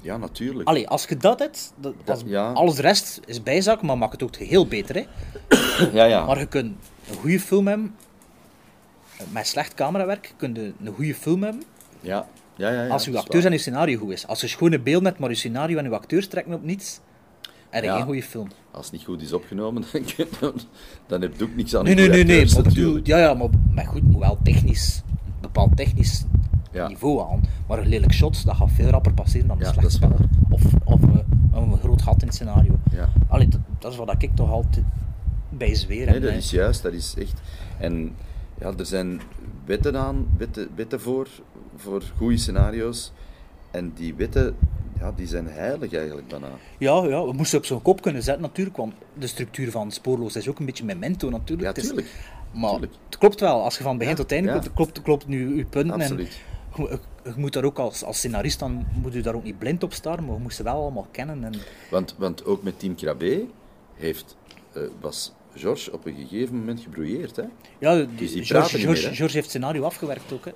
Ja, 0.00 0.16
natuurlijk. 0.16 0.68
Allee, 0.68 0.88
als 0.88 1.04
je 1.04 1.16
dat 1.16 1.38
hebt, 1.38 1.72
dat, 2.04 2.22
ja. 2.26 2.52
alles 2.52 2.74
de 2.74 2.82
rest 2.82 3.20
is 3.26 3.42
bijzak, 3.42 3.82
maar 3.82 3.98
maakt 3.98 4.12
het 4.12 4.22
ook 4.22 4.36
heel 4.36 4.66
beter. 4.66 4.94
Hè? 4.94 5.04
Ja, 5.92 6.04
ja. 6.04 6.24
Maar 6.24 6.38
je 6.38 6.46
kunt 6.46 6.76
een 7.10 7.16
goede 7.16 7.40
film 7.40 7.66
hebben, 7.66 7.94
met 9.30 9.46
slecht 9.46 9.74
camerawerk, 9.74 10.34
kun 10.36 10.54
je 10.54 10.72
een 10.84 10.94
goede 10.94 11.14
film 11.14 11.42
hebben, 11.42 11.62
ja. 12.00 12.28
Ja, 12.56 12.70
ja, 12.70 12.82
ja, 12.84 12.88
als 12.88 13.08
is 13.08 13.14
acteurs 13.14 13.44
en 13.44 13.52
je 13.52 13.58
scenario 13.58 13.98
goed 13.98 14.10
is. 14.10 14.26
Als 14.26 14.40
je 14.40 14.46
schone 14.46 14.80
beeld 14.80 15.04
hebt, 15.04 15.18
maar 15.18 15.28
je 15.28 15.34
scenario 15.34 15.78
en 15.78 15.84
je 15.84 15.90
acteurs 15.90 16.26
trekken 16.28 16.52
op 16.52 16.62
niets, 16.62 17.00
je 17.72 17.82
Ja. 17.82 17.96
geen 17.96 18.04
goede 18.04 18.22
film. 18.22 18.48
Als 18.70 18.84
het 18.84 18.94
niet 18.94 19.04
goed 19.04 19.22
is 19.22 19.32
opgenomen, 19.32 19.84
dan, 19.92 20.02
dan, 20.40 20.60
dan 21.06 21.20
heb 21.20 21.36
je 21.36 21.44
ook 21.44 21.54
niks 21.56 21.76
aan 21.76 21.84
Nee, 21.84 21.94
nee, 21.94 22.08
nee, 22.08 22.24
nee. 22.24 22.46
Maar 22.54 22.62
bedoel, 22.62 23.00
ja, 23.02 23.18
ja, 23.18 23.34
maar, 23.34 23.48
maar 23.74 23.86
goed, 23.86 24.02
moet 24.02 24.20
wel 24.20 24.38
technisch, 24.42 25.02
bepaald 25.58 25.76
technisch 25.76 26.24
Ja. 26.72 26.88
niveau 26.88 27.30
aan. 27.32 27.40
Maar 27.68 27.78
een 27.78 27.88
lelijk 27.88 28.12
shots, 28.12 28.44
dat 28.44 28.56
gaat 28.56 28.70
veel 28.70 28.88
rapper 28.90 29.12
passeren 29.14 29.48
dan 29.48 29.56
een 29.56 29.64
Ja, 29.64 29.72
slecht. 29.72 29.98
Of, 30.50 30.62
of 30.84 31.02
eh, 31.02 31.18
een 31.52 31.78
groot 31.78 32.02
gat 32.02 32.20
in 32.20 32.26
het 32.26 32.34
scenario. 32.36 32.78
Ja. 32.90 33.08
Allee, 33.28 33.48
dat, 33.48 33.60
dat 33.78 33.92
is 33.92 33.98
wat 33.98 34.14
ik 34.22 34.34
toch 34.34 34.50
altijd 34.50 34.84
bij 35.48 35.74
zweer. 35.74 36.06
Nee, 36.10 36.20
dat 36.20 36.32
is 36.32 36.50
juist, 36.50 36.82
dat 36.82 36.92
is 36.92 37.14
echt. 37.18 37.40
En 37.78 38.14
ja, 38.60 38.72
er 38.78 38.86
zijn 38.86 39.20
wetten 39.64 39.96
aan, 39.96 40.26
wetten, 40.36 40.68
wetten 40.74 41.00
voor, 41.00 41.28
voor 41.76 42.02
goede 42.16 42.36
scenario's. 42.36 43.12
En 43.70 43.92
die 43.94 44.14
wetten, 44.14 44.54
ja, 44.98 45.12
die 45.16 45.26
zijn 45.26 45.46
heilig 45.48 45.92
eigenlijk 45.92 46.28
bijna. 46.28 46.46
Ja, 46.78 47.04
ja, 47.04 47.24
we 47.24 47.32
moesten 47.32 47.58
op 47.58 47.64
zo'n 47.64 47.82
kop 47.82 48.02
kunnen 48.02 48.22
zetten 48.22 48.42
natuurlijk, 48.42 48.76
want 48.76 48.94
de 49.18 49.26
structuur 49.26 49.70
van 49.70 49.90
Spoorloos 49.90 50.36
is 50.36 50.48
ook 50.48 50.58
een 50.58 50.66
beetje 50.66 50.84
memento 50.84 51.30
natuurlijk. 51.30 51.60
Ja, 51.62 51.68
Het 51.68 51.76
is- 51.78 51.84
tuurlijk. 51.84 52.08
Maar 52.52 52.70
tuurlijk. 52.70 52.92
het 53.08 53.18
klopt 53.18 53.40
wel, 53.40 53.62
als 53.62 53.76
je 53.76 53.82
van 53.82 53.98
begin 53.98 54.12
Ja, 54.12 54.18
tot 54.18 54.32
einde 54.32 54.48
ja. 54.48 54.58
klopt, 54.58 54.72
klopt, 54.74 55.02
klopt 55.02 55.26
nu 55.26 55.56
je 55.56 55.64
punten. 55.64 56.00
Absoluut. 56.00 56.38
En 56.76 56.82
je, 56.82 56.98
je 57.24 57.32
moet 57.36 57.52
daar 57.52 57.64
ook 57.64 57.78
als, 57.78 58.04
als 58.04 58.16
scenarist, 58.16 58.58
dan 58.58 58.86
moet 59.02 59.12
je 59.12 59.20
daar 59.20 59.34
ook 59.34 59.44
niet 59.44 59.58
blind 59.58 59.82
op 59.82 59.92
staan, 59.92 60.24
maar 60.24 60.34
je 60.34 60.40
moest 60.40 60.56
ze 60.56 60.62
wel 60.62 60.74
allemaal 60.82 61.06
kennen. 61.10 61.44
En, 61.44 61.52
Want, 61.90 62.14
want 62.18 62.44
ook 62.44 62.62
met 62.62 62.78
Team 62.78 62.94
Krabbe 62.94 63.44
heeft, 63.94 64.36
eh, 64.72 64.82
was 65.00 65.32
Georges 65.54 65.90
op 65.90 66.06
een 66.06 66.14
gegeven 66.14 66.56
moment 66.58 66.80
gebrouilleerd. 66.80 67.36
Hè? 67.36 67.42
ja, 67.78 67.94
Dus 68.16 68.32
die 68.32 68.44
George, 68.44 68.78
George, 68.78 68.86
meer? 68.86 68.96
George 69.16 69.22
heeft 69.22 69.34
het 69.34 69.48
scenario 69.50 69.82
afgewerkt 69.82 70.32
ook. 70.32 70.44
Hè. 70.44 70.52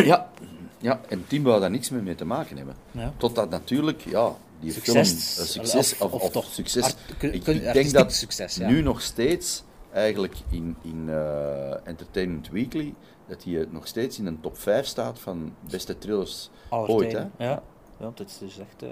Ja. 0.00 0.30
ja, 0.78 1.00
en 1.08 1.24
Team 1.26 1.42
wou 1.42 1.60
daar 1.60 1.70
niks 1.70 1.90
meer 1.90 2.02
mee 2.02 2.14
te 2.14 2.24
maken 2.24 2.56
hebben. 2.56 2.74
Ja. 2.90 3.12
Totdat 3.16 3.50
natuurlijk, 3.50 4.00
ja, 4.08 4.32
die 4.60 4.72
Succes, 4.72 4.92
film, 4.92 5.42
een 5.44 5.50
succes, 5.52 5.92
of- 5.92 6.00
of, 6.02 6.12
of 6.12 6.22
of 6.22 6.30
toch 6.32 6.44
succes. 6.52 6.82
art- 6.84 6.96
ik, 7.34 7.46
ik 7.46 7.72
denk 7.72 7.90
dat 7.90 8.12
succes, 8.12 8.54
ja. 8.56 8.68
nu 8.68 8.82
nog 8.82 9.00
steeds, 9.02 9.64
eigenlijk 9.92 10.34
in, 10.50 10.76
in 10.82 11.08
eh, 11.08 11.86
Entertainment 11.86 12.48
Weekly, 12.50 12.94
dat 13.28 13.44
hij 13.44 13.66
nog 13.70 13.86
steeds 13.86 14.18
in 14.18 14.26
een 14.26 14.40
top 14.40 14.58
5 14.58 14.86
staat 14.86 15.18
van 15.18 15.54
beste 15.70 15.98
thrillers 15.98 16.50
Aller 16.68 16.88
ooit. 16.88 17.12
Hè? 17.12 17.18
Ja. 17.38 17.62
ja, 17.98 18.10
dat 18.14 18.28
is 18.28 18.38
dus 18.38 18.58
echt... 18.58 18.82
eh, 18.82 18.88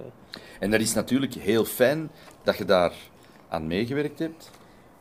En 0.60 0.70
dat 0.70 0.80
is 0.80 0.94
natuurlijk 0.94 1.34
heel 1.34 1.64
fijn 1.64 2.10
dat 2.42 2.56
je 2.56 2.64
daar 2.64 2.92
aan 3.48 3.66
meegewerkt 3.66 4.18
hebt. 4.18 4.50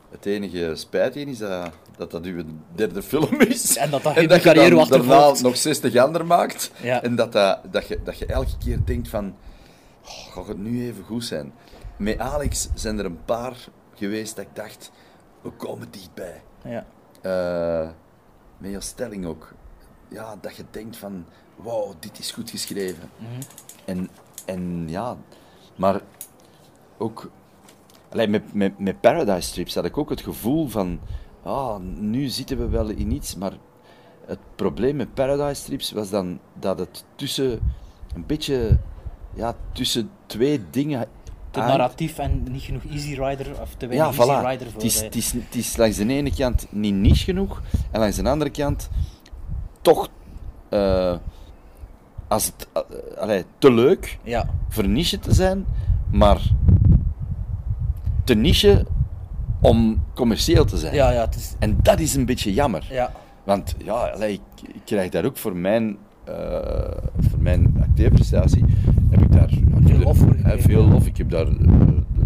Het 0.09 0.25
enige 0.25 0.71
spijt 0.75 1.15
in 1.15 1.27
is 1.27 1.37
dat 1.37 1.71
dat, 1.97 2.11
dat 2.11 2.25
uw 2.25 2.43
derde 2.75 3.01
film 3.03 3.41
is. 3.41 3.77
En 3.77 3.89
dat 3.89 4.03
dat 4.03 4.13
geen 4.13 4.29
je 4.29 4.39
carrière 4.39 4.69
dan 4.69 4.79
achtervolgt. 4.79 5.11
daarna 5.33 5.41
nog 5.41 5.57
60 5.57 5.95
andere 5.95 6.23
maakt. 6.23 6.71
Ja. 6.81 7.03
En 7.03 7.15
dat, 7.15 7.31
dat, 7.31 7.59
dat, 7.71 7.87
je, 7.87 7.99
dat 8.03 8.17
je 8.17 8.25
elke 8.25 8.57
keer 8.63 8.79
denkt 8.85 9.07
van... 9.07 9.35
Oh, 10.03 10.33
gaat 10.33 10.47
het 10.47 10.57
nu 10.57 10.85
even 10.87 11.03
goed 11.03 11.23
zijn? 11.25 11.53
Met 11.97 12.19
Alex 12.19 12.69
zijn 12.73 12.99
er 12.99 13.05
een 13.05 13.23
paar 13.25 13.57
geweest 13.95 14.35
dat 14.35 14.45
ik 14.45 14.55
dacht... 14.55 14.91
We 15.41 15.49
komen 15.49 15.91
dichtbij. 15.91 16.41
ja. 16.63 16.85
Eh 17.21 17.89
met 18.59 18.71
je 18.71 18.81
stelling 18.81 19.25
ook. 19.25 19.53
Ja, 20.07 20.35
dat 20.41 20.55
je 20.55 20.63
denkt 20.71 20.97
van... 20.97 21.25
Wauw, 21.55 21.93
dit 21.99 22.19
is 22.19 22.31
goed 22.31 22.49
geschreven. 22.49 23.09
Mhm. 23.17 23.41
En, 23.85 24.09
en 24.45 24.89
ja... 24.89 25.17
Maar 25.75 26.01
ook... 26.97 27.31
Allee, 28.09 28.27
met, 28.27 28.53
met, 28.53 28.79
met 28.79 29.01
Paradise 29.01 29.49
Strips 29.49 29.75
had 29.75 29.85
ik 29.85 29.97
ook 29.97 30.09
het 30.09 30.21
gevoel 30.21 30.67
van... 30.67 30.99
Ah, 31.43 31.79
nu 31.79 32.27
zitten 32.27 32.57
we 32.57 32.69
wel 32.69 32.89
in 32.89 33.11
iets, 33.11 33.35
maar... 33.35 33.53
Het 34.25 34.39
probleem 34.55 34.95
met 34.95 35.13
Paradise 35.13 35.61
Strips 35.61 35.91
was 35.91 36.09
dan 36.09 36.39
dat 36.53 36.79
het 36.79 37.05
tussen... 37.15 37.59
Een 38.15 38.25
beetje... 38.25 38.77
Ja, 39.33 39.55
tussen 39.71 40.11
twee 40.25 40.69
dingen... 40.69 41.07
Te 41.51 41.61
aan- 41.61 41.67
narratief 41.67 42.17
en 42.17 42.43
niet 42.51 42.61
genoeg 42.61 42.83
Easy 42.91 43.13
Rider, 43.13 43.61
of 43.61 43.73
te 43.77 43.87
ja, 43.87 43.91
weinig 43.91 44.15
voilà. 44.15 44.29
Easy 44.29 44.45
Rider 44.45 44.71
voor... 44.71 44.81
Het 44.81 44.83
is, 44.83 45.01
het, 45.01 45.15
is, 45.15 45.31
het 45.31 45.55
is 45.55 45.77
langs 45.77 45.97
de 45.97 46.07
ene 46.07 46.33
kant 46.35 46.67
niet 46.69 46.93
niche 46.93 47.23
genoeg, 47.23 47.61
en 47.91 47.99
langs 47.99 48.15
de 48.15 48.29
andere 48.29 48.49
kant 48.49 48.89
toch 49.81 50.09
eh, 50.69 51.15
als 52.27 52.45
het, 52.45 52.67
allee, 53.17 53.45
te 53.57 53.71
leuk 53.71 54.17
ja, 54.23 54.49
voor 54.69 54.87
niche 54.87 55.19
te 55.19 55.33
zijn, 55.33 55.65
maar 56.11 56.39
te 58.23 58.33
niche 58.33 58.85
om 59.61 60.03
commerciëel 60.15 60.65
te 60.65 60.77
zijn. 60.77 60.93
ja, 60.93 61.11
ja, 61.11 61.21
het 61.21 61.35
is... 61.35 61.53
En 61.59 61.77
dat 61.81 61.99
is 61.99 62.15
een 62.15 62.25
beetje 62.25 62.53
jammer. 62.53 62.87
Ja, 62.89 63.11
Want 63.43 63.75
ja, 63.83 63.93
allee, 63.93 64.33
ik, 64.33 64.67
ik 64.73 64.81
krijg 64.85 65.09
daar 65.09 65.25
ook 65.25 65.37
voor 65.37 65.55
mijn, 65.55 65.97
voor 67.19 67.39
mijn 67.39 67.75
acteerprestatie 67.81 68.63
heb 69.09 69.21
ik 69.21 69.31
daar 69.31 69.49
Veel 69.83 69.97
lof 69.97 70.17
voor 70.17 70.35
hè, 70.37 70.59
veel 70.59 70.83
lof. 70.87 71.05
Ik 71.05 71.17
heb 71.17 71.29
daar 71.29 71.47
eh, 71.47 71.53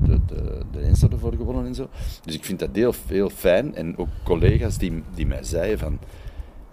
de, 0.04 0.20
de, 0.26 0.60
de, 0.72 0.82
Insta 0.82 1.08
ervoor 1.12 1.34
gewonnen 1.36 1.66
en 1.66 1.76
zo. 1.76 1.90
Dus 2.24 2.36
ik 2.36 2.46
vind 2.46 2.60
dat 2.60 2.70
heel, 2.74 2.94
heel 3.08 3.30
fijn. 3.30 3.76
En 3.76 3.98
ook 3.98 4.08
collega's 4.24 4.78
die, 4.78 5.04
die 5.16 5.26
mij 5.28 5.44
zeiden 5.44 5.80
van... 5.80 6.00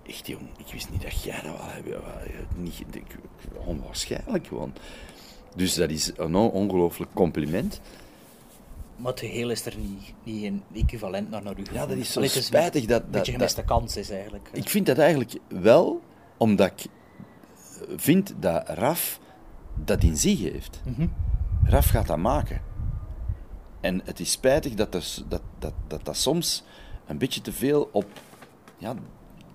Echt 0.07 0.27
jong, 0.27 0.43
ik 0.59 0.73
wist 0.73 0.91
niet 0.91 1.03
dat 1.03 1.23
jij 1.23 1.41
dat 1.43 1.53
wel 1.91 2.01
Niet, 2.57 2.83
onwaarschijnlijk 3.65 4.47
gewoon. 4.47 4.73
Dus 5.57 5.75
dat 5.75 5.91
is 5.91 6.13
een 6.17 6.35
on- 6.35 6.51
ongelooflijk 6.51 7.11
compliment. 7.15 7.81
maar 8.97 9.11
het 9.11 9.21
geheel 9.21 9.51
is 9.51 9.67
er 9.67 9.75
niet, 9.79 10.13
niet 10.25 10.45
een 10.45 10.63
equivalent 10.75 11.31
naar 11.31 11.43
naar 11.43 11.59
u 11.59 11.63
Ja, 11.73 11.87
dat 11.87 11.97
is 11.97 12.13
zo 12.13 12.19
Allee, 12.19 12.31
spijtig 12.31 12.85
dat- 12.85 12.99
Een 12.99 13.05
dat- 13.05 13.11
beetje 13.11 13.33
gemiste 13.33 13.63
kans 13.65 13.97
is 13.97 14.11
eigenlijk. 14.11 14.49
Ik 14.53 14.69
vind 14.69 14.87
dat 14.87 14.99
eigenlijk 14.99 15.33
wel, 15.49 16.01
omdat 16.37 16.67
ik 16.77 16.87
vind 17.97 18.35
dat 18.39 18.69
Raf 18.69 19.21
dat 19.85 20.03
in 20.03 20.17
zich 20.17 20.41
heeft. 20.41 20.81
Mhm. 20.85 21.07
Raf 21.65 21.87
gaat 21.89 22.07
dat 22.07 22.19
maken. 22.19 22.61
En 23.81 24.01
het 24.05 24.21
is 24.21 24.31
spijtig 24.31 24.75
dat 24.75 24.95
er, 24.95 25.15
dat, 25.29 25.43
dat, 25.59 25.73
dat, 25.87 26.05
dat 26.05 26.17
soms 26.17 26.65
een 27.07 27.19
beetje 27.19 27.41
te 27.41 27.53
veel 27.53 27.89
op 27.93 28.07
ja, 28.79 28.95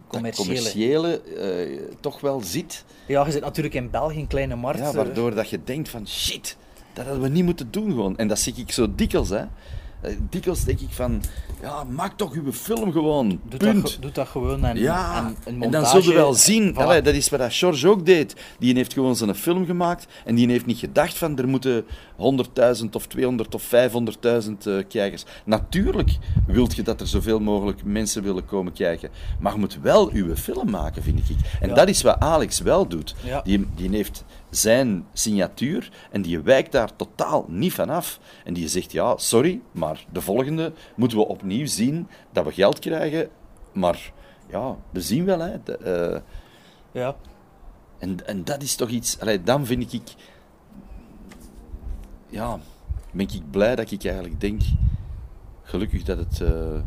Commerciële. 0.08 0.48
commerciële 0.48 1.22
eh, 1.22 1.96
toch 2.00 2.22
wel 2.22 2.42
zit. 2.42 2.86
Ja, 3.08 3.26
je 3.26 3.32
zit 3.32 3.42
natuurlijk 3.42 3.76
in 3.76 3.90
België, 3.90 4.20
een 4.20 4.28
kleine 4.28 4.56
markt. 4.56 4.80
Ja, 4.80 4.92
waardoor 4.92 5.36
dat 5.36 5.50
je 5.50 5.64
denkt 5.64 5.90
van 5.90 6.08
shit, 6.08 6.58
dat 6.94 7.06
hadden 7.06 7.24
we 7.24 7.30
niet 7.30 7.44
moeten 7.44 7.72
doen 7.72 7.90
gewoon. 7.90 8.18
En 8.18 8.28
dat 8.28 8.40
zie 8.40 8.54
ik 8.56 8.72
zo 8.72 8.96
dikwijls. 8.96 9.30
Hè. 9.30 9.46
Eh, 10.06 10.16
Dikwijls 10.30 10.64
denk 10.64 10.80
ik 10.80 10.90
van, 10.92 11.22
ja, 11.62 11.84
maak 11.84 12.18
toch 12.18 12.34
uw 12.34 12.52
film 12.54 12.92
gewoon, 12.92 13.40
Doe 13.50 13.60
punt. 13.60 13.82
dat, 13.82 13.98
doe 14.00 14.12
dat 14.12 14.28
gewoon 14.28 14.66
en, 14.66 14.78
Ja, 14.78 15.18
en, 15.18 15.26
en, 15.26 15.60
dan 15.60 15.70
montage, 15.72 16.02
zul 16.02 16.12
je 16.12 16.18
wel 16.18 16.34
zien, 16.34 16.74
voilà. 16.74 16.78
allee, 16.78 17.02
dat 17.02 17.14
is 17.14 17.30
wat 17.30 17.54
George 17.54 17.88
ook 17.88 18.06
deed. 18.06 18.36
Die 18.60 18.74
heeft 18.76 18.94
gewoon 18.94 19.16
zijn 19.16 19.36
film 19.36 19.66
gemaakt 19.66 20.08
en 20.26 20.36
die 20.36 20.50
heeft 20.50 20.66
niet 20.66 20.78
gedacht 20.78 21.18
van 21.18 21.38
er 21.38 21.48
moeten 21.48 21.86
100.000 22.18 22.90
of 22.92 23.08
200 23.08 23.56
of 23.56 23.64
500.000 23.64 23.72
eh, 24.64 24.74
kijkers. 24.88 25.26
Natuurlijk 25.46 26.18
wilt 26.48 26.76
je 26.76 26.82
dat 26.82 27.02
er 27.02 27.08
zoveel 27.08 27.40
mogelijk 27.40 27.84
mensen 27.84 28.24
willen 28.24 28.46
komen 28.46 28.74
kijken, 28.74 29.10
maar 29.40 29.54
je 29.54 29.60
moet 29.60 29.78
wel 29.82 30.10
uw 30.12 30.36
film 30.36 30.70
maken, 30.70 31.04
vind 31.04 31.20
ik. 31.20 31.36
En 31.60 31.70
Ja. 31.70 31.76
dat 31.76 31.90
is 31.90 32.02
wat 32.02 32.20
Alex 32.20 32.60
wel 32.60 32.88
doet. 32.88 33.16
Ja. 33.24 33.42
Die, 33.42 33.68
die 33.76 33.90
heeft 33.90 34.24
zijn 34.56 35.06
signatuur 35.14 35.92
en 36.12 36.22
die 36.22 36.40
wijkt 36.40 36.72
daar 36.72 36.96
totaal 36.96 37.46
niet 37.48 37.74
van 37.74 37.90
af. 37.90 38.20
En 38.44 38.54
die 38.54 38.68
zegt, 38.68 38.92
ja, 38.92 39.18
sorry, 39.18 39.62
maar 39.72 40.06
de 40.12 40.22
volgende 40.22 40.74
moeten 40.96 41.18
we 41.18 41.28
opnieuw 41.28 41.66
zien 41.66 42.08
dat 42.32 42.46
we 42.46 42.52
geld 42.52 42.80
krijgen, 42.80 43.30
maar 43.74 44.12
ja, 44.50 44.76
we 44.90 45.02
zien 45.02 45.26
wel, 45.26 45.40
hè. 45.40 45.64
De, 45.64 45.78
eh, 45.78 46.22
Ja. 47.02 47.16
en, 47.98 48.28
en 48.28 48.44
dat 48.44 48.62
is 48.62 48.76
toch 48.76 48.90
iets... 48.90 49.20
Allee, 49.20 49.44
dan 49.44 49.66
vind 49.66 49.94
ik... 49.94 50.14
Ja, 52.30 52.60
ben 53.12 53.28
ik 53.34 53.52
blij 53.52 53.76
dat 53.76 53.92
ik 53.92 54.04
eigenlijk 54.06 54.42
denk... 54.42 54.62
Gelukkig 55.64 56.04
dat 56.04 56.18
het... 56.18 56.42
eh, 56.42 56.80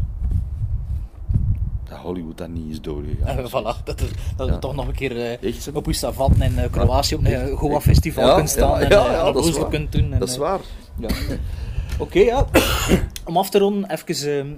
dat 1.89 1.99
Hollywood 1.99 2.39
dat 2.39 2.49
niet 2.49 2.71
is 2.71 2.81
doorgegaan. 2.81 3.39
Eh, 3.39 3.45
voilà, 3.55 3.85
dat, 3.85 4.01
er- 4.01 4.11
dat 4.37 4.49
we 4.49 4.59
toch 4.59 4.75
nog 4.75 4.87
een 4.89 4.95
keer 4.95 5.17
eh, 5.33 5.41
hè? 5.65 5.71
op 5.73 5.87
uw 5.87 5.93
savanne 5.93 6.45
in 6.45 6.59
eh, 6.59 6.71
Kroatië 6.71 7.15
op 7.15 7.25
een 7.25 7.57
Goa 7.57 7.81
festival 7.81 8.27
Ja, 8.29 8.35
kunt 8.37 8.51
staan 8.51 8.81
ja, 8.81 8.87
en 8.87 8.91
eh, 8.91 9.29
is 9.29 9.35
onnozel 9.35 9.61
waar. 9.61 9.71
kunt 9.71 9.93
doen. 9.93 10.13
En, 10.13 10.19
Dat 10.19 10.29
is 10.29 10.35
eh, 10.35 10.41
waar. 10.41 10.61
Ja. 10.99 11.09
Oké, 12.05 12.19
ja. 12.19 12.47
Om 13.25 13.37
af 13.37 13.51
te 13.51 13.59
ronden, 13.59 13.91
even, 13.91 14.39
ehm, 14.39 14.49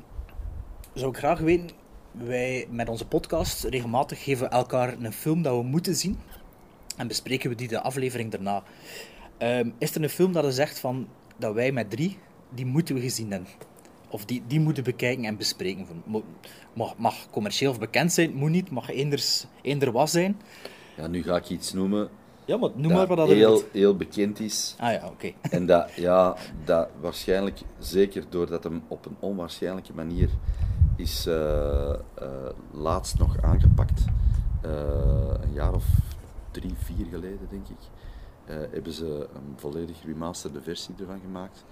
zou 0.95 1.11
ik 1.11 1.17
graag 1.17 1.39
weten, 1.39 1.71
wij 2.13 2.67
met 2.71 2.89
onze 2.89 3.07
podcast 3.07 3.65
regelmatig 3.65 4.23
geven 4.25 4.51
elkaar 4.51 4.95
een 5.01 5.13
film 5.13 5.43
dat 5.43 5.57
we 5.57 5.63
moeten 5.63 5.95
zien 5.95 6.19
en 6.97 7.07
bespreken 7.09 7.51
we 7.51 7.57
die 7.57 7.69
de 7.69 7.81
aflevering 7.81 8.31
daarna. 8.31 8.63
Ehm, 9.39 9.69
is 9.79 9.95
er 9.95 10.03
een 10.03 10.09
film 10.09 10.33
dat 10.33 10.45
je 10.45 10.53
zegt 10.53 10.79
van, 10.79 11.07
dat 11.39 11.55
wij 11.55 11.73
met 11.73 11.91
drie, 11.91 12.19
die 12.55 12.67
moeten 12.67 12.95
we 12.95 13.01
gezien 13.01 13.31
hebben? 13.31 13.49
Of 14.09 14.25
die, 14.25 14.43
die 14.47 14.61
moeten 14.61 14.85
bekijken 14.85 15.25
en 15.25 15.37
bespreken. 15.37 15.87
Mo- 16.05 16.25
Mag, 16.73 16.97
mag 16.97 17.15
commercieel 17.31 17.71
of 17.71 17.79
bekend 17.79 18.13
zijn, 18.13 18.35
moet 18.35 18.51
niet, 18.51 18.71
mag 18.71 18.91
eenders, 18.91 19.47
eender 19.63 19.93
was 19.93 20.11
zijn. 20.11 20.41
Ja, 20.97 21.07
nu 21.07 21.23
ga 21.23 21.37
ik 21.37 21.49
iets 21.49 21.73
noemen 21.73 22.09
Ja, 22.45 22.57
maar 22.57 22.71
noem 22.75 22.93
maar 22.93 23.07
wat 23.07 23.17
dat 23.17 23.29
heel, 23.29 23.37
wilt. 23.37 23.65
heel 23.73 23.97
bekend 23.97 24.41
is. 24.41 24.75
Ah 24.79 24.93
ja, 24.93 25.07
oké. 25.07 25.33
En 25.57 25.67
dat, 25.67 25.93
ja, 25.95 26.37
dat 26.65 26.89
waarschijnlijk, 27.01 27.61
zeker 27.79 28.25
doordat 28.29 28.65
hem 28.65 28.83
op 28.89 29.07
een 29.07 29.17
onwaarschijnlijke 29.21 29.93
manier 29.95 30.29
is 31.01 31.27
eh, 31.27 31.91
eh, 31.91 31.97
laatst 32.71 33.19
nog 33.19 33.43
aangepakt, 33.43 34.05
eh, 34.63 34.71
een 35.41 35.53
jaar 35.53 35.75
of 35.75 35.85
drie, 36.51 36.75
vier 36.77 37.07
geleden 37.11 37.47
denk 37.51 37.69
ik, 37.69 37.79
hebben 38.71 38.93
ze 38.93 39.29
een 39.35 39.55
volledig 39.57 39.97
remasterde 40.05 40.61
versie 40.61 40.95
ervan 40.99 41.21
gemaakt. 41.21 41.65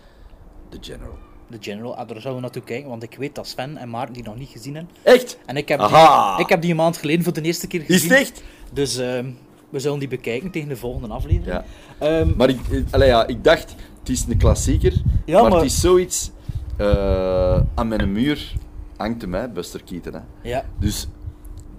The 0.69 0.79
General. 0.81 1.19
De 1.51 1.57
General, 1.61 1.95
daar 1.97 2.07
zouden 2.07 2.35
we 2.35 2.41
naartoe 2.41 2.63
kijken, 2.63 2.89
want 2.89 3.03
ik 3.03 3.15
weet 3.19 3.35
dat 3.35 3.47
Sven 3.47 3.77
en 3.77 3.91
Maarten 3.91 4.15
die 4.15 4.23
nog 4.23 4.37
niet 4.37 4.49
gezien 4.49 4.75
hebben. 4.75 4.95
Echt? 5.03 5.39
En 5.47 5.57
ik 5.57 5.69
heb, 5.69 5.81
Aha! 5.81 6.35
die, 6.37 6.45
ik 6.45 6.51
heb 6.51 6.61
die 6.61 6.71
een 6.71 6.77
maand 6.77 6.97
geleden 6.97 7.25
voor 7.25 7.33
de 7.33 7.43
eerste 7.43 7.67
keer 7.67 7.81
Is 7.81 7.87
gezien. 7.87 8.11
het 8.11 8.19
echt? 8.19 8.43
Dus 8.73 8.97
ehm, 8.97 9.31
we 9.71 9.79
zullen 9.79 9.99
die 9.99 10.09
bekijken 10.09 10.51
tegen 10.51 10.69
de 10.69 10.77
volgende 10.77 11.15
aflevering. 11.15 11.47
Ja. 11.47 11.65
Ehm, 11.99 12.37
Maar 12.37 12.49
ik, 12.49 12.59
eh, 12.71 12.81
allee, 12.91 13.09
ja, 13.09 13.27
ik 13.27 13.45
dacht, 13.45 13.75
het 13.99 14.09
is 14.09 14.25
een 14.29 14.37
klassieker, 14.39 14.93
Ja, 15.27 15.41
maar, 15.41 15.51
maar- 15.51 15.61
het 15.61 15.69
is 15.71 15.81
zoiets... 15.81 16.31
eh, 16.77 17.61
aan 17.75 17.89
mijn 17.89 18.13
muur 18.13 18.53
hangt 18.97 19.23
hem, 19.23 19.35
hè, 19.35 19.49
Buster 19.49 19.83
Keaton. 19.85 20.13
Hè. 20.13 20.21
ja. 20.49 20.65
Dus 20.79 21.07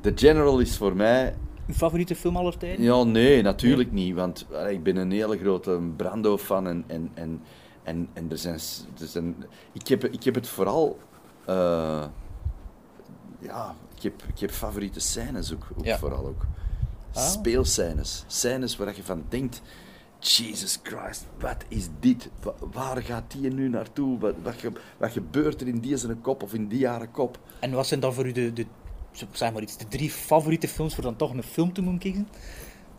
The 0.01 0.11
General 0.15 0.59
is 0.59 0.77
voor 0.77 0.95
mij 0.95 1.33
Uw 1.67 1.73
favoriete 1.75 2.15
film 2.15 2.37
aller 2.37 2.57
tijden? 2.57 2.83
Ja, 2.85 3.03
nee, 3.03 3.41
natuurlijk 3.41 3.91
niet. 3.91 4.15
Want 4.15 4.45
allee, 4.53 4.73
ik 4.73 4.83
ben 4.83 4.95
een 4.95 5.11
hele 5.11 5.37
grote 5.37 5.79
Brando-fan 5.97 6.67
en, 6.67 6.83
en, 6.87 7.09
en, 7.13 7.41
en, 7.89 8.09
en 8.13 8.31
er 8.31 8.37
zijn, 8.37 8.59
er 8.99 9.07
zijn... 9.07 9.35
Ik, 9.71 9.87
heb, 9.87 10.03
ik 10.05 10.23
heb 10.23 10.35
het 10.35 10.47
vooral... 10.47 10.99
eh, 11.45 12.05
ja, 13.39 13.75
ik 13.95 14.01
heb, 14.03 14.23
ik 14.33 14.39
heb 14.39 14.51
favoriete 14.51 14.99
scènes 14.99 15.53
ook, 15.53 15.67
ook 15.77 15.85
Ja. 15.85 15.97
vooral 15.97 16.25
ook. 16.27 16.45
Ah. 17.13 17.23
Speelscènes. 17.23 18.23
Scènes 18.27 18.77
waar 18.77 18.95
je 18.95 19.03
van 19.03 19.23
denkt... 19.29 19.61
Jesus 20.21 20.79
Christ, 20.83 21.25
wat 21.39 21.63
is 21.67 21.87
dit? 21.99 22.29
Wa- 22.43 22.53
waar 22.71 23.01
gaat 23.01 23.31
die 23.31 23.53
nu 23.53 23.69
naartoe? 23.69 24.19
Wat, 24.19 24.35
wat, 24.43 24.53
ge- 24.57 24.71
wat 24.97 25.11
gebeurt 25.11 25.61
er 25.61 25.67
in 25.67 25.79
die 25.79 25.97
zijn 25.97 26.21
kop 26.21 26.43
of 26.43 26.53
in 26.53 26.67
die 26.67 26.79
jaren 26.79 27.11
kop? 27.11 27.39
En 27.59 27.71
wat 27.71 27.87
zijn 27.87 27.99
dan 27.99 28.13
voor 28.13 28.25
u 28.27 28.31
de, 28.31 28.53
de, 28.53 28.65
zeg 29.31 29.53
maar 29.53 29.61
iets, 29.61 29.77
de 29.77 29.87
drie 29.87 30.09
favoriete 30.11 30.67
films 30.67 30.93
voor 30.95 31.03
dan 31.03 31.15
toch 31.15 31.33
een 31.33 31.43
film 31.43 31.73
te 31.73 31.81
moeten 31.81 31.99
kiezen? 31.99 32.27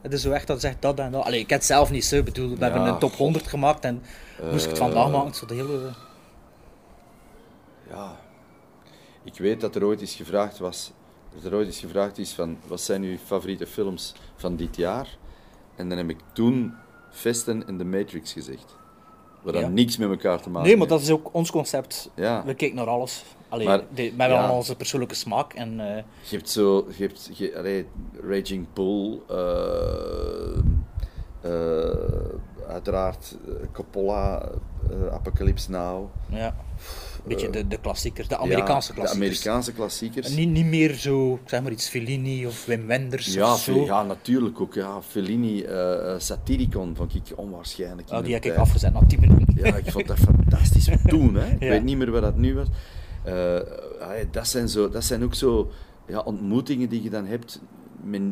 Het 0.01 0.13
is 0.13 0.23
zo 0.23 0.31
echt 0.31 0.47
dat 0.47 0.61
zegt 0.61 0.83
dat 0.83 0.99
en 0.99 1.11
dat. 1.13 1.25
Allee, 1.25 1.41
ik 1.41 1.51
heb 1.51 1.59
het 1.59 1.69
zelf 1.69 1.91
niet 1.91 2.05
zo. 2.05 2.17
Ik 2.17 2.25
bedoel, 2.25 2.49
we 2.49 2.55
Ja, 2.57 2.61
hebben 2.71 2.87
een 2.87 2.99
top 2.99 3.13
100 3.13 3.47
gemaakt 3.47 3.85
en 3.85 4.03
moest 4.51 4.65
ik 4.65 4.71
het 4.71 4.79
vandaag 4.79 5.07
Eh. 5.07 5.13
maken, 5.13 5.35
zo 5.35 5.47
de 5.47 5.55
hele... 5.55 5.91
Ja, 7.91 8.17
ik 9.25 9.39
weet 9.39 9.61
dat 9.61 9.75
er 9.75 9.85
ooit 9.85 10.01
is 10.01 10.15
gevraagd 10.15 10.59
was, 10.59 10.93
dat 11.35 11.45
er 11.53 11.55
ooit 11.59 11.69
is 11.69 11.79
gevraagd 11.79 12.19
is 12.19 12.33
van, 12.33 12.59
wat 12.67 12.81
zijn 12.81 13.03
uw 13.03 13.17
favoriete 13.27 13.67
films 13.67 14.15
van 14.37 14.57
dit 14.57 14.77
jaar? 14.77 15.17
En 15.77 15.89
dan 15.89 15.99
heb 15.99 16.11
ik 16.11 16.19
toen 16.33 16.75
Vesten 17.11 17.67
en 17.67 17.79
The 17.79 17.85
Matrix 17.85 18.33
gezegd. 18.33 18.77
Wat 19.43 19.53
dan 19.55 19.63
Ja. 19.63 19.69
niks 19.69 19.97
met 19.97 20.11
elkaar 20.11 20.41
te 20.43 20.51
maken 20.51 20.69
Nee, 20.69 20.77
maar 20.77 20.87
dat 20.87 21.01
is 21.01 21.11
ook 21.11 21.29
ons 21.35 21.51
concept. 21.51 22.11
Ja. 22.15 22.45
We 22.45 22.55
kijken 22.55 22.77
naar 22.77 22.87
alles. 22.87 23.25
Allee, 23.51 23.67
Maar, 23.67 23.81
de, 23.95 24.13
wel 24.17 24.29
ja. 24.29 24.51
onze 24.53 24.77
persoonlijke 24.77 25.15
smaak. 25.15 25.53
En, 25.53 25.81
eh, 25.81 26.03
Je 26.23 26.37
hebt 26.37 26.51
zo, 26.51 26.87
je 26.97 27.03
hebt, 27.03 27.31
je, 27.33 27.57
allee, 27.59 27.87
Raging 28.29 28.67
Bull, 28.75 29.19
eh, 29.29 30.59
eh, 31.41 31.91
uiteraard 32.69 33.37
Coppola, 33.73 34.49
Apocalypse 35.13 35.71
Now. 35.71 36.09
ja, 36.29 36.47
een 36.47 36.55
beetje 37.29 37.51
de, 37.51 37.67
de 37.69 37.79
klassiekers, 37.81 38.29
de 38.29 38.37
Amerikaanse 38.37 38.89
Ja, 38.89 38.95
klassiekers. 38.95 39.39
De 39.41 39.49
Amerikaanse 39.49 39.73
klassiekers. 39.73 40.29
Niet, 40.37 40.49
niet 40.49 40.65
meer 40.67 40.95
zo, 40.95 41.39
zeg 41.47 41.63
maar 41.63 41.73
iets 41.73 41.89
Fellini 41.89 42.47
of 42.47 42.65
Wim 42.67 42.87
Wenders 42.87 43.35
Ja, 43.35 43.53
of 43.53 43.61
zo. 43.61 43.85
Ja, 43.85 44.03
natuurlijk 44.03 44.61
ook. 44.61 44.75
Ja. 44.75 45.03
Fellini, 45.03 45.63
eh, 45.63 46.15
Satiricon 46.19 46.97
vond 46.97 47.15
ik 47.15 47.23
onwaarschijnlijk. 47.37 48.11
Ah, 48.11 48.25
die 48.25 48.35
heb 48.35 48.45
ik 48.45 48.57
afgezet 48.57 48.93
na 48.93 49.01
10 49.07 49.21
minuten. 49.21 49.55
Ja, 49.57 49.75
ik 49.77 49.91
vond 49.91 50.07
dat 50.07 50.19
fantastisch 50.19 50.89
toen. 51.09 51.35
Hè. 51.35 51.47
Ik 51.51 51.63
Ja. 51.63 51.69
weet 51.69 51.83
niet 51.85 51.97
meer 51.97 52.11
wat 52.11 52.23
dat 52.23 52.37
nu 52.37 52.55
was. 52.55 52.67
Eh, 53.23 53.59
ja, 53.99 54.25
dat, 54.31 54.49
zijn 54.49 54.69
zo, 54.69 54.89
dat 54.89 55.05
zijn 55.05 55.25
ook 55.25 55.35
zo 55.35 55.71
ja, 56.07 56.21
ontmoetingen 56.21 56.89
die 56.89 57.03
je 57.03 57.11
dan 57.11 57.27
hebt. 57.27 57.61
Met, 58.03 58.23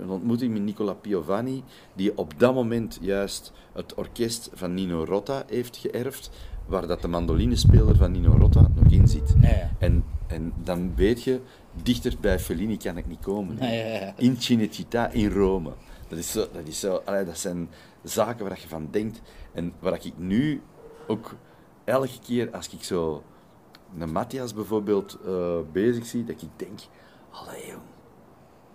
een 0.00 0.10
ontmoeting 0.10 0.52
met 0.52 0.62
Nicola 0.62 0.92
Piovani, 0.92 1.62
die 1.94 2.18
op 2.18 2.32
dat 2.38 2.54
moment 2.54 2.98
juist 3.00 3.52
het 3.72 3.94
orkest 3.94 4.50
van 4.52 4.74
Nino 4.74 5.04
Rota 5.04 5.44
heeft 5.46 5.76
geërfd, 5.76 6.30
waar 6.66 6.86
dat 6.86 7.02
de 7.02 7.08
mandolinespeler 7.08 7.96
van 7.96 8.12
Nino 8.12 8.36
Rota 8.38 8.70
nog 8.74 8.92
in 8.92 9.08
zit. 9.08 9.34
Ja, 9.40 9.48
ja. 9.48 9.70
En, 9.78 10.04
en 10.26 10.52
dan 10.62 10.94
weet 10.94 11.22
je, 11.22 11.40
dichter 11.82 12.14
bij 12.20 12.38
Fellini 12.38 12.76
kan 12.76 12.96
ik 12.96 13.06
niet 13.06 13.20
komen. 13.20 13.56
Ja. 13.60 14.14
In 14.16 14.36
Cinecittà, 14.36 15.12
in 15.12 15.30
Rome. 15.30 15.72
Dat, 16.08 16.18
is 16.18 16.30
zo, 16.30 16.46
dat, 16.52 16.66
is 16.66 16.80
zo, 16.80 17.02
allee, 17.04 17.24
dat 17.24 17.38
zijn 17.38 17.68
zaken 18.02 18.48
waar 18.48 18.58
je 18.60 18.68
van 18.68 18.88
denkt. 18.90 19.20
En 19.52 19.72
waar 19.78 19.94
ik 20.04 20.12
nu 20.16 20.62
ook 21.06 21.34
elke 21.84 22.18
keer 22.26 22.50
als 22.50 22.68
ik 22.68 22.82
zo 22.82 23.22
een 23.98 24.12
Matthias 24.12 24.54
bijvoorbeeld 24.54 25.18
eh, 25.26 25.56
bezig 25.72 26.06
zie, 26.06 26.24
dat 26.24 26.42
ik 26.42 26.48
denk, 26.56 26.78
allee 27.30 27.66
jong, 27.66 27.82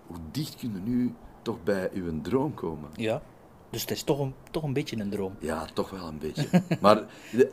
hoe 0.07 0.17
dicht 0.31 0.55
kun 0.55 0.71
je 0.73 0.91
nu 0.91 1.13
toch 1.41 1.63
bij 1.63 1.89
uw 1.93 2.21
droom 2.21 2.53
komen? 2.53 2.89
Ja. 2.95 3.21
Dus 3.69 3.81
het 3.81 3.91
is 3.91 4.03
toch 4.03 4.19
een, 4.19 4.33
toch 4.51 4.63
een 4.63 4.73
beetje 4.73 4.99
een 4.99 5.09
droom. 5.09 5.33
Ja, 5.39 5.65
toch 5.73 5.89
wel 5.89 6.07
een 6.07 6.17
beetje. 6.19 6.47
maar 6.81 7.03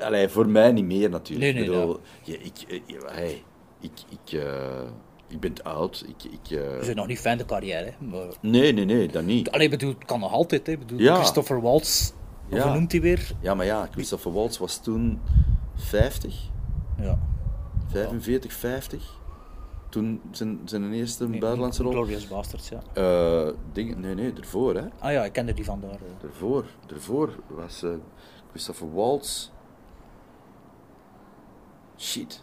allee, 0.01 0.29
voor 0.29 0.49
mij 0.49 0.73
niet 0.73 0.85
meer 0.85 1.11
natuurlijk. 1.11 1.53
Nee, 1.55 1.65
nee, 1.67 1.75
ik 1.75 1.81
bedoel, 1.81 2.01
je- 2.23 2.39
ik, 2.39 2.59
eh, 2.69 2.81
hey, 3.15 3.43
ik, 3.81 3.93
ik, 4.09 4.33
eh, 4.33 4.83
ik 5.29 5.41
ben 5.41 5.53
oud. 5.63 6.05
Ik, 6.09 6.31
ik, 6.33 6.41
We 6.59 6.79
zijn 6.83 6.97
nog 6.97 7.07
niet 7.07 7.19
fan 7.21 7.37
de 7.39 7.45
carrière. 7.45 7.93
Maar... 7.99 8.27
Nee, 8.41 8.73
nee, 8.73 8.85
nee, 8.85 9.09
dat 9.09 9.25
niet. 9.25 9.51
Allee, 9.51 9.69
bedoel, 9.69 9.91
het 9.95 10.05
kan 10.05 10.21
nog 10.21 10.33
altijd, 10.33 10.67
hè. 10.67 10.79
Bedoel, 10.79 10.99
Ja. 10.99 11.15
Christopher 11.15 11.61
Waltz, 11.61 12.11
hoe 12.51 12.65
noemt 12.73 12.93
hij 12.93 13.01
weer? 13.01 13.33
Ja, 13.41 13.55
maar 13.55 13.67
ja, 13.67 13.89
Christopher 13.91 14.33
Waltz 14.33 14.59
was 14.59 14.83
toen 14.83 15.21
50, 15.75 16.51
Ja. 17.01 17.19
45, 17.89 18.53
50. 18.53 19.17
Toen 19.89 20.21
zijn, 20.31 20.61
zijn 20.65 20.93
eerste 20.93 21.27
buitenlandse 21.27 21.83
rol. 21.83 21.93
Glorious 21.93 22.29
Bastards, 22.29 22.69
ja. 22.69 22.81
Eh, 22.95 23.53
dingen, 23.73 24.01
nee, 24.01 24.15
nee, 24.15 24.33
ervoor, 24.33 24.75
hè. 24.75 24.83
Ah 24.99 25.13
ja, 25.13 25.25
ik 25.25 25.33
kende 25.33 25.53
die 25.55 25.65
van 25.65 25.81
daar. 25.81 25.91
eh. 25.91 26.29
Ervoor, 26.29 26.65
ervoor 26.95 27.31
was 27.47 27.83
eh, 27.83 27.91
Christopher 28.51 28.93
Waltz. 28.95 29.49
Shit, 31.99 32.43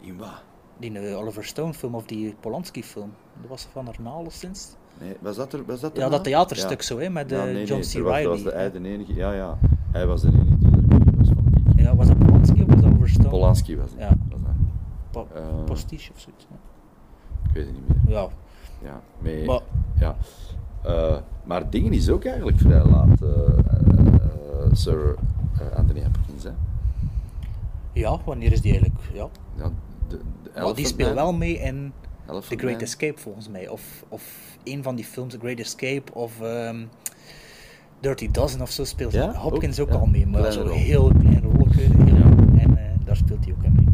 in 0.00 0.16
wat? 0.16 0.42
Die 0.78 1.14
Oliver 1.16 1.44
Stone 1.44 1.74
film 1.74 1.94
of 1.94 2.04
die 2.04 2.34
Polanski 2.40 2.84
film. 2.84 3.12
Dat 3.40 3.50
was 3.50 3.66
van 3.72 3.84
daarna 3.84 4.10
alleszins. 4.10 4.68
Nee, 5.00 5.16
was 5.20 5.36
dat 5.36 5.52
er? 5.52 5.64
Was 5.64 5.80
dat 5.80 5.96
Ja, 5.96 6.08
dat 6.08 6.24
theaterstuk 6.24 6.80
Ja. 6.80 6.86
zo, 6.86 6.98
hè, 6.98 7.08
met 7.10 7.30
Ja, 7.30 7.44
nee, 7.44 7.64
John 7.64 7.80
nee, 7.80 8.02
C. 8.02 8.06
Reilly. 8.06 8.28
was 8.28 8.42
de, 8.42 8.50
hij 8.50 8.70
de 8.70 8.88
enige. 8.88 9.14
Ja, 9.14 9.32
ja. 9.32 9.58
Hij 9.92 10.06
was 10.06 10.20
de 10.20 10.28
enige 10.28 10.58
die 10.58 10.68
er 10.70 11.16
was, 11.16 11.28
ik. 11.28 11.80
Ja, 11.80 11.96
was 11.96 12.06
dat 12.06 12.18
Polanski 12.18 12.62
of 12.62 12.66
was 12.68 12.80
dat 12.82 12.92
Oliver 12.92 13.18
dan? 13.22 13.28
Polanski 13.30 13.76
was 13.76 13.90
het. 13.90 13.98
Ja. 14.00 14.16
Postiche 15.64 16.12
of 16.14 16.20
zoiets. 16.20 16.46
Ik 17.48 17.54
weet 17.54 17.64
het 17.66 17.74
niet 17.74 17.88
meer. 17.88 18.14
Ja, 18.14 18.28
Ja, 18.82 19.00
mee, 19.18 19.44
maar 19.44 19.60
ja. 19.98 20.16
Eh, 20.82 21.16
maar 21.44 21.70
dingen 21.70 21.92
is 21.92 22.10
ook 22.10 22.24
eigenlijk 22.24 22.58
vrij 22.58 22.84
laat, 22.84 23.22
eh, 23.22 23.58
eh, 23.58 24.72
Sir 24.72 25.14
Anthony 25.76 26.02
Hopkins. 26.02 26.44
Hè? 26.44 26.50
ja, 27.92 28.18
wanneer 28.24 28.52
is 28.52 28.60
die 28.60 28.72
eigenlijk? 28.72 29.00
Ja. 29.12 29.28
Ja, 29.56 29.70
de, 30.08 30.20
de 30.42 30.60
Maar 30.60 30.74
die 30.74 30.86
speelt 30.86 31.14
wel 31.14 31.32
mee 31.32 31.58
in 31.58 31.92
The 32.30 32.56
Great 32.56 32.62
Man. 32.62 32.80
Escape 32.80 33.18
volgens 33.18 33.48
mij. 33.48 33.68
Of, 33.68 34.04
of 34.08 34.56
een 34.64 34.82
van 34.82 34.94
die 34.94 35.04
films, 35.04 35.32
The 35.32 35.38
Great 35.38 35.58
Escape 35.58 36.14
of 36.14 36.40
ehm, 36.40 36.84
Dirty 38.00 38.30
Dozen 38.30 38.60
of 38.60 38.70
zo 38.70 38.84
speelt 38.84 39.12
Ja, 39.12 39.34
Hopkins 39.34 39.80
ook, 39.80 39.86
ook, 39.88 39.92
ja. 39.92 40.00
al 40.00 40.06
mee. 40.06 40.26
Maar 40.26 40.54
rol. 40.54 40.74
heel 40.74 41.12
klein 41.20 41.42
rolletje. 41.42 41.82
En 41.82 42.76
eh, 42.76 42.84
daar 43.04 43.16
speelt 43.16 43.44
hij 43.44 43.54
ook 43.54 43.62
in 43.62 43.72
mee. 43.74 43.86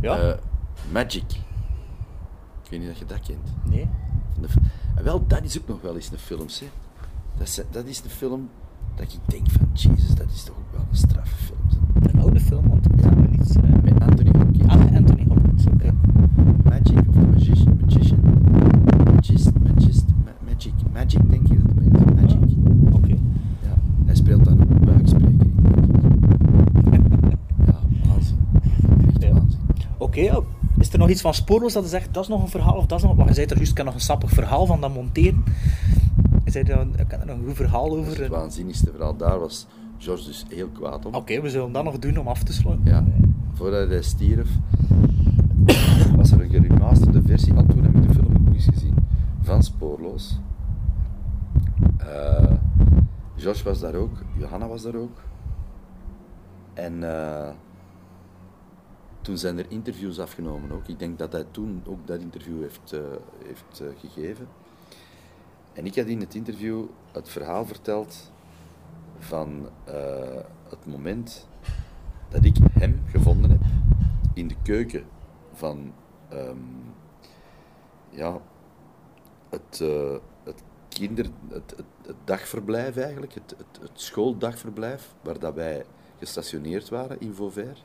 Ja? 0.00 0.36
Magic. 0.92 1.22
Ik 2.64 2.70
weet 2.70 2.80
niet 2.80 2.90
of 2.90 2.98
je 2.98 3.04
dat 3.04 3.20
kent. 3.20 3.52
nee? 3.70 3.88
En 4.96 5.04
wel, 5.04 5.26
dat 5.26 5.44
is 5.44 5.58
ook 5.60 5.68
nog 5.68 5.80
wel 5.80 5.94
eens 5.94 6.10
een 6.12 6.18
film, 6.18 6.46
hè. 6.48 6.66
Dat 7.38 7.46
is, 7.46 7.60
dat 7.70 7.84
is 7.86 8.02
de 8.02 8.08
film 8.08 8.48
dat 8.94 9.12
ik 9.12 9.18
denk 9.26 9.50
van, 9.50 9.68
Jesus, 9.72 10.14
dat 10.14 10.26
is 10.34 10.42
toch 10.42 10.56
ook 10.56 10.72
wel 10.76 10.86
een 10.90 10.96
straffe 10.96 11.34
film. 11.44 11.58
Een 12.12 12.20
oude 12.20 12.40
film, 12.40 12.68
want 12.68 12.86
heb 13.02 13.16
me 13.16 13.26
niet... 13.30 13.56
eh, 13.56 13.62
Met 13.82 14.00
Anthony 14.00 14.30
Hopkins. 14.38 14.66
Ah, 14.72 14.94
Anthony 14.96 15.24
Hopkins, 15.28 15.66
oké 15.66 15.92
of 17.08 17.14
the 17.14 17.26
Magician. 17.26 17.78
Magician. 17.80 18.20
Magist, 19.14 19.50
magist, 19.58 20.04
ma- 20.24 20.52
magic. 20.52 20.72
Magic 20.92 21.30
denk 21.30 21.48
ik 21.48 21.58
dat 21.66 21.84
het 21.84 21.96
heet. 21.96 22.14
Magic. 22.20 22.56
Oké. 22.94 23.12
Ja, 23.62 23.74
hij 24.04 24.14
speelt 24.14 24.44
dan 24.44 24.60
een 24.60 24.84
buikspreker 24.84 25.28
in. 25.30 25.56
denk 26.90 27.06
ik. 27.06 27.38
Ja, 27.66 27.78
waanzin. 28.08 28.36
Echt 29.08 29.22
Ja. 29.22 29.32
waanzin. 29.32 29.58
Oké, 29.98 30.20
ja. 30.20 30.40
is 30.78 30.92
er 30.92 30.98
nog 30.98 31.01
iets 31.12 31.20
van 31.20 31.34
spoorloos 31.34 31.72
dat 31.72 31.82
je 31.82 31.88
zegt, 31.88 32.14
dat 32.14 32.22
is 32.22 32.28
nog 32.28 32.42
een 32.42 32.48
verhaal 32.48 32.76
of 32.76 32.86
dat 32.86 32.98
is 32.98 33.04
nog... 33.04 33.16
Want 33.16 33.28
je 33.28 33.34
zei 33.34 33.46
er 33.46 33.56
juist, 33.56 33.70
ik 33.70 33.76
kan 33.76 33.84
nog 33.84 33.94
een 33.94 34.00
sappig 34.00 34.30
verhaal 34.30 34.66
van 34.66 34.80
dat 34.80 34.94
monteren. 34.94 35.44
Je 36.44 36.50
zei 36.50 36.64
dan, 36.64 36.98
ik 36.98 37.08
kan 37.08 37.20
er 37.20 37.26
nog 37.26 37.36
een 37.36 37.44
goed 37.46 37.56
verhaal 37.56 37.86
is 37.86 37.92
over. 37.92 38.20
het 38.22 38.30
waanzinnigste 38.30 38.90
verhaal. 38.90 39.16
Daar 39.16 39.38
was 39.38 39.66
George 39.98 40.24
dus 40.24 40.44
heel 40.48 40.68
kwaad 40.68 41.06
om. 41.06 41.14
Oké, 41.14 41.40
we 41.40 41.50
zullen 41.50 41.72
dat 41.72 41.84
nog 41.84 41.98
doen 41.98 42.16
om 42.16 42.28
af 42.28 42.42
te 42.42 42.52
sluiten. 42.52 42.92
Ja, 42.92 43.04
voordat 43.52 43.88
hij 43.88 44.02
stierf, 44.02 44.48
was 46.16 46.30
er 46.30 46.40
een 46.40 46.50
geremasterde 46.50 47.22
versie. 47.22 47.54
Al 47.54 47.66
toen 47.66 47.82
heb 47.82 47.94
ik 47.94 48.08
de 48.08 48.14
film 48.14 48.46
ook 48.46 48.54
eens 48.54 48.66
gezien. 48.72 48.94
Van 49.42 49.62
Spoorloos. 49.62 50.38
Eh 51.96 52.52
George 53.42 53.64
was 53.64 53.80
daar 53.80 53.94
ook. 53.94 54.18
Johanna 54.36 54.66
was 54.68 54.82
daar 54.82 54.94
ook. 54.94 55.20
En 56.74 57.02
eh, 57.02 57.48
toen 59.22 59.38
zijn 59.38 59.58
er 59.58 59.66
interviews 59.68 60.20
afgenomen 60.20 60.72
ook. 60.72 60.88
Ik 60.88 60.98
denk 60.98 61.18
dat 61.18 61.32
hij 61.32 61.44
toen 61.50 61.82
ook 61.86 62.06
dat 62.06 62.20
interview 62.20 62.60
heeft, 62.60 62.92
eh, 62.92 63.00
heeft 63.44 63.80
eh, 63.80 63.86
gegeven. 63.98 64.48
En 65.72 65.86
ik 65.86 65.96
had 65.96 66.06
in 66.06 66.20
het 66.20 66.34
interview 66.34 66.84
het 67.12 67.28
verhaal 67.28 67.66
verteld 67.66 68.32
van 69.18 69.68
eh, 69.84 70.40
het 70.68 70.86
moment 70.86 71.48
dat 72.28 72.44
ik 72.44 72.56
hem 72.72 73.02
gevonden 73.06 73.50
heb 73.50 73.60
in 74.34 74.48
de 74.48 74.56
keuken 74.62 75.04
van 75.52 75.92
ehm, 76.28 76.56
ja, 78.10 78.40
het, 79.48 79.78
het 80.44 80.62
kinder, 80.88 81.26
het, 81.48 81.74
het, 81.76 82.06
het 82.06 82.16
dagverblijf 82.24 82.96
eigenlijk, 82.96 83.34
het, 83.34 83.54
het, 83.56 83.82
het 83.82 84.00
schooldagverblijf 84.00 85.14
waar 85.22 85.38
dat 85.38 85.54
wij 85.54 85.84
gestationeerd 86.18 86.88
waren 86.88 87.20
in 87.20 87.34
Vauvert. 87.34 87.84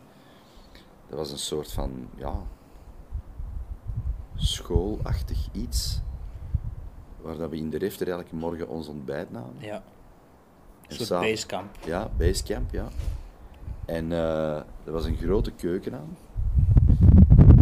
Dat 1.09 1.17
was 1.17 1.31
een 1.31 1.37
soort 1.37 1.71
van, 1.71 2.07
ja, 2.15 2.33
schoolachtig 4.35 5.47
iets, 5.51 6.01
waar 7.21 7.37
dat 7.37 7.49
we 7.49 7.57
in 7.57 7.69
de 7.69 7.77
refter 7.77 8.09
elke 8.09 8.35
morgen 8.35 8.67
ons 8.67 8.87
ontbijt 8.87 9.31
namen. 9.31 9.55
Ja. 9.59 9.75
En 9.75 10.99
Een 10.99 11.05
soort 11.05 11.21
basecamp. 11.21 11.75
Ja, 11.85 12.09
basecamp, 12.17 12.71
ja. 12.71 12.87
En 13.85 14.11
eh, 14.11 14.55
er 14.55 14.91
was 14.91 15.05
een 15.05 15.17
grote 15.17 15.51
keuken 15.51 15.93
aan. 15.93 16.17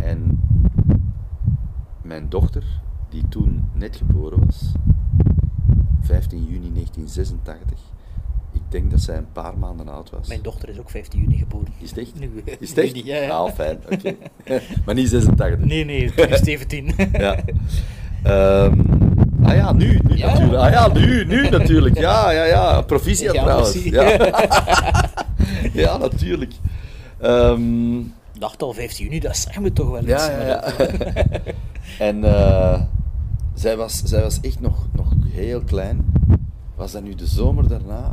En 0.02 0.40
mijn 2.02 2.30
dochter, 2.30 2.64
die 3.10 3.28
toen 3.28 3.70
net 3.74 3.96
geboren 3.96 4.46
was, 4.46 4.72
15 6.02 6.44
juni 6.44 6.74
1986, 6.74 7.80
ik 7.80 7.95
denk 8.80 8.92
dat 8.92 9.02
zij 9.02 9.18
een 9.18 9.32
paar 9.32 9.58
maanden 9.58 9.88
oud 9.88 10.10
was. 10.10 10.28
Mijn 10.28 10.42
dochter 10.42 10.70
is 10.70 10.80
ook 10.80 10.90
15 10.90 11.20
juni 11.20 11.38
geboren. 11.38 11.68
Is 11.80 11.90
het 11.90 12.00
echt? 12.00 12.20
Nu, 12.20 12.44
Is 12.60 12.70
het 12.70 12.78
echt? 12.78 12.88
nu 12.88 12.94
niet, 12.94 13.06
ja, 13.06 13.16
ja. 13.16 13.30
Ah, 13.30 13.54
fijn, 13.54 13.78
oké. 13.90 14.16
maar 14.86 14.96
niet 14.96 15.10
86. 15.10 15.60
Nee, 15.66 15.86
nee, 15.86 16.12
2017. 16.12 16.92
Ja. 17.12 17.38
Ehm, 18.24 18.80
ah 19.44 19.56
ja, 19.56 19.72
nu, 19.74 20.00
nu 20.08 20.18
Ja. 20.18 20.28
natuurlijk. 20.32 20.62
Ah 20.64 20.72
ja, 20.72 20.88
nu, 20.94 21.26
nu 21.26 21.50
natuurlijk. 21.50 21.98
Ja, 21.98 22.32
ja, 22.32 22.44
ja. 22.44 22.82
Proficiat 22.82 23.34
trouwens. 23.36 23.84
Ja. 23.84 24.04
ja, 25.84 25.98
natuurlijk. 25.98 26.54
Ik 28.34 28.42
dacht 28.42 28.62
al 28.62 28.74
15 28.74 29.06
juni, 29.06 29.20
dat 29.20 29.38
zeggen 29.38 29.64
we 29.64 29.74
toch 29.74 29.90
wel 29.90 30.02
iets. 30.02 30.10
ja, 30.10 30.42
ja, 30.48 30.64
en 32.00 32.24
eh, 32.24 32.82
zij, 33.54 33.78
was, 33.78 34.02
zij 34.04 34.22
was 34.22 34.40
echt 34.42 34.60
nog, 34.60 34.88
nog 34.92 35.14
heel 35.30 35.62
klein. 35.62 36.12
Was 36.76 36.92
dat 36.92 37.04
nu 37.04 37.16
de 37.16 37.28
zomer 37.28 37.68
daarna? 37.68 38.12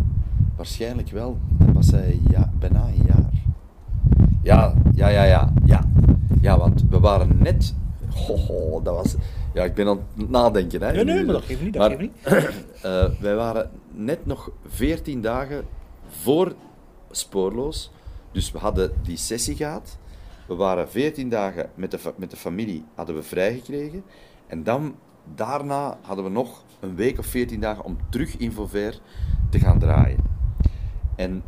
Waarschijnlijk 0.57 1.11
wel. 1.11 1.39
Dan 1.59 1.73
was 1.73 1.87
zij 1.87 2.21
ja, 2.31 2.53
bijna 2.59 2.87
een 2.87 3.03
jaar. 3.07 3.31
Ja, 4.43 4.75
ja, 4.95 5.09
ja, 5.09 5.25
ja, 5.25 5.53
ja. 5.65 5.85
Ja, 6.41 6.59
want 6.59 6.85
we 6.91 6.99
waren 7.01 7.39
net... 7.39 7.75
Ho, 8.27 8.37
ho, 8.37 8.83
dat 8.83 8.95
was... 8.95 9.15
Ja, 9.55 9.65
ik 9.65 9.75
ben 9.75 9.89
aan 9.89 10.01
het 10.17 10.31
nadenken. 10.31 10.83
Hè, 10.83 10.93
Nee, 10.93 11.05
nee, 11.05 11.25
maar 11.25 11.35
dat 11.35 11.45
geeft 11.45 11.63
niet, 11.63 11.73
dat 11.73 11.89
maar, 11.89 11.99
geeft 11.99 12.01
niet. 12.01 12.13
eh, 12.83 13.05
wij 13.21 13.35
waren 13.35 13.71
net 13.91 14.27
nog 14.27 14.51
14 14.67 15.21
dagen 15.21 15.65
voor 16.09 16.55
spoorloos. 17.11 17.91
Dus 18.33 18.53
we 18.53 18.59
hadden 18.59 18.93
die 19.03 19.17
sessie 19.17 19.57
gehad. 19.57 19.99
We 20.47 20.55
waren 20.55 20.91
14 20.91 21.29
dagen 21.29 21.71
met 21.75 21.91
de, 21.91 21.99
met 22.17 22.31
de 22.31 22.37
familie 22.37 22.85
hadden 22.95 23.15
we 23.15 23.23
vrijgekregen. 23.23 24.05
En 24.47 24.63
dan, 24.63 24.95
daarna 25.35 25.99
hadden 26.03 26.25
we 26.25 26.31
nog 26.31 26.65
een 26.81 26.95
week 26.95 27.19
of 27.19 27.27
14 27.27 27.61
dagen 27.61 27.85
om 27.85 27.97
terug 28.11 28.37
in 28.37 28.53
Vauvert 28.53 29.01
te 29.51 29.59
gaan 29.59 29.79
draaien. 29.79 30.32
En 31.17 31.43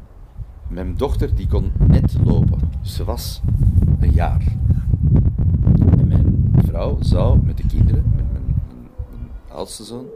mijn 0.69 0.97
dochter 0.97 1.35
die 1.35 1.49
kon 1.49 1.73
net 1.87 2.15
lopen. 2.25 2.61
Ze 2.83 3.05
was 3.05 3.41
een 4.01 4.11
jaar. 4.11 4.43
En 5.99 6.09
mijn 6.09 6.53
vrouw 6.57 6.97
zou 7.01 7.39
met 7.43 7.57
de 7.57 7.67
kinderen, 7.67 8.13
met 8.17 8.33
mijn, 8.33 8.55
mijn, 9.11 9.31
oudste 9.49 9.85
zoon, 9.85 10.07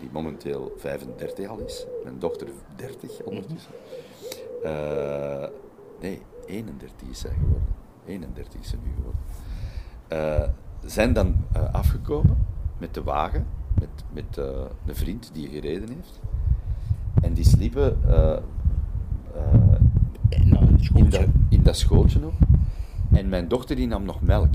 die 0.00 0.08
momenteel 0.12 0.72
35 0.78 1.48
al 1.48 1.58
is, 1.58 1.86
mijn 2.02 2.18
dochter 2.18 2.48
30 2.76 3.22
ondertussen. 3.22 3.72
Eh, 4.62 5.46
nee, 6.00 6.22
31 6.46 7.08
is 7.08 7.18
zij 7.18 7.34
geworden. 7.40 7.68
31 8.06 8.60
is 8.60 8.68
ze 8.68 8.76
nu 8.84 8.90
geworden. 8.94 9.20
Eh, 10.08 10.48
zijn 10.84 11.12
dan 11.12 11.36
eh, 11.52 11.74
afgekomen 11.74 12.46
met 12.78 12.94
de 12.94 13.02
wagen, 13.02 13.46
met, 13.80 14.04
met 14.12 14.36
een 14.86 14.94
vriend 14.96 15.30
die 15.32 15.48
gereden 15.48 15.88
heeft. 15.88 16.20
En 17.22 17.34
die 17.34 17.44
sliepen 17.44 17.98
eh, 19.34 19.42
eh, 20.28 20.40
In 20.40 20.56
een 20.94 21.10
dat, 21.10 21.26
in 21.48 21.62
dat 21.62 21.76
schooltje 21.76 22.18
nog. 22.18 22.32
En 23.12 23.28
mijn 23.28 23.48
dochter 23.48 23.76
die 23.76 23.86
nam 23.86 24.04
nog 24.04 24.22
melk. 24.22 24.54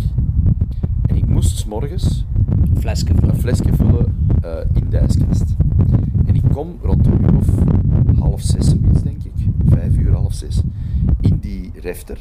En 1.05 1.15
ik 1.15 1.27
moest 1.27 1.57
's 1.57 1.65
morgens 1.65 2.25
Een 2.49 2.77
flesje. 2.79 3.05
een 3.21 3.39
flesje 3.39 3.73
vullen 3.73 4.27
eh, 4.41 4.57
in 4.73 4.89
de 4.89 4.97
ijskast. 4.97 5.55
En 6.25 6.35
ik 6.35 6.43
kom 6.51 6.77
rond 6.81 7.05
een 7.07 7.21
uur 7.23 7.35
of 7.37 7.47
half 8.19 8.41
zes, 8.41 8.65
zoiets 8.69 9.01
denk 9.03 9.23
ik, 9.23 9.33
vijf 9.67 9.95
uur, 9.97 10.13
half 10.13 10.33
zes, 10.33 10.61
in 11.21 11.37
die 11.39 11.71
refter. 11.81 12.19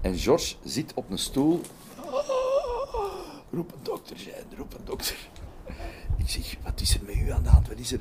En 0.00 0.18
George 0.18 0.54
zit 0.64 0.94
op 0.94 1.10
een 1.10 1.18
stoel. 1.18 1.60
Roep 3.52 3.72
een 3.72 3.78
dokter, 3.82 4.18
zijn, 4.18 4.44
roep 4.56 4.74
een 4.74 4.84
dokter. 4.84 5.16
Ik 6.16 6.28
zeg, 6.28 6.56
wat 6.64 6.80
is 6.80 6.94
er 6.94 7.00
met 7.06 7.16
u 7.16 7.30
aan 7.30 7.42
de 7.42 7.48
hand? 7.48 7.68
Wat 7.68 7.78
is 7.78 7.92
er? 7.92 8.00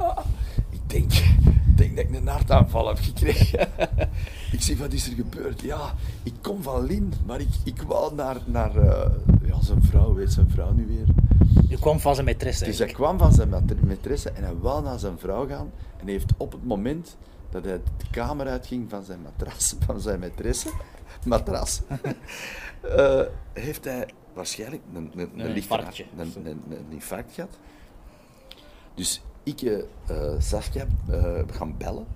Ik 0.70 0.80
denk, 0.90 1.12
ik 1.12 1.76
denk 1.76 1.96
dat 1.96 2.04
ik 2.04 2.14
een 2.14 2.26
hartaanval 2.26 2.88
heb 2.88 2.98
gekregen. 2.98 3.68
ik 4.52 4.62
zeg, 4.62 4.78
wat 4.78 4.92
is 4.92 5.06
er 5.06 5.14
gebeurd? 5.14 5.60
Ja, 5.60 5.94
ik 6.22 6.34
kom 6.40 6.62
van 6.62 6.84
Lin, 6.86 7.12
maar 7.26 7.40
ik, 7.40 7.48
ik 7.64 7.82
wou 7.82 8.14
naar, 8.14 8.36
naar 8.44 8.76
eh, 8.76 9.10
ja, 9.42 9.62
zijn 9.62 9.82
vrouw, 9.82 10.14
weet 10.14 10.32
zijn 10.32 10.50
vrouw 10.50 10.72
nu 10.72 10.86
weer. 10.86 11.06
Je 11.68 11.78
kwam 11.78 12.00
van 12.00 12.14
zijn 12.14 12.26
maîtresse 12.26 12.64
Dus 12.64 12.78
hij 12.78 12.86
kwam 12.86 13.18
van 13.18 13.32
zijn 13.32 13.48
maîtresse 13.86 14.32
en 14.34 14.44
hij 14.44 14.54
wou 14.60 14.82
naar 14.82 14.98
zijn 14.98 15.18
vrouw 15.18 15.46
gaan. 15.48 15.70
En 15.96 16.04
hij 16.04 16.12
heeft 16.12 16.32
op 16.36 16.52
het 16.52 16.64
moment 16.64 17.16
dat 17.50 17.64
hij 17.64 17.80
de 17.96 18.04
kamer 18.10 18.46
uitging 18.46 18.90
van 18.90 19.04
zijn 19.04 19.22
matras, 19.22 19.74
van 19.86 20.00
zijn 20.00 20.20
maîtresse, 20.20 20.68
matras, 21.24 21.80
eh, 22.80 23.20
heeft 23.52 23.84
hij 23.84 24.08
waarschijnlijk 24.32 24.82
een, 24.94 25.10
een, 25.14 25.20
een, 25.20 25.40
Een 25.40 25.56
een, 25.56 25.66
een, 26.18 26.46
een, 26.46 26.62
een 26.70 26.86
infarct 26.90 27.32
gehad. 27.34 27.58
Dus 28.94 29.22
ik, 29.52 29.62
eh 30.06 30.34
Saskia, 30.38 30.86
eh, 31.08 31.42
gaan 31.50 31.76
bellen. 31.76 32.06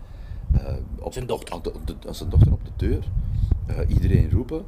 eh, 0.52 0.74
op, 1.00 1.12
Zijn 1.12 1.26
dochter. 1.26 1.62
De, 1.62 1.72
de- 1.84 2.12
zijn 2.12 2.28
dochter 2.30 2.52
op 2.52 2.64
de 2.64 2.70
deur. 2.76 3.04
iedereen 3.88 4.30
roepen. 4.30 4.64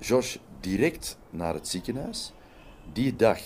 George 0.00 0.38
direct 0.60 1.18
naar 1.30 1.54
het 1.54 1.68
ziekenhuis. 1.68 2.32
Die 2.92 3.16
dag 3.16 3.38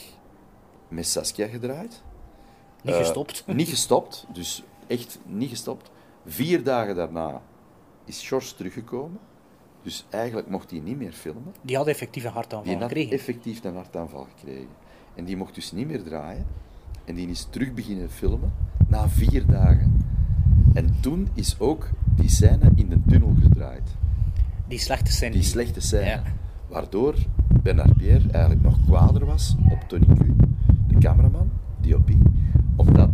met 0.88 1.06
Saskia 1.06 1.46
gedraaid. 1.46 2.02
Niet 2.82 2.94
gestopt. 2.94 3.44
niet 3.54 3.68
gestopt, 3.68 4.26
dus 4.32 4.62
echt 4.86 5.18
niet 5.26 5.48
gestopt. 5.48 5.90
Vier 6.26 6.64
dagen 6.64 6.94
daarna 6.94 7.42
is 8.04 8.28
George 8.28 8.54
teruggekomen. 8.54 9.18
Dus 9.82 10.06
eigenlijk 10.10 10.48
mocht 10.48 10.70
hij 10.70 10.80
niet 10.80 10.96
meer 10.96 11.12
filmen. 11.12 11.54
Die 11.62 11.76
had 11.76 11.86
effectief 11.86 12.24
een 12.24 12.30
hartaanval 12.32 12.72
Die 12.72 12.80
had 12.80 12.88
gekregen. 12.88 13.12
effectief 13.12 13.64
een 13.64 13.74
hartaanval 13.74 14.26
gekregen. 14.36 14.68
En 15.14 15.24
die 15.24 15.36
mocht 15.36 15.54
dus 15.54 15.72
niet 15.72 15.86
meer 15.86 16.02
draaien. 16.02 16.46
En 17.09 17.14
die 17.14 17.28
is 17.28 17.47
terug 17.51 17.74
beginnen 17.74 18.10
filmen 18.10 18.52
na 18.89 19.09
vier 19.09 19.47
dagen. 19.47 20.05
En 20.74 20.94
toen 21.01 21.28
is 21.35 21.59
ook 21.59 21.89
die 22.16 22.28
scène 22.28 22.70
in 22.74 22.89
de 22.89 22.98
tunnel 23.09 23.35
gedraaid. 23.43 23.82
Die 24.66 24.78
slechte 24.78 25.12
scène. 25.12 25.32
Die 25.32 25.43
slechte 25.43 25.80
scène. 25.80 26.05
Ja. 26.05 26.22
Waardoor 26.68 27.14
Bernard 27.62 27.97
Pierre 27.97 28.30
eigenlijk 28.30 28.62
nog 28.62 28.76
kwader 28.86 29.24
was 29.24 29.55
op 29.70 29.85
Tony 29.86 30.06
Q, 30.06 30.18
de 30.89 30.98
cameraman, 30.98 31.51
DOP. 31.80 32.10
Omdat, 32.76 33.10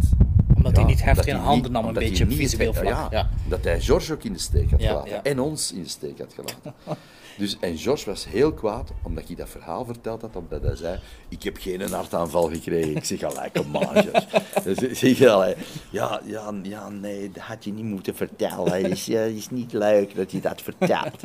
Omdat 0.57 0.77
hij 0.77 0.85
niet 0.85 1.05
heftig 1.05 1.27
omdat 1.27 1.41
in 1.41 1.49
handen 1.49 1.73
nam, 1.73 1.85
een 1.87 1.93
beetje 1.95 2.31
visueel 2.31 2.73
vlak. 2.75 2.87
Ja, 2.87 3.09
Ja. 3.11 3.29
Dat 3.49 3.65
hij 3.65 3.81
George 3.81 4.13
ook 4.13 4.25
in 4.25 4.33
de 4.33 4.39
steek 4.39 4.71
had 4.71 4.83
gelaten. 4.83 5.25
En 5.25 5.41
ons 5.41 5.73
in 5.73 5.83
de 5.83 5.89
steek 5.89 6.19
had 6.19 6.35
gelaten. 6.35 6.75
Dus, 7.37 7.57
en 7.61 7.79
George 7.79 8.07
was 8.07 8.27
heel 8.29 8.53
kwaad 8.53 8.91
omdat 9.03 9.29
ik 9.29 9.37
dat 9.37 9.49
verhaal 9.49 9.85
verteld 9.85 10.21
had. 10.23 10.37
Omdat 10.37 10.63
hij 10.63 10.77
zei, 10.77 10.99
ik 11.29 11.43
heb 11.43 11.57
geen 11.61 11.81
hartaanval 11.93 12.49
gekregen. 12.49 12.97
Ik 12.97 13.05
zeg, 13.05 13.19
kom 13.53 13.77
aan, 13.77 14.03
George. 14.03 14.27
Dus, 14.75 14.99
zeg 14.99 15.19
je, 15.19 15.57
ja, 15.91 16.21
ja, 16.25 16.53
ja, 16.63 16.91
nee, 16.91 17.31
dat 17.31 17.43
had 17.43 17.65
je 17.65 17.73
niet 17.73 17.85
moeten 17.85 18.15
vertellen. 18.15 18.73
Het 18.73 18.91
is, 18.91 19.09
is 19.09 19.51
niet 19.51 19.73
leuk 19.73 20.15
dat 20.15 20.33
je 20.33 20.41
dat 20.41 20.63
vertelt. 20.63 21.23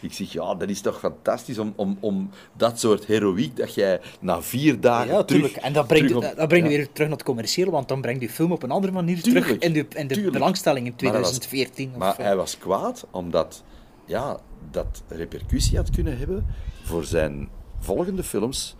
Ik 0.00 0.12
zeg, 0.12 0.32
ja, 0.32 0.54
dat 0.54 0.68
is 0.68 0.80
toch 0.80 0.98
fantastisch 0.98 1.58
om, 1.58 1.72
om, 1.76 1.96
om 2.00 2.30
dat 2.56 2.80
soort 2.80 3.04
heroïek 3.06 3.56
dat 3.56 3.74
jij 3.74 4.00
na 4.20 4.42
vier 4.42 4.80
dagen 4.80 5.06
Ja, 5.12 5.22
terug... 5.24 5.42
tuurlijk. 5.42 5.64
En 5.64 5.72
dat 5.72 5.86
brengt, 5.86 6.14
op- 6.14 6.32
dat 6.36 6.48
brengt 6.48 6.70
ja. 6.70 6.76
weer 6.76 6.92
terug 6.92 7.08
naar 7.08 7.16
het 7.16 7.26
commerciële, 7.26 7.70
want 7.70 7.88
dan 7.88 8.00
brengt 8.00 8.20
je 8.20 8.28
film 8.30 8.52
op 8.52 8.62
een 8.62 8.70
andere 8.70 8.92
manier 8.92 9.22
Tuurlijk, 9.22 9.44
terug 9.46 9.60
in 9.62 9.72
de, 9.72 9.86
in 9.98 10.06
de 10.08 10.30
belangstelling 10.30 10.86
in 10.86 10.92
Maar 10.98 11.12
hij 11.12 11.20
was- 11.20 11.30
2014. 11.30 11.90
of, 11.92 11.98
Maar 11.98 12.18
eh, 12.18 12.24
hij 12.24 12.36
was 12.36 12.58
kwaad 12.58 13.06
omdat 13.10 13.62
ja, 14.06 14.38
dat 14.70 15.02
repercussie 15.08 15.76
had 15.76 15.90
kunnen 15.90 16.18
hebben 16.18 16.46
voor 16.82 17.04
zijn 17.04 17.48
volgende 17.80 18.22
films. 18.22 18.76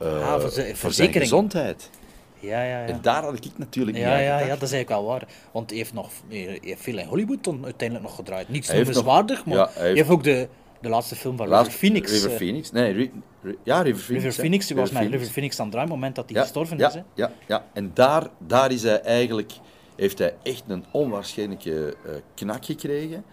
Ah, 0.00 0.08
voor 0.08 0.40
zijn- 0.40 0.40
voor 0.40 0.50
zijn 0.50 0.76
verzekering. 0.76 1.22
gezondheid. 1.22 1.90
ja, 2.40 2.62
ja, 2.62 2.80
ja. 2.80 2.86
En 2.86 2.98
daar 3.02 3.22
had 3.22 3.44
ik 3.44 3.50
natuurlijk 3.58 3.96
niet 3.96 4.06
Ja, 4.06 4.14
aan 4.14 4.22
ja, 4.22 4.38
ja, 4.38 4.46
dat 4.46 4.62
is 4.62 4.72
eigenlijk 4.72 4.88
wel 4.88 5.04
waar. 5.04 5.28
Want 5.52 5.68
hij 5.70 5.78
heeft, 5.78 5.92
nog, 5.92 6.10
hij 6.28 6.58
heeft 6.62 6.82
veel 6.82 6.98
in 6.98 7.06
Hollywood 7.06 7.44
dan 7.44 7.64
uiteindelijk 7.64 8.08
nog 8.08 8.16
gedraaid. 8.16 8.48
Niets 8.48 8.72
noemenswaardig, 8.72 9.44
maar 9.44 9.56
ja, 9.56 9.70
hij 9.72 9.82
heeft- 9.84 9.96
heeft 9.96 10.08
ook 10.10 10.22
de, 10.24 10.48
de 10.80 10.88
laatste 10.88 11.16
film 11.16 11.36
van 11.36 11.46
River 11.48 11.72
Phoenix. 11.72 12.12
River 12.12 12.30
eh, 12.30 12.36
Phoenix. 12.36 12.70
Nee, 12.70 12.92
Ri- 12.92 13.12
Ri- 13.42 13.56
ja, 13.62 13.82
River 13.82 14.00
Phoenix. 14.02 14.24
River. 14.24 14.40
Phoenix, 14.40 14.66
die 14.66 14.76
was 14.76 14.90
met. 14.90 15.02
River 15.10 15.26
Phoenix 15.26 15.58
aan 15.58 15.64
het 15.66 15.74
draaien, 15.74 15.90
op 15.92 15.96
het 16.00 16.04
moment 16.06 16.14
dat 16.14 16.24
hij 16.24 16.34
ja, 16.36 16.42
gestorven 16.42 16.78
ja, 16.78 16.88
is. 16.88 16.94
Hè. 16.94 17.00
Ja, 17.14 17.32
ja, 17.46 17.64
en 17.72 17.90
daar, 17.94 18.26
daar 18.38 18.72
is 18.72 18.82
hij 18.82 19.00
eigenlijk, 19.00 19.52
heeft 19.96 20.18
hij 20.18 20.34
echt 20.42 20.62
een 20.66 20.84
onwaarschijnlijke 20.90 21.96
eh, 22.06 22.12
knak 22.34 22.64
gekregen. 22.64 23.24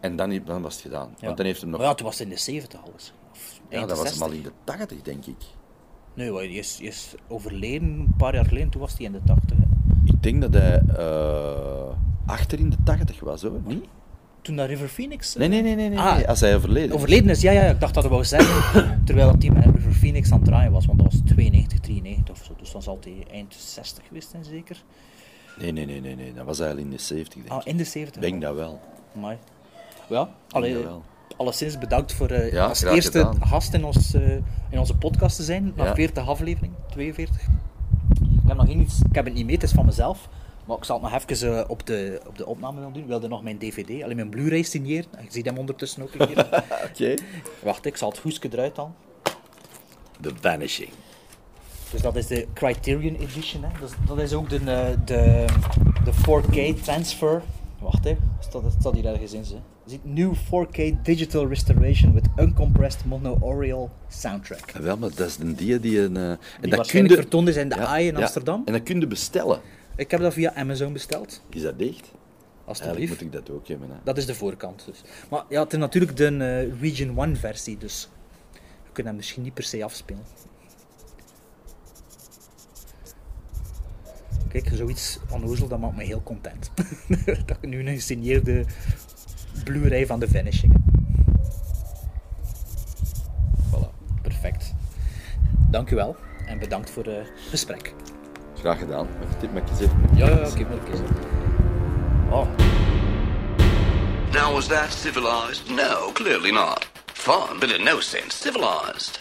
En 0.00 0.16
dan, 0.16 0.40
dan 0.44 0.62
was 0.62 0.72
het 0.74 0.82
gedaan. 0.82 1.08
Ja. 1.18 1.24
Want 1.26 1.36
dan 1.36 1.46
heeft 1.46 1.60
hem 1.60 1.70
nog... 1.70 1.78
Maar 1.80 1.88
ja, 1.88 1.94
toen 1.94 2.06
was 2.06 2.18
het 2.18 2.28
in 2.28 2.34
de 2.34 2.40
70 2.40 2.80
alles. 2.84 3.12
Of 3.32 3.60
ja, 3.68 3.80
dat 3.86 3.88
was 3.88 3.98
hem 3.98 4.06
60. 4.06 4.26
al 4.26 4.32
in 4.32 4.42
de 4.42 4.52
80, 4.64 5.02
denk 5.02 5.26
ik. 5.26 5.36
Nee, 6.14 6.32
hij 6.34 6.48
is, 6.48 6.80
is 6.80 7.14
overleden 7.28 7.88
een 7.88 8.14
paar 8.16 8.34
jaar 8.34 8.44
geleden, 8.44 8.68
toen 8.68 8.80
was 8.80 8.96
hij 8.96 9.06
in 9.06 9.12
de 9.12 9.20
80. 9.26 9.56
hè. 9.56 9.64
Ik 10.04 10.22
denk 10.22 10.40
dat 10.42 10.52
hij 10.54 10.80
eh, 10.96 11.96
achter 12.26 12.58
in 12.58 12.70
de 12.70 12.76
80 12.84 13.20
was, 13.20 13.42
hoor. 13.42 13.60
Niet? 13.66 13.84
Toen 14.42 14.54
naar 14.54 14.66
River 14.66 14.88
Phoenix. 14.88 15.34
Nee, 15.34 15.48
nee, 15.48 15.62
nee, 15.62 15.74
nee, 15.74 15.88
nee, 15.88 15.98
Ah. 15.98 16.14
nee, 16.16 16.28
als 16.28 16.40
hij 16.40 16.56
overleden 16.56 16.88
is. 16.88 16.94
Overleden 16.94 17.30
is, 17.30 17.40
ja, 17.40 17.50
ja, 17.52 17.62
ik 17.62 17.80
dacht 17.80 17.94
dat 17.94 18.02
hij 18.02 18.12
wou 18.12 18.24
zeggen, 18.24 19.02
terwijl 19.06 19.28
het 19.28 19.40
team 19.40 19.54
met 19.54 19.64
River 19.64 19.92
Phoenix 19.92 20.30
aan 20.32 20.38
het 20.38 20.46
draaien 20.48 20.72
was, 20.72 20.86
want 20.86 20.98
dat 20.98 21.12
was 21.12 21.20
92, 21.24 21.78
93 21.80 22.34
of 22.34 22.44
zo, 22.44 22.52
dus 22.58 22.72
dan 22.72 22.82
zal 22.82 22.98
hij 23.00 23.26
eind 23.32 23.54
60 23.54 24.06
geweest 24.06 24.30
zijn 24.30 24.44
zeker. 24.44 24.82
Nee, 25.58 25.72
nee, 25.72 25.86
nee, 25.86 26.00
nee, 26.00 26.14
nee, 26.16 26.32
dat 26.34 26.44
was 26.44 26.58
eigenlijk 26.60 26.90
in 26.90 26.96
de 26.96 27.02
70, 27.02 27.34
denk 27.42 27.48
Ah, 27.50 27.58
ik. 27.58 27.64
in 27.64 27.76
de 27.76 27.84
70. 27.84 28.22
Ik 28.22 28.30
denk 28.30 28.42
dat 28.42 28.54
wel. 28.54 28.80
Amai. 29.16 29.36
Ja, 30.08 30.28
allee, 30.50 30.76
alleszins 31.36 31.78
bedankt 31.78 32.12
voor 32.12 32.32
Ja, 32.32 32.66
als 32.66 32.82
eerste 32.82 33.18
gedaan. 33.18 33.46
gast 33.46 33.74
in, 33.74 33.84
ons, 33.84 34.14
eh, 34.14 34.34
in 34.70 34.78
onze 34.78 34.96
podcast 34.96 35.36
te 35.36 35.42
zijn, 35.42 35.72
na 35.76 35.84
Ja. 35.84 35.94
40 35.94 36.28
aflevering, 36.28 36.72
42. 36.90 37.40
Ik 38.20 38.46
heb 38.46 38.56
nog 38.56 38.68
iets, 38.68 39.00
ik 39.08 39.14
heb 39.14 39.24
het 39.24 39.34
niet 39.34 39.44
mee, 39.44 39.54
het 39.54 39.62
is 39.64 39.72
van 39.72 39.84
mezelf. 39.86 40.28
Maar 40.66 40.76
ik 40.76 40.84
zal 40.84 41.00
het 41.02 41.10
nog 41.10 41.22
even 41.22 41.58
eh, 41.58 41.70
op, 41.70 41.86
de, 41.86 42.20
op 42.26 42.38
de 42.38 42.46
opname 42.46 42.80
dan 42.80 42.92
doen. 42.92 43.02
Ik 43.02 43.08
wilde 43.08 43.28
nog 43.28 43.42
mijn 43.42 43.58
DVD, 43.58 44.02
alleen 44.02 44.16
mijn 44.16 44.28
Blu-ray 44.28 44.62
signeren. 44.62 45.06
Je 45.20 45.26
ziet 45.28 45.44
hem 45.46 45.58
ondertussen 45.58 46.02
ook 46.02 46.12
hier. 46.28 46.46
Oké. 46.90 47.14
Wacht, 47.62 47.86
ik 47.86 47.96
zal 47.96 48.08
het 48.08 48.18
hoesje 48.18 48.40
eruit 48.52 48.76
halen. 48.76 48.94
The 50.20 50.32
Vanishing. 50.40 50.90
Dus 51.90 52.00
dat 52.02 52.16
is 52.16 52.26
de 52.26 52.46
Criterion 52.54 53.14
Edition. 53.14 53.62
Hè. 53.64 53.68
Dat, 53.80 53.88
is, 53.90 53.96
dat 54.06 54.18
is 54.18 54.32
ook 54.32 54.48
de, 54.50 54.58
de, 55.04 55.44
de 56.04 56.12
4K 56.12 56.82
transfer. 56.82 57.42
Wacht 57.78 58.04
hè, 58.04 58.16
staat, 58.38 58.62
staat 58.80 58.92
hier 58.94 59.06
ergens 59.06 59.32
in. 59.32 59.44
Ze. 59.44 59.56
Ziet 59.88 60.04
New 60.04 60.34
4K 60.34 61.02
Digital 61.02 61.46
Restoration 61.48 62.12
with 62.14 62.26
Uncompressed 62.36 63.04
Mono-Aural 63.04 63.90
Soundtrack. 64.08 64.70
Ja, 64.70 64.82
wel, 64.82 64.96
maar 64.96 65.08
dat 65.14 65.26
is 65.28 65.38
een 65.38 65.54
die 65.54 65.80
die 65.80 66.00
een... 66.00 66.16
eh, 66.16 66.30
en 66.30 66.38
Die 66.60 66.70
dat 66.70 66.86
kun 66.90 67.08
je- 67.08 67.14
vertoond 67.14 67.48
is 67.48 67.56
in 67.56 67.68
de 67.68 67.74
Ja, 67.74 67.84
AI 67.86 68.06
in. 68.06 68.16
Amsterdam. 68.16 68.62
En 68.64 68.72
dat 68.72 68.82
kun 68.82 69.00
je 69.00 69.06
bestellen. 69.06 69.60
Ik 69.96 70.10
heb 70.10 70.20
dat 70.20 70.32
via 70.32 70.54
Amazon 70.54 70.92
besteld, 70.92 71.42
Is 71.50 71.62
dat 71.62 71.78
dicht? 71.78 72.12
Alstublieft. 72.64 73.08
moet 73.12 73.20
ik 73.20 73.32
dat 73.32 73.50
ook 73.50 73.68
hebben. 73.68 73.88
Hè. 73.90 73.96
Dat 74.04 74.16
is 74.16 74.26
de 74.26 74.34
voorkant. 74.34 74.82
Dus. 74.86 75.02
Maar 75.30 75.44
ja, 75.48 75.62
het 75.62 75.72
is 75.72 75.78
natuurlijk 75.78 76.16
de 76.16 76.26
eh, 76.26 76.80
Region 76.80 77.18
1 77.18 77.36
versie, 77.36 77.76
dus 77.78 78.08
we 78.52 78.92
kunnen 78.92 79.12
hem 79.12 79.16
misschien 79.16 79.42
niet 79.42 79.54
per 79.54 79.64
se 79.64 79.84
afspelen. 79.84 80.22
Kijk, 84.48 84.70
zoiets 84.74 85.18
onnozel, 85.30 85.68
dat 85.68 85.78
maakt 85.78 85.96
me 85.96 86.04
heel 86.04 86.22
content. 86.22 86.70
dat 87.46 87.56
ik 87.60 87.68
nu 87.68 87.80
een 87.80 87.94
gesigneerde 87.94 88.64
Blu-ray 89.64 90.06
van 90.06 90.20
de 90.20 90.28
Vanishing. 90.28 90.74
Voilà, 93.70 94.20
perfect. 94.22 94.74
Dank 95.70 95.90
u 95.90 95.96
wel 95.96 96.16
en 96.46 96.58
bedankt 96.58 96.90
voor 96.90 97.04
het 97.04 97.30
gesprek. 97.50 97.94
Graag 98.58 98.78
gedaan. 98.78 99.06
Ik 99.20 99.40
dit 99.40 99.52
met 99.52 99.70
je? 99.78 99.88
Ja, 100.14 100.28
ja, 100.28 100.36
ja, 100.38 100.48
kijk 100.54 100.68
maar 100.68 100.78
eens. 100.90 101.00
Oh, 102.30 102.46
Now, 104.32 104.52
was 104.52 104.66
that 104.66 104.92
civilized? 104.92 105.70
No, 105.70 106.10
clearly 106.12 106.50
not. 106.50 106.86
Fun, 107.06 107.58
but 107.60 107.70
in 107.70 107.84
no 107.84 108.00
sense 108.00 108.36
civilized. 108.36 109.16